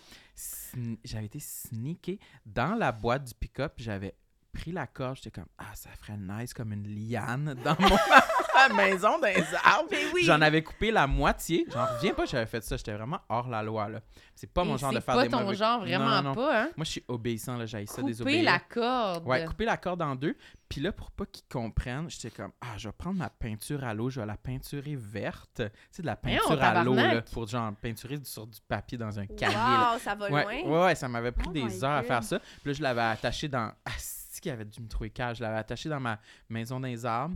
j'avais 1.03 1.25
été 1.25 1.39
sneaké 1.39 2.19
dans 2.45 2.75
la 2.75 2.91
boîte 2.91 3.25
du 3.25 3.33
pick-up. 3.35 3.73
J'avais 3.77 4.15
pris 4.51 4.71
la 4.71 4.87
corde. 4.87 5.17
J'étais 5.17 5.31
comme, 5.31 5.49
ah, 5.57 5.75
ça 5.75 5.89
ferait 5.91 6.17
nice 6.17 6.53
comme 6.53 6.73
une 6.73 6.87
liane 6.87 7.55
dans 7.63 7.75
mon 7.79 7.87
ma 8.69 8.85
maison 8.85 9.19
dans 9.19 9.27
les 9.27 9.43
arbres. 9.63 9.89
Mais 9.91 9.97
oui. 10.13 10.23
J'en 10.23 10.39
avais 10.41 10.61
coupé 10.63 10.91
la 10.91 11.07
moitié. 11.07 11.65
J'en 11.71 11.85
reviens 11.85 12.13
pas 12.13 12.23
que 12.25 12.29
j'avais 12.29 12.45
fait 12.45 12.63
ça. 12.63 12.77
J'étais 12.77 12.93
vraiment 12.93 13.19
hors 13.29 13.47
la 13.49 13.63
loi, 13.63 13.89
là. 13.89 13.99
C'est 14.35 14.51
pas 14.51 14.63
mon 14.63 14.75
Et 14.75 14.79
genre 14.79 14.91
de 14.91 14.95
c'est 14.97 15.05
faire 15.05 15.15
pas 15.15 15.23
des 15.23 15.29
ton 15.29 15.41
mauvais... 15.41 15.55
genre, 15.55 15.79
vraiment 15.81 16.05
Non, 16.21 16.21
non. 16.29 16.35
pas, 16.35 16.61
hein? 16.63 16.69
Moi, 16.75 16.85
je 16.85 16.91
suis 16.91 17.03
obéissant, 17.07 17.55
là. 17.57 17.65
J'ai 17.65 17.85
ça 17.85 17.95
Couper 17.95 18.07
désobéir. 18.07 18.43
la 18.43 18.59
corde. 18.59 19.25
Ouais, 19.27 19.45
couper 19.45 19.65
la 19.65 19.77
corde 19.77 20.01
en 20.01 20.15
deux. 20.15 20.35
Puis 20.67 20.81
là, 20.81 20.91
pour 20.91 21.11
pas 21.11 21.25
qu'ils 21.27 21.45
comprennent, 21.47 22.09
j'étais 22.09 22.31
comme, 22.31 22.51
ah, 22.59 22.77
je 22.77 22.87
vais 22.89 22.93
prendre 22.97 23.17
ma 23.19 23.29
peinture 23.29 23.83
à 23.83 23.93
l'eau, 23.93 24.09
je 24.09 24.19
vais 24.21 24.25
la 24.25 24.37
peinturer 24.37 24.95
verte. 24.95 25.49
Tu 25.57 25.63
sais, 25.91 26.01
de 26.01 26.07
la 26.07 26.17
Voyons, 26.21 26.39
peinture 26.47 26.63
à 26.63 26.83
l'eau, 26.83 26.95
là, 26.95 27.21
pour 27.21 27.47
genre 27.47 27.71
peinturer 27.79 28.19
sur 28.23 28.47
du 28.47 28.59
papier 28.67 28.97
dans 28.97 29.19
un 29.19 29.27
cahier. 29.27 29.53
là. 29.53 29.93
Wow, 29.93 29.99
ça 29.99 30.15
va 30.15 30.29
Ouais, 30.31 30.43
loin. 30.63 30.71
ouais, 30.79 30.85
ouais, 30.85 30.95
ça 30.95 31.07
m'avait 31.07 31.31
pris 31.31 31.45
Oh 31.49 31.51
des 31.51 31.83
heures 31.83 31.91
à 31.91 31.99
God. 31.99 32.07
faire 32.07 32.23
ça. 32.23 32.39
Puis 32.39 32.71
là, 32.71 32.73
je 32.73 32.81
l'avais 32.81 33.01
attaché 33.01 33.47
dans. 33.47 33.71
Ah, 33.85 33.91
c'est 33.97 34.41
qui 34.41 34.49
avait 34.49 34.65
dû 34.65 34.81
me 34.81 34.87
trouver 34.89 35.11
cage. 35.11 35.37
Je 35.37 35.43
l'avais 35.43 35.57
attaché 35.59 35.89
dans 35.89 35.99
ma 35.99 36.17
maison 36.49 36.79
des 36.79 37.05
arbres. 37.05 37.35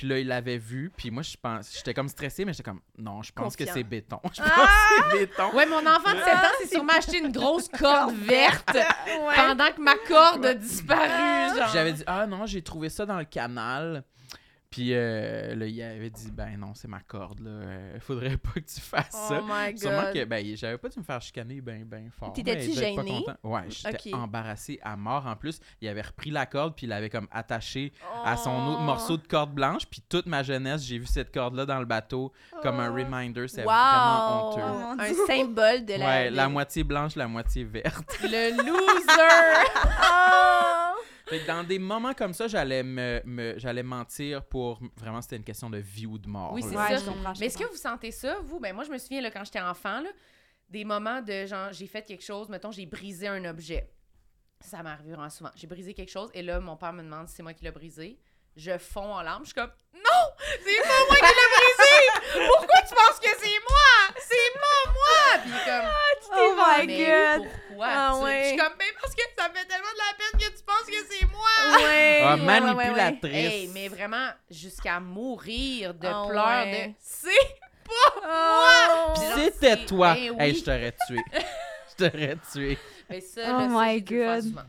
Puis 0.00 0.08
là, 0.08 0.18
il 0.18 0.28
l'avait 0.28 0.56
vu. 0.56 0.90
Puis 0.96 1.10
moi, 1.10 1.22
je 1.22 1.36
pense, 1.36 1.74
j'étais 1.76 1.92
comme 1.92 2.08
stressée, 2.08 2.46
mais 2.46 2.54
j'étais 2.54 2.62
comme, 2.62 2.80
non, 2.96 3.22
je 3.22 3.32
pense 3.32 3.54
que 3.54 3.66
c'est 3.66 3.82
béton. 3.82 4.18
Je 4.32 4.40
pense 4.40 4.48
que 4.48 5.10
c'est 5.12 5.18
béton. 5.18 5.54
Ouais, 5.54 5.66
mon 5.66 5.86
enfant 5.86 6.14
de 6.14 6.20
7 6.20 6.26
ans 6.26 6.58
s'est 6.58 6.68
sûrement 6.68 6.92
acheté 6.96 7.18
une 7.18 7.30
grosse 7.30 7.68
corde 7.68 8.14
verte 8.22 8.78
pendant 9.36 9.70
que 9.70 9.80
ma 9.82 9.96
corde 9.96 10.46
a 10.46 10.54
disparu, 10.54 11.54
genre. 11.54 11.68
J'avais 11.70 11.92
dit, 11.92 12.02
ah 12.06 12.26
non, 12.26 12.46
j'ai 12.46 12.62
trouvé 12.62 12.88
ça 12.88 13.04
dans 13.04 13.18
le 13.18 13.26
canal. 13.26 14.02
Puis 14.70 14.90
euh, 14.94 15.56
là, 15.56 15.66
il 15.66 15.82
avait 15.82 16.10
dit, 16.10 16.30
ben 16.30 16.56
non, 16.56 16.74
c'est 16.74 16.86
ma 16.86 17.00
corde, 17.00 17.40
là. 17.40 17.50
Euh, 17.50 17.98
faudrait 17.98 18.36
pas 18.36 18.52
que 18.54 18.60
tu 18.60 18.80
fasses 18.80 19.10
ça. 19.10 19.40
Oh 19.42 19.44
my 19.44 19.76
Sûrement 19.76 20.02
god. 20.04 20.12
que, 20.14 20.24
ben, 20.24 20.46
j'avais 20.56 20.78
pas 20.78 20.88
dû 20.88 21.00
me 21.00 21.04
faire 21.04 21.20
chicaner 21.20 21.60
ben, 21.60 21.84
ben 21.84 22.08
fort. 22.16 22.32
T'étais-tu 22.32 22.80
content. 22.94 23.34
Ouais, 23.42 23.62
j'étais 23.68 24.14
Ok. 24.14 24.14
embarrassée 24.20 24.78
à 24.84 24.96
mort. 24.96 25.26
En 25.26 25.34
plus, 25.34 25.58
il 25.80 25.88
avait 25.88 26.02
repris 26.02 26.30
la 26.30 26.46
corde, 26.46 26.76
puis 26.76 26.86
il 26.86 26.90
l'avait 26.90 27.10
comme 27.10 27.26
attaché 27.32 27.92
à 28.24 28.36
son 28.36 28.50
Oh. 28.52 28.70
autre 28.74 28.82
morceau 28.82 29.16
de 29.16 29.26
corde 29.26 29.52
blanche. 29.52 29.86
Puis 29.90 30.02
toute 30.08 30.26
ma 30.26 30.44
jeunesse, 30.44 30.84
j'ai 30.84 30.98
vu 30.98 31.06
cette 31.06 31.34
corde-là 31.34 31.66
dans 31.66 31.80
le 31.80 31.84
bateau 31.86 32.32
comme 32.62 32.78
un 32.78 32.90
reminder. 32.92 33.48
C'est 33.48 33.64
Wow! 33.64 33.72
vraiment 33.72 34.50
honteux. 34.50 35.02
Un 35.02 35.26
symbole 35.26 35.84
de 35.84 35.94
la... 35.94 36.06
Ouais, 36.06 36.30
la 36.30 36.48
moitié 36.48 36.84
blanche, 36.84 37.16
la 37.16 37.26
moitié 37.26 37.64
verte. 37.64 38.18
Le 38.22 38.56
loser! 38.56 39.66
Fait 41.30 41.38
que 41.40 41.46
dans 41.46 41.62
des 41.64 41.78
moments 41.78 42.12
comme 42.12 42.34
ça, 42.34 42.48
j'allais 42.48 42.82
me, 42.82 43.22
me- 43.24 43.54
j'allais 43.58 43.82
mentir 43.84 44.44
pour 44.44 44.80
vraiment 44.96 45.22
c'était 45.22 45.36
une 45.36 45.44
question 45.44 45.70
de 45.70 45.78
vie 45.78 46.06
ou 46.06 46.18
de 46.18 46.28
mort. 46.28 46.52
Oui, 46.52 46.62
c'est 46.62 46.74
ça. 46.74 46.76
Ouais, 46.90 46.98
je 46.98 47.04
comprends. 47.06 47.34
je 47.34 47.40
Mais 47.40 47.46
est-ce 47.46 47.56
que 47.58 47.68
vous 47.70 47.76
sentez 47.76 48.10
ça, 48.10 48.38
vous? 48.44 48.58
Ben 48.60 48.74
moi, 48.74 48.84
je 48.84 48.90
me 48.90 48.98
souviens, 48.98 49.20
là, 49.20 49.30
quand 49.30 49.44
j'étais 49.44 49.60
enfant, 49.60 50.00
là, 50.00 50.08
des 50.68 50.84
moments 50.84 51.22
de 51.22 51.46
genre, 51.46 51.72
j'ai 51.72 51.86
fait 51.86 52.02
quelque 52.02 52.24
chose, 52.24 52.48
mettons, 52.48 52.70
j'ai 52.72 52.86
brisé 52.86 53.28
un 53.28 53.44
objet. 53.44 53.90
Ça 54.60 54.82
m'arrive 54.82 55.06
vraiment 55.08 55.30
souvent. 55.30 55.50
J'ai 55.54 55.66
brisé 55.66 55.94
quelque 55.94 56.10
chose 56.10 56.30
et 56.34 56.42
là, 56.42 56.60
mon 56.60 56.76
père 56.76 56.92
me 56.92 57.02
demande 57.02 57.28
si 57.28 57.36
c'est 57.36 57.42
moi 57.42 57.54
qui 57.54 57.64
l'ai 57.64 57.70
brisé. 57.70 58.18
Je 58.62 58.76
fonds 58.78 59.14
en 59.14 59.22
larmes. 59.22 59.42
Je 59.44 59.46
suis 59.50 59.54
comme, 59.54 59.70
non! 59.94 60.24
C'est 60.64 60.82
pas 60.82 60.88
moi 61.08 61.16
qui 61.16 61.22
l'ai 61.22 61.48
brisé! 61.56 62.46
Pourquoi 62.46 62.82
tu 62.88 62.94
penses 62.94 63.20
que 63.20 63.28
c'est 63.40 63.60
moi? 63.68 64.14
C'est 64.18 64.52
pas 64.54 64.92
moi! 64.92 65.40
Puis 65.42 65.50
il 65.50 65.56
est 65.56 65.64
comme, 65.64 65.90
Oh 66.32 66.54
my 66.56 66.86
mais 66.86 67.06
god! 67.06 67.48
pourquoi? 67.68 67.86
Ah 67.90 68.12
tu- 68.16 68.24
ouais. 68.24 68.42
Je 68.42 68.48
suis 68.48 68.56
comme, 68.58 68.72
mais 68.78 68.84
parce 69.00 69.14
que 69.14 69.22
ça 69.38 69.48
me 69.48 69.54
fait 69.54 69.64
tellement 69.64 69.92
de 69.92 69.98
la 69.98 70.14
peine 70.18 70.40
que 70.40 70.56
tu 70.56 70.62
penses 70.64 70.86
que 70.86 71.06
c'est 71.10 71.26
moi! 71.26 71.78
Ouais, 71.78 72.20
Ah, 72.22 72.34
ouais, 72.34 72.40
ouais, 72.40 72.60
manipulatrice. 72.60 73.34
Hey, 73.34 73.68
mais 73.68 73.88
vraiment, 73.88 74.28
jusqu'à 74.50 75.00
mourir 75.00 75.94
de 75.94 76.06
Ah 76.06 76.24
pleurs 76.28 76.64
ouais. 76.66 76.88
de 76.88 76.92
c'est 77.00 77.30
Oh! 77.92 79.12
Puis 79.14 79.24
genre, 79.24 79.38
C'était 79.38 79.84
toi. 79.86 80.16
Hey, 80.16 80.30
oui. 80.30 80.54
je 80.54 80.64
t'aurais 80.64 80.94
tué. 81.06 81.18
je 81.32 82.04
t'aurais 82.04 82.36
tué. 82.52 82.78
Mais 83.08 83.20
ça, 83.20 83.40
Oh 83.46 83.58
là, 83.60 83.66
my 83.68 84.02
God. 84.02 84.44
Parce 84.54 84.66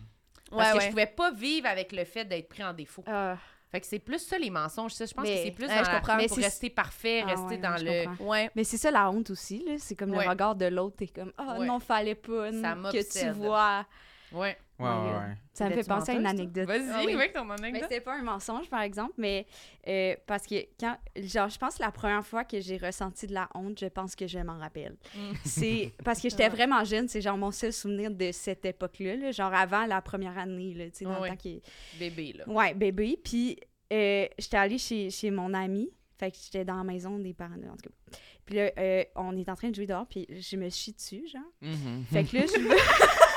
Ouais, 0.51 0.71
que 0.71 0.77
ouais. 0.77 0.83
je 0.85 0.89
pouvais 0.89 1.05
pas 1.07 1.31
vivre 1.31 1.67
avec 1.67 1.91
le 1.91 2.03
fait 2.03 2.25
d'être 2.25 2.49
pris 2.49 2.63
en 2.63 2.73
défaut. 2.73 3.03
Ah, 3.07 3.37
Fait 3.71 3.79
que 3.79 3.87
c'est 3.87 3.99
plus 3.99 4.19
ça 4.19 4.37
les 4.37 4.49
mensonges. 4.49 4.91
Ça, 4.93 5.05
je 5.05 5.13
pense 5.13 5.23
Mais- 5.25 5.37
que 5.37 5.43
c'est 5.45 5.51
plus 5.51 5.65
ouais, 5.67 5.75
dans 5.77 5.83
je 5.85 5.89
la- 5.89 5.95
comprends. 5.99 6.17
Mais 6.17 6.27
pour 6.27 6.37
rester 6.37 6.69
parfait, 6.69 7.21
Ah 7.23 7.27
rester 7.29 7.45
ouais, 7.45 7.57
dans 7.57 7.75
le. 7.81 8.23
Ouais. 8.23 8.51
Mais 8.55 8.63
c'est 8.65 8.77
ça 8.77 8.91
la 8.91 9.09
honte 9.09 9.29
aussi, 9.29 9.63
là. 9.65 9.75
C'est 9.77 9.95
comme 9.95 10.11
le 10.11 10.19
regard 10.19 10.55
de 10.55 10.65
l'autre. 10.65 10.97
T'es 10.97 11.07
comme, 11.07 11.31
ah 11.37 11.57
Ouais. 11.57 11.65
non, 11.65 11.79
fallait 11.79 12.15
pas 12.15 12.51
Ça 12.51 12.75
que 12.91 13.19
tu 13.19 13.29
vois. 13.31 13.85
Ouais. 14.33 14.57
Ouais, 14.79 14.87
ouais, 14.87 14.93
God. 14.95 15.13
ouais. 15.13 15.37
Ça 15.53 15.69
me 15.69 15.73
fait 15.75 15.87
penser 15.87 16.11
à 16.11 16.15
une 16.15 16.25
anecdote. 16.25 16.65
Vas-y, 16.67 16.89
Ah 16.91 17.01
oui. 17.05 17.13
avec 17.13 17.33
ton 17.33 17.45
Mais 17.45 17.53
anecdote. 17.53 17.83
c'était 17.83 18.01
pas 18.01 18.15
un 18.15 18.23
mensonge, 18.23 18.67
par 18.69 18.81
exemple, 18.81 19.13
mais 19.17 19.45
euh, 19.87 20.15
parce 20.25 20.47
que 20.47 20.55
quand, 20.79 20.97
genre, 21.17 21.49
je 21.49 21.57
pense 21.59 21.75
que 21.77 21.83
la 21.83 21.91
première 21.91 22.25
fois 22.25 22.43
que 22.43 22.59
j'ai 22.59 22.77
ressenti 22.77 23.27
de 23.27 23.33
la 23.33 23.47
honte, 23.53 23.79
je 23.79 23.85
pense 23.85 24.15
que 24.15 24.25
je 24.25 24.39
m'en 24.39 24.57
rappelle. 24.57 24.95
Mm. 25.15 25.33
C'est 25.45 25.93
parce 26.03 26.19
que 26.19 26.29
j'étais 26.29 26.49
vraiment 26.49 26.83
jeune, 26.83 27.07
c'est 27.07 27.21
genre 27.21 27.37
mon 27.37 27.51
seul 27.51 27.71
souvenir 27.73 28.09
de 28.09 28.31
cette 28.31 28.65
époque-là, 28.65 29.15
là, 29.17 29.31
genre 29.31 29.53
avant 29.53 29.85
la 29.85 30.01
première 30.01 30.37
année, 30.37 30.73
là, 30.73 30.85
tu 30.85 30.91
sais, 30.99 31.05
dans 31.05 31.21
Ouais. 31.21 31.29
le 31.29 31.35
temps 31.37 31.61
Bébé, 31.99 32.33
là. 32.37 32.49
Ouais, 32.49 32.73
bébé. 32.73 33.19
Puis 33.23 33.59
euh, 33.93 34.25
j'étais 34.39 34.57
allée 34.57 34.77
chez, 34.79 35.09
chez 35.11 35.29
mon 35.29 35.53
ami. 35.53 35.91
Fait 36.17 36.31
que 36.31 36.37
j'étais 36.43 36.63
dans 36.65 36.75
la 36.75 36.83
maison 36.83 37.17
des 37.19 37.33
parents, 37.33 37.53
en 37.55 37.75
tout 37.77 37.89
cas. 37.89 38.17
Puis 38.45 38.55
là, 38.55 38.71
euh, 38.77 39.03
on 39.15 39.35
est 39.37 39.49
en 39.49 39.55
train 39.55 39.69
de 39.69 39.75
jouer 39.75 39.87
dehors, 39.87 40.05
puis 40.07 40.27
je 40.29 40.55
me 40.55 40.69
chie 40.69 40.93
dessus, 40.93 41.27
genre. 41.27 41.41
Mhm. 41.61 42.03
Fait 42.11 42.23
que 42.23 42.37
là, 42.37 42.43
je 42.45 42.59
me... 42.59 42.69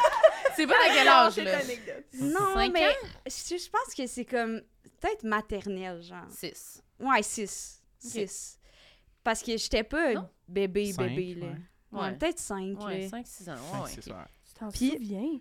C'est 0.56 0.66
pas 0.66 0.74
à 0.74 0.94
quel 0.94 1.08
âge, 1.08 1.36
là? 1.38 1.58
Non, 2.14 2.54
Cinq 2.54 2.72
mais 2.72 2.88
je, 3.26 3.56
je 3.56 3.70
pense 3.70 3.94
que 3.94 4.06
c'est 4.06 4.24
comme 4.24 4.60
peut-être 5.00 5.24
maternelle, 5.24 6.02
genre. 6.02 6.26
6. 6.30 6.82
Ouais, 7.00 7.22
6. 7.22 7.82
6. 7.98 8.58
Parce 9.22 9.42
que 9.42 9.56
j'étais 9.56 9.82
pas 9.84 10.14
Non? 10.14 10.28
bébé, 10.48 10.92
Cinq, 10.92 11.08
bébé, 11.08 11.34
là. 11.34 11.46
ouais. 11.46 11.52
Ouais, 11.92 12.00
Ouais. 12.00 12.12
peut-être 12.16 12.38
5, 12.38 12.78
Ouais, 12.84 13.00
là. 13.02 13.08
5-6 13.08 13.48
ans. 13.50 13.56
Cinq, 13.56 13.74
Ouais, 13.74 13.80
ouais, 13.84 13.90
c'est 13.90 14.10
ok. 14.10 14.16
ça. 14.16 14.28
Tu 14.46 14.54
t'en 14.58 14.68
Puis- 14.70 14.90
souviens? 14.90 15.40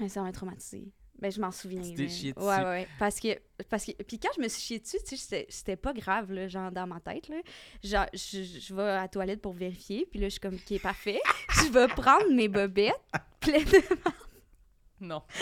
Mais 0.00 0.08
ça 0.08 0.22
m'a 0.22 0.32
traumatisée. 0.32 0.90
Ben, 1.18 1.30
je 1.32 1.40
m'en 1.40 1.50
souviens. 1.50 1.80
Tu 1.80 1.94
t'es 1.94 2.02
là. 2.02 2.08
chiée 2.10 2.34
Ouais, 2.36 2.56
dessus. 2.56 2.64
ouais. 2.66 2.88
Parce 2.98 3.20
que, 3.20 3.28
parce 3.70 3.84
que. 3.86 3.92
Puis 4.02 4.18
quand 4.18 4.28
je 4.36 4.42
me 4.42 4.48
suis 4.48 4.60
chiée 4.60 4.78
dessus, 4.80 4.98
tu 5.06 5.16
sais, 5.16 5.46
c'était- 5.48 5.76
pas 5.76 5.94
grave, 5.94 6.30
là, 6.32 6.46
genre 6.48 6.70
dans 6.70 6.86
ma 6.86 7.00
tête, 7.00 7.28
là. 7.28 7.36
Genre, 7.82 8.04
je, 8.12 8.42
je 8.42 8.74
vais 8.74 8.82
à 8.82 8.96
la 9.02 9.08
toilette 9.08 9.40
pour 9.40 9.54
vérifier, 9.54 10.06
puis 10.10 10.18
là, 10.20 10.26
je 10.26 10.32
suis 10.32 10.40
comme, 10.40 10.56
OK, 10.56 10.80
parfait. 10.82 11.20
je 11.64 11.70
vais 11.72 11.88
prendre 11.88 12.30
mes 12.34 12.48
bobettes, 12.48 13.00
pleines 13.40 13.64
de 13.64 13.80
Non. 15.00 15.22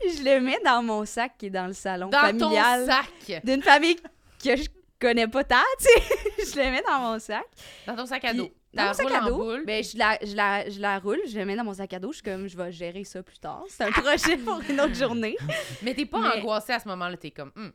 je 0.00 0.22
le 0.22 0.40
mets 0.40 0.60
dans 0.64 0.82
mon 0.82 1.04
sac 1.04 1.32
qui 1.38 1.46
est 1.46 1.50
dans 1.50 1.66
le 1.66 1.72
salon 1.72 2.08
Dans 2.08 2.20
ton 2.20 2.26
familial 2.50 2.86
sac. 2.86 3.42
d'une 3.44 3.62
famille 3.62 3.96
que 4.42 4.56
je 4.56 4.68
connais 5.00 5.28
pas 5.28 5.44
tant, 5.44 5.56
tu 5.78 5.84
sais. 5.84 6.52
je 6.52 6.56
le 6.56 6.70
mets 6.70 6.82
dans 6.82 6.98
mon 7.00 7.18
sac. 7.18 7.44
Dans 7.86 7.94
ton 7.96 8.06
sac 8.06 8.24
à 8.24 8.28
Puis, 8.30 8.38
dos. 8.38 8.50
dans 8.72 8.84
mon 8.86 8.92
sac 8.94 9.10
à 9.12 9.20
dos, 9.28 9.56
ben, 9.66 9.84
je, 9.84 9.98
la, 9.98 10.18
je, 10.22 10.34
la, 10.34 10.70
je 10.70 10.80
la 10.80 10.98
roule, 10.98 11.20
je 11.28 11.38
la 11.38 11.44
mets 11.44 11.56
dans 11.56 11.64
mon 11.64 11.74
sac 11.74 11.92
à 11.92 11.98
dos. 11.98 12.12
Je 12.12 12.16
suis 12.16 12.22
comme, 12.22 12.48
je 12.48 12.56
vais 12.56 12.72
gérer 12.72 13.04
ça 13.04 13.22
plus 13.22 13.38
tard. 13.38 13.62
C'est 13.68 13.84
un 13.84 13.90
projet 13.92 14.36
pour 14.38 14.60
une 14.68 14.80
autre 14.80 14.94
journée. 14.94 15.36
Mais 15.82 15.92
t'es 15.94 16.06
pas 16.06 16.20
Mais- 16.20 16.40
angoissée 16.40 16.72
à 16.72 16.80
ce 16.80 16.88
moment-là. 16.88 17.16
T'es 17.18 17.30
comme, 17.30 17.52
Hum, 17.56 17.72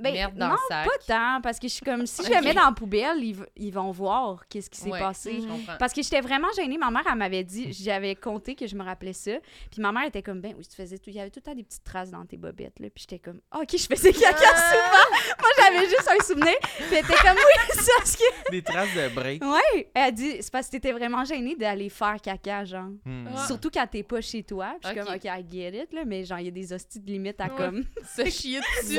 Ben, 0.00 0.12
merde 0.12 0.34
dans 0.36 0.48
non, 0.48 0.54
le 0.54 0.58
sac. 0.68 0.86
pas 0.86 0.98
tant, 1.06 1.40
parce 1.42 1.58
que 1.58 1.68
je 1.68 1.72
suis 1.74 1.84
comme, 1.84 2.06
si 2.06 2.22
je 2.26 2.30
la 2.30 2.40
mets 2.40 2.54
dans 2.54 2.66
la 2.66 2.72
poubelle, 2.72 3.22
ils, 3.22 3.36
ils 3.56 3.72
vont 3.72 3.90
voir 3.90 4.46
qu'est-ce 4.48 4.70
qui 4.70 4.80
s'est 4.80 4.90
Ouais, 4.90 4.98
passé. 4.98 5.38
Parce 5.78 5.92
que 5.92 6.02
j'étais 6.02 6.20
vraiment 6.20 6.48
gênée. 6.56 6.78
Ma 6.78 6.90
mère, 6.90 7.02
elle 7.10 7.16
m'avait 7.18 7.44
dit, 7.44 7.72
j'avais 7.72 8.14
compté 8.14 8.54
que 8.54 8.66
je 8.66 8.74
me 8.76 8.82
rappelais 8.84 9.12
ça. 9.12 9.32
Puis 9.70 9.80
ma 9.80 9.92
mère 9.92 10.04
était 10.04 10.22
comme, 10.22 10.40
ben 10.40 10.54
oui, 10.58 10.66
tu 10.66 10.74
faisais 10.76 10.98
tout. 10.98 11.10
Il 11.10 11.16
y 11.16 11.20
avait 11.20 11.30
tout 11.30 11.40
le 11.40 11.50
temps 11.50 11.54
des 11.54 11.62
petites 11.64 11.84
traces 11.84 12.10
dans 12.10 12.24
tes 12.26 12.36
bobettes, 12.36 12.78
là. 12.80 12.88
Puis 12.94 13.06
j'étais 13.08 13.18
comme, 13.18 13.40
Ah, 13.50 13.60
ok, 13.62 13.70
je 13.72 13.86
faisais 13.86 14.12
caca 14.12 14.36
souvent. 14.36 15.38
Moi, 15.40 15.48
j'avais 15.58 15.86
juste 15.88 16.08
un 16.08 16.24
souvenir. 16.24 16.54
Puis 16.60 16.86
elle 16.92 16.98
était 17.04 17.14
comme, 17.14 17.36
oui, 17.36 17.62
c'est 17.74 17.90
parce 17.98 18.16
que. 18.16 18.50
Des 18.50 18.62
traces 18.62 18.94
de 18.94 19.14
break. 19.14 19.42
Ouais. 19.44 19.90
Elle 19.94 20.02
a 20.02 20.10
dit, 20.10 20.36
c'est 20.40 20.50
parce 20.52 20.66
que 20.66 20.72
t'étais 20.72 20.92
vraiment 20.92 21.24
gênée 21.24 21.54
d'aller 21.56 21.88
faire 21.88 22.16
caca, 22.22 22.64
genre. 22.64 22.88
Hmm. 23.04 23.28
Ah. 23.34 23.46
Surtout 23.46 23.70
quand 23.72 23.86
t'es 23.90 24.02
pas 24.02 24.20
chez 24.20 24.42
toi. 24.42 24.74
Puis 24.80 24.90
je 24.94 24.98
suis 24.98 25.06
comme, 25.06 25.14
ok, 25.14 25.24
I 25.24 25.44
get 25.50 25.82
it, 25.82 25.92
là. 25.92 26.02
Mais 26.06 26.24
genre, 26.24 26.38
il 26.38 26.46
y 26.46 26.48
a 26.48 26.52
des 26.52 26.72
hosties 26.72 27.00
de 27.00 27.10
limite 27.10 27.40
à 27.40 27.44
Ouais. 27.44 27.50
comme. 27.56 27.84
Se 28.16 28.24
chier 28.30 28.60
dessus 28.60 28.98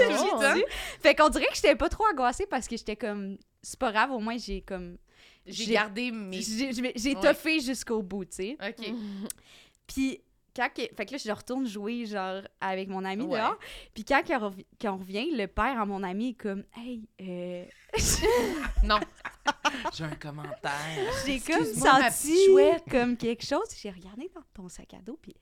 Fait 1.02 1.16
qu'on 1.16 1.30
dirait 1.30 1.48
que 1.48 1.56
j'étais 1.56 1.76
pas 1.76 1.90
trop 1.90 2.06
angoissée 2.12 2.46
parce 2.48 2.68
que 2.68 2.78
j'étais 2.78 2.96
comme, 2.96 3.38
c'est 3.62 3.80
pas 3.80 3.92
grave, 3.92 4.12
au 4.12 4.20
moins 4.20 4.38
j'ai 4.38 4.62
comme. 4.62 4.98
J'ai 5.46 5.74
gardé 5.74 6.12
mes. 6.12 6.42
J'ai 6.42 7.16
Ouais. 7.16 7.22
toffé 7.22 7.60
jusqu'au 7.60 8.02
bout, 8.02 8.26
tu 8.26 8.36
sais. 8.36 8.58
Ok. 8.66 8.86
Puis 9.88 10.22
quand 10.56 10.70
que- 10.74 10.94
fait 10.96 11.06
que 11.06 11.12
là 11.14 11.18
je 11.18 11.32
retourne 11.32 11.68
jouer 11.68 12.06
genre 12.06 12.42
avec 12.62 12.88
mon 12.88 13.04
ami 13.04 13.24
Ouais. 13.24 13.40
dehors. 13.40 13.58
Puis 13.94 14.06
quand 14.06 14.22
qu'on 14.26 14.38
rev- 14.50 14.66
qu'on 14.80 14.98
revient, 14.98 15.32
le 15.36 15.48
père 15.48 15.80
à 15.82 15.86
mon 15.86 16.04
ami 16.04 16.30
est 16.30 16.34
comme 16.34 16.64
hey 16.78 17.08
euh... 17.22 17.66
Non. 18.84 19.00
J'ai 19.94 20.04
un 20.06 20.16
commentaire. 20.16 20.72
j'ai 21.26 21.40
comme 21.40 21.66
senti 21.66 22.38
comme 22.90 23.18
quelque 23.18 23.44
chose, 23.46 23.68
j'ai 23.82 23.90
regardé 23.90 24.30
dans 24.34 24.44
ton 24.54 24.70
sac 24.70 24.94
à 24.94 25.00
dos 25.00 25.18
puis 25.22 25.36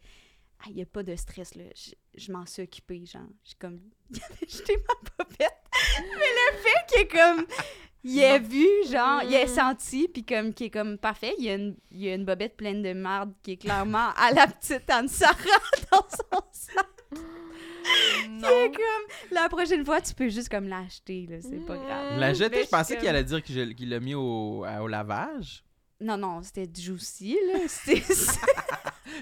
ah, 0.64 0.68
il 0.70 0.78
y 0.78 0.82
a 0.82 0.86
pas 0.86 1.03
de 1.03 1.16
stress 1.16 1.55
là, 1.55 1.64
je, 1.76 1.91
je 2.16 2.32
m'en 2.32 2.45
suis 2.45 2.64
occupée 2.64 3.03
genre, 3.05 3.22
j'ai 3.43 3.55
comme 3.59 3.80
jeté 4.47 4.76
ma 4.78 5.09
popette. 5.18 5.57
Mais 5.99 6.07
le 6.09 6.57
fait 6.57 6.86
qu'il 6.88 7.01
est 7.01 7.07
comme 7.07 7.45
il 8.03 8.24
a 8.24 8.39
vu, 8.39 8.68
genre, 8.89 9.22
il 9.24 9.36
a 9.36 9.47
senti, 9.47 10.07
puis 10.07 10.24
comme, 10.26 10.53
qui 10.53 10.66
est 10.66 10.70
comme 10.72 10.97
parfait, 10.97 11.36
il 11.38 11.45
y, 11.45 11.49
a 11.49 11.53
une, 11.53 11.76
il 11.91 12.01
y 12.01 12.09
a 12.09 12.16
une 12.16 12.26
bobette 12.26 12.57
pleine 12.57 12.82
de 12.82 12.93
merde 12.93 13.32
qui 13.43 13.51
est 13.51 13.57
clairement 13.57 14.09
à 14.18 14.32
la 14.32 14.47
petite 14.47 14.89
Anne-Sara 14.89 15.36
dans 15.91 16.05
son 16.09 16.41
sac. 16.51 16.88
Non. 18.30 18.47
C'est 18.47 18.72
comme, 18.72 19.34
la 19.38 19.49
prochaine 19.49 19.86
fois, 19.86 20.01
tu 20.01 20.16
peux 20.16 20.30
juste 20.30 20.49
comme 20.49 20.68
l'acheter, 20.68 21.28
là, 21.30 21.38
c'est 21.41 21.64
pas 21.66 21.78
grave. 21.78 22.20
La 22.20 22.30
Mais 22.30 22.36
jeter, 22.36 22.59
je 22.62 22.66
je 22.66 22.70
pensais 22.70 22.97
qu'il 22.97 23.07
allait 23.07 23.24
dire 23.24 23.43
qu'il 23.43 23.89
l'a 23.89 23.99
mis 23.99 24.16
au, 24.16 24.64
à- 24.64 24.82
au 24.82 24.88
lavage. 24.88 25.64
Non, 25.99 26.18
non, 26.18 26.41
c'était 26.41 26.68
juicy, 26.74 27.38
là. 27.51 27.59
C'était 27.68 28.01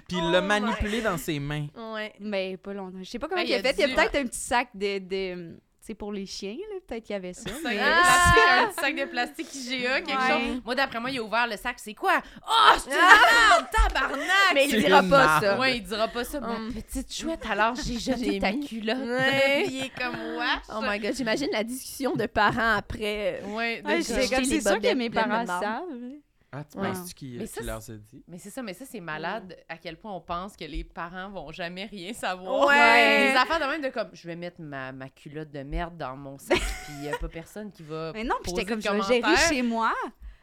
Puis 0.08 0.18
il 0.18 0.24
Oh 0.24 0.32
l'a 0.32 0.42
my- 0.42 0.48
manipulé 0.48 1.02
dans 1.02 1.18
ses 1.18 1.40
mains. 1.40 1.68
Ouais. 1.94 2.14
Mais 2.20 2.58
pas 2.58 2.74
longtemps. 2.74 2.98
Je 3.00 3.10
sais 3.10 3.20
pas 3.20 3.28
comment 3.28 3.42
Ah, 3.42 3.46
il 3.46 3.54
a 3.54 3.62
fait. 3.62 3.76
Il 3.78 3.90
y 3.90 3.92
a 3.92 3.96
peut-être 3.96 4.16
un 4.16 4.26
petit 4.28 4.40
sac 4.40 4.70
de... 4.74 5.00
de 5.00 5.56
tu 5.82 5.94
sais, 5.94 5.96
pour 5.96 6.12
les 6.12 6.26
chiens, 6.26 6.54
là. 6.70 6.76
Peut-être 6.86 7.04
qu'il 7.06 7.14
y 7.14 7.16
avait 7.16 7.34
ça. 7.34 7.50
Mais- 7.64 7.80
Ah! 7.82 8.64
un 8.64 8.68
petit 8.68 8.76
sac 8.82 8.96
de 8.96 9.06
plastique 9.06 9.56
IGA, 9.56 10.02
quelque 10.02 10.10
Ouais. 10.22 10.48
chose. 10.54 10.62
Moi, 10.66 10.76
d'après 10.76 11.00
moi, 11.00 11.10
il 11.10 11.18
a 11.20 11.24
ouvert 11.24 11.48
le 11.48 11.56
sac. 11.58 11.76
C'est 11.80 11.94
quoi? 11.96 12.22
Oh, 12.48 12.74
c'est 12.78 12.90
une 12.92 12.96
merde! 12.98 13.66
Tabarnak! 13.72 14.20
Mais 14.54 14.66
il 14.66 14.72
C'est 14.72 14.80
dira 14.82 15.02
une 15.02 15.10
pas 15.10 15.40
ça. 15.40 15.58
Ouais, 15.58 15.78
il 15.78 15.84
dira 15.84 16.08
pas 16.10 16.24
ça. 16.26 16.42
Ma 16.42 16.50
Hum. 16.58 16.74
petite 16.74 17.12
chouette, 17.14 17.44
alors 17.50 17.74
j'ai 17.76 17.98
jeté 18.00 18.34
J'ai 18.34 18.40
ta 18.40 18.52
mis. 18.52 18.68
culotte. 18.68 18.98
Ouais. 19.00 19.66
Il 19.70 19.86
est 19.86 19.92
comme 20.00 20.16
wesh. 20.38 20.68
Oh 20.76 20.82
my 20.84 21.00
god, 21.00 21.16
j'imagine 21.16 21.48
la 21.54 21.64
discussion 21.64 22.14
de 22.14 22.26
parents 22.26 22.76
après. 22.76 23.42
euh, 23.42 23.56
Ouais, 23.56 23.82
c'est 24.04 24.18
les 24.18 24.28
c'est 24.28 24.62
sûr 24.62 24.74
que 24.74 24.76
bobettes 24.76 24.98
mes 24.98 25.10
de 25.10 25.16
parents 25.16 25.46
savent. 25.48 25.84
Ah, 26.52 26.64
tu 26.64 26.80
Ouais. 26.80 26.88
penses-tu 26.88 27.14
qu'il 27.14 27.38
Mais 27.38 27.46
qu'il 27.46 27.48
ça, 27.48 27.62
leur 27.62 27.78
a 27.78 27.94
dit? 27.94 28.24
Mais 28.28 28.40
c'est 28.40 28.50
ça, 28.50 28.64
mais 28.64 28.74
ça, 28.74 28.84
c'est 28.86 29.00
malade 29.00 29.56
à 29.70 29.78
quel 29.78 29.98
point 29.98 30.12
on 30.12 30.22
pense 30.22 30.58
que 30.58 30.66
les 30.66 30.84
parents 30.84 31.30
vont 31.30 31.52
jamais 31.52 31.86
rien 31.86 32.12
savoir. 32.14 32.68
Ouais. 32.68 33.32
Des 33.32 33.38
affaires 33.38 33.60
de 33.60 33.66
même 33.72 33.82
de 33.84 33.90
comme, 33.90 34.10
je 34.14 34.28
vais 34.28 34.36
mettre 34.36 34.60
ma, 34.60 34.92
ma 34.92 35.10
culotte 35.10 35.52
de 35.52 35.62
merde 35.62 35.96
dans 35.98 36.16
mon 36.18 36.38
sac, 36.40 36.58
puis 36.86 36.94
il 36.96 37.02
n'y 37.02 37.10
a 37.10 37.18
pas 37.18 37.28
personne 37.28 37.72
qui 37.72 37.84
va. 37.84 38.12
Mais 38.14 38.24
non, 38.24 38.36
puis 38.42 38.52
j'étais 38.56 38.66
comme, 38.66 38.82
je 38.82 38.90
vais 38.90 39.02
gérer 39.22 39.36
chez 39.48 39.62
moi. 39.62 39.94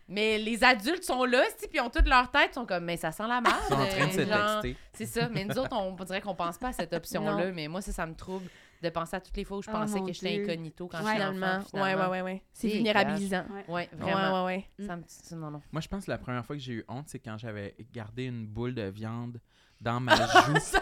Mais 0.09 0.39
les 0.39 0.63
adultes 0.63 1.03
sont 1.03 1.25
là, 1.25 1.43
puis 1.59 1.69
ils 1.75 1.81
ont 1.81 1.91
toute 1.91 2.07
leur 2.07 2.31
tête, 2.31 2.55
sont 2.55 2.65
comme, 2.65 2.85
mais 2.85 2.97
ça 2.97 3.11
sent 3.11 3.27
la 3.27 3.41
merde. 3.41 3.57
Ils 3.65 3.75
sont 3.75 3.81
en 3.81 3.87
train 3.89 4.07
de 4.07 4.13
se 4.13 4.21
euh, 4.21 4.61
texter. 4.63 4.77
C'est 4.93 5.07
ça, 5.07 5.29
mais 5.29 5.45
nous 5.45 5.59
autres, 5.59 5.73
on, 5.77 5.97
on 6.01 6.05
dirait 6.05 6.21
qu'on 6.21 6.37
pense 6.37 6.59
pas 6.59 6.69
à 6.69 6.73
cette 6.73 6.93
option-là, 6.93 7.51
mais 7.51 7.67
moi, 7.67 7.81
ça, 7.81 7.91
ça 7.91 8.07
me 8.07 8.15
trouble 8.15 8.49
de 8.83 8.89
penser 8.91 9.17
à 9.17 9.21
toutes 9.21 9.37
les 9.37 9.45
fois 9.45 9.59
où 9.59 9.63
je 9.63 9.69
Oh, 9.71 9.73
pensais 9.73 10.01
que 10.01 10.13
j'étais 10.13 10.43
incognito 10.43 10.89
quand 10.89 10.99
Ouais. 10.99 11.13
j'étais 11.13 11.17
Finalement. 11.17 11.47
enfant. 11.47 11.79
Ouais, 11.79 11.91
finalement. 11.93 12.11
ouais, 12.11 12.23
ouais, 12.23 12.33
ouais. 12.33 12.43
C'est 12.53 12.69
vulnérabilisant. 12.69 13.45
Ouais. 13.51 13.65
Ouais, 13.69 13.89
Ouais, 13.93 13.99
vraiment. 13.99 14.45
ouais, 14.45 14.57
ouais. 14.79 14.85
Mm. 14.85 14.87
Ça 14.87 14.97
me... 14.97 15.41
Non, 15.41 15.51
non. 15.51 15.63
Moi, 15.73 15.81
je 15.81 15.89
pense 15.89 16.05
que 16.07 16.11
la 16.11 16.19
première 16.19 16.45
fois 16.45 16.57
que 16.57 16.63
j'ai 16.63 16.73
eu 16.75 16.85
honte, 16.89 17.09
c'est 17.09 17.19
quand 17.19 17.39
j'avais 17.39 17.75
gardé 17.93 18.25
une 18.25 18.47
boule 18.47 18.75
de 18.75 18.83
viande 18.89 19.41
dans 19.81 20.01
ma 20.01 20.15
joue 20.47 20.57
ça, 20.61 20.81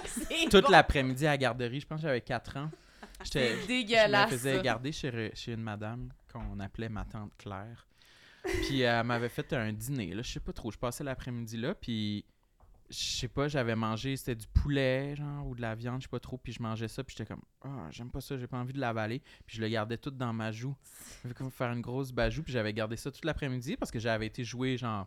toute 0.51 0.64
bon. 0.64 0.70
l'après-midi 0.70 1.26
à 1.26 1.30
la 1.30 1.38
garderie. 1.38 1.80
Je 1.80 1.86
pense 1.86 2.01
que 2.01 2.07
j'avais 2.07 2.20
4 2.20 2.57
ans. 2.59 2.70
J'étais, 3.22 3.49
C'est 3.49 3.57
je 3.57 3.62
me 3.62 3.66
dégueulasse. 3.66 4.30
faisais 4.30 4.61
garder 4.62 4.92
chez, 4.92 5.30
chez 5.34 5.53
une 5.53 5.62
madame 5.62 6.11
qu'on 6.32 6.59
appelait 6.61 6.88
ma 6.88 7.05
tante 7.05 7.32
Claire. 7.38 7.86
Puis 8.45 8.82
elle 8.82 9.05
m'avait 9.05 9.28
fait 9.30 9.51
un 9.55 9.72
dîner, 9.72 10.12
là, 10.14 10.22
je 10.22 10.32
sais 10.32 10.40
pas 10.40 10.53
trop. 10.53 10.70
Je 10.70 10.76
passais 10.78 11.03
l'après-midi 11.05 11.57
là, 11.57 11.74
puis 11.74 12.24
je 12.95 13.16
sais 13.20 13.28
pas, 13.28 13.49
j'avais 13.49 13.74
mangé, 13.76 14.16
c'était 14.16 14.34
du 14.34 14.47
poulet, 14.47 15.16
genre, 15.16 15.47
ou 15.47 15.55
de 15.55 15.61
la 15.61 15.74
viande, 15.74 16.01
je 16.01 16.05
sais 16.05 16.09
pas 16.11 16.20
trop. 16.20 16.38
Puis 16.38 16.53
je 16.53 16.62
mangeais 16.62 16.88
ça, 16.88 17.03
puis 17.05 17.14
j'étais 17.16 17.28
comme, 17.32 17.42
ah, 17.62 17.88
j'aime 17.90 18.11
pas 18.11 18.20
ça, 18.20 18.36
j'ai 18.36 18.47
pas 18.47 18.57
envie 18.59 18.72
de 18.72 18.80
l'avaler. 18.80 19.20
Puis 19.47 19.57
je 19.57 19.62
le 19.62 19.68
gardais 19.68 19.99
tout 19.99 20.11
dans 20.11 20.32
ma 20.32 20.53
joue. 20.53 20.74
J'avais 21.22 21.34
comme 21.34 21.51
faire 21.51 21.72
une 21.72 21.80
grosse 21.82 22.12
bajou, 22.12 22.42
puis 22.42 22.53
j'avais 22.53 22.72
gardé 22.72 22.97
ça 22.97 23.11
toute 23.11 23.24
l'après-midi 23.24 23.76
parce 23.76 23.90
que 23.90 23.99
j'avais 23.99 24.26
été 24.26 24.45
jouer, 24.45 24.76
genre, 24.76 25.07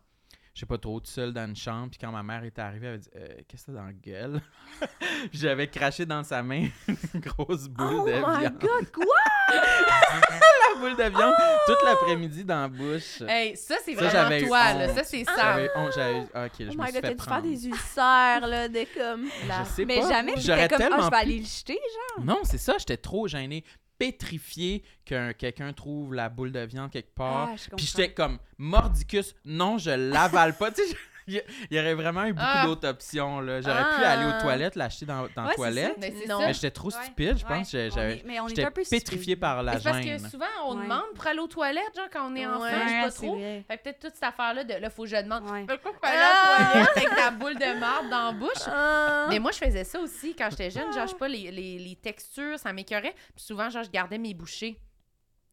je 0.53 0.61
sais 0.61 0.65
pas 0.65 0.77
trop, 0.79 0.99
tout 0.99 1.05
seul 1.11 1.33
dans 1.33 1.47
une 1.47 1.55
chambre. 1.55 1.89
Puis 1.91 1.99
quand 1.99 2.11
ma 2.11 2.23
mère 2.23 2.43
était 2.43 2.61
arrivée, 2.61 2.87
elle 2.87 2.93
avait 2.93 2.99
dit, 3.01 3.09
Euh, 3.15 3.41
qu'est-ce 3.47 3.65
que 3.67 3.71
t'as 3.71 3.77
dans 3.77 3.85
la 3.85 3.93
gueule? 3.93 4.41
j'avais 5.31 5.67
craché 5.69 6.05
dans 6.05 6.23
sa 6.23 6.41
main 6.43 6.67
une 7.13 7.19
grosse 7.21 7.67
boule 7.67 7.87
Oh 8.01 8.05
de 8.07 8.11
my 8.13 8.39
viande. 8.39 8.57
god, 8.59 8.91
quoi? 8.91 9.05
la 9.53 10.79
boule 10.79 10.95
de 10.95 11.03
viande 11.17 11.33
toute 11.65 11.83
l'après-midi 11.85 12.43
dans 12.43 12.61
la 12.61 12.67
bouche. 12.67 13.21
Hey, 13.27 13.55
ça, 13.55 13.75
c'est 13.83 13.95
Ça, 13.95 14.01
vraiment 14.25 14.47
toi, 14.47 14.73
là. 14.73 14.93
Ça, 14.93 15.03
c'est 15.03 15.23
ça. 15.23 15.33
J'avais 15.37 15.69
honte, 15.75 15.91
j'avais- 15.95 16.27
ah, 16.33 16.45
ok, 16.45 16.51
je 16.59 16.63
Oh 16.63 16.73
me 16.73 16.77
my 16.77 16.83
suis 16.83 16.91
fait 16.93 17.01
t'as 17.01 17.13
dû 17.13 17.23
faire 17.23 17.41
des 17.41 17.67
ulcères, 17.67 18.47
là, 18.47 18.67
de 18.67 18.85
comme. 18.97 19.25
Je 19.25 19.69
sais 19.69 19.85
Mais 19.85 20.01
pas. 20.01 20.09
jamais, 20.09 20.33
j'étais 20.37 20.67
comme, 20.67 20.69
ah, 20.73 20.77
tellement 20.77 21.01
je 21.05 21.09
vais 21.09 21.15
aller 21.17 21.39
le 21.39 21.45
jeter. 21.45 21.79
Non, 22.23 22.39
c'est 22.43 22.57
ça, 22.57 22.75
j'étais 22.77 22.97
trop 22.97 23.27
gêné, 23.27 23.63
pétrifié 23.97 24.83
que 25.05 25.31
quelqu'un 25.31 25.73
trouve 25.73 26.13
la 26.13 26.29
boule 26.29 26.51
de 26.51 26.59
viande 26.59 26.91
quelque 26.91 27.13
part. 27.15 27.49
Ah, 27.51 27.55
je. 27.55 27.75
Puis 27.75 27.85
j'étais 27.87 28.13
comme 28.13 28.37
mordicus, 28.57 29.33
non, 29.45 29.77
je 29.77 29.91
l'avale 29.91 30.53
pas. 30.55 30.71
tu 30.71 30.83
sais, 30.83 30.89
je- 30.91 30.95
il 31.27 31.43
y, 31.71 31.79
aurait 31.79 31.93
vraiment 31.93 32.23
eu 32.25 32.33
beaucoup 32.33 32.45
Ah. 32.49 32.65
d'autres 32.65 32.87
options. 32.87 33.39
là. 33.41 33.61
J'aurais 33.61 33.83
pu 33.83 34.01
Ah. 34.03 34.11
aller 34.11 34.25
aux 34.25 34.41
toilettes, 34.41 34.75
l'acheter 34.75 35.05
dans, 35.05 35.23
dans 35.35 35.41
la 35.41 35.43
Ouais, 35.43 35.49
c'est 35.49 35.55
toilette. 35.55 35.95
Mais. 35.99 36.13
Mais 36.39 36.53
j'étais 36.53 36.71
trop 36.71 36.87
Ouais. 36.89 37.03
stupide, 37.03 37.37
je 37.37 37.43
Ouais. 37.45 37.49
pense. 37.57 37.69
J'ai- 37.71 37.89
On 37.91 37.95
j'avais- 37.95 38.13
est- 38.17 38.23
Mais 38.25 38.39
on 38.39 38.45
est 38.45 38.49
J'étais 38.49 38.63
un 38.65 38.71
peu 38.71 38.83
pétrifié 38.89 39.35
par 39.35 39.61
la 39.63 39.77
c'est 39.77 39.83
parce 39.83 39.97
gêne. 40.03 40.21
que 40.21 40.29
souvent, 40.29 40.45
on 40.65 40.77
Ouais. 40.77 40.83
demande 40.83 41.03
pour 41.15 41.27
aller 41.27 41.39
aux 41.39 41.47
toilettes, 41.47 41.95
genre, 41.95 42.07
quand 42.11 42.31
on 42.31 42.35
est 42.35 42.45
enfant, 42.45 42.61
Ouais, 42.61 42.71
je 42.71 42.89
sais 42.89 43.01
pas 43.01 43.11
trop. 43.11 43.35
vrai. 43.35 43.65
Fait 43.67 43.77
que 43.77 43.83
peut-être 43.83 43.99
toute 43.99 44.13
cette 44.13 44.23
affaire-là 44.23 44.63
de 44.63 44.73
là, 44.75 44.89
faut 44.89 45.03
que 45.03 45.09
je 45.09 45.21
demande. 45.21 45.43
Ouais. 45.49 45.65
Pourquoi 45.67 45.91
faut 45.93 45.99
aller 46.03 46.73
toilette 46.73 46.89
avec 46.97 47.09
ta 47.15 47.31
boule 47.31 47.55
de 47.55 47.79
marde 47.79 48.09
dans 48.09 48.25
la 48.27 48.31
bouche? 48.31 48.63
Ah. 48.67 49.25
Mais 49.29 49.39
moi, 49.39 49.51
je 49.51 49.57
faisais 49.57 49.83
ça 49.83 49.99
aussi 49.99 50.35
quand 50.35 50.47
j'étais 50.49 50.71
jeune. 50.71 50.91
Genre, 50.93 51.03
je 51.07 51.11
sais 51.11 51.17
pas, 51.17 51.27
les, 51.27 51.51
les, 51.51 51.77
les 51.77 51.95
textures, 51.95 52.57
ça 52.57 52.71
m'écœurait. 52.71 53.13
Puis 53.35 53.43
souvent, 53.43 53.69
genre, 53.69 53.83
je 53.83 53.89
gardais 53.89 54.17
mes 54.17 54.33
bouchées 54.33 54.79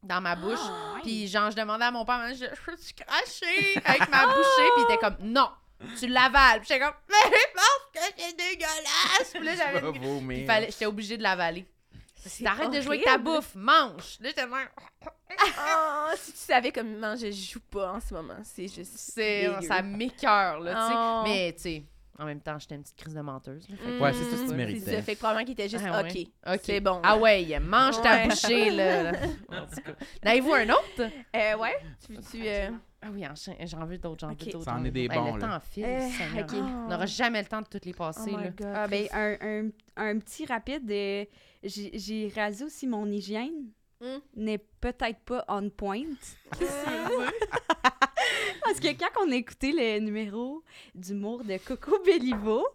dans 0.02 0.20
ma 0.20 0.36
bouche. 0.36 0.58
Ah, 0.62 0.98
Puis 1.02 1.26
genre, 1.28 1.50
je 1.50 1.56
demandais 1.56 1.86
à 1.86 1.90
mon 1.90 2.04
père, 2.04 2.20
je, 2.30 2.44
je 2.44 2.60
peux-tu 2.66 2.92
cracher 2.94 3.80
avec 3.84 4.10
ma 4.10 4.26
bouchée? 4.26 4.68
Puis 4.76 4.84
il 4.88 4.92
était 4.92 4.98
comme, 4.98 5.16
non, 5.22 5.48
tu 5.98 6.06
l'avales. 6.08 6.60
Puis 6.60 6.68
j'étais 6.68 6.80
comme, 6.80 6.94
mais 7.08 7.30
parce 7.54 8.06
que 8.06 8.12
c'est 8.18 8.36
dégueulasse. 8.36 9.30
Puis 9.32 9.44
là, 9.44 9.54
j'avais 9.56 9.80
Je 9.80 9.86
une- 9.86 10.28
Puis 10.28 10.46
fallait- 10.46 10.70
j'étais 10.70 10.86
obligée 10.86 11.16
de 11.16 11.22
l'avaler. 11.22 11.66
T'arrêtes 12.42 12.70
de 12.70 12.80
jouer 12.80 12.94
avec 12.96 13.04
ta 13.04 13.18
bouffe, 13.18 13.54
mange. 13.54 14.16
Là, 14.20 14.28
j'étais 14.30 14.46
même, 14.46 14.68
Ah, 15.58 16.10
si 16.16 16.32
tu 16.32 16.38
savais 16.38 16.72
comment 16.72 17.16
je 17.16 17.30
joue 17.30 17.60
pas 17.70 17.92
en 17.92 18.00
ce 18.00 18.14
moment, 18.14 18.38
c'est 18.44 18.68
juste. 18.68 18.92
c'est, 18.96 19.48
ça 19.66 19.82
m'écœure, 19.82 20.60
là, 20.60 20.72
tu 20.72 20.80
sais. 20.88 20.94
Oh. 20.96 21.22
Mais, 21.24 21.52
tu 21.54 21.62
sais, 21.62 21.84
en 22.18 22.24
même 22.26 22.40
temps, 22.40 22.58
j'étais 22.58 22.74
une 22.76 22.82
petite 22.82 22.96
crise 22.96 23.14
de 23.14 23.20
menteuse. 23.20 23.68
là, 23.68 23.76
fait 23.76 23.84
que- 23.90 24.00
Ouais, 24.00 24.12
c'est 24.12 24.24
ça 24.24 24.36
que 24.42 24.46
tu 24.48 24.52
Mm, 24.54 24.56
méritais. 24.56 24.80
c'est 24.80 24.96
ça. 24.96 25.02
Fait 25.02 25.14
que 25.14 25.18
probablement 25.20 25.44
qu'il 25.44 25.52
était 25.52 25.68
juste 25.68 25.84
Ah 25.86 26.02
ouais. 26.02 26.10
OK. 26.10 26.54
OK. 26.54 26.60
C'est 26.62 26.80
bon. 26.80 27.00
Ah 27.02 27.16
ouais, 27.16 27.58
mange 27.60 28.00
ta 28.02 28.26
bouchée, 28.26 28.70
là. 28.70 29.02
là. 29.12 29.12
En 29.50 29.66
tout 29.66 29.80
cas. 29.82 29.92
N'avez-vous 30.24 30.52
un 30.54 30.68
autre? 30.70 31.00
Euh, 31.00 31.56
ouais. 31.58 31.76
Tu 32.06 32.12
veux-tu. 32.14 32.42
euh, 32.48 32.70
Ah 33.02 33.08
oui, 33.12 33.26
enchaîne- 33.26 33.56
j'en 33.66 33.84
veux 33.84 33.98
d'autres, 33.98 34.20
j'en 34.20 34.32
Ok. 34.32 34.44
veux 34.44 34.52
d'autres. 34.52 34.64
Ça 34.64 34.74
en 34.74 34.84
est 34.84 34.90
des 34.90 35.08
d'autres. 35.08 35.20
Hey, 35.20 35.30
bons, 35.30 35.36
le 35.36 35.40
là. 35.42 35.58
temps 35.58 35.64
file, 35.70 35.84
Euh. 35.84 36.42
On 36.86 36.88
n'aura 36.88 37.06
jamais 37.06 37.42
le 37.42 37.48
temps 37.48 37.60
de 37.60 37.66
toutes 37.66 37.84
les 37.84 37.92
Oh 37.92 37.98
passer, 37.98 38.30
my 38.30 38.44
là. 38.44 38.50
god. 38.56 38.72
Ah, 38.74 38.86
ben, 38.88 39.06
un, 39.12 39.36
un, 39.42 39.68
un 39.96 40.18
petit 40.20 40.46
rapide. 40.46 40.90
euh, 40.90 41.24
J'ai 41.62 41.90
j'ai 41.98 42.32
rasé 42.34 42.64
aussi 42.64 42.86
mon 42.86 43.06
hygiène. 43.06 43.70
Hmm. 44.00 44.18
N'est 44.36 44.58
peut-être 44.58 45.18
pas 45.24 45.44
on 45.48 45.68
point. 45.70 46.02
Parce 48.80 48.92
que 48.94 48.98
quand 48.98 49.24
on 49.26 49.30
a 49.32 49.36
écouté 49.36 49.72
le 49.72 50.00
numéro 50.00 50.62
d'humour 50.94 51.44
de 51.44 51.58
Coco 51.58 51.98
Bellivo, 52.04 52.66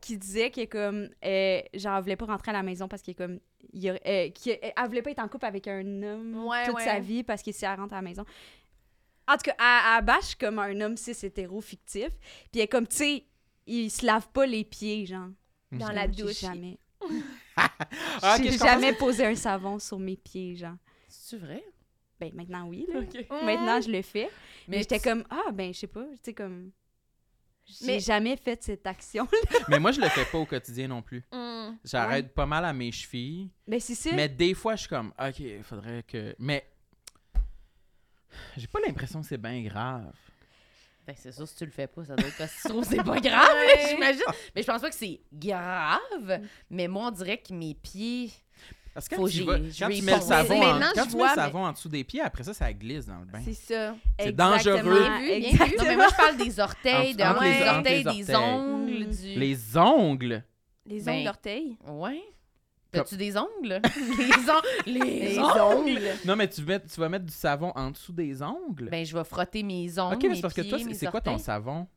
qui 0.00 0.16
disait 0.18 0.50
que 0.50 0.64
comme 0.64 1.08
euh, 1.24 1.60
genre 1.74 1.96
elle 1.96 2.02
voulait 2.02 2.16
pas 2.16 2.26
rentrer 2.26 2.50
à 2.50 2.54
la 2.54 2.62
maison 2.62 2.88
parce 2.88 3.02
que 3.02 3.12
comme 3.12 3.38
il 3.72 3.84
y 3.84 3.90
aurait- 3.90 4.02
euh, 4.06 4.30
elle 4.76 4.86
voulait 4.88 5.02
pas 5.02 5.10
être 5.10 5.20
en 5.20 5.28
couple 5.28 5.46
avec 5.46 5.68
un 5.68 6.02
homme 6.02 6.44
Ouais, 6.46 6.66
toute 6.66 6.76
ouais. 6.76 6.84
sa 6.84 6.98
vie 6.98 7.22
parce 7.22 7.42
que 7.42 7.52
si 7.52 7.64
elle 7.64 7.78
rentre 7.78 7.94
à 7.94 7.96
la 7.96 8.02
maison. 8.02 8.24
En 9.26 9.34
tout 9.34 9.50
cas, 9.50 9.54
elle, 9.58 9.98
elle 9.98 10.04
bâche 10.04 10.34
comme 10.34 10.58
un 10.58 10.78
homme 10.82 10.96
cis 10.98 11.12
hétéro 11.24 11.60
fictif. 11.62 12.08
Puis 12.52 12.60
elle 12.60 12.62
est 12.62 12.68
comme, 12.68 12.86
tu 12.86 12.96
sais, 12.96 13.24
il 13.66 13.90
se 13.90 14.04
lave 14.04 14.28
pas 14.28 14.44
les 14.46 14.64
pieds, 14.64 15.06
genre. 15.06 15.28
Dans 15.72 15.90
la 15.90 16.06
douche. 16.08 16.40
Jamais. 16.40 16.78
Ah, 17.56 18.36
J'ai 18.42 18.50
jamais 18.58 18.92
posé 18.94 19.24
un 19.26 19.34
savon 19.36 19.78
sur 19.78 19.98
mes 19.98 20.16
pieds, 20.16 20.56
genre. 20.56 20.74
C'est 21.08 21.36
vrai? 21.38 21.64
Ben 22.30 22.36
maintenant, 22.36 22.66
oui, 22.68 22.86
là. 22.92 23.00
Maintenant, 23.42 23.80
je 23.80 23.90
le 23.90 24.02
fais. 24.02 24.30
Mais, 24.68 24.76
Mais 24.76 24.78
j'étais 24.78 24.98
tu- 24.98 25.08
comme, 25.08 25.24
ah, 25.30 25.50
ben, 25.52 25.72
je 25.74 25.80
sais 25.80 25.86
pas, 25.86 26.04
tu 26.04 26.18
sais, 26.22 26.34
comme. 26.34 26.70
J'ai 27.66 27.86
Mais- 27.86 28.00
jamais 28.00 28.36
fait 28.36 28.62
cette 28.62 28.86
action. 28.86 29.26
Mais 29.68 29.78
moi, 29.78 29.90
je 29.92 30.00
le 30.00 30.08
fais 30.08 30.24
pas 30.26 30.36
au 30.38 30.44
quotidien 30.44 30.86
non 30.88 31.00
plus. 31.00 31.24
Hmm. 31.32 31.76
J'arrête 31.82 32.34
pas 32.34 32.44
mal 32.46 32.64
à 32.64 32.72
mes 32.74 32.92
chevilles. 32.92 33.50
Mais 33.66 33.80
c'est 33.80 33.94
ça. 33.94 34.10
Mais 34.14 34.28
des 34.28 34.52
fois, 34.54 34.74
je 34.76 34.80
suis 34.80 34.88
comme, 34.90 35.12
OK, 35.18 35.38
il 35.40 35.62
faudrait 35.62 36.02
que. 36.02 36.34
Mais. 36.38 36.66
J'ai 38.56 38.66
pas 38.66 38.80
l'impression 38.86 39.20
que 39.20 39.26
c'est 39.26 39.38
bien 39.38 39.62
grave. 39.62 40.12
Ben, 41.06 41.14
c'est 41.18 41.32
sûr, 41.32 41.46
si 41.46 41.54
tu 41.56 41.64
le 41.66 41.70
fais 41.70 41.86
pas, 41.86 42.04
ça 42.04 42.16
doit 42.16 42.26
être 42.26 42.36
parce 42.38 42.54
que 42.54 42.62
tu 42.62 42.68
trouves 42.68 42.82
que 42.88 42.90
c'est 42.96 43.04
pas 43.04 43.20
grave, 43.20 43.54
là, 43.74 43.88
j'imagine. 43.90 44.22
Mais 44.54 44.62
je 44.62 44.66
pense 44.66 44.80
pas 44.80 44.88
que 44.90 44.94
c'est 44.96 45.20
grave. 45.32 46.40
Mais 46.70 46.88
moi, 46.88 47.08
on 47.08 47.10
dirait 47.10 47.38
que 47.38 47.52
mes 47.52 47.74
pieds. 47.74 48.30
Parce 48.94 49.08
que 49.08 49.16
Faut 49.16 49.22
quand, 49.24 49.28
tu, 49.28 49.42
vas- 49.42 49.58
quand 49.58 49.88
tu 49.90 50.02
mets 50.02 50.14
le 50.14 50.20
savon, 50.20 50.54
en, 50.54 50.60
maintenant, 50.60 50.86
quand 50.94 51.04
je 51.04 51.08
tu 51.10 51.16
mets 51.16 51.18
vois, 51.22 51.28
le 51.30 51.34
savon 51.34 51.66
en 51.66 51.72
dessous 51.72 51.88
des 51.88 52.04
pieds, 52.04 52.20
après 52.20 52.44
ça, 52.44 52.54
ça 52.54 52.72
glisse 52.72 53.06
dans 53.06 53.18
le 53.18 53.24
bain. 53.26 53.40
C'est 53.44 53.52
ça. 53.54 53.94
C'est 54.20 54.28
Exactement, 54.28 54.50
dangereux. 54.50 54.82
Bien 55.02 55.18
vu, 55.18 55.26
bien 55.26 55.38
vu. 55.40 55.46
exactement. 55.46 55.82
Non, 55.82 55.88
mais 55.88 55.96
moi, 55.96 56.06
je 56.10 56.14
parle 56.16 56.36
des 56.36 56.60
orteils, 56.60 57.14
de, 57.16 57.22
Entre- 57.24 57.40
ouais, 57.40 57.44
entre 57.44 57.44
les- 57.44 57.58
des 57.58 57.68
entre 57.68 57.76
orteils, 57.76 58.04
les 58.04 58.24
des 58.24 58.34
orteils. 58.34 58.50
ongles, 58.54 59.06
du. 59.08 59.34
Les 59.40 59.76
ongles? 59.76 60.44
Les 60.86 61.00
Ben, 61.00 61.14
ongles 61.16 61.24
d'orteil. 61.24 61.76
Ouais. 61.88 62.22
Comme- 62.92 63.00
As-tu 63.02 63.16
des 63.16 63.36
ongles? 63.36 63.48
les, 64.06 64.30
on- 64.48 64.88
les 64.88 65.00
Les 65.00 65.38
ongles! 65.40 65.60
ongles. 65.60 66.00
Non, 66.24 66.36
mais 66.36 66.48
tu, 66.48 66.62
mets- 66.62 66.80
tu 66.84 67.00
vas 67.00 67.08
mettre 67.08 67.24
du 67.24 67.32
savon 67.32 67.72
en 67.74 67.90
dessous 67.90 68.12
des 68.12 68.40
ongles? 68.42 68.88
Ben, 68.90 69.04
je 69.04 69.16
vais 69.16 69.24
frotter 69.24 69.64
mes 69.64 69.98
ongles. 69.98 70.14
ok, 70.14 70.22
mais 70.28 70.34
c'est 70.36 70.42
parce 70.42 70.54
que 70.54 70.60
toi, 70.62 70.78
c'est- 70.78 71.06
quoi 71.06 71.20
ton 71.20 71.36
savon? 71.38 71.88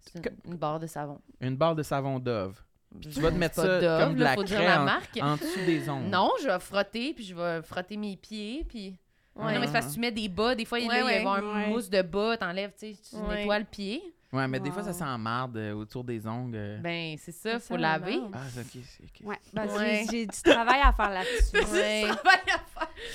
C'est 0.00 0.18
une, 0.46 0.52
une 0.52 0.56
barre 0.56 0.80
de 0.80 0.86
savon. 0.86 1.20
Une 1.40 1.56
barre 1.56 1.74
de 1.74 1.82
savon 1.82 2.18
Dove. 2.18 2.58
Tu 3.00 3.20
vas 3.20 3.30
te 3.30 3.36
mettre 3.36 3.54
ça 3.56 3.62
comme 4.04 4.14
de 4.16 4.22
la 4.22 4.34
faut 4.34 4.44
dire 4.44 4.56
craie 4.58 4.66
la 4.66 4.82
en- 4.82 4.84
marque. 4.84 5.18
En 5.20 5.36
dessous 5.36 5.64
des 5.66 5.88
ongles. 5.90 6.08
Non, 6.10 6.30
je 6.42 6.46
vais 6.48 6.58
frotter, 6.60 7.12
puis 7.14 7.24
je 7.24 7.34
vais 7.34 7.62
frotter 7.62 7.96
mes 7.96 8.16
pieds, 8.16 8.64
puis... 8.68 8.96
Ouais. 9.36 9.52
Non, 9.54 9.60
mais 9.60 9.66
c'est 9.66 9.72
parce 9.72 9.86
que 9.88 9.94
tu 9.94 9.98
mets 10.00 10.12
des 10.12 10.28
bas. 10.28 10.54
Des 10.54 10.64
fois, 10.64 10.78
il 10.78 10.86
Ouais, 10.88 10.94
là, 10.94 11.00
il 11.00 11.04
va 11.06 11.12
y 11.12 11.16
avoir 11.18 11.36
un 11.44 11.62
Ouais. 11.62 11.66
mousse 11.66 11.90
de 11.90 12.02
bas, 12.02 12.36
t'enlèves, 12.36 12.70
tu 12.78 12.94
sais, 12.94 12.96
tu 13.10 13.16
Ouais. 13.16 13.38
nettoies 13.38 13.58
le 13.58 13.64
pied. 13.64 14.00
Ouais, 14.32 14.46
mais 14.48 14.58
des 14.60 14.70
fois, 14.72 14.82
ça 14.84 14.92
sent 14.92 15.04
marde 15.18 15.56
euh, 15.56 15.72
autour 15.74 16.02
des 16.04 16.24
ongles. 16.26 16.56
euh. 16.56 16.78
Ben, 16.78 17.16
c'est 17.18 17.30
ça, 17.32 17.52
Ça 17.52 17.60
faut 17.60 17.76
laver. 17.76 18.16
la 18.16 18.28
Ah, 18.32 18.38
c'est 18.52 18.60
ok. 18.60 18.66
c'est 18.84 19.04
ok. 19.04 19.28
Ouais, 19.28 19.38
ben, 19.52 19.68
j'ai- 19.68 19.76
Ouais. 19.76 20.06
j'ai 20.10 20.26
du 20.26 20.42
travail 20.42 20.80
à 20.84 20.92
faire 20.92 21.10
là-dessus. 21.10 21.52
Ouais. 21.74 22.04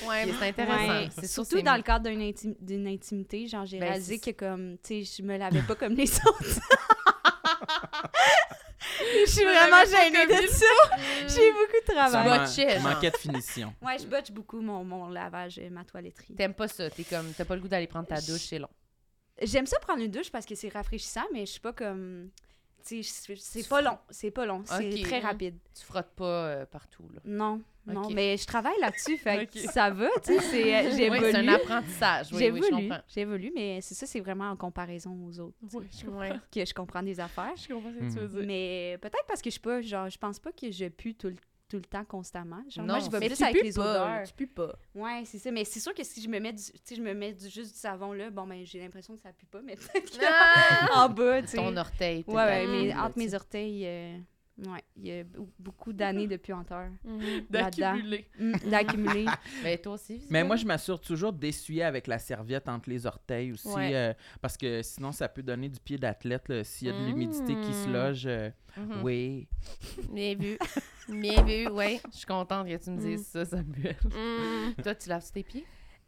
Ouais, 0.07 0.25
mais 0.25 0.33
c'est 0.39 0.47
intéressant. 0.49 0.87
Ouais, 0.87 1.09
C'est 1.17 1.27
Surtout 1.27 1.57
c'est 1.57 1.63
dans 1.63 1.71
mieux. 1.71 1.77
le 1.77 1.83
cadre 1.83 2.09
d'une 2.09 2.21
intim- 2.21 2.55
d'une 2.61 2.87
intimité, 2.87 3.47
genre 3.47 3.65
j'ai 3.65 3.79
Ben, 3.79 3.87
réalisé 3.89 4.19
que 4.19 4.31
comme, 4.31 4.77
tu 4.83 5.03
sais, 5.05 5.21
je 5.21 5.25
me 5.25 5.37
lavais 5.37 5.61
pas 5.61 5.75
comme 5.75 5.93
les 5.93 6.03
autres. 6.27 6.59
Je 9.25 9.29
suis 9.31 9.45
me 9.45 9.51
vraiment 9.51 9.85
gênée 9.85 10.25
de 10.27 10.47
ça. 10.47 10.65
J'ai 11.27 11.51
beaucoup 11.51 11.87
de 11.87 11.93
travail. 11.93 12.27
man- 12.27 12.39
botchais, 12.45 12.79
genre. 12.79 12.89
manquait 12.91 13.11
de 13.11 13.17
finition. 13.17 13.73
Ouais, 13.81 13.97
je 13.99 14.05
botche 14.07 14.31
beaucoup 14.31 14.61
mon, 14.61 14.83
mon 14.83 15.09
lavage 15.09 15.57
et 15.59 15.69
ma 15.69 15.83
toiletterie. 15.83 16.35
T'aimes 16.35 16.53
pas 16.53 16.67
ça, 16.67 16.89
t'es 16.89 17.03
comme, 17.03 17.31
t'as 17.33 17.45
pas 17.45 17.55
le 17.55 17.61
goût 17.61 17.67
d'aller 17.67 17.87
prendre 17.87 18.07
ta 18.07 18.19
douche, 18.21 18.47
c'est 18.49 18.59
long. 18.59 18.69
J'aime 19.41 19.65
ça 19.65 19.79
prendre 19.79 20.01
une 20.01 20.11
douche 20.11 20.31
parce 20.31 20.45
que 20.45 20.55
c'est 20.55 20.69
rafraîchissant, 20.69 21.23
mais 21.33 21.45
je 21.45 21.51
suis 21.51 21.59
pas 21.61 21.71
comme, 21.73 22.29
tu 22.85 23.01
sais, 23.03 23.35
c'est- 23.37 23.61
Tu 23.63 23.69
pas 23.69 23.81
long, 23.81 23.97
c'est 24.09 24.31
pas 24.31 24.45
long, 24.45 24.63
c'est 24.65 24.93
Ok. 24.93 25.01
très 25.03 25.19
rapide. 25.19 25.57
Tu 25.77 25.85
frottes 25.85 26.11
pas 26.15 26.25
euh, 26.25 26.65
partout, 26.65 27.09
là. 27.13 27.21
Non, 27.23 27.61
Non, 27.93 28.09
mais 28.09 28.37
je 28.37 28.45
travaille 28.45 28.79
là-dessus, 28.79 29.17
fait 29.17 29.45
que 29.47 29.59
ça 29.71 29.89
va, 29.89 30.07
tu 30.23 30.33
sais, 30.33 30.39
c'est- 30.41 30.75
euh, 30.75 30.89
Oui, 30.89 30.95
c'est 30.95 31.09
un 31.09 31.41
j'évolue. 31.43 31.49
apprentissage. 31.49 32.27
Oui, 32.31 32.37
oui, 32.37 32.39
je 32.61 32.65
J'évolue, 32.67 32.87
comprends. 32.89 33.03
j'évolue, 33.07 33.51
mais 33.55 33.79
c'est 33.81 33.95
ça, 33.95 34.05
c'est 34.05 34.19
vraiment 34.19 34.49
en 34.49 34.55
comparaison 34.55 35.17
aux 35.27 35.39
autres 35.39 35.57
Oui, 35.73 35.85
je 35.99 36.05
comprends. 36.05 36.39
Que 36.51 36.65
je 36.65 36.73
comprends 36.73 37.03
des 37.03 37.19
affaires. 37.19 37.53
Je 37.55 37.67
comprends 37.73 37.91
ce 37.91 37.97
que 37.99 38.13
tu 38.13 38.19
veux 38.19 38.27
dire. 38.27 38.47
Mais 38.47 38.97
peut-être 39.01 39.25
parce 39.27 39.41
que 39.41 39.49
je 39.49 39.53
suis 39.53 39.59
pas, 39.61 39.81
genre, 39.81 40.09
je 40.09 40.17
pense 40.17 40.39
pas 40.39 40.51
que 40.51 40.71
je 40.71 40.85
pue 40.87 41.15
tout 41.15 41.27
le, 41.27 41.35
tout 41.67 41.77
le 41.77 41.83
temps 41.83 42.03
constamment. 42.03 42.63
Genre, 42.67 42.83
Non, 42.85 42.95
moi, 42.95 43.03
je 43.05 43.11
vais 43.11 43.27
plus 43.27 43.41
avec 43.43 43.61
les 43.63 43.73
pas, 43.73 43.81
odeurs. 43.81 44.23
Tu 44.27 44.33
pues 44.33 44.47
pas. 44.47 44.75
Ouais, 44.95 45.21
c'est 45.25 45.37
ça. 45.37 45.51
Mais 45.51 45.63
c'est 45.65 45.79
sûr 45.79 45.93
que 45.93 46.03
si 46.03 46.19
je 46.21 46.27
me 46.27 46.39
mets 46.39 46.53
du, 46.53 46.63
je 46.63 47.01
me 47.01 47.13
mets 47.13 47.33
du, 47.33 47.47
juste 47.47 47.73
du 47.73 47.79
savon 47.79 48.11
là, 48.13 48.29
bon 48.31 48.47
ben 48.47 48.65
j'ai 48.65 48.79
l'impression 48.79 49.13
que 49.15 49.21
ça 49.21 49.31
pue 49.33 49.45
pas, 49.45 49.61
mais 49.63 49.75
peut-être 49.75 50.19
Ah! 50.27 50.87
en 51.05 51.09
bas, 51.09 51.41
tu 51.43 51.49
sais. 51.49 51.57
Ton 51.57 51.77
orteil. 51.77 52.23
Ouais, 52.27 52.33
ouais, 52.35 52.65
peut-être, 52.65 52.71
mais 52.71 52.95
entre 52.95 53.17
mes 53.19 53.33
orteils, 53.35 53.83
euh, 53.85 54.17
ouais, 54.67 54.83
il 54.95 55.07
y 55.07 55.11
a 55.11 55.23
be- 55.23 55.47
beaucoup 55.59 55.93
d'années 55.93 56.27
de 56.27 56.37
puanteur 56.37 56.89
Mhm. 57.03 57.45
D'accumuler. 57.49 58.27
Mm, 58.39 58.53
d'accumuler. 58.69 59.25
Mais 59.63 59.77
toi 59.77 59.93
aussi. 59.93 60.21
Mais 60.29 60.43
moi, 60.43 60.55
je 60.55 60.65
m'assure 60.65 60.99
toujours 60.99 61.33
d'essuyer 61.33 61.83
avec 61.83 62.07
la 62.07 62.19
serviette 62.19 62.67
entre 62.69 62.89
les 62.89 63.05
orteils 63.05 63.51
aussi, 63.53 63.67
Ouais. 63.69 63.91
euh, 63.95 64.13
parce 64.41 64.57
que 64.57 64.81
sinon, 64.83 65.11
ça 65.11 65.27
peut 65.29 65.43
donner 65.43 65.69
du 65.69 65.79
pied 65.79 65.97
d'athlète 65.97 66.63
s'il 66.63 66.87
y 66.87 66.91
a 66.91 66.93
de 66.93 67.05
l'humidité 67.05 67.55
qui 67.55 67.73
se 67.73 67.87
Mm. 67.87 67.93
loge. 67.93 68.23
euh, 68.27 68.49
Mhm. 68.77 69.01
Oui. 69.03 69.47
Bien 70.11 70.35
vu. 70.35 70.57
Bien 71.09 71.43
vu, 71.43 71.67
ouais. 71.69 71.99
Je 72.11 72.17
suis 72.17 72.25
contente 72.25 72.67
que 72.67 72.77
tu 72.77 72.89
me 72.91 72.97
dises 72.97 73.25
ça, 73.27 73.43
Samuel. 73.45 73.97
Toi, 74.83 74.95
tu 74.95 75.09
laves 75.09 75.31
tes 75.31 75.43
pieds? 75.43 75.65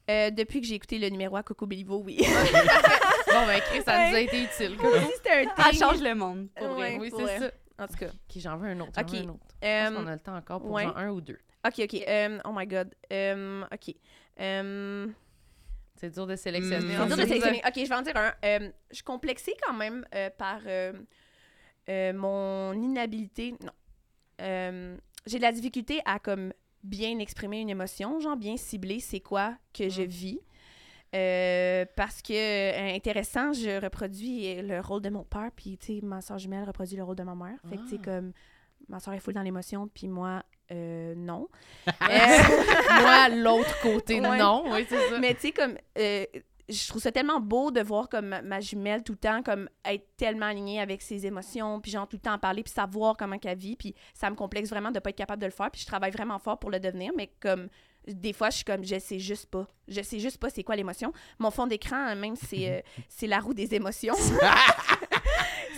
Euh, 0.10 0.30
depuis 0.32 0.62
que 0.62 0.68
j'ai 0.68 0.76
écouté 0.76 0.97
le 0.99 1.10
numéro 1.10 1.36
à 1.38 1.43
Coco 1.43 1.66
Béliveau, 1.66 2.02
oui. 2.06 2.18
Bon, 3.32 3.45
ben, 3.47 3.62
Chris, 3.62 3.82
ça 3.86 4.10
nous 4.10 4.16
a 4.16 4.20
été 4.20 4.43
utile. 4.43 4.76
Comme 4.78 4.93
si 4.99 5.12
c'était 5.16 5.47
un 5.58 5.72
change 5.72 6.02
le 6.02 6.14
monde. 6.16 6.47
Pour 6.56 6.68
vrai. 6.70 6.97
Oui, 6.99 7.12
c'est 7.16 7.39
ça. 7.39 7.52
En 7.82 7.88
tout 7.88 7.96
cas. 7.96 8.08
Ok, 8.08 8.38
j'en 8.38 8.58
veux 8.58 8.70
un 8.70 8.80
autre. 8.80 8.92
Ok. 9.02 9.14
un 9.16 9.30
autre. 9.30 9.46
Je 9.62 9.68
Euh, 9.68 9.96
qu'on 9.96 10.08
a 10.08 10.14
le 10.14 10.20
temps 10.20 10.36
encore 10.36 10.62
pour 10.62 10.72
ouais. 10.72 10.84
genre 10.84 10.98
un 10.98 11.10
ou 11.10 11.20
deux. 11.22 11.40
ok, 11.66 11.80
ok. 11.80 11.96
euh, 12.08 12.40
oh 12.46 12.52
my 12.54 12.68
god. 12.68 12.94
Euh, 13.12 13.64
ok. 13.72 13.96
C'est 15.96 16.10
dur 16.14 16.26
de 16.26 16.36
sélectionner. 16.36 16.94
C'est 16.96 16.98
en 16.98 17.06
dur 17.08 17.18
de 17.18 17.22
sélectionner. 17.26 17.62
Ok, 17.66 17.74
je 17.76 17.82
vais 17.90 17.96
en 17.96 18.02
dire 18.02 18.16
un. 18.18 18.34
Je 18.90 18.96
suis 18.96 19.04
complexée 19.04 19.54
quand 19.66 19.74
même 19.74 20.06
euh, 20.16 20.30
par 20.36 20.60
euh, 20.66 20.94
euh, 21.90 22.14
mon 22.14 22.74
inhabilité. 22.74 23.56
Non. 23.62 24.98
J'ai 25.28 25.38
de 25.38 25.42
la 25.44 25.52
difficulté 25.52 26.02
à 26.06 26.18
comme 26.18 26.52
bien 26.84 27.20
exprimer 27.20 27.60
une 27.62 27.70
émotion, 27.70 28.20
genre 28.20 28.36
bien 28.36 28.58
cibler 28.58 29.00
c'est 29.00 29.20
quoi 29.20 29.56
que 29.74 29.88
je 29.90 30.02
Mm. 30.02 30.06
vis. 30.06 30.40
Euh, 31.14 31.86
parce 31.95 32.22
que, 32.22 32.32
euh, 32.34 32.95
intéressant, 32.95 33.51
je 33.53 33.82
reproduis 33.82 34.62
le 34.62 34.80
rôle 34.80 35.01
de 35.01 35.09
mon 35.09 35.24
père, 35.24 35.49
puis, 35.55 35.78
tu 35.78 35.99
sais, 35.99 36.05
ma 36.05 36.22
soeur 36.22 36.38
jumelle 36.38 36.64
reproduit 36.64 36.95
le 36.95 37.03
rôle 37.03 37.16
de 37.18 37.24
ma 37.24 37.36
mère. 37.36 37.57
Fait 37.70 37.76
que, 37.78 37.82
tu 37.84 37.89
sais, 37.89 37.97
Ah. 38.01 38.05
comme, 38.05 38.32
ma 38.88 38.99
soeur 38.99 39.14
est 39.14 39.20
full 39.20 39.34
dans 39.34 39.41
l'émotion, 39.41 39.89
puis 39.93 40.07
moi, 40.07 40.43
euh, 40.72 41.14
non. 41.16 41.47
Moi, 43.01 43.30
l'autre 43.30 43.82
côté, 43.82 44.22
Ouais. 44.22 44.38
non. 44.38 44.64
Oui, 44.72 44.86
c'est 44.88 45.09
ça. 45.09 45.20
Mais 45.20 45.34
tu 45.34 45.41
sais, 45.41 45.51
comme, 45.51 45.76
euh, 45.97 46.26
je 46.70 46.88
trouve 46.88 47.01
ça 47.01 47.12
tellement 47.12 47.41
beau 47.41 47.72
de 47.72 47.82
voir 47.82 48.07
comme 48.07 48.28
ma, 48.28 48.41
ma 48.41 48.62
jumelle 48.62 49.03
tout 49.03 49.12
le 49.12 49.18
temps, 49.18 49.43
comme 49.43 49.68
être 49.84 50.16
tellement 50.16 50.45
alignée 50.45 50.80
avec 50.80 51.01
ses 51.01 51.26
émotions, 51.26 51.82
puis 51.82 51.91
genre 51.91 52.07
tout 52.07 52.16
le 52.16 52.22
temps 52.22 52.34
en 52.36 52.39
parler, 52.39 52.64
puis 52.64 52.72
savoir 52.72 53.18
comment 53.18 53.38
qu'elle 53.38 53.57
vit, 53.57 53.76
puis 53.76 53.93
ça 54.14 54.30
me 54.30 54.36
complexe 54.36 54.70
vraiment 54.70 54.91
de 54.91 54.99
pas 54.99 55.09
être 55.09 55.18
capable 55.18 55.41
de 55.41 55.47
le 55.47 55.51
faire, 55.51 55.70
puis 55.72 55.82
je 55.82 55.86
travaille 55.86 56.12
vraiment 56.12 56.39
fort 56.39 56.57
pour 56.59 56.72
le 56.72 56.80
devenir, 56.80 57.12
mais 57.18 57.34
comme 57.41 57.68
des 58.08 58.34
fois, 58.34 58.49
je 58.49 58.58
suis 58.58 58.66
comme, 58.66 58.84
je 58.84 58.99
sais 58.99 59.20
juste 59.20 59.47
pas. 59.47 59.68
Je 59.88 60.02
sais 60.02 60.20
juste 60.20 60.38
pas 60.38 60.49
c'est 60.49 60.64
quoi 60.64 60.76
l'émotion. 60.76 61.14
Mon 61.39 61.52
fond 61.52 61.68
d'écran, 61.68 62.16
même, 62.16 62.36
c'est 62.36 62.70
euh, 62.72 62.82
c'est 63.10 63.28
la 63.28 63.39
roue 63.39 63.54
des 63.54 63.74
émotions. 63.76 64.16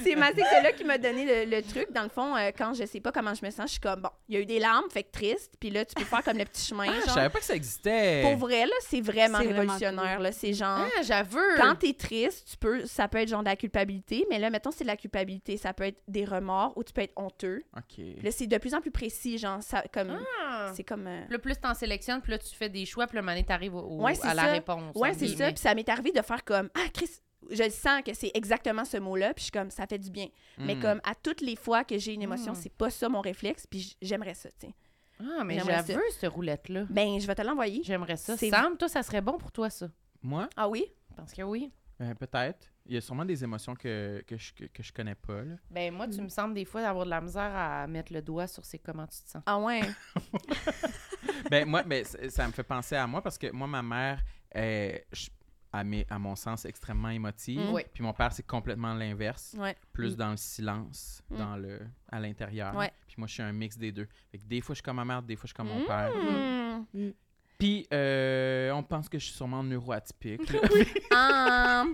c'est 0.04 0.16
ma 0.16 0.32
psychologue 0.32 0.76
qui 0.76 0.84
m'a 0.84 0.98
donné 0.98 1.46
le, 1.46 1.50
le 1.58 1.62
truc. 1.62 1.92
Dans 1.92 2.04
le 2.04 2.10
fond, 2.10 2.36
euh, 2.36 2.52
quand 2.58 2.74
je 2.74 2.86
sais 2.86 3.00
pas 3.00 3.12
comment 3.12 3.34
je 3.34 3.46
me 3.46 3.52
sens, 3.52 3.66
je 3.68 3.72
suis 3.74 3.80
comme, 3.80 4.02
bon, 4.02 4.10
il 4.30 4.36
y 4.36 4.38
a 4.38 4.42
eu 4.42 4.46
des 4.46 4.60
larmes, 4.60 4.90
fait 4.92 5.04
que 5.04 5.12
triste, 5.12 5.54
puis 5.60 5.70
là, 5.70 5.86
tu 5.86 5.94
peux 5.96 6.04
faire 6.04 6.24
comme 6.24 6.38
le 6.38 6.46
petit 6.46 6.66
chemin. 6.66 6.86
Ah, 6.90 6.94
je 7.02 7.06
genre. 7.06 7.14
savais 7.16 7.30
pas 7.30 7.40
que 7.40 7.46
ça 7.46 7.56
existait. 7.56 8.22
Pour 8.24 8.38
vrai, 8.38 8.66
là, 8.66 8.74
c'est 8.82 9.02
vraiment 9.02 9.38
révolutionnaire. 9.40 10.20
là. 10.20 10.32
C'est 10.32 10.54
genre, 10.54 10.88
Ah, 10.98 11.02
j'avoue. 11.04 11.40
quand 11.58 11.76
t'es 11.76 11.94
triste, 11.94 12.48
tu 12.52 12.58
peux, 12.58 12.86
ça 12.86 13.08
peut 13.08 13.20
être 13.20 13.28
genre 13.30 13.42
de 13.44 13.50
la 13.50 13.56
culpabilité, 13.56 14.26
mais 14.30 14.40
là, 14.40 14.50
mettons, 14.50 14.72
c'est 14.72 14.84
de 14.84 14.90
la 14.90 14.98
culpabilité. 14.98 15.58
Ça 15.58 15.74
peut 15.74 15.84
être 15.86 16.02
des 16.08 16.26
remords 16.26 16.74
ou 16.78 16.84
tu 16.84 16.94
peux 16.94 17.02
être 17.02 17.14
honteux. 17.16 17.64
OK. 17.78 18.04
Là, 18.24 18.32
c'est 18.32 18.48
de 18.48 18.58
plus 18.58 18.74
en 18.74 18.82
plus 18.82 18.92
précis, 18.92 19.38
genre, 19.38 19.62
ça, 19.62 19.84
comme, 19.94 20.18
Ah. 20.42 20.72
c'est 20.76 20.84
comme... 20.84 21.08
euh, 21.08 21.22
là, 21.30 21.40
plus 21.40 21.56
t'en 21.58 21.74
sélectionnes, 21.74 22.22
puis 22.22 22.32
là, 22.32 22.38
tu 22.38 22.54
fais 22.56 22.70
des 22.70 22.86
choix, 22.86 23.08
puis 23.08 23.18
le 23.18 23.24
moment 23.24 23.42
t'arrives 23.44 23.76
au, 23.76 23.80
au- 23.82 24.04
Ouais, 24.04 24.16
c'est 24.16 24.28
à 24.28 24.34
la 24.34 24.44
ça. 24.44 24.52
réponse. 24.52 24.96
Ouais, 24.96 25.14
c'est 25.14 25.28
ça. 25.28 25.48
Puis 25.48 25.58
ça 25.58 25.74
m'est 25.76 25.88
arrivé 25.90 26.12
de 26.12 26.22
faire 26.22 26.44
comme, 26.44 26.70
ah, 26.76 26.88
Chris, 26.94 27.10
je 27.52 27.64
le 27.64 27.70
sens 27.70 28.02
que 28.06 28.14
c'est 28.14 28.32
exactement 28.34 28.86
ce 28.86 28.98
mot-là, 28.98 29.34
puis 29.34 29.42
je 29.42 29.44
suis 29.46 29.52
comme, 29.52 29.70
ça 29.72 29.86
fait 29.88 29.98
du 30.00 30.10
bien. 30.10 30.28
Mais 30.58 30.76
Mm. 30.76 30.80
comme, 30.82 31.02
à 31.04 31.16
toutes 31.16 31.42
les 31.42 31.56
fois 31.56 31.84
que 31.84 31.98
j'ai 31.98 32.14
une 32.14 32.22
émotion, 32.22 32.54
Mm. 32.54 32.56
c'est 32.56 32.74
pas 32.74 32.90
ça 32.90 33.10
mon 33.10 33.22
réflexe, 33.22 33.66
puis 33.68 33.96
j'aimerais 34.02 34.34
ça, 34.36 34.50
tu 34.60 34.68
sais. 34.68 34.74
Ah, 35.20 35.44
mais 35.46 35.56
J'aimerais 35.60 35.84
j'avoue, 35.88 36.02
cette 36.12 36.32
roulette-là. 36.34 36.86
Ben, 36.90 37.20
je 37.20 37.28
vais 37.28 37.36
te 37.36 37.42
l'envoyer. 37.44 37.82
J'aimerais 37.84 38.18
ça. 38.18 38.36
C'est- 38.36 38.50
Sam, 38.50 38.76
toi, 38.78 38.90
ça 38.90 39.04
serait 39.04 39.22
bon 39.22 39.38
pour 39.38 39.52
toi, 39.52 39.70
ça? 39.70 39.88
Moi, 40.22 40.50
Ah 40.58 40.68
oui? 40.68 40.86
Parce 41.16 41.34
que 41.34 41.42
oui. 41.44 41.72
euh, 42.02 42.14
peut-être. 42.16 42.68
Il 42.86 42.96
y 42.96 42.98
a 42.98 43.02
sûrement 43.02 43.24
des 43.24 43.42
émotions 43.44 43.76
que, 43.76 44.22
que, 44.28 44.36
je, 44.38 44.52
que, 44.54 44.66
que 44.66 44.84
je 44.84 44.92
connais 44.92 45.16
pas. 45.16 45.42
Là. 45.44 45.56
Ben, 45.70 45.94
moi, 45.94 46.08
tu 46.10 46.20
me 46.22 46.28
sembles 46.28 46.54
des 46.56 46.66
fois 46.66 46.82
d'avoir 46.82 47.06
de 47.06 47.10
la 47.12 47.22
misère 47.22 47.52
à 47.56 47.88
mettre 47.88 48.12
le 48.12 48.22
doigt 48.22 48.48
sur 48.48 48.66
c'est 48.66 48.80
comment 48.80 49.08
tu 49.08 49.22
te 49.22 49.30
sens. 49.30 49.44
Ah 49.46 49.58
ouais? 49.60 49.82
ben, 51.50 51.66
moi, 51.68 51.84
ben, 51.84 52.04
ça 52.30 52.48
me 52.48 52.52
fait 52.52 52.64
penser 52.64 52.96
à 52.96 53.08
moi 53.08 53.22
parce 53.22 53.38
que 53.38 53.52
moi, 53.52 53.68
ma 53.68 53.82
mère 53.82 54.22
est, 54.54 55.06
je- 55.12 55.30
à, 55.74 55.84
mes- 55.84 56.06
à 56.10 56.20
mon 56.20 56.36
sens, 56.36 56.66
extrêmement 56.66 57.10
émotive. 57.10 57.60
Mm. 57.60 57.74
Oui. 57.74 57.82
Puis 57.94 58.04
mon 58.04 58.14
père, 58.14 58.32
c'est 58.32 58.46
complètement 58.46 58.94
l'inverse. 58.94 59.56
Ouais. 59.58 59.76
Plus 59.92 60.16
dans 60.16 60.32
le 60.32 60.38
silence, 60.38 61.22
Mm. 61.30 61.38
dans 61.38 61.58
le, 61.58 61.80
à 62.12 62.20
l'intérieur. 62.20 62.76
Ouais. 62.76 62.92
Puis 63.08 63.16
moi, 63.18 63.28
je 63.28 63.34
suis 63.34 63.44
un 63.44 63.52
mix 63.52 63.78
des 63.78 63.92
deux. 63.92 64.08
Fait 64.32 64.38
que 64.38 64.44
des 64.46 64.62
fois, 64.62 64.74
je 64.74 64.78
suis 64.78 64.84
comme 64.84 64.96
ma 64.98 65.06
mère, 65.06 65.22
des 65.24 65.36
fois, 65.36 65.44
je 65.44 65.48
suis 65.48 65.56
comme 65.56 65.68
mon 65.70 65.82
Mm. 65.82 65.86
père. 65.86 67.14
Puis, 67.60 67.88
euh, 67.94 68.72
on 68.72 68.84
pense 68.84 69.08
que 69.08 69.18
je 69.18 69.26
suis 69.26 69.34
sûrement 69.36 69.64
neuroatypique. 69.64 70.50
là. 70.52 70.60
Ah. 71.16 71.86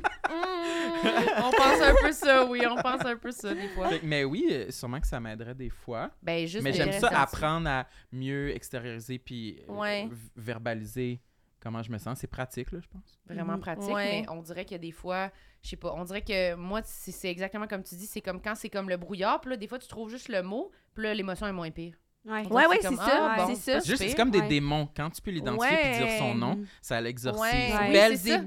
On 1.42 1.52
pense 1.52 1.82
un 1.82 1.94
peu 2.02 2.12
ça, 2.12 2.46
oui, 2.46 2.62
on 2.70 2.76
pense 2.82 3.06
un 3.06 3.16
peu 3.18 3.32
ça, 3.32 3.54
des 3.54 3.68
fois. 3.70 3.90
Fait 3.90 4.02
mais 4.04 4.24
oui, 4.24 4.48
euh, 4.52 4.72
sûrement 4.72 5.00
que 5.00 5.08
ça 5.08 5.20
m'aiderait 5.20 5.56
des 5.56 5.70
fois. 5.70 6.12
Ben, 6.22 6.48
juste 6.48 6.64
Mais 6.64 6.74
j'aime 6.74 6.92
ça 6.94 7.08
apprendre 7.22 7.70
à 7.70 7.88
mieux 8.12 8.50
extérioriser 8.56 9.20
puis 9.20 9.60
euh, 9.70 9.74
Ouais. 9.74 10.10
verbaliser 10.36 11.22
comment 11.62 11.82
je 11.84 11.92
me 11.92 11.98
sens. 11.98 12.18
C'est 12.20 12.28
pratique, 12.28 12.72
là, 12.72 12.80
je 12.82 12.88
pense. 12.88 13.20
vraiment 13.28 13.54
Mhm. 13.54 13.60
pratique, 13.62 13.90
Ouais. 13.94 14.22
mais 14.22 14.30
on 14.30 14.42
dirait 14.42 14.66
qu'il 14.66 14.74
y 14.74 14.76
a 14.76 14.80
des 14.80 14.92
fois, 14.92 15.30
je 15.62 15.70
sais 15.70 15.76
pas, 15.76 15.94
on 15.96 16.04
dirait 16.04 16.22
que 16.24 16.56
moi, 16.56 16.82
c'est 16.84 17.12
c'est 17.12 17.30
exactement 17.30 17.68
comme 17.68 17.84
tu 17.84 17.96
dis, 17.96 18.06
c'est 18.08 18.22
comme 18.22 18.42
quand 18.42 18.56
c'est 18.56 18.70
comme 18.70 18.90
le 18.90 18.98
brouillard, 18.98 19.40
puis 19.42 19.52
là, 19.52 19.58
des 19.58 19.68
fois, 19.68 19.78
tu 19.80 19.88
trouves 19.88 20.10
juste 20.10 20.30
le 20.30 20.42
mot, 20.42 20.72
puis 20.96 21.04
là, 21.04 21.14
l'émotion 21.14 21.48
est 21.48 21.52
moins 21.52 21.72
pire. 21.72 21.96
Ouais. 22.26 22.46
Ouais, 22.48 22.64
que 22.66 22.70
ouais, 22.70 22.78
c'est 22.82 22.96
ça. 22.96 23.08
ah, 23.08 23.36
bon, 23.48 23.56
c'est 23.56 23.86
Juste, 23.86 23.98
c'est 23.98 24.14
comme 24.14 24.30
des 24.30 24.42
Ouais. 24.42 24.48
démons. 24.50 24.90
Quand 24.96 25.10
tu 25.10 25.22
peux 25.22 25.32
l'identifier 25.32 25.78
et 25.96 25.98
dire 26.00 26.18
son 26.20 26.36
nom, 26.36 26.60
ça 26.82 27.00
l'exorcise. 27.00 27.42
Ouais. 27.42 27.74
Ouais. 27.74 28.10
Oui, 28.10 28.18
c'est 28.18 28.38
ça. 28.38 28.44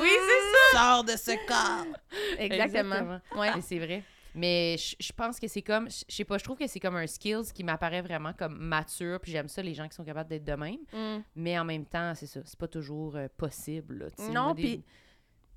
Oui, 0.00 0.08
sors 0.72 1.04
de 1.04 1.10
ce 1.12 1.32
corps! 1.46 1.86
Exactement. 2.38 3.20
Ouais. 3.36 3.58
Et 3.58 3.60
c'est 3.60 3.78
vrai. 3.78 4.02
Mais 4.34 4.76
je 4.78 5.12
pense 5.12 5.40
que 5.40 5.48
c'est 5.48 5.62
comme, 5.62 5.88
je 5.90 6.04
sais 6.08 6.24
pas, 6.24 6.38
je 6.38 6.44
trouve 6.44 6.56
que 6.56 6.66
c'est 6.66 6.80
comme 6.80 6.96
un 6.96 7.06
skills 7.06 7.52
qui 7.54 7.64
m'apparaît 7.64 8.02
vraiment 8.02 8.32
comme 8.32 8.56
mature, 8.58 9.18
puis 9.20 9.32
j'aime 9.32 9.48
ça, 9.48 9.62
les 9.62 9.74
gens 9.74 9.88
qui 9.88 9.94
sont 9.94 10.04
capables 10.04 10.28
d'être 10.30 10.44
de 10.44 10.52
même. 10.54 10.78
Hmm. 10.92 11.22
Mais 11.36 11.58
en 11.58 11.64
même 11.64 11.84
temps, 11.84 12.12
c'est 12.14 12.26
ça, 12.26 12.40
c'est 12.44 12.58
pas 12.58 12.68
toujours 12.68 13.16
euh, 13.16 13.28
possible. 13.36 13.98
là. 13.98 14.30
Non, 14.32 14.54
puis- 14.54 14.82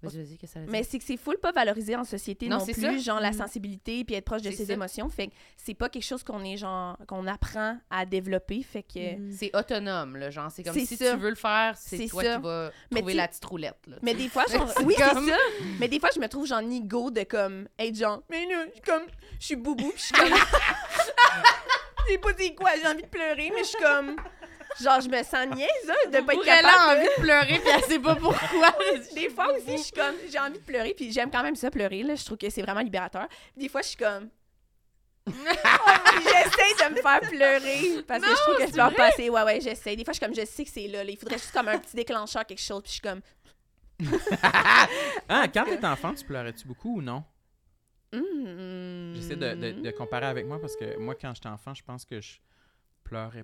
Vas-y, 0.04 0.18
vas-y, 0.24 0.38
que 0.38 0.47
ça? 0.47 0.60
Mais 0.68 0.84
c'est 0.84 0.99
que 0.99 1.04
c'est 1.06 1.18
full 1.18 1.38
pas 1.38 1.51
valorisé 1.51 1.95
en 1.95 2.04
société 2.04 2.47
Non, 2.47 2.58
non, 2.60 2.66
c'est 2.66 2.74
plus, 2.74 2.82
ça. 2.82 2.97
genre 2.97 3.20
la 3.20 3.32
Mhm. 3.32 3.38
sensibilité 3.38 4.04
puis 4.04 4.16
être 4.16 4.26
proche 4.26 4.41
de 4.41 4.51
C'est 4.51 4.58
ses 4.58 4.66
ça. 4.68 4.74
émotions. 4.74 5.10
Fait 5.10 5.28
que 5.28 5.34
c'est 5.58 5.74
pas 5.74 5.89
quelque 5.89 6.04
chose 6.04 6.24
qu'on 6.24 6.43
est 6.43 6.58
genre 6.58 6.97
qu'on 7.08 7.26
apprend 7.28 7.78
à 7.89 8.06
développer. 8.06 8.62
Fait 8.64 8.84
que 8.84 9.18
Mhm. 9.18 9.32
C'est 9.32 9.56
autonome, 9.56 10.18
là, 10.18 10.30
genre, 10.30 10.51
c'est 10.51 10.64
comme 10.64 10.74
C'est 10.74 10.86
si 10.86 10.97
ça. 10.97 11.12
tu 11.14 11.18
veux 11.18 11.30
le 11.30 11.36
faire, 11.36 11.76
c'est 11.78 11.97
C'est 11.97 12.08
toi 12.08 12.24
ça. 12.24 12.36
qui 12.38 12.41
vas 12.43 12.72
trouver 12.91 13.14
la 13.14 13.28
petite 13.28 13.45
roulette. 13.45 13.78
Là, 13.88 13.97
mais 14.01 14.14
des 14.14 14.30
fois 14.30 14.45
genre 14.47 14.68
C'est 14.78 14.84
oui, 14.84 14.95
c'est 14.97 15.10
comme- 15.14 15.28
ça. 15.30 15.38
Mais 15.80 15.88
des 15.88 15.99
fois 15.99 16.10
je 16.14 16.20
me 16.20 16.28
trouve 16.28 16.45
genre 16.47 16.62
nigo 16.62 17.10
de 17.12 17.24
comme 17.24 17.68
être 17.80 17.95
genre 17.95 18.22
mais 18.30 18.45
là, 18.45 18.66
je 18.68 18.72
suis 18.74 18.82
comme 18.82 19.04
je 19.39 19.45
suis 19.45 19.56
boubou 19.56 19.89
puis 19.89 19.97
je 19.99 20.04
suis 20.04 20.14
comme 20.14 20.30
Je 22.06 22.12
sais 22.12 22.18
pas 22.18 22.30
c'est 22.38 22.54
quoi, 22.56 22.72
j'ai 22.82 22.88
envie 22.88 23.04
de 23.04 23.08
pleurer 23.08 23.49
mais 23.56 23.60
je 23.64 23.70
suis 23.70 23.78
comme 23.82 24.16
genre 24.82 25.01
je 25.01 25.09
me 25.09 25.24
sens 25.24 25.47
niaise 25.55 25.67
hein, 25.89 26.09
de 26.09 26.19
pas 26.26 26.34
être 26.34 26.39
Pour 26.39 26.47
elle 26.47 26.65
a 26.65 26.69
capable. 26.69 26.99
envie 26.99 27.07
de 27.17 27.21
pleurer, 27.21 27.59
puis 27.59 27.69
elle 27.76 27.84
sait 27.84 27.99
pas 27.99 28.15
pourquoi. 28.15 28.76
Des 29.15 29.30
fois 29.30 29.47
aussi, 29.53 29.78
je 29.78 29.84
suis 29.84 29.91
comme, 29.91 30.15
j'ai 30.32 30.39
envie 30.39 30.59
de 30.59 30.63
pleurer, 30.63 30.93
puis 30.95 31.11
j'aime 31.11 31.30
quand 31.32 31.43
même 31.43 31.55
ça 31.55 31.69
pleurer, 31.71 32.03
là. 32.03 32.15
Je 32.15 32.24
trouve 32.26 32.38
que 32.38 32.49
c'est 32.49 32.61
vraiment 32.61 32.82
libérateur. 32.82 33.28
Des 33.57 33.69
fois, 33.69 33.82
je 33.82 33.88
suis 33.89 33.97
comme. 33.97 34.30
j'essaie 35.28 36.89
de 36.89 36.95
me 36.95 37.01
faire 37.01 37.21
pleurer 37.21 38.03
parce 38.05 38.21
que 38.21 38.30
je 38.30 38.41
trouve 38.41 38.55
que 38.55 38.61
je 38.63 38.67
c'est 38.67 38.74
pleure 38.74 38.93
pas 38.93 39.05
assez. 39.07 39.30
Ouais, 39.30 39.43
ouais, 39.43 39.61
j'essaie. 39.61 39.95
Des 39.95 40.03
fois, 40.03 40.11
je 40.13 40.17
suis 40.19 40.26
comme, 40.26 40.36
je 40.36 40.45
sais 40.45 40.65
que 40.65 40.69
c'est 40.69 40.88
là, 40.88 41.03
là. 41.03 41.09
Il 41.11 41.17
faudrait 41.17 41.38
juste 41.38 41.53
comme 41.53 41.67
un 41.69 41.78
petit 41.80 41.95
déclencheur, 41.95 42.45
quelque 42.45 42.61
chose, 42.61 42.82
puis 42.84 42.89
je 42.89 42.93
suis 42.93 43.01
comme. 43.01 43.21
Ah, 45.30 45.47
quand 45.53 45.65
t'étais 45.65 45.88
enfant, 45.88 46.13
tu 46.13 46.26
pleurais-tu 46.26 46.67
beaucoup 46.67 46.97
ou 46.97 47.01
non? 47.01 47.24
Hmm. 48.11 49.13
J'essaie 49.15 49.36
de, 49.36 49.53
de- 49.55 49.82
de 49.82 49.91
comparer 49.91 50.26
avec 50.28 50.45
moi 50.45 50.59
parce 50.59 50.76
que 50.76 50.97
moi, 50.97 51.15
quand 51.15 51.34
j'étais 51.34 51.47
enfant, 51.49 51.74
je 51.74 51.84
pense 51.84 52.05
que 52.05 52.19
je 52.21 52.34
pleurais 53.03 53.43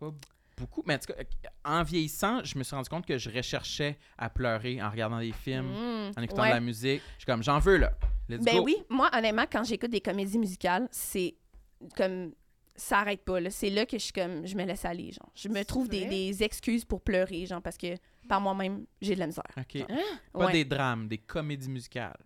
pas 0.00 0.06
beaucoup. 0.06 0.18
Mais 0.86 0.94
en 0.94 0.98
tout 0.98 1.12
cas, 1.12 1.22
en 1.64 1.82
vieillissant, 1.82 2.42
je 2.44 2.58
me 2.58 2.64
suis 2.64 2.74
rendu 2.74 2.88
compte 2.88 3.06
que 3.06 3.18
je 3.18 3.30
recherchais 3.30 3.98
à 4.16 4.28
pleurer 4.30 4.80
en 4.82 4.90
regardant 4.90 5.18
des 5.20 5.32
films, 5.32 5.66
Hmm. 5.68 6.12
en 6.16 6.22
écoutant 6.22 6.42
Ouais. 6.42 6.48
de 6.50 6.54
la 6.54 6.60
musique. 6.60 7.02
Je 7.16 7.22
suis 7.22 7.26
comme, 7.26 7.42
j'en 7.42 7.58
veux 7.58 7.76
là. 7.76 7.92
Let's 8.28 8.44
Ben 8.44 8.56
go. 8.58 8.64
oui, 8.64 8.76
moi, 8.88 9.10
honnêtement, 9.16 9.44
quand 9.50 9.64
j'écoute 9.64 9.90
des 9.90 10.00
comédies 10.00 10.38
musicales, 10.38 10.88
c'est 10.90 11.34
comme. 11.96 12.32
ça 12.80 12.98
arrête 13.00 13.24
pas. 13.24 13.40
là. 13.40 13.50
C'est 13.50 13.70
là 13.70 13.86
que 13.86 13.98
je 13.98 14.04
suis 14.04 14.12
comme, 14.12 14.46
je 14.46 14.54
me 14.56 14.64
laisse 14.64 14.84
aller, 14.84 15.10
genre. 15.10 15.32
Je 15.34 15.48
me 15.48 15.64
trouve 15.64 15.88
des, 15.88 16.42
excuses 16.44 16.84
pour 16.84 17.00
pleurer, 17.00 17.44
genre, 17.44 17.60
parce 17.60 17.76
que 17.76 17.96
par 18.28 18.40
moi-même, 18.40 18.84
j'ai 19.00 19.14
de 19.16 19.18
la 19.20 19.26
misère. 19.26 19.42
OK. 19.56 19.84
Pas 20.32 20.44
Ouais. 20.46 20.52
des 20.52 20.64
drames, 20.64 21.08
des 21.08 21.18
comédies 21.18 21.70
musicales. 21.70 22.16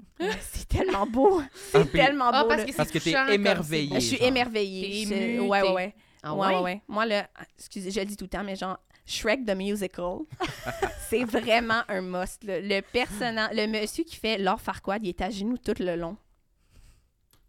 C'est 0.42 0.68
tellement 0.68 1.06
beau. 1.06 1.40
Ah, 1.40 1.48
C'est 1.54 1.90
tellement 1.92 2.28
Ah, 2.30 2.42
beau, 2.42 2.48
parce 2.48 2.60
là. 2.60 2.64
que 2.66 2.70
c'est 2.72 2.76
Parce 2.76 2.90
que 2.90 2.98
t'es 2.98 3.34
émerveillée. 3.34 3.94
Je 3.94 4.00
suis 4.00 4.22
émerveillée. 4.22 5.06
T'es 5.08 5.14
Je- 5.16 5.22
émue, 5.22 5.40
ouais, 5.48 5.72
ouais. 5.72 5.94
Ah 6.22 6.34
ouais, 6.34 6.60
ouais? 6.60 6.82
Moi, 6.88 7.04
là, 7.06 7.28
excusez, 7.58 7.90
je 7.90 8.00
le 8.00 8.06
dis 8.06 8.16
tout 8.16 8.24
le 8.24 8.30
temps, 8.30 8.44
mais 8.44 8.54
genre, 8.56 8.78
Shrek 9.04 9.44
the 9.44 9.56
Musical, 9.56 10.18
c'est 11.08 11.24
vraiment 11.24 11.82
un 11.88 12.00
must. 12.00 12.44
là. 12.44 12.60
Le 12.60 12.80
personnage, 12.80 13.50
le 13.54 13.66
monsieur 13.66 14.04
qui 14.04 14.16
fait 14.16 14.38
Laure 14.38 14.60
Farquaad, 14.60 15.04
il 15.04 15.08
est 15.08 15.20
à 15.20 15.30
genoux 15.30 15.58
tout 15.58 15.74
le 15.80 15.96
long. 15.96 16.16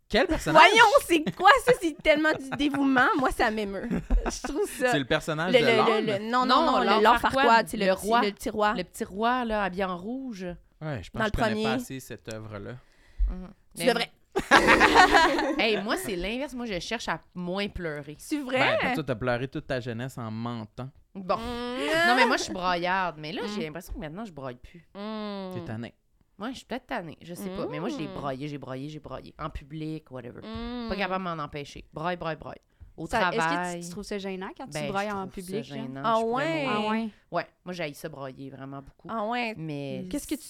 Quel 0.09 0.27
personnage? 0.27 0.61
Voyons, 0.69 0.85
c'est 1.07 1.35
quoi 1.35 1.49
ça? 1.65 1.71
C'est 1.81 1.95
tellement 2.03 2.33
du 2.33 2.49
dévouement. 2.57 3.07
Moi, 3.17 3.31
ça 3.31 3.49
m'émeut. 3.49 3.87
Je 4.25 4.47
trouve 4.47 4.69
ça. 4.69 4.91
C'est 4.91 4.99
le 4.99 5.05
personnage 5.05 5.51
Le- 5.53 5.59
de 5.59 5.65
le- 5.65 6.05
le- 6.05 6.19
le- 6.25 6.29
non, 6.31 6.45
non, 6.45 6.61
Non, 6.61 6.65
non, 6.65 6.79
Laure 6.83 6.97
le 6.97 7.03
Laure 7.03 7.19
Farquaad, 7.19 7.43
Farquaad, 7.45 7.67
c'est 7.67 7.77
le, 7.77 7.85
le 7.87 7.93
petit- 7.95 8.05
roi. 8.07 8.21
le 8.21 8.31
petit 8.31 8.49
roi. 8.49 8.73
Le 8.75 8.83
petit 8.83 9.03
roi, 9.05 9.45
là, 9.45 9.63
habillé 9.63 9.83
en 9.85 9.97
rouge. 9.97 10.45
Ouais, 10.81 11.01
je 11.01 11.09
pense 11.09 11.21
Dans 11.21 11.29
que 11.29 11.31
je 11.37 11.41
le 11.41 11.43
connais 11.49 11.63
pas 11.63 11.69
premier. 11.69 11.81
assez 11.81 11.99
cette 11.99 12.31
œuvre-là. 12.33 12.71
Tu 13.77 13.85
devrais. 13.87 14.11
hey, 15.59 15.81
moi, 15.83 15.95
c'est 15.97 16.15
l'inverse. 16.15 16.53
Moi, 16.53 16.65
je 16.65 16.79
cherche 16.79 17.07
à 17.09 17.21
moins 17.35 17.67
pleurer. 17.67 18.15
C'est 18.19 18.37
Ben, 18.37 18.43
vrai? 18.45 18.77
toi, 18.79 18.89
toi, 18.95 19.03
t'as 19.03 19.15
pleuré 19.15 19.47
toute 19.47 19.67
ta 19.67 19.79
jeunesse 19.79 20.17
en 20.17 20.31
mentant. 20.31 20.89
Bon. 21.15 21.37
Mm. 21.37 22.07
Non, 22.07 22.15
mais 22.15 22.25
moi, 22.25 22.37
je 22.37 22.43
suis 22.43 22.53
broyarde. 22.53 23.17
Mais 23.19 23.31
là, 23.31 23.43
Mm. 23.43 23.47
j'ai 23.55 23.63
l'impression 23.65 23.93
que 23.93 23.99
maintenant, 23.99 24.25
je 24.25 24.31
broye 24.33 24.55
plus. 24.55 24.87
Mm. 24.95 25.53
T'es 25.53 25.61
tanné. 25.65 25.93
Moi, 26.37 26.49
je 26.51 26.57
suis 26.57 26.65
peut-être 26.65 26.87
tannée. 26.87 27.17
Je 27.21 27.33
sais 27.35 27.49
pas. 27.51 27.67
Mais 27.69 27.79
moi, 27.79 27.89
j'ai 27.89 28.07
Mm. 28.07 28.13
broyé, 28.15 28.47
j'ai 28.47 28.57
broyé, 28.57 28.89
j'ai 28.89 28.99
broyé. 28.99 29.33
En 29.39 29.49
public, 29.49 30.09
whatever. 30.11 30.41
Pas 30.89 30.95
capable 30.95 31.23
de 31.25 31.29
m'en 31.35 31.43
empêcher. 31.43 31.85
Broye, 31.93 32.15
broye, 32.15 32.35
broye. 32.35 32.55
Au 32.95 33.07
Ça- 33.07 33.19
Est-ce 33.21 33.29
que 33.31 33.37
travail. 33.37 33.79
tu, 33.79 33.85
tu 33.85 33.91
trouves 33.91 34.03
ça 34.03 34.17
gênant 34.19 34.49
quand 34.55 34.67
ben, 34.71 34.85
tu 34.85 34.91
brailles 34.91 35.09
je 35.09 35.15
en 35.15 35.25
ça 35.25 35.31
public? 35.31 35.63
gênant, 35.63 36.01
Ah 36.03 36.19
ouais? 36.19 36.67
Ah 36.69 36.79
ouais? 36.91 37.09
Ouais, 37.31 37.47
moi, 37.65 37.73
j'ai 37.73 37.91
ça 37.95 38.07
broyer 38.07 38.51
vraiment 38.51 38.83
beaucoup. 38.83 39.07
Ah 39.09 39.25
ouais. 39.25 39.55
Mais. 39.57 40.05
Qu'est-ce 40.11 40.27
que 40.27 40.35
tu 40.35 40.47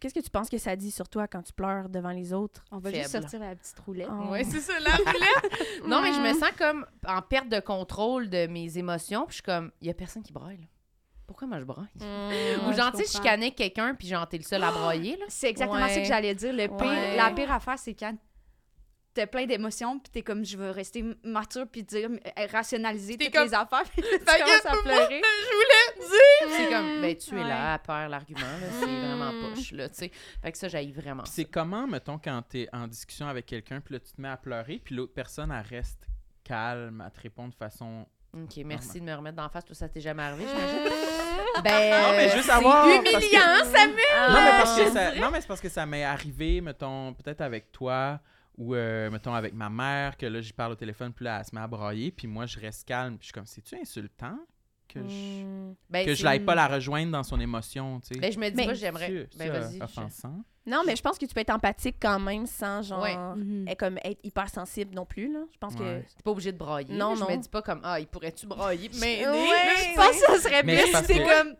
qu'est-ce 0.00 0.14
que 0.14 0.20
tu 0.20 0.30
penses 0.30 0.48
que 0.48 0.58
ça 0.58 0.76
dit 0.76 0.90
sur 0.90 1.08
toi 1.08 1.26
quand 1.28 1.42
tu 1.42 1.52
pleures 1.52 1.88
devant 1.88 2.10
les 2.10 2.32
autres? 2.32 2.64
On 2.70 2.78
va 2.78 2.92
juste 2.92 3.10
sortir 3.10 3.40
la 3.40 3.54
petite 3.54 3.78
roulette. 3.80 4.08
Oh. 4.10 4.30
Ouais, 4.30 4.44
c'est 4.44 4.60
ça, 4.60 4.78
la 4.80 4.90
roulette. 4.94 5.82
non, 5.86 6.02
mais 6.02 6.12
je 6.12 6.20
me 6.20 6.32
sens 6.38 6.50
comme 6.58 6.86
en 7.06 7.22
perte 7.22 7.48
de 7.48 7.60
contrôle 7.60 8.28
de 8.28 8.46
mes 8.46 8.76
émotions. 8.78 9.22
Puis 9.26 9.32
je 9.32 9.34
suis 9.36 9.42
comme, 9.42 9.70
il 9.80 9.86
y 9.88 9.90
a 9.90 9.94
personne 9.94 10.22
qui 10.22 10.32
braille. 10.32 10.68
Pourquoi 11.26 11.48
moi 11.48 11.58
je 11.58 11.64
braille? 11.64 11.86
Mm. 11.96 12.02
Ou 12.66 12.68
Ouais, 12.68 12.76
genre, 12.76 12.90
je 12.92 12.98
tu 12.98 13.04
sais, 13.04 13.06
je 13.06 13.12
comprends. 13.14 13.22
canais 13.30 13.50
quelqu'un, 13.50 13.94
puis 13.94 14.06
genre, 14.08 14.28
t'es 14.28 14.38
le 14.38 14.44
seul 14.44 14.62
à 14.62 14.70
broyer, 14.70 15.16
là. 15.16 15.24
C'est 15.28 15.48
exactement 15.50 15.82
Ouais. 15.82 15.92
ça 15.94 16.00
que 16.00 16.06
j'allais 16.06 16.34
dire. 16.34 16.52
Le 16.52 16.68
pire, 16.68 16.86
Ouais. 16.86 17.16
La 17.16 17.30
pire 17.30 17.50
affaire, 17.50 17.78
c'est 17.78 17.94
quand 17.94 18.14
t'as 19.16 19.26
plein 19.26 19.46
d'émotions, 19.46 19.98
puis 19.98 20.10
t'es 20.12 20.22
comme, 20.22 20.44
je 20.44 20.56
veux 20.56 20.70
rester 20.70 21.02
mature, 21.24 21.66
puis 21.66 21.82
dire, 21.82 22.08
euh, 22.10 22.46
rationaliser 22.52 23.16
T'es 23.16 23.24
toutes 23.26 23.34
comme, 23.34 23.44
les 23.44 23.54
affaires, 23.54 23.82
puis 23.92 24.02
tu 24.02 24.18
commences 24.24 24.66
à 24.66 24.72
pleurer. 24.82 25.22
Je 25.22 25.54
voulais 25.54 26.08
dire! 26.08 26.56
C'est 26.56 26.68
comme, 26.70 27.00
ben, 27.00 27.16
tu 27.16 27.34
es 27.34 27.42
Ouais. 27.42 27.48
là, 27.48 27.72
à 27.74 27.78
peur 27.78 28.08
l'argument, 28.08 28.40
là. 28.40 28.66
C'est 28.80 28.86
Mm. 28.86 29.00
vraiment 29.06 29.32
poche, 29.54 29.72
là, 29.72 29.88
tu 29.88 29.94
sais. 29.96 30.10
Fait 30.42 30.52
que 30.52 30.58
ça, 30.58 30.68
j'aille 30.68 30.92
vraiment. 30.92 31.24
C'est 31.24 31.46
comment, 31.46 31.86
mettons, 31.86 32.18
quand 32.22 32.42
t'es 32.48 32.68
en 32.72 32.86
discussion 32.86 33.26
avec 33.28 33.46
quelqu'un, 33.46 33.80
puis 33.80 33.94
là, 33.94 34.00
tu 34.00 34.12
te 34.12 34.20
mets 34.20 34.28
à 34.28 34.36
pleurer, 34.36 34.80
puis 34.84 34.94
l'autre 34.94 35.14
personne, 35.14 35.50
elle 35.50 35.66
reste 35.76 36.06
calme, 36.44 37.00
à 37.00 37.10
te 37.10 37.20
répondre 37.20 37.50
de 37.50 37.56
façon... 37.56 38.06
Ok, 38.34 38.56
merci 38.66 39.00
de 39.00 39.04
me 39.06 39.14
remettre 39.14 39.36
d'en 39.36 39.48
face. 39.48 39.64
Tout 39.64 39.72
ça 39.74 39.88
t'est 39.88 40.00
jamais 40.00 40.22
arrivé, 40.22 40.44
Mm. 40.44 40.48
j'imagine? 40.48 40.92
Ben, 41.64 42.02
Non, 42.02 42.10
mais 42.10 42.28
euh, 42.28 42.32
juste 42.34 42.44
c'est 42.44 42.50
avoir, 42.50 42.84
que- 42.84 42.98
humiliant, 42.98 43.64
Samuel! 43.64 44.28
Non, 44.28 44.40
mais 44.44 44.50
parce 44.62 44.78
je 44.78 44.84
que 44.84 44.90
ça, 44.90 45.14
non, 45.14 45.30
mais 45.30 45.40
c'est 45.40 45.46
parce 45.46 45.60
que 45.60 45.68
ça 45.70 45.86
m'est 45.86 46.04
arrivé, 46.04 46.60
mettons, 46.60 47.14
peut-être 47.14 47.40
avec 47.40 47.72
toi 47.72 48.20
ou, 48.58 48.74
euh, 48.74 49.10
mettons, 49.10 49.34
avec 49.34 49.52
ma 49.54 49.68
mère, 49.70 50.16
que 50.16 50.26
là, 50.26 50.40
j'y 50.40 50.52
parle 50.52 50.72
au 50.72 50.76
téléphone, 50.76 51.12
puis 51.12 51.24
là, 51.24 51.38
elle 51.40 51.44
se 51.44 51.54
met 51.54 51.60
à 51.60 51.66
brailler, 51.66 52.10
puis 52.10 52.26
moi, 52.26 52.46
je 52.46 52.58
reste 52.58 52.86
calme, 52.86 53.18
puis 53.18 53.22
je 53.22 53.26
suis 53.26 53.32
comme, 53.34 53.46
c'est-tu 53.46 53.74
insultant 53.76 54.38
que 54.88 55.00
je, 55.00 55.42
Mm. 55.44 55.74
Ben, 55.90 56.04
que 56.06 56.12
c'est- 56.14 56.20
je 56.20 56.24
l'aille 56.24 56.40
pas 56.40 56.54
la 56.54 56.68
rejoindre 56.68 57.10
dans 57.12 57.22
son 57.24 57.40
émotion, 57.40 58.00
tu 58.00 58.14
sais? 58.14 58.20
Ben, 58.20 58.32
je 58.32 58.38
me 58.38 58.48
dis 58.48 58.56
Mais 58.56 58.66
pas, 58.66 58.74
j'aimerais. 58.74 59.28
Ben, 59.36 59.50
vas-y. 59.50 59.78
je-? 59.78 60.26
Non, 60.68 60.82
mais 60.86 60.96
je 60.96 61.02
pense 61.02 61.16
que 61.18 61.26
tu 61.26 61.32
peux 61.34 61.40
être 61.40 61.50
empathique 61.50 61.96
quand 62.00 62.18
même 62.18 62.44
sans 62.46 62.82
genre 62.82 63.02
Ouais. 63.02 63.16
Mhm. 63.16 63.68
être 63.68 63.78
comme 63.78 63.98
être 64.02 64.18
hyper 64.24 64.48
sensible 64.48 64.94
non 64.96 65.04
plus 65.06 65.32
là. 65.32 65.40
Je 65.52 65.58
pense 65.58 65.74
Ouais. 65.74 66.04
T'es 66.16 66.22
pas 66.24 66.30
obligé 66.32 66.50
de 66.50 66.56
brailler. 66.58 66.92
Non, 66.94 67.10
là. 67.10 67.14
je 67.16 67.20
non. 67.20 67.30
me 67.30 67.36
dis 67.42 67.48
pas 67.48 67.62
comme 67.62 67.80
Ah, 67.84 68.00
il 68.00 68.06
pourrait-tu 68.08 68.46
brailler? 68.48 68.88
Pis 68.88 68.98
m'aider? 68.98 69.26
Ouais. 69.26 69.32
Là, 69.32 69.74
Je 69.76 69.94
pense 69.96 70.20
que 70.20 70.32
ça 70.32 70.40
serait 70.40 70.62
Mais 70.64 70.74
bien 70.76 70.86
c'est 71.00 71.12
si 71.12 71.18
que- 71.20 71.42
comme, 71.42 71.54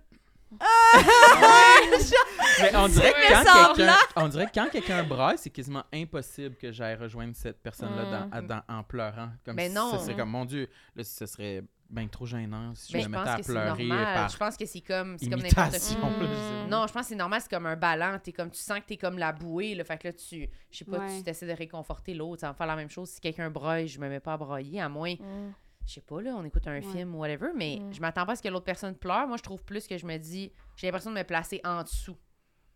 Mais 2.60 2.74
on 2.76 2.88
dirait 2.88 3.12
quand 3.28 3.74
quelqu'un, 3.74 3.96
on 4.16 4.28
dirait 4.28 4.46
que 4.46 4.52
quand 4.54 4.68
quelqu'un 4.70 5.02
braille, 5.04 5.38
c'est 5.38 5.50
quasiment 5.50 5.84
impossible 5.92 6.56
que 6.56 6.72
j'aille 6.72 6.94
rejoindre 6.96 7.34
cette 7.36 7.62
personne-là 7.62 8.26
Mm. 8.26 8.30
dans- 8.30 8.46
dans- 8.46 8.62
en 8.78 8.82
pleurant. 8.82 9.30
Comme 9.44 9.56
Mais 9.56 9.68
si 9.68 9.74
non. 9.74 9.92
Ce 9.92 10.04
serait 10.04 10.16
comme, 10.16 10.30
mon 10.30 10.44
Dieu, 10.44 10.68
là, 10.94 11.04
ce 11.04 11.26
serait 11.26 11.62
bien 11.88 12.08
trop 12.08 12.26
gênant 12.26 12.74
si 12.74 12.92
Mais 12.94 13.00
je 13.00 13.04
je 13.04 13.08
me 13.08 13.12
mettais 13.16 13.24
pense 13.24 13.34
à 13.34 13.36
que 13.38 13.42
c'est 13.44 13.52
pleurer 13.52 13.88
par 13.88 14.28
Je 14.28 14.36
pense 14.36 14.56
que 14.56 14.66
c'est 14.66 14.80
comme, 14.80 15.16
c'est 15.18 15.28
comme 15.30 15.40
n'importe 15.42 15.68
imitation. 15.68 16.00
quoi. 16.00 16.10
Mm. 16.10 16.68
Non, 16.68 16.86
je 16.86 16.92
pense 16.92 17.02
que 17.02 17.08
c'est 17.08 17.14
normal, 17.14 17.40
c'est 17.42 17.50
comme 17.50 17.66
un 17.66 17.76
ballon. 17.76 18.18
T'es 18.22 18.32
comme, 18.32 18.50
tu 18.50 18.58
sens 18.60 18.80
que 18.80 18.86
t'es 18.86 18.96
comme 18.96 19.18
la 19.18 19.32
bouée, 19.32 19.74
là. 19.74 19.84
Fait 19.84 19.98
que 19.98 20.08
là, 20.08 20.12
tu, 20.14 20.48
je 20.70 20.76
sais 20.78 20.84
pas, 20.84 20.98
Ouais. 20.98 21.16
tu 21.18 21.22
t'essaies 21.22 21.46
de 21.46 21.52
réconforter 21.52 22.14
l'autre. 22.14 22.40
Ça 22.40 22.48
va 22.48 22.54
faire 22.54 22.66
la 22.66 22.76
même 22.76 22.90
chose 22.90 23.08
si 23.10 23.20
quelqu'un 23.20 23.50
braille, 23.50 23.86
je 23.88 24.00
me 24.00 24.08
mets 24.08 24.20
pas 24.20 24.32
à 24.32 24.36
brailler, 24.36 24.80
à 24.80 24.88
moins, 24.88 25.14
Mm. 25.14 25.52
Je 25.86 25.92
sais 25.94 26.00
pas, 26.00 26.20
là, 26.20 26.34
on 26.36 26.44
écoute 26.44 26.66
un 26.66 26.74
Ouais. 26.74 26.82
film 26.82 27.14
ou 27.14 27.18
whatever, 27.18 27.48
mais 27.54 27.78
Mm. 27.80 27.94
je 27.94 28.00
m'attends 28.00 28.26
pas 28.26 28.32
à 28.32 28.36
ce 28.36 28.42
que 28.42 28.48
l'autre 28.48 28.64
personne 28.64 28.94
pleure. 28.96 29.26
Moi, 29.28 29.36
je 29.36 29.42
trouve 29.42 29.62
plus 29.64 29.86
que 29.86 29.96
je 29.96 30.06
me 30.06 30.16
dis, 30.18 30.50
j'ai 30.76 30.86
l'impression 30.88 31.10
de 31.10 31.16
me 31.16 31.22
placer 31.24 31.60
en 31.64 31.82
dessous 31.82 32.16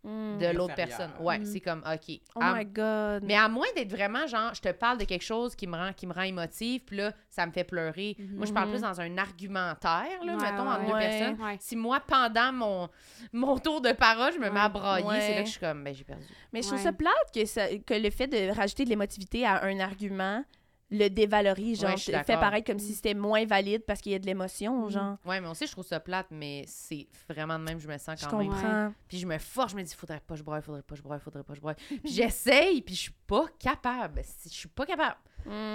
Mm. 0.02 0.38
de 0.38 0.46
l'autre 0.56 0.74
personne. 0.76 1.10
Ouais, 1.20 1.38
Mm. 1.40 1.44
c'est 1.44 1.60
comme, 1.60 1.80
OK. 1.86 2.20
Oh 2.34 2.38
à- 2.40 2.54
my 2.54 2.64
god. 2.64 3.22
Mais 3.24 3.34
à 3.36 3.48
moins 3.50 3.66
d'être 3.76 3.90
vraiment 3.90 4.26
genre, 4.26 4.54
je 4.54 4.62
te 4.62 4.70
parle 4.72 4.96
de 4.96 5.04
quelque 5.04 5.20
chose 5.24 5.54
qui 5.54 5.66
me 5.66 5.76
rend, 5.76 5.92
qui 5.92 6.06
me 6.06 6.14
rend 6.14 6.22
émotive, 6.22 6.84
puis 6.86 6.96
là, 6.96 7.12
ça 7.28 7.44
me 7.46 7.52
fait 7.52 7.64
pleurer. 7.64 8.16
Moi, 8.32 8.46
je 8.46 8.52
parle 8.54 8.68
Mhm. 8.68 8.74
plus 8.76 8.80
dans 8.82 8.98
un 8.98 9.18
argumentaire, 9.18 10.24
là, 10.24 10.36
Ouais, 10.36 10.42
mettons, 10.42 10.62
ouais, 10.68 10.74
entre 10.74 10.86
deux 10.86 10.98
personnes. 10.98 11.42
Ouais. 11.42 11.56
Si 11.60 11.76
moi, 11.76 12.00
pendant 12.00 12.50
mon, 12.52 12.88
mon 13.32 13.58
tour 13.58 13.80
de 13.82 13.92
parole, 13.92 14.32
je 14.32 14.38
me 14.38 14.48
mets 14.50 14.60
à 14.60 14.68
brailler, 14.70 15.06
Ouais. 15.06 15.20
c'est 15.20 15.34
là 15.34 15.40
que 15.40 15.46
je 15.46 15.50
suis 15.50 15.60
comme, 15.60 15.84
ben, 15.84 15.94
j'ai 15.94 16.04
perdu. 16.04 16.24
Mais 16.52 16.62
je 16.62 16.68
trouve 16.68 16.80
ça 16.80 16.92
plate 16.92 17.12
que, 17.34 17.44
ça, 17.44 17.66
que 17.86 17.94
le 17.94 18.08
fait 18.10 18.26
de 18.26 18.54
rajouter 18.56 18.84
de 18.84 18.88
l'émotivité 18.90 19.44
à 19.44 19.64
un 19.64 19.80
argument 19.80 20.44
le 20.92 21.08
dévalorise, 21.08 21.80
genre, 21.80 21.90
Ouais, 21.90 21.96
je 21.96 22.02
suis 22.02 22.12
fait 22.12 22.24
paraître 22.36 22.66
comme 22.66 22.78
si 22.80 22.94
c'était 22.94 23.14
moins 23.14 23.44
valide 23.46 23.84
parce 23.86 24.00
qu'il 24.00 24.10
y 24.12 24.14
a 24.14 24.18
de 24.18 24.26
l'émotion, 24.26 24.86
Mhm. 24.86 24.90
genre. 24.90 25.16
Ouais, 25.24 25.40
mais 25.40 25.46
aussi, 25.48 25.66
je 25.66 25.72
trouve 25.72 25.86
ça 25.86 26.00
plate, 26.00 26.26
mais 26.30 26.64
c'est 26.66 27.06
vraiment 27.28 27.58
de 27.58 27.64
même, 27.64 27.78
je 27.78 27.86
me 27.88 27.96
sens 27.96 28.20
Je 28.20 28.26
quand 28.26 28.38
même. 28.38 28.48
comprends. 28.48 28.92
Puis 29.06 29.18
je 29.18 29.26
me 29.26 29.38
force, 29.38 29.70
je 29.72 29.76
me 29.76 29.82
dis, 29.82 29.94
faudrait 29.94 30.20
pas 30.20 30.34
que 30.34 30.38
je 30.38 30.42
broye, 30.44 30.60
faudrait 30.60 30.82
pas 30.82 30.94
que 30.94 30.98
je 30.98 31.02
broye, 31.02 31.18
faudrait 31.20 31.44
pas 31.44 31.52
que 31.52 31.56
je 31.56 31.60
broye. 31.60 31.74
Puis 31.74 32.00
j'essaye, 32.12 32.82
puis 32.82 32.94
je 32.96 33.00
suis 33.02 33.14
pas 33.26 33.44
capable. 33.58 34.22
Je 34.44 34.48
suis 34.48 34.68
pas 34.68 34.84
capable. 34.86 35.16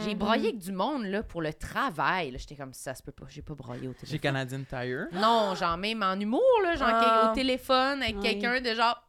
J'ai 0.04 0.12
Mhm. 0.14 0.18
broyé 0.20 0.44
avec 0.50 0.60
du 0.60 0.72
monde, 0.72 1.06
là, 1.06 1.24
pour 1.24 1.42
le 1.42 1.52
travail. 1.54 2.36
J'étais 2.38 2.56
comme, 2.56 2.74
ça 2.74 2.94
se 2.94 3.02
peut 3.02 3.12
pas, 3.12 3.26
j'ai 3.30 3.42
pas 3.42 3.56
broyé 3.56 3.88
au 3.88 3.94
téléphone. 3.94 4.10
Chez 4.10 4.20
Canadian 4.20 4.62
Tire? 4.70 5.08
Non, 5.14 5.56
genre 5.56 5.78
même 5.78 6.04
en 6.04 6.20
humour, 6.20 6.44
là, 6.64 6.76
genre 6.76 6.90
Ah. 6.92 7.30
au 7.32 7.34
téléphone 7.36 8.04
avec 8.04 8.20
quelqu'un 8.20 8.60
de 8.62 8.74
genre 8.76 9.02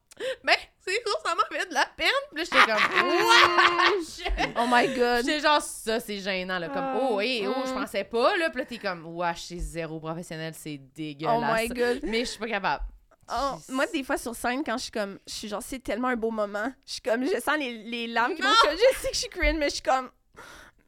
Ben, 0.45 0.55
c'est 0.87 0.95
sûr, 0.95 1.21
ça 1.25 1.35
m'a 1.35 1.45
fait 1.51 1.69
de 1.69 1.75
la 1.75 1.87
peine. 1.97 2.07
Puis 2.35 2.39
là, 2.39 2.45
j'étais 2.45 2.73
comme 2.73 3.09
Wesh! 3.19 4.55
Oh 4.59 4.67
my 4.69 4.89
god. 4.97 5.25
J'étais 5.25 5.41
genre 5.41 5.61
ça, 5.63 6.01
c'est 6.01 6.19
gênant, 6.19 6.59
là. 6.59 6.69
Comme 6.69 6.85
Ah. 6.85 6.99
Oh, 7.11 7.21
hé, 7.21 7.47
oh, 7.47 7.55
je 7.65 7.71
Mm. 7.73 7.75
pensais 7.75 8.05
pas, 8.05 8.37
là. 8.37 8.51
Puis 8.51 8.61
là, 8.61 8.67
t'es 8.67 8.79
comme 8.79 9.05
Wesh, 9.17 9.43
c'est 9.49 9.59
zéro 9.59 9.99
professionnel, 10.01 10.55
c'est 10.57 10.79
Oh 10.81 10.89
dégueulasse. 10.95 11.61
my 11.63 11.69
god. 11.69 12.01
Mais 12.05 12.21
je 12.21 12.25
suis 12.31 12.39
pas 12.39 12.49
capable. 12.49 12.85
Oh, 13.29 13.55
moi, 13.71 13.87
des 13.87 14.05
fois, 14.05 14.17
sur 14.19 14.35
scène, 14.37 14.63
quand 14.65 14.77
je 14.79 14.85
suis 14.85 14.93
comme, 14.93 15.19
je 15.27 15.33
suis 15.35 15.49
genre, 15.49 15.63
c'est 15.63 15.81
tellement 15.81 16.09
un 16.09 16.17
beau 16.17 16.31
moment. 16.31 16.73
Je 16.87 16.93
suis 16.93 17.01
comme, 17.03 17.25
je 17.25 17.41
sens 17.41 17.57
les, 17.59 17.73
les 17.83 18.07
larmes 18.07 18.35
qui 18.35 18.43
montent. 18.43 18.53
Je 18.71 18.99
sais 19.01 19.09
que 19.09 19.15
je 19.15 19.19
suis 19.19 19.29
cringe, 19.29 19.57
mais 19.59 19.69
je 19.69 19.75
suis 19.75 19.83
comme, 19.83 20.11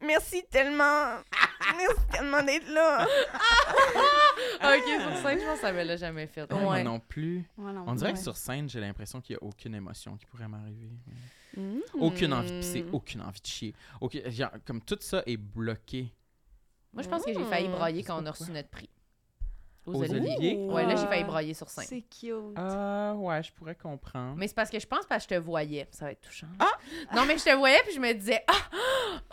merci 0.01 0.43
tellement. 0.49 1.17
merci 1.77 2.05
tellement 2.11 2.43
d'être 2.43 2.69
là. 2.69 3.05
Ok, 4.61 4.83
sur 5.01 5.17
scène, 5.21 5.39
je 5.39 5.45
pense 5.45 5.55
que 5.55 5.61
ça 5.61 5.71
me 5.73 5.83
l'a 5.83 5.97
jamais 5.97 6.27
fait. 6.27 6.51
Ouais, 6.53 6.59
Moi 6.61 6.83
non 6.83 6.99
plus. 6.99 7.45
Non, 7.57 7.83
On 7.87 7.93
dirait 7.93 8.13
que 8.13 8.19
sur 8.19 8.35
scène, 8.37 8.69
j'ai 8.69 8.79
l'impression 8.79 9.19
qu'il 9.21 9.35
n'y 9.35 9.45
a 9.45 9.47
aucune 9.47 9.75
émotion 9.75 10.15
qui 10.17 10.25
pourrait 10.25 10.47
m'arriver. 10.47 10.89
Mm. 11.57 11.79
Aucune 11.99 12.33
envie 12.33 12.51
de 12.51 12.59
pisser, 12.59 12.85
aucune 12.91 13.21
envie 13.21 13.41
de 13.41 13.45
chier. 13.47 13.73
Genre, 14.27 14.51
comme 14.65 14.81
tout 14.81 14.97
ça 15.01 15.23
est 15.25 15.37
bloqué. 15.37 16.13
Moi, 16.93 17.03
je 17.03 17.09
pense 17.09 17.23
que 17.23 17.33
j'ai 17.33 17.43
failli 17.45 17.67
Mm. 17.67 17.71
broyer 17.71 18.01
Je 18.01 18.07
quand 18.07 18.21
on 18.21 18.25
a 18.25 18.31
reçu 18.31 18.51
notre 18.51 18.69
prix. 18.69 18.89
Aux, 19.89 19.95
Aux 19.95 20.03
Oliviers. 20.03 20.35
Oliviers? 20.37 20.55
Ouais, 20.67 20.85
là, 20.85 20.95
j'ai 20.95 21.07
failli 21.07 21.23
Ah. 21.23 21.27
broyer 21.27 21.53
sur 21.53 21.69
scène. 21.69 21.85
C'est 21.87 22.01
cute. 22.01 22.33
Ah, 22.55 23.13
ouais, 23.15 23.41
je 23.43 23.51
pourrais 23.53 23.75
comprendre. 23.75 24.35
Mais 24.37 24.47
c'est 24.47 24.55
parce 24.55 24.69
que 24.69 24.79
je 24.79 24.87
pense 24.87 25.05
parce 25.07 25.25
que 25.25 25.35
je 25.35 25.39
te 25.39 25.43
voyais. 25.43 25.87
Ça 25.91 26.05
va 26.05 26.11
être 26.11 26.21
touchant. 26.21 26.47
Non, 27.15 27.23
mais 27.27 27.37
je 27.37 27.43
te 27.43 27.55
voyais 27.55 27.79
puis 27.85 27.93
je 27.95 27.99
me 27.99 28.13
disais 28.13 28.43
Ah! 28.47 28.53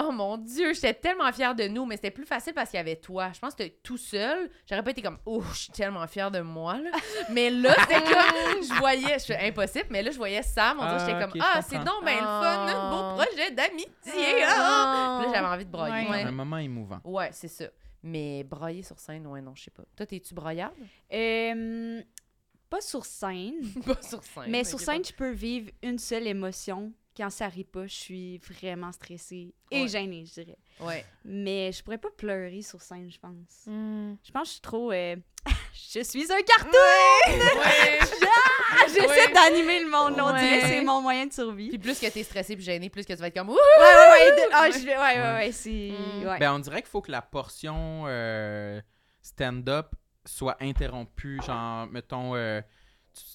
Oh 0.03 0.11
mon 0.13 0.37
Dieu, 0.39 0.73
j'étais 0.75 0.95
tellement 0.95 1.31
fière 1.33 1.55
de 1.55 1.69
nous, 1.69 1.85
mais 1.87 1.97
c'était 1.97 2.11
plus 2.11 2.25
facile 2.27 2.53
parce 2.55 2.71
qu'il 2.71 2.79
y 2.79 2.81
avait 2.81 2.97
toi. 2.97 3.31
Je 3.35 3.39
pense 3.41 3.55
que 3.55 3.65
tout 3.83 3.97
seul. 3.99 4.51
J'aurais 4.69 4.83
pas 4.83 4.91
été 4.91 5.03
comme 5.03 5.19
Oh, 5.27 5.43
je 5.53 5.59
suis 5.59 5.73
tellement 5.73 6.07
fière 6.07 6.31
de 6.31 6.41
moi. 6.41 6.79
Là. 6.79 6.91
Mais 7.31 7.51
là, 7.51 7.75
c'était 7.81 7.95
comme 8.03 8.63
je 8.63 8.79
voyais, 8.79 9.15
je 9.19 9.25
suis 9.25 9.35
impossible, 9.35 9.87
mais 9.91 10.03
là, 10.03 10.11
je 10.11 10.17
voyais 10.19 10.43
Sam. 10.43 10.79
Que 10.79 10.83
Ah, 10.83 10.99
j'étais 10.99 11.21
comme 11.21 11.33
Ah, 11.41 11.61
c'est 11.63 11.79
donc 11.79 12.05
ben 12.05 12.15
le 12.15 12.21
fun, 12.21 12.67
un 12.67 12.91
beau 12.91 12.97
Ah. 13.03 13.15
projet 13.17 13.51
d'amitié. 13.53 14.45
ah! 14.47 15.21
Là, 15.25 15.33
j'avais 15.35 15.47
envie 15.47 15.65
de 15.65 15.71
broyer. 15.71 16.09
Ouais. 16.09 16.23
Un 16.23 16.31
moment 16.33 16.59
émouvant. 16.59 17.01
Ouais, 17.05 17.29
c'est 17.33 17.49
ça. 17.49 17.65
Mais 18.07 18.45
broyer 18.45 18.83
sur 18.83 18.99
scène, 18.99 19.27
ouais, 19.27 19.41
non, 19.43 19.55
je 19.55 19.65
sais 19.65 19.71
pas. 19.71 19.83
Toi, 19.97 20.07
t'es-tu 20.07 20.33
broyarde? 20.35 20.75
Euh, 21.13 22.03
pas 22.71 22.81
sur 22.81 23.05
scène, 23.05 23.55
pas 23.87 24.01
sur 24.03 24.23
scène. 24.23 24.45
mais 24.49 24.65
sur 24.65 24.79
pas- 24.79 24.85
scène, 24.85 25.03
tu 25.03 25.13
peux 25.13 25.31
vivre 25.33 25.71
une 25.83 25.99
seule 25.99 26.27
émotion 26.27 26.93
quand 27.17 27.31
ça 27.31 27.49
rit 27.49 27.65
pas, 27.65 27.87
je 27.87 27.95
suis 27.95 28.39
vraiment 28.39 28.93
stressée 28.93 29.55
et 29.71 29.83
Ouais. 29.83 29.89
gênée, 29.89 30.25
je 30.27 30.35
dirais. 30.43 30.59
Ouais. 30.81 31.03
Mais 31.25 31.73
je 31.73 31.83
pourrais 31.83 31.97
pas 31.99 32.11
pleurer 32.11 32.61
sur 32.61 32.83
scène, 32.83 33.11
je 33.11 33.19
pense. 33.19 33.65
Hmm. 33.67 34.17
Je 34.23 34.31
pense 34.33 34.43
que 34.43 34.47
je 34.49 34.53
suis 34.53 34.61
trop. 34.61 34.93
euh, 34.93 35.17
je 35.73 36.03
suis 36.03 36.31
un 36.31 36.43
cartoon! 36.43 36.71
Ouais. 37.27 38.01
J'essaie 38.89 39.07
Ouais. 39.07 39.33
d'animer 39.33 39.81
le 39.85 39.91
monde, 39.91 40.15
on 40.21 40.33
dirait 40.37 40.61
que 40.61 40.67
c'est 40.67 40.83
mon 40.83 41.01
moyen 41.01 41.27
de 41.27 41.33
survie. 41.33 41.69
Puis 41.69 41.79
plus 41.79 41.99
que 41.99 42.07
t'es 42.07 42.23
stressé 42.23 42.57
puis 42.57 42.65
gêné, 42.65 42.89
plus 42.91 43.05
que 43.05 43.13
tu 43.13 43.19
vas 43.19 43.29
être 43.29 43.35
comme 43.35 43.51
ouh. 43.51 43.53
Ouais, 43.53 43.59
ouais, 43.59 44.31
ouais. 44.31 44.31
de- 44.37 44.51
ah, 44.53 44.63
Ouais. 44.63 44.73
je 44.73 44.79
vais- 44.85 44.97
ouais, 44.97 45.21
ouais, 45.21 45.35
ouais, 45.47 45.53
c'est. 45.53 45.93
Mm. 45.93 46.27
ouais. 46.27 46.39
Ben, 46.39 46.53
on 46.55 46.59
dirait 46.59 46.83
qu'il 46.83 46.91
faut 46.91 47.01
que 47.03 47.11
la 47.13 47.23
portion 47.23 48.05
euh, 48.07 48.81
stand-up 49.23 49.93
soit 50.25 50.57
interrompue. 50.61 51.41
Genre, 51.47 51.87
mettons, 51.89 52.35
euh, 52.35 52.61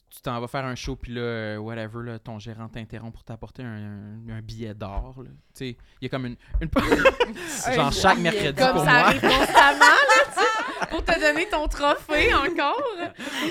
tu 0.09 0.21
t'en 0.21 0.39
vas 0.39 0.47
faire 0.47 0.65
un 0.65 0.75
show, 0.75 0.95
puis 0.95 1.13
là, 1.13 1.21
euh, 1.21 1.57
whatever, 1.57 2.03
là, 2.03 2.19
ton 2.19 2.37
gérant 2.37 2.67
t'interrompt 2.67 3.13
pour 3.13 3.23
t'apporter 3.23 3.63
un, 3.63 4.17
un- 4.27 4.29
un 4.29 4.41
billet 4.41 4.73
d'or. 4.73 5.15
là. 5.23 5.29
Tu 5.29 5.35
sais, 5.53 5.77
il 5.99 6.03
y 6.03 6.05
a 6.05 6.09
comme 6.09 6.25
une. 6.27 6.35
une... 6.61 6.69
genre, 7.73 7.91
chaque 7.93 8.19
mercredi 8.19 8.53
Comme 8.61 8.73
pour 8.73 8.83
ça 8.83 8.91
moi. 8.91 8.99
arrive 8.99 9.21
constamment, 9.21 9.79
là, 9.79 10.25
tu 10.25 10.39
sais, 10.39 10.87
pour 10.89 11.03
te 11.05 11.19
donner 11.19 11.47
ton 11.49 11.67
trophée 11.67 12.33
encore. 12.33 12.81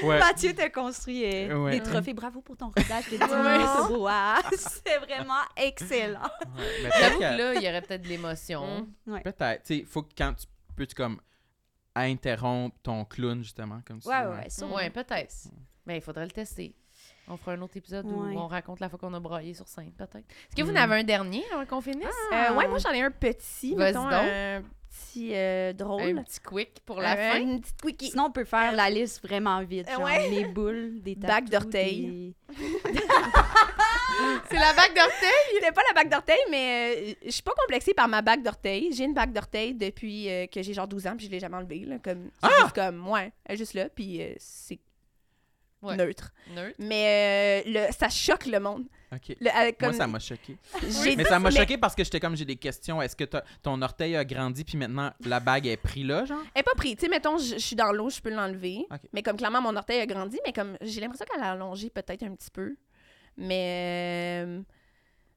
Ouais. 0.04 0.18
Mathieu 0.18 0.54
t'a 0.54 0.68
construit 0.70 1.24
euh, 1.24 1.56
Ouais. 1.64 1.72
des 1.78 1.82
trophées. 1.82 2.12
Bravo 2.14 2.40
pour 2.42 2.56
ton 2.56 2.66
rodage 2.66 3.10
de 3.10 3.16
10 3.16 3.22
Ouais. 3.22 3.52
minutes 3.58 3.68
au 3.90 3.98
bois. 3.98 4.36
C'est 4.56 4.98
vraiment 4.98 5.42
excellent. 5.56 6.20
Ouais, 6.56 6.64
mais 6.82 6.88
peut-être 6.90 7.00
J'avoue 7.00 7.18
que- 7.18 7.22
là, 7.22 7.54
il 7.54 7.62
y 7.62 7.68
aurait 7.68 7.82
peut-être 7.82 8.02
de 8.02 8.08
l'émotion. 8.08 8.86
Peut-être. 9.06 9.62
Tu 9.64 9.78
sais, 9.78 9.84
faut 9.88 10.02
que 10.02 10.12
quand 10.16 10.34
tu 10.34 10.46
peux, 10.76 10.86
tu 10.86 10.94
comme 10.94 11.20
interrompre 11.94 12.76
ton 12.82 13.04
clown, 13.04 13.42
justement, 13.42 13.80
comme 13.86 14.00
ça. 14.00 14.10
Ouais, 14.10 14.26
ouais, 14.30 14.42
ouais. 14.44 14.50
sûrement. 14.50 14.76
Ouais, 14.76 14.90
peut-être. 14.90 15.34
Mais 15.90 15.96
il 15.96 16.00
faudrait 16.02 16.24
le 16.24 16.30
tester. 16.30 16.72
On 17.26 17.36
fera 17.36 17.52
un 17.52 17.62
autre 17.62 17.76
épisode 17.76 18.06
où 18.06 18.14
on 18.22 18.46
raconte 18.46 18.78
la 18.78 18.88
fois 18.88 18.96
qu'on 18.96 19.12
a 19.12 19.18
braillé 19.18 19.54
sur 19.54 19.66
scène, 19.66 19.90
peut-être. 19.98 20.18
Est-ce 20.18 20.54
que 20.56 20.62
vous 20.62 20.70
Mm. 20.70 20.76
en 20.76 20.80
avez 20.82 20.94
un 21.00 21.02
dernier 21.04 21.42
avant 21.52 21.66
qu'on 21.66 21.80
finisse? 21.80 22.06
Euh, 22.32 22.54
ouais, 22.54 22.68
moi 22.68 22.78
j'en 22.78 22.92
ai 22.92 23.02
un 23.02 23.10
petit, 23.10 23.74
Vas-y 23.74 23.88
mettons, 23.94 24.04
donc. 24.04 24.12
un 24.12 24.62
petit 24.88 25.34
euh, 25.34 25.72
drôle. 25.72 26.18
Un 26.18 26.22
petit 26.22 26.38
quick 26.38 26.78
pour 26.86 27.00
la 27.00 27.16
Euh, 27.16 27.32
fin? 27.32 27.40
Une 27.40 27.60
petite 27.60 27.80
quickie. 27.82 28.10
Sinon, 28.10 28.26
on 28.26 28.30
peut 28.30 28.44
faire 28.44 28.70
la 28.70 28.88
liste 28.88 29.20
vraiment 29.26 29.60
vite. 29.64 29.90
Genre 29.90 30.00
ouais. 30.02 30.30
les 30.30 30.44
boules, 30.44 31.00
des 31.02 31.16
tatous, 31.16 31.50
d'orteil. 31.50 32.34
des- 32.54 33.00
C'est 34.48 34.56
la 34.58 34.72
bague 34.74 34.94
d'orteil? 34.94 35.30
C'était 35.54 35.72
pas 35.72 35.82
la 35.88 35.94
bague 35.94 36.10
d'orteil, 36.10 36.38
mais 36.52 36.94
euh, 37.10 37.14
je 37.24 37.30
suis 37.30 37.42
pas 37.42 37.52
complexée 37.58 37.94
par 37.94 38.06
ma 38.06 38.22
bague 38.22 38.42
d'orteil. 38.44 38.92
J'ai 38.92 39.04
une 39.04 39.14
bague 39.14 39.32
d'orteil 39.32 39.74
depuis 39.74 40.28
euh, 40.30 40.46
que 40.46 40.62
j'ai 40.62 40.72
genre 40.74 40.86
12 40.88 41.06
ans, 41.08 41.16
puis 41.16 41.26
je 41.26 41.30
l'ai 41.32 41.40
jamais 41.40 41.56
enlevée. 41.56 41.80
Là, 41.84 41.96
comme, 42.02 42.30
c'est 42.42 42.48
juste 42.60 42.74
comme, 42.74 43.08
ouais, 43.08 43.32
elle 43.46 43.54
est 43.54 43.58
juste 43.58 43.74
là, 43.74 43.88
puis 43.88 44.20
euh, 44.22 44.34
c'est 44.38 44.78
Ouais. 45.82 45.96
neutre. 45.96 46.32
Neutre. 46.54 46.76
Mais 46.78 47.62
euh, 47.66 47.86
le, 47.88 47.92
ça 47.92 48.08
choque 48.08 48.46
le 48.46 48.60
monde. 48.60 48.84
Le- 49.10 49.48
euh, 49.48 49.72
comme, 49.78 49.88
Moi, 49.90 49.92
ça 49.98 50.06
m'a 50.06 50.18
choqué. 50.18 50.56
Mais 51.16 51.24
ça 51.24 51.38
m'a 51.38 51.50
mais 51.50 51.56
choqué 51.56 51.78
parce 51.78 51.94
que 51.94 52.04
j'étais 52.04 52.20
comme, 52.20 52.36
j'ai 52.36 52.44
des 52.44 52.56
questions. 52.56 53.00
Est-ce 53.02 53.16
que 53.16 53.24
t'as- 53.24 53.42
ton 53.62 53.80
orteil 53.82 54.14
a 54.14 54.24
grandi, 54.24 54.62
puis 54.62 54.76
maintenant, 54.78 55.10
la 55.24 55.40
bague 55.40 55.66
est 55.66 55.76
prise 55.76 56.04
là, 56.06 56.24
genre? 56.26 56.42
Elle 56.54 56.60
est 56.60 56.62
pas 56.62 56.74
prise. 56.76 56.94
Tu 56.96 57.00
sais, 57.00 57.08
mettons, 57.08 57.38
je 57.38 57.54
je 57.54 57.58
suis 57.58 57.74
dans 57.76 57.90
l'eau, 57.92 58.08
je 58.10 58.20
peux 58.20 58.30
l'enlever. 58.30 58.86
Mais 59.12 59.22
comme 59.22 59.36
clairement, 59.36 59.62
mon 59.62 59.74
orteil 59.74 60.00
a 60.00 60.06
grandi, 60.06 60.38
mais 60.46 60.52
comme 60.52 60.76
j'ai 60.82 61.00
l'impression 61.00 61.24
qu'elle 61.32 61.42
a 61.42 61.52
allongé 61.52 61.90
peut-être 61.90 62.22
un 62.22 62.34
petit 62.34 62.50
peu. 62.50 62.76
Mais. 63.36 64.42
euh, 64.46 64.62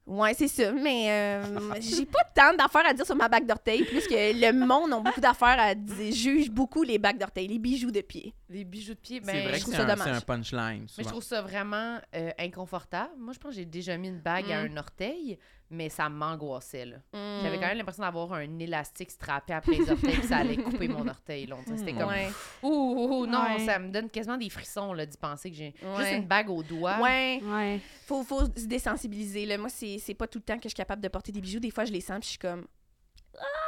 Ouais, 0.06 0.34
c'est 0.34 0.50
ça. 0.50 0.72
Mais 0.74 1.10
euh, 1.10 1.74
j'ai 1.80 2.06
pas 2.06 2.24
tant 2.36 2.54
d'affaires 2.56 2.86
à 2.86 2.94
dire 2.94 3.06
sur 3.06 3.16
ma 3.16 3.30
bague 3.30 3.46
d'orteil, 3.46 3.86
plus 3.86 4.06
que 4.06 4.14
le 4.14 4.52
monde 4.66 4.92
a 4.94 5.00
beaucoup 5.00 5.22
d'affaires 5.22 5.58
à 5.60 5.74
dire. 5.76 6.14
Juge 6.14 6.50
beaucoup 6.52 6.84
les 6.84 7.00
bagues 7.00 7.18
d'orteil, 7.18 7.48
les 7.48 7.58
bijoux 7.60 7.92
de 7.92 8.02
pied. 8.02 8.34
Les 8.50 8.66
bijoux 8.66 8.94
de 8.96 9.00
pied, 9.00 9.22
c'est 9.24 9.32
ben, 9.32 9.48
vrai 9.48 9.54
je 9.60 9.60
que 9.60 9.62
trouve 9.62 9.74
c'est 9.76 9.78
ça 9.78 9.84
un, 9.84 9.88
dommage. 9.96 10.08
c'est 10.12 10.18
un 10.18 10.22
punchline, 10.22 10.86
Mais 10.98 11.04
je 11.06 11.10
trouve 11.10 11.24
ça 11.24 11.42
vraiment 11.42 12.00
euh, 12.16 12.32
inconfortable. 12.38 13.12
Moi, 13.18 13.34
je 13.34 13.40
pense 13.40 13.52
que 13.52 13.56
j'ai 13.58 13.66
déjà 13.66 13.98
mis 13.98 14.10
une 14.10 14.20
bague 14.20 14.52
à 14.52 14.64
Mm. 14.64 14.72
un 14.74 14.78
orteil, 14.78 15.40
mais 15.70 15.90
ça 15.90 16.08
m'angoissait, 16.10 16.86
là. 16.86 16.98
Mm. 17.14 17.42
J'avais 17.44 17.56
quand 17.60 17.68
même 17.68 17.78
l'impression 17.78 18.04
d'avoir 18.04 18.34
un 18.34 18.60
élastique 18.60 19.10
strappé 19.12 19.54
après 19.54 19.72
les 19.78 19.90
orteils, 19.90 20.18
puis 20.18 20.28
ça 20.28 20.38
allait 20.38 20.58
couper 20.58 20.88
mon 20.88 21.08
orteil. 21.08 21.46
là. 21.48 21.56
C'était 21.66 21.94
comme, 21.94 22.10
Ouais. 22.10 22.30
ouh, 22.62 22.68
ouh, 22.70 23.22
ouh, 23.22 23.26
non, 23.26 23.44
Ouais. 23.44 23.66
ça 23.66 23.80
me 23.80 23.90
donne 23.90 24.10
quasiment 24.10 24.38
des 24.38 24.50
frissons, 24.50 24.94
là, 24.94 25.06
d'y 25.06 25.18
penser 25.18 25.50
que 25.50 25.56
j'ai 25.58 25.74
juste 25.98 26.12
une 26.12 26.26
bague 26.28 26.50
au 26.50 26.62
doigt. 26.64 27.00
Ouais. 27.00 27.42
Ouais. 27.44 27.80
Faut, 28.06 28.24
faut 28.24 28.46
se 28.46 28.66
désensibiliser. 28.68 29.46
Là. 29.46 29.58
Moi, 29.58 29.70
c'est 29.70 29.98
c'est 30.00 30.14
pas 30.14 30.28
tout 30.28 30.38
le 30.40 30.44
temps 30.44 30.56
que 30.58 30.64
je 30.64 30.70
suis 30.70 30.76
capable 30.76 31.02
de 31.02 31.08
porter 31.08 31.32
des 31.32 31.42
bijoux. 31.42 31.60
Des 31.60 31.72
fois, 31.72 31.86
je 31.86 31.92
les 31.92 32.02
sens, 32.02 32.20
puis 32.20 32.26
je 32.26 32.30
suis 32.32 32.38
comme. 32.40 32.66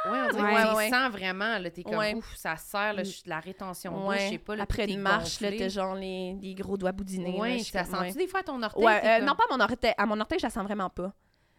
Ouais, 0.08 0.12
on 0.28 0.36
dirait 0.36 0.42
Ouais, 0.54 0.62
que 0.62 0.68
tu 0.70 0.76
ouais, 0.76 0.90
sens 0.90 1.10
vraiment, 1.10 1.58
là. 1.58 1.70
T'es 1.70 1.82
comme, 1.82 1.96
Ouais. 1.96 2.14
ouf, 2.14 2.36
ça 2.36 2.56
serre, 2.56 2.92
là, 2.92 3.02
je 3.02 3.10
suis 3.10 3.24
de 3.24 3.30
la 3.30 3.40
rétention 3.40 4.00
je 4.02 4.06
Ouais. 4.06 4.28
sais 4.30 4.38
pas, 4.38 4.54
là, 4.54 4.62
Après 4.62 4.84
une 4.88 5.00
marche, 5.00 5.40
là, 5.40 5.48
gonflé. 5.50 5.58
t'as 5.64 5.68
genre 5.68 5.96
les, 5.96 6.36
les 6.40 6.54
gros 6.54 6.76
doigts 6.76 6.92
boudinés. 6.92 7.32
là, 7.32 7.38
Ouais, 7.38 7.58
je 7.58 7.64
suis 7.64 7.72
ça 7.72 7.82
comme, 7.82 7.98
ouais. 7.98 8.06
sent-tu 8.10 8.18
des 8.18 8.28
fois 8.28 8.40
à 8.40 8.42
ton 8.44 8.62
orteil? 8.62 8.84
Euh, 8.86 9.16
comme- 9.18 9.26
non, 9.26 9.34
pas 9.34 9.42
à 9.50 9.56
mon 9.56 9.64
orteil. 9.64 9.92
À 9.98 10.06
mon 10.06 10.20
orteil, 10.20 10.38
je 10.38 10.46
la 10.46 10.50
sens 10.50 10.62
vraiment 10.62 10.88
pas. 10.88 11.12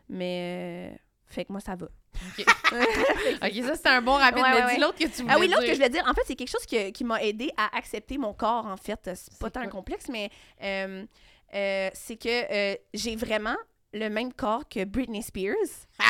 Mais. 0.09 0.91
euh, 0.93 0.97
Fait 1.29 1.43
que 1.45 1.51
moi, 1.51 1.59
ça 1.61 1.75
va. 1.75 1.87
Ok, 1.87 2.45
ça, 3.63 3.75
c'était 3.75 3.89
un 3.89 4.01
bon 4.01 4.13
rapide, 4.13 4.39
Ouais, 4.43 4.51
mais 4.51 4.63
ouais, 4.65 4.75
dis 4.75 4.81
l'autre 4.81 4.97
que 4.97 5.03
tu 5.05 5.21
voulais 5.21 5.33
Ah 5.33 5.39
oui, 5.39 5.47
l'autre 5.47 5.61
que 5.65 5.71
je 5.71 5.75
voulais 5.75 5.89
dire, 5.89 6.03
en 6.07 6.13
fait, 6.13 6.21
c'est 6.25 6.35
quelque 6.35 6.49
chose 6.49 6.65
que- 6.65 6.89
qui 6.91 7.03
m'a 7.03 7.21
aidé 7.21 7.51
à 7.57 7.75
accepter 7.77 8.17
mon 8.17 8.33
corps, 8.33 8.65
en 8.65 8.77
fait. 8.77 8.99
C'est 9.03 9.37
pas 9.37 9.47
C'est 9.47 9.51
tant 9.51 9.61
quoi? 9.63 9.69
complexe, 9.69 10.05
mais 10.09 10.29
euh, 10.63 11.05
euh, 11.53 11.89
c'est 11.93 12.15
que 12.15 12.29
euh, 12.73 12.75
j'ai 12.93 13.15
vraiment 13.17 13.55
le 13.93 14.09
même 14.09 14.33
corps 14.33 14.67
que 14.67 14.83
Britney 14.83 15.21
Spears. 15.23 15.55
Pour 15.99 16.05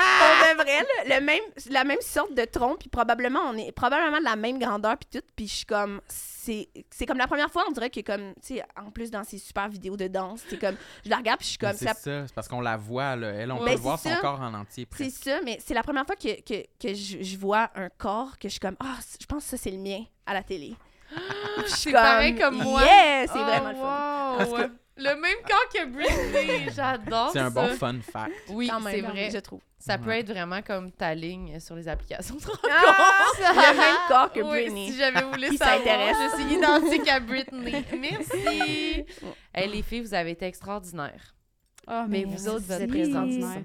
de 0.00 0.56
vrai, 0.62 0.86
là, 1.06 1.18
le 1.18 1.24
même, 1.24 1.40
la 1.70 1.84
même 1.84 2.00
sorte 2.00 2.34
de 2.34 2.44
tronc, 2.44 2.76
puis 2.76 2.88
probablement, 2.88 3.40
on 3.48 3.56
est 3.56 3.70
probablement 3.72 4.18
de 4.18 4.24
la 4.24 4.36
même 4.36 4.58
grandeur, 4.58 4.96
puis 4.96 5.20
tout, 5.20 5.26
puis 5.36 5.46
je 5.46 5.54
suis 5.56 5.66
comme... 5.66 6.00
C'est 6.08 6.68
c'est 6.90 7.06
comme 7.06 7.18
la 7.18 7.28
première 7.28 7.50
fois, 7.52 7.64
on 7.68 7.70
dirait 7.72 7.90
que 7.90 8.00
comme, 8.00 8.32
tu 8.44 8.56
sais, 8.56 8.64
en 8.76 8.90
plus 8.90 9.10
dans 9.12 9.22
ces 9.22 9.38
super 9.38 9.68
vidéos 9.68 9.96
de 9.96 10.08
danse, 10.08 10.40
c'est 10.48 10.58
comme, 10.58 10.74
je 11.04 11.10
la 11.10 11.18
regarde, 11.18 11.38
puis 11.38 11.44
je 11.46 11.50
suis 11.50 11.58
comme... 11.58 11.74
C'est 11.76 11.84
ça- 11.86 11.94
ça, 11.94 12.26
c'est 12.26 12.34
parce 12.34 12.48
qu'on 12.48 12.60
la 12.60 12.76
voit, 12.76 13.14
là. 13.14 13.28
Elle, 13.28 13.52
on 13.52 13.64
peut 13.64 13.74
voir 13.76 13.98
son 13.98 14.08
ça. 14.10 14.16
corps 14.16 14.40
en 14.40 14.52
entier, 14.54 14.88
C'est 14.96 15.10
ça, 15.10 15.40
mais 15.44 15.58
c'est 15.64 15.74
la 15.74 15.82
première 15.84 16.04
fois 16.06 16.16
que, 16.16 16.40
que, 16.42 16.64
que 16.80 16.94
je, 16.94 17.22
je 17.22 17.36
vois 17.36 17.70
un 17.76 17.88
corps 17.90 18.38
que 18.38 18.48
je 18.48 18.52
suis 18.54 18.60
comme, 18.60 18.76
ah, 18.80 18.96
je 19.20 19.26
pense 19.26 19.44
que 19.44 19.50
ça, 19.50 19.56
c'est 19.56 19.70
le 19.70 19.78
mien 19.78 20.02
à 20.26 20.34
la 20.34 20.42
télé. 20.42 20.74
Je 21.58 21.70
suis 21.70 21.90
C'est 21.90 21.92
pareil 21.92 22.34
comme 22.34 22.56
moi. 22.56 22.82
Yeah, 22.82 23.26
c'est 23.26 23.38
Oh, 23.38 23.44
vraiment 23.44 23.68
le 23.68 23.74
fun. 23.74 23.82
wow. 24.32 24.38
Parce 24.38 24.50
que- 24.62 24.72
Le 24.96 25.14
même 25.20 25.38
corps 25.48 25.68
que 25.74 25.86
Britney, 25.86 26.68
j'adore 26.74 27.30
C'est 27.32 27.38
un 27.38 27.50
ça. 27.50 27.50
bon 27.50 27.68
fun 27.76 27.94
fact. 28.02 28.32
Oui, 28.50 28.68
Quand 28.68 28.80
même, 28.80 28.94
c'est 28.94 29.00
vrai. 29.00 29.30
je 29.32 29.38
trouve. 29.38 29.60
Ça 29.78 29.98
peut 29.98 30.10
Ouais. 30.10 30.20
être 30.20 30.28
vraiment 30.28 30.60
comme 30.62 30.92
ta 30.92 31.14
ligne 31.14 31.58
sur 31.60 31.74
les 31.74 31.88
applications. 31.88 32.36
Ah, 32.70 33.26
le 33.72 33.76
même 33.78 33.96
corps 34.08 34.32
que 34.32 34.40
Oui, 34.40 34.48
Britney. 34.64 34.90
si 34.92 34.98
j'avais 34.98 35.22
voulu 35.22 35.48
Qui 35.48 35.56
savoir, 35.56 35.78
s'intéresse. 35.78 36.16
je 36.36 36.42
suis 36.42 36.54
identique 36.54 37.08
à 37.08 37.20
Britney. 37.20 37.84
Merci. 37.98 39.04
hey, 39.54 39.68
les 39.68 39.82
filles, 39.82 40.02
vous 40.02 40.14
avez 40.14 40.32
été 40.32 40.46
extraordinaires. 40.46 41.34
Oh, 41.88 42.04
Mais 42.08 42.18
mais 42.18 42.24
vous 42.26 42.48
autres, 42.48 42.64
vous 42.66 42.72
êtes 42.72 42.94
extraordinaires. 42.94 43.62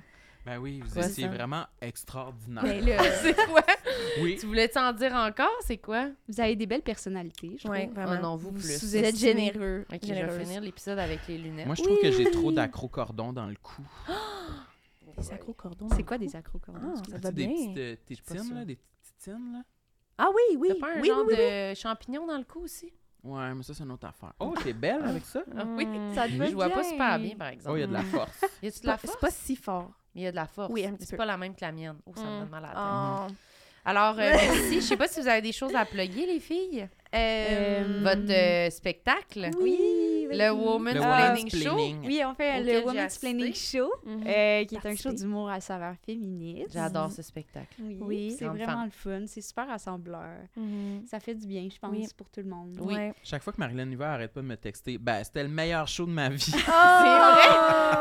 Ben 0.48 0.60
oui, 0.60 0.80
vous 0.80 0.94
Quoi, 0.94 1.06
étiez 1.08 1.26
ça? 1.26 1.30
vraiment 1.30 1.66
extraordinaire. 1.82 2.64
Mais 2.64 2.80
là, 2.80 3.04
C'est 3.22 3.36
quoi? 3.48 3.62
Oui. 4.22 4.38
Tu 4.40 4.46
voulais-tu 4.46 4.78
en 4.78 4.94
dire 4.94 5.14
encore? 5.14 5.52
C'est 5.66 5.78
quoi? 5.78 6.10
Vous 6.30 6.40
avez 6.40 6.56
des 6.56 6.66
belles 6.66 6.82
personnalités, 6.82 7.52
je 7.58 7.64
trouve. 7.64 7.72
ouais, 7.72 7.90
Oh 7.92 7.94
vraiment. 7.96 8.22
non, 8.22 8.36
vous 8.38 8.52
plus. 8.54 8.82
Vous 8.82 8.96
êtes 8.96 9.18
généreux. 9.18 9.86
Ok, 9.92 10.00
je 10.02 10.08
vais 10.08 10.16
généreuse. 10.16 10.40
finir 10.48 10.62
l'épisode 10.62 11.00
avec 11.00 11.28
les 11.28 11.38
lunettes. 11.38 11.66
Moi, 11.66 11.76
je 11.76 11.84
trouve 11.84 12.00
que 12.02 12.12
j'ai 12.12 12.26
Oui. 12.26 12.32
trop 12.32 12.52
d'accro-cordons 12.54 13.34
dans 13.34 13.46
le 13.48 13.56
cou. 13.62 13.82
Des 15.18 15.34
accro-cordons. 15.34 15.90
C'est 15.96 16.04
quoi 16.04 16.18
des 16.20 16.36
accrocordons? 16.36 16.94
Ah, 16.96 17.02
ça 17.12 17.18
va 17.18 17.32
des 17.32 17.48
bien. 17.48 17.56
petites 17.56 17.78
euh, 17.78 17.96
tétines, 18.06 18.44
sûre. 18.46 18.56
là, 18.56 18.64
des 18.66 18.76
petites 18.76 19.18
tétines, 19.18 19.52
là? 19.54 19.64
Ah 20.20 20.30
oui, 20.34 20.58
oui. 20.58 20.68
T'as 20.70 20.80
pas 20.88 20.94
un 20.96 21.02
oui, 21.02 21.08
genre 21.08 21.24
oui, 21.28 21.34
oui, 21.36 21.72
de 21.72 21.74
champignon 21.76 22.26
dans 22.28 22.38
le 22.38 22.44
cou 22.44 22.60
aussi? 22.62 22.94
Ouais, 23.24 23.54
mais 23.56 23.64
ça, 23.64 23.74
c'est 23.74 23.84
une 23.84 23.92
autre 23.92 24.08
affaire. 24.08 24.34
Oh, 24.40 24.54
t'es 24.64 24.74
belle 24.74 25.02
avec 25.04 25.26
ça? 25.26 25.42
Ah 25.58 25.64
oui. 25.66 25.86
Ça 26.14 26.28
te 26.28 26.34
va 26.34 26.46
je 26.46 26.54
vois 26.54 26.70
pas 26.70 26.82
bien. 26.82 26.90
super 26.92 27.20
bien, 27.20 27.36
par 27.36 27.48
exemple. 27.50 27.74
Oh, 27.74 27.78
il 27.78 27.82
y 27.82 27.84
a 27.84 27.88
de 27.88 27.94
la 27.94 28.04
force. 28.04 28.42
Y 28.62 28.68
a-tu 28.68 28.68
de 28.68 28.72
C'est 28.82 28.86
la 28.86 28.98
force? 28.98 29.14
C'est 29.14 29.20
pas 29.20 29.32
si 29.32 29.56
fort. 29.56 29.92
Mais 30.18 30.24
il 30.24 30.26
y 30.26 30.28
a 30.28 30.32
de 30.32 30.36
la 30.36 30.48
force. 30.48 30.72
Oui, 30.74 30.84
un 30.84 30.90
Mais 30.92 30.98
petit 30.98 31.06
C'est 31.06 31.12
peu. 31.12 31.18
pas 31.18 31.26
la 31.28 31.38
même 31.38 31.54
que 31.54 31.62
la 31.62 31.72
mienne. 31.72 31.96
Oh, 32.08 32.12
ça 32.16 32.24
me 32.24 32.28
Mm. 32.28 32.40
donne 32.40 32.50
mal 32.50 32.66
à 32.66 32.68
la 32.68 32.74
tête. 32.74 32.76
Ah. 32.76 33.28
Alors, 33.86 34.16
euh, 34.20 34.32
merci. 34.34 34.76
Je 34.76 34.80
sais 34.82 34.98
pas 34.98 35.08
si 35.08 35.22
vous 35.22 35.28
avez 35.28 35.42
des 35.42 35.52
choses 35.54 35.76
à 35.76 35.86
plugger, 35.86 36.26
les 36.26 36.40
filles. 36.40 36.88
Euh, 37.16 38.00
Votre 38.02 38.32
euh, 38.32 38.70
spectacle. 38.72 39.52
Oui, 39.62 40.17
Le 40.32 40.52
Woman's 40.52 40.98
Planning 40.98 41.38
Woman's 41.38 41.64
Show. 41.64 42.06
Oui, 42.06 42.22
on 42.26 42.34
fait 42.34 42.60
le 42.60 42.66
j'ai 42.66 42.84
Women's 42.84 43.18
Planning. 43.18 43.54
Show, 43.54 43.92
mhm. 44.06 44.24
euh, 44.28 44.66
qui 44.66 44.76
est 44.76 44.86
un 44.86 44.96
show 44.96 45.12
d'humour 45.12 45.50
à 45.50 45.60
saveur 45.60 45.96
féministe. 46.06 46.72
J'adore 46.74 47.12
ce 47.12 47.22
spectacle. 47.22 47.82
Oui, 48.00 48.36
c'est 48.38 48.46
vraiment 48.46 48.86
le 48.86 48.92
fun. 48.92 49.26
C'est 49.28 49.42
super 49.42 49.68
rassembleur. 49.68 50.40
Mhm. 50.56 51.06
Ça 51.08 51.20
fait 51.20 51.36
du 51.36 51.48
bien, 51.48 51.68
je 51.72 51.80
pense, 51.80 52.14
pour 52.14 52.30
tout 52.30 52.42
le 52.42 52.50
monde. 52.50 52.78
Oui. 52.82 52.96
Chaque 53.24 53.44
fois 53.44 53.54
que 53.54 53.60
Marilyn 53.60 53.90
Hiver 53.92 54.10
arrête 54.10 54.34
pas 54.34 54.42
de 54.42 54.46
me 54.46 54.58
texter, 54.58 54.98
ben, 54.98 55.24
c'était 55.24 55.44
le 55.44 55.50
meilleur 55.50 55.88
show 55.88 56.06
de 56.06 56.12
ma 56.12 56.30
vie. 56.30 56.40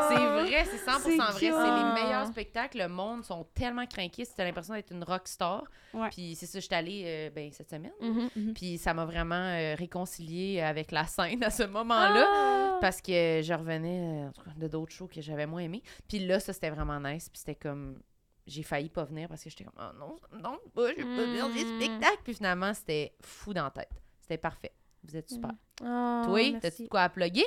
C'est 0.07 0.25
vrai, 0.25 0.65
c'est 0.65 0.89
100% 0.89 0.99
C'est 1.01 1.17
vrai. 1.17 1.33
C'est 1.39 1.49
les 1.49 2.03
meilleurs 2.03 2.27
spectacles. 2.27 2.79
Le 2.79 2.87
monde 2.87 3.23
sont 3.23 3.45
tellement 3.53 3.85
craqués. 3.85 4.25
C'était 4.25 4.45
l'impression 4.45 4.73
d'être 4.73 4.91
une 4.91 5.03
rock 5.03 5.27
star. 5.27 5.63
Puis 6.11 6.35
c'est 6.35 6.45
ça, 6.45 6.59
je 6.59 6.65
suis 6.65 6.75
allée 6.75 7.03
euh, 7.05 7.29
ben, 7.33 7.49
cette 7.51 7.69
semaine. 7.69 7.91
Mhm. 8.01 8.53
Puis 8.53 8.77
ça 8.77 8.93
m'a 8.93 9.05
vraiment 9.05 9.35
euh, 9.35 9.75
réconciliée 9.75 10.61
avec 10.61 10.91
la 10.91 11.05
scène 11.05 11.43
à 11.43 11.49
ce 11.49 11.63
moment-là. 11.63 12.16
Ah. 12.25 12.77
Parce 12.81 13.01
que 13.01 13.41
je 13.43 13.53
revenais 13.53 14.23
euh, 14.25 14.27
en 14.29 14.31
tout 14.31 14.41
cas, 14.43 14.51
de 14.55 14.67
d'autres 14.67 14.93
shows 14.93 15.07
que 15.07 15.21
j'avais 15.21 15.45
moins 15.45 15.61
aimés. 15.61 15.81
Puis 16.07 16.19
là, 16.25 16.39
ça, 16.39 16.53
c'était 16.53 16.69
vraiment 16.69 16.99
nice. 16.99 17.29
Puis 17.29 17.39
c'était 17.39 17.55
comme... 17.55 17.99
J'ai 18.45 18.63
failli 18.63 18.87
pas 18.89 19.03
venir 19.03 19.27
parce 19.27 19.43
que 19.43 19.49
j'étais 19.49 19.65
comme, 19.65 19.73
oh 19.77 19.97
non, 19.99 20.15
non, 20.41 20.57
pas, 20.73 20.89
je 20.91 20.95
vais 20.95 21.03
pas 21.03 21.25
venir 21.25 21.49
des 21.49 21.65
Mm. 21.65 21.81
spectacles. 21.81 22.21
Puis 22.23 22.33
finalement, 22.35 22.73
c'était 22.73 23.13
fou 23.21 23.53
dans 23.53 23.65
la 23.65 23.71
tête. 23.71 23.89
C'était 24.21 24.37
parfait. 24.37 24.71
Vous 25.03 25.15
êtes 25.17 25.29
super. 25.29 25.51
Ah, 25.83 26.21
Toi, 26.25 26.35
merci. 26.51 26.59
t'as-tu 26.61 26.83
de 26.83 26.87
quoi 26.87 27.01
à 27.01 27.09
plugger? 27.09 27.45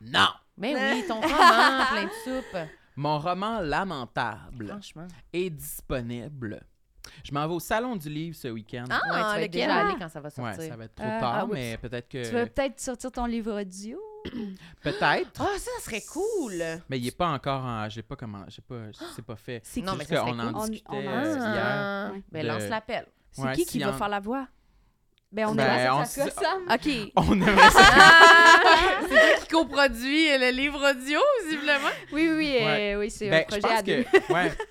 Non! 0.00 0.28
Ben 0.56 0.74
oui, 0.94 1.04
ton 1.08 1.20
roman, 1.20 1.84
plein 1.90 2.04
de 2.04 2.10
soupe. 2.24 2.56
Mon 2.96 3.18
roman 3.18 3.60
Lamentable 3.60 4.68
Franchement. 4.68 5.06
est 5.32 5.50
disponible. 5.50 6.60
Je 7.24 7.32
m'en 7.32 7.46
vais 7.46 7.54
au 7.54 7.60
Salon 7.60 7.96
du 7.96 8.08
Livre 8.08 8.36
ce 8.36 8.48
week-end. 8.48 8.84
Ah, 8.90 8.94
ouais, 8.94 9.16
tu 9.16 9.22
vas 9.22 9.42
être 9.42 9.50
déjà 9.52 9.76
allé 9.86 9.94
quand 9.98 10.08
ça 10.08 10.20
va 10.20 10.28
ouais, 10.28 10.34
sortir. 10.34 10.64
ça 10.64 10.76
va 10.76 10.84
être 10.84 10.94
trop 10.94 11.04
Euh, 11.06 11.20
tard, 11.20 11.34
ah 11.36 11.44
oui. 11.46 11.50
mais 11.54 11.78
peut-être 11.78 12.08
que... 12.08 12.26
Tu 12.26 12.32
vas 12.34 12.46
peut-être 12.46 12.80
sortir 12.80 13.12
ton 13.12 13.26
livre 13.26 13.60
audio? 13.60 13.98
Peut-être. 14.82 15.40
Ah, 15.40 15.58
ça 15.58 15.70
serait 15.84 16.02
cool! 16.02 16.62
Mais 16.88 16.98
il 16.98 17.04
n'est 17.04 17.10
pas 17.10 17.28
encore 17.28 17.64
en... 17.64 17.88
J'ai 17.88 18.02
pas 18.02 18.16
comment... 18.16 18.44
J'ai 18.48 18.62
pas... 18.62 18.76
C'est 19.14 19.24
pas 19.24 19.36
fait. 19.36 19.60
C'est 19.64 19.80
Non, 19.80 19.92
C'est 19.92 19.98
mais 19.98 20.04
ça 20.04 20.16
serait 20.16 20.30
qu'on 20.32 20.38
en 20.38 20.52
cool. 20.52 20.56
On- 20.62 20.68
discutait 20.68 20.84
on 20.90 20.96
en 20.96 21.12
euh, 21.18 21.24
discutait. 21.24 21.50
hier. 21.50 21.64
Ah, 21.66 22.10
ben 22.32 22.42
Le- 22.46 22.48
lance 22.52 22.68
l'appel. 22.68 23.06
C'est 23.32 23.42
Ouais, 23.42 23.52
qui 23.54 23.60
si 23.64 23.66
qui 23.66 23.78
va 23.80 23.90
en- 23.90 23.92
faire 23.98 24.08
la 24.08 24.20
voix? 24.20 24.46
Ben, 25.30 25.46
on 25.46 25.54
Ben, 25.54 25.64
est 25.66 25.90
on 25.90 26.04
ça 26.04 26.24
se- 26.24 26.34
gossame. 26.36 26.62
OK. 26.72 27.12
On 27.16 27.32
aimerait 27.34 27.70
ça... 27.70 27.82
c'est 29.02 29.08
toi 29.08 29.40
qui 29.40 29.48
coproduit 29.48 30.38
le 30.38 30.50
livre 30.52 30.90
audio, 30.90 31.20
visiblement. 31.44 31.90
Oui, 32.12 32.30
oui, 32.34 32.56
euh, 32.60 32.64
Ouais. 32.64 32.96
oui, 32.98 33.10
c'est 33.10 33.28
Ben, 33.28 33.44
un 33.48 33.54
je 33.54 33.58
projet 33.60 33.74
à 33.76 33.82
deux. 33.82 34.04
que... 34.04 34.32
Ouais. 34.32 34.52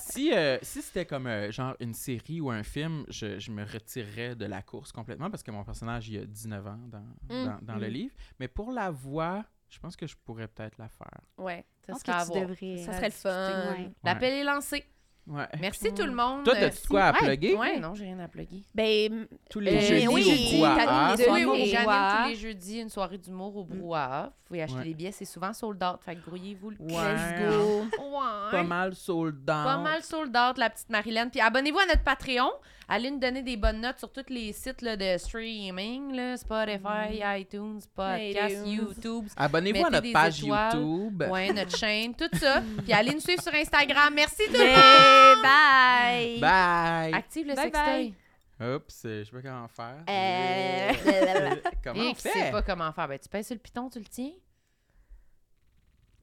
Si, 0.00 0.32
euh, 0.32 0.58
si 0.62 0.82
c'était 0.82 1.06
comme 1.06 1.26
euh, 1.26 1.50
genre 1.52 1.74
une 1.80 1.94
série 1.94 2.40
ou 2.40 2.50
un 2.50 2.62
film, 2.62 3.04
je, 3.08 3.38
je 3.38 3.50
me 3.50 3.64
retirerais 3.64 4.34
de 4.34 4.44
la 4.46 4.62
course 4.62 4.90
complètement 4.92 5.30
parce 5.30 5.42
que 5.42 5.50
mon 5.50 5.64
personnage, 5.64 6.08
il 6.08 6.18
a 6.20 6.24
19 6.26 6.66
ans 6.66 6.78
dans, 6.88 6.98
Mm. 7.28 7.44
dans, 7.44 7.58
dans 7.62 7.76
le 7.76 7.88
Mm. 7.88 7.92
livre. 7.92 8.14
Mais 8.40 8.48
pour 8.48 8.72
la 8.72 8.90
voix, 8.90 9.44
je 9.68 9.78
pense 9.78 9.96
que 9.96 10.06
je 10.06 10.16
pourrais 10.24 10.48
peut-être 10.48 10.78
la 10.78 10.88
faire. 10.88 11.20
Ouais. 11.38 11.64
Je 11.86 11.92
pense 11.92 12.00
serait 12.02 12.12
que 12.26 12.32
tu 12.32 12.40
devrais. 12.40 12.84
Ça 12.84 12.92
serait 12.94 13.08
le 13.08 13.12
fun. 13.12 13.72
ouais. 13.72 13.90
L'appel 14.04 14.32
est 14.32 14.44
lancé. 14.44 14.84
Ouais. 15.26 15.46
Merci 15.58 15.92
tout 15.94 16.04
le 16.04 16.12
monde. 16.12 16.44
Toi, 16.44 16.54
t'as-tu 16.54 16.86
quoi 16.86 17.04
à 17.04 17.12
Ouais. 17.12 17.18
plugger? 17.18 17.54
Ouais, 17.56 17.78
non, 17.80 17.94
j'ai 17.94 18.04
rien 18.04 18.18
à 18.18 18.28
plugger. 18.28 18.62
Ben, 18.74 19.26
Tous 19.48 19.58
les 19.60 19.74
Euh, 19.76 19.80
jeudis 19.80 20.08
oui, 20.08 20.22
au 20.22 20.58
Brouhaha. 20.58 21.14
Oui, 21.16 21.66
j'anime 21.70 21.86
tous 22.22 22.28
les 22.28 22.34
jeudis 22.36 22.80
une 22.80 22.90
soirée 22.90 23.16
d'humour 23.18 23.56
au 23.56 23.64
Brouhaha. 23.64 24.24
Vous 24.26 24.32
pouvez 24.48 24.62
acheter 24.62 24.78
Ouais. 24.78 24.84
les 24.84 24.94
billets, 24.94 25.12
c'est 25.12 25.24
souvent 25.24 25.52
sold 25.54 25.82
out. 25.82 26.00
Fait 26.04 26.14
que 26.16 26.28
grouillez-vous 26.28 26.70
le 26.70 26.76
let's 26.80 27.40
go. 27.40 27.80
Ouais. 28.02 28.50
Pas 28.50 28.62
mal 28.64 28.94
sold 28.94 29.44
down. 29.44 29.64
Pas 29.64 29.78
mal 29.78 30.02
sold 30.02 30.36
out, 30.36 30.58
la 30.58 30.68
petite 30.68 30.90
Marilyn. 30.90 31.28
Puis 31.30 31.40
abonnez-vous 31.40 31.78
à 31.78 31.86
notre 31.86 32.02
Patreon. 32.02 32.50
Allez 32.88 33.10
nous 33.10 33.18
donner 33.18 33.42
des 33.42 33.56
bonnes 33.56 33.80
notes 33.80 33.98
sur 33.98 34.12
tous 34.12 34.26
les 34.28 34.52
sites 34.52 34.82
là, 34.82 34.96
de 34.96 35.16
streaming, 35.18 36.12
là, 36.14 36.36
Spotify, 36.36 37.22
iTunes, 37.40 37.80
Podcast. 37.94 38.66
YouTube. 38.66 39.26
Abonnez-vous 39.36 39.78
à 39.86 39.90
Mettez 39.90 39.92
notre 39.92 40.02
des 40.02 40.12
page 40.12 40.42
étoiles. 40.44 40.74
YouTube. 40.74 41.22
Ouais, 41.30 41.52
notre 41.54 41.76
chaîne, 41.76 42.14
tout 42.14 42.28
ça. 42.38 42.62
Puis 42.82 42.92
allez 42.92 43.14
nous 43.14 43.20
suivre 43.20 43.42
sur 43.42 43.54
Instagram. 43.54 44.12
Merci 44.14 44.44
tout 44.46 44.52
le 44.52 44.66
monde. 44.66 45.42
Bye. 45.42 46.40
Bye! 46.40 47.14
Active 47.14 47.46
le 47.48 47.54
sextoy. 47.56 48.14
Oups, 48.60 49.02
euh, 49.06 49.24
je 49.24 49.30
sais 49.30 49.32
pas 49.32 49.42
comment 49.42 49.68
faire. 49.68 50.04
Euh, 50.08 51.54
comment 51.84 52.02
Et 52.02 52.08
on 52.08 52.12
qui 52.14 52.20
sait 52.20 52.28
fait? 52.30 52.50
pas 52.52 52.62
comment 52.62 52.92
faire. 52.92 53.08
Ben, 53.08 53.18
tu 53.18 53.28
pèses 53.28 53.46
sur 53.46 53.54
le 53.56 53.60
piton, 53.60 53.88
tu 53.90 53.98
le 53.98 54.04
tiens. 54.04 54.30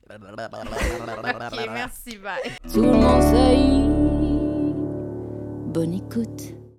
Ok, 0.10 1.70
merci, 1.74 2.18
bye. 2.18 2.42
Tout 2.72 2.82
le 2.82 2.92
monde 2.92 3.22
sait. 3.22 3.81
Bonne 5.72 5.94
écoute. 5.94 6.61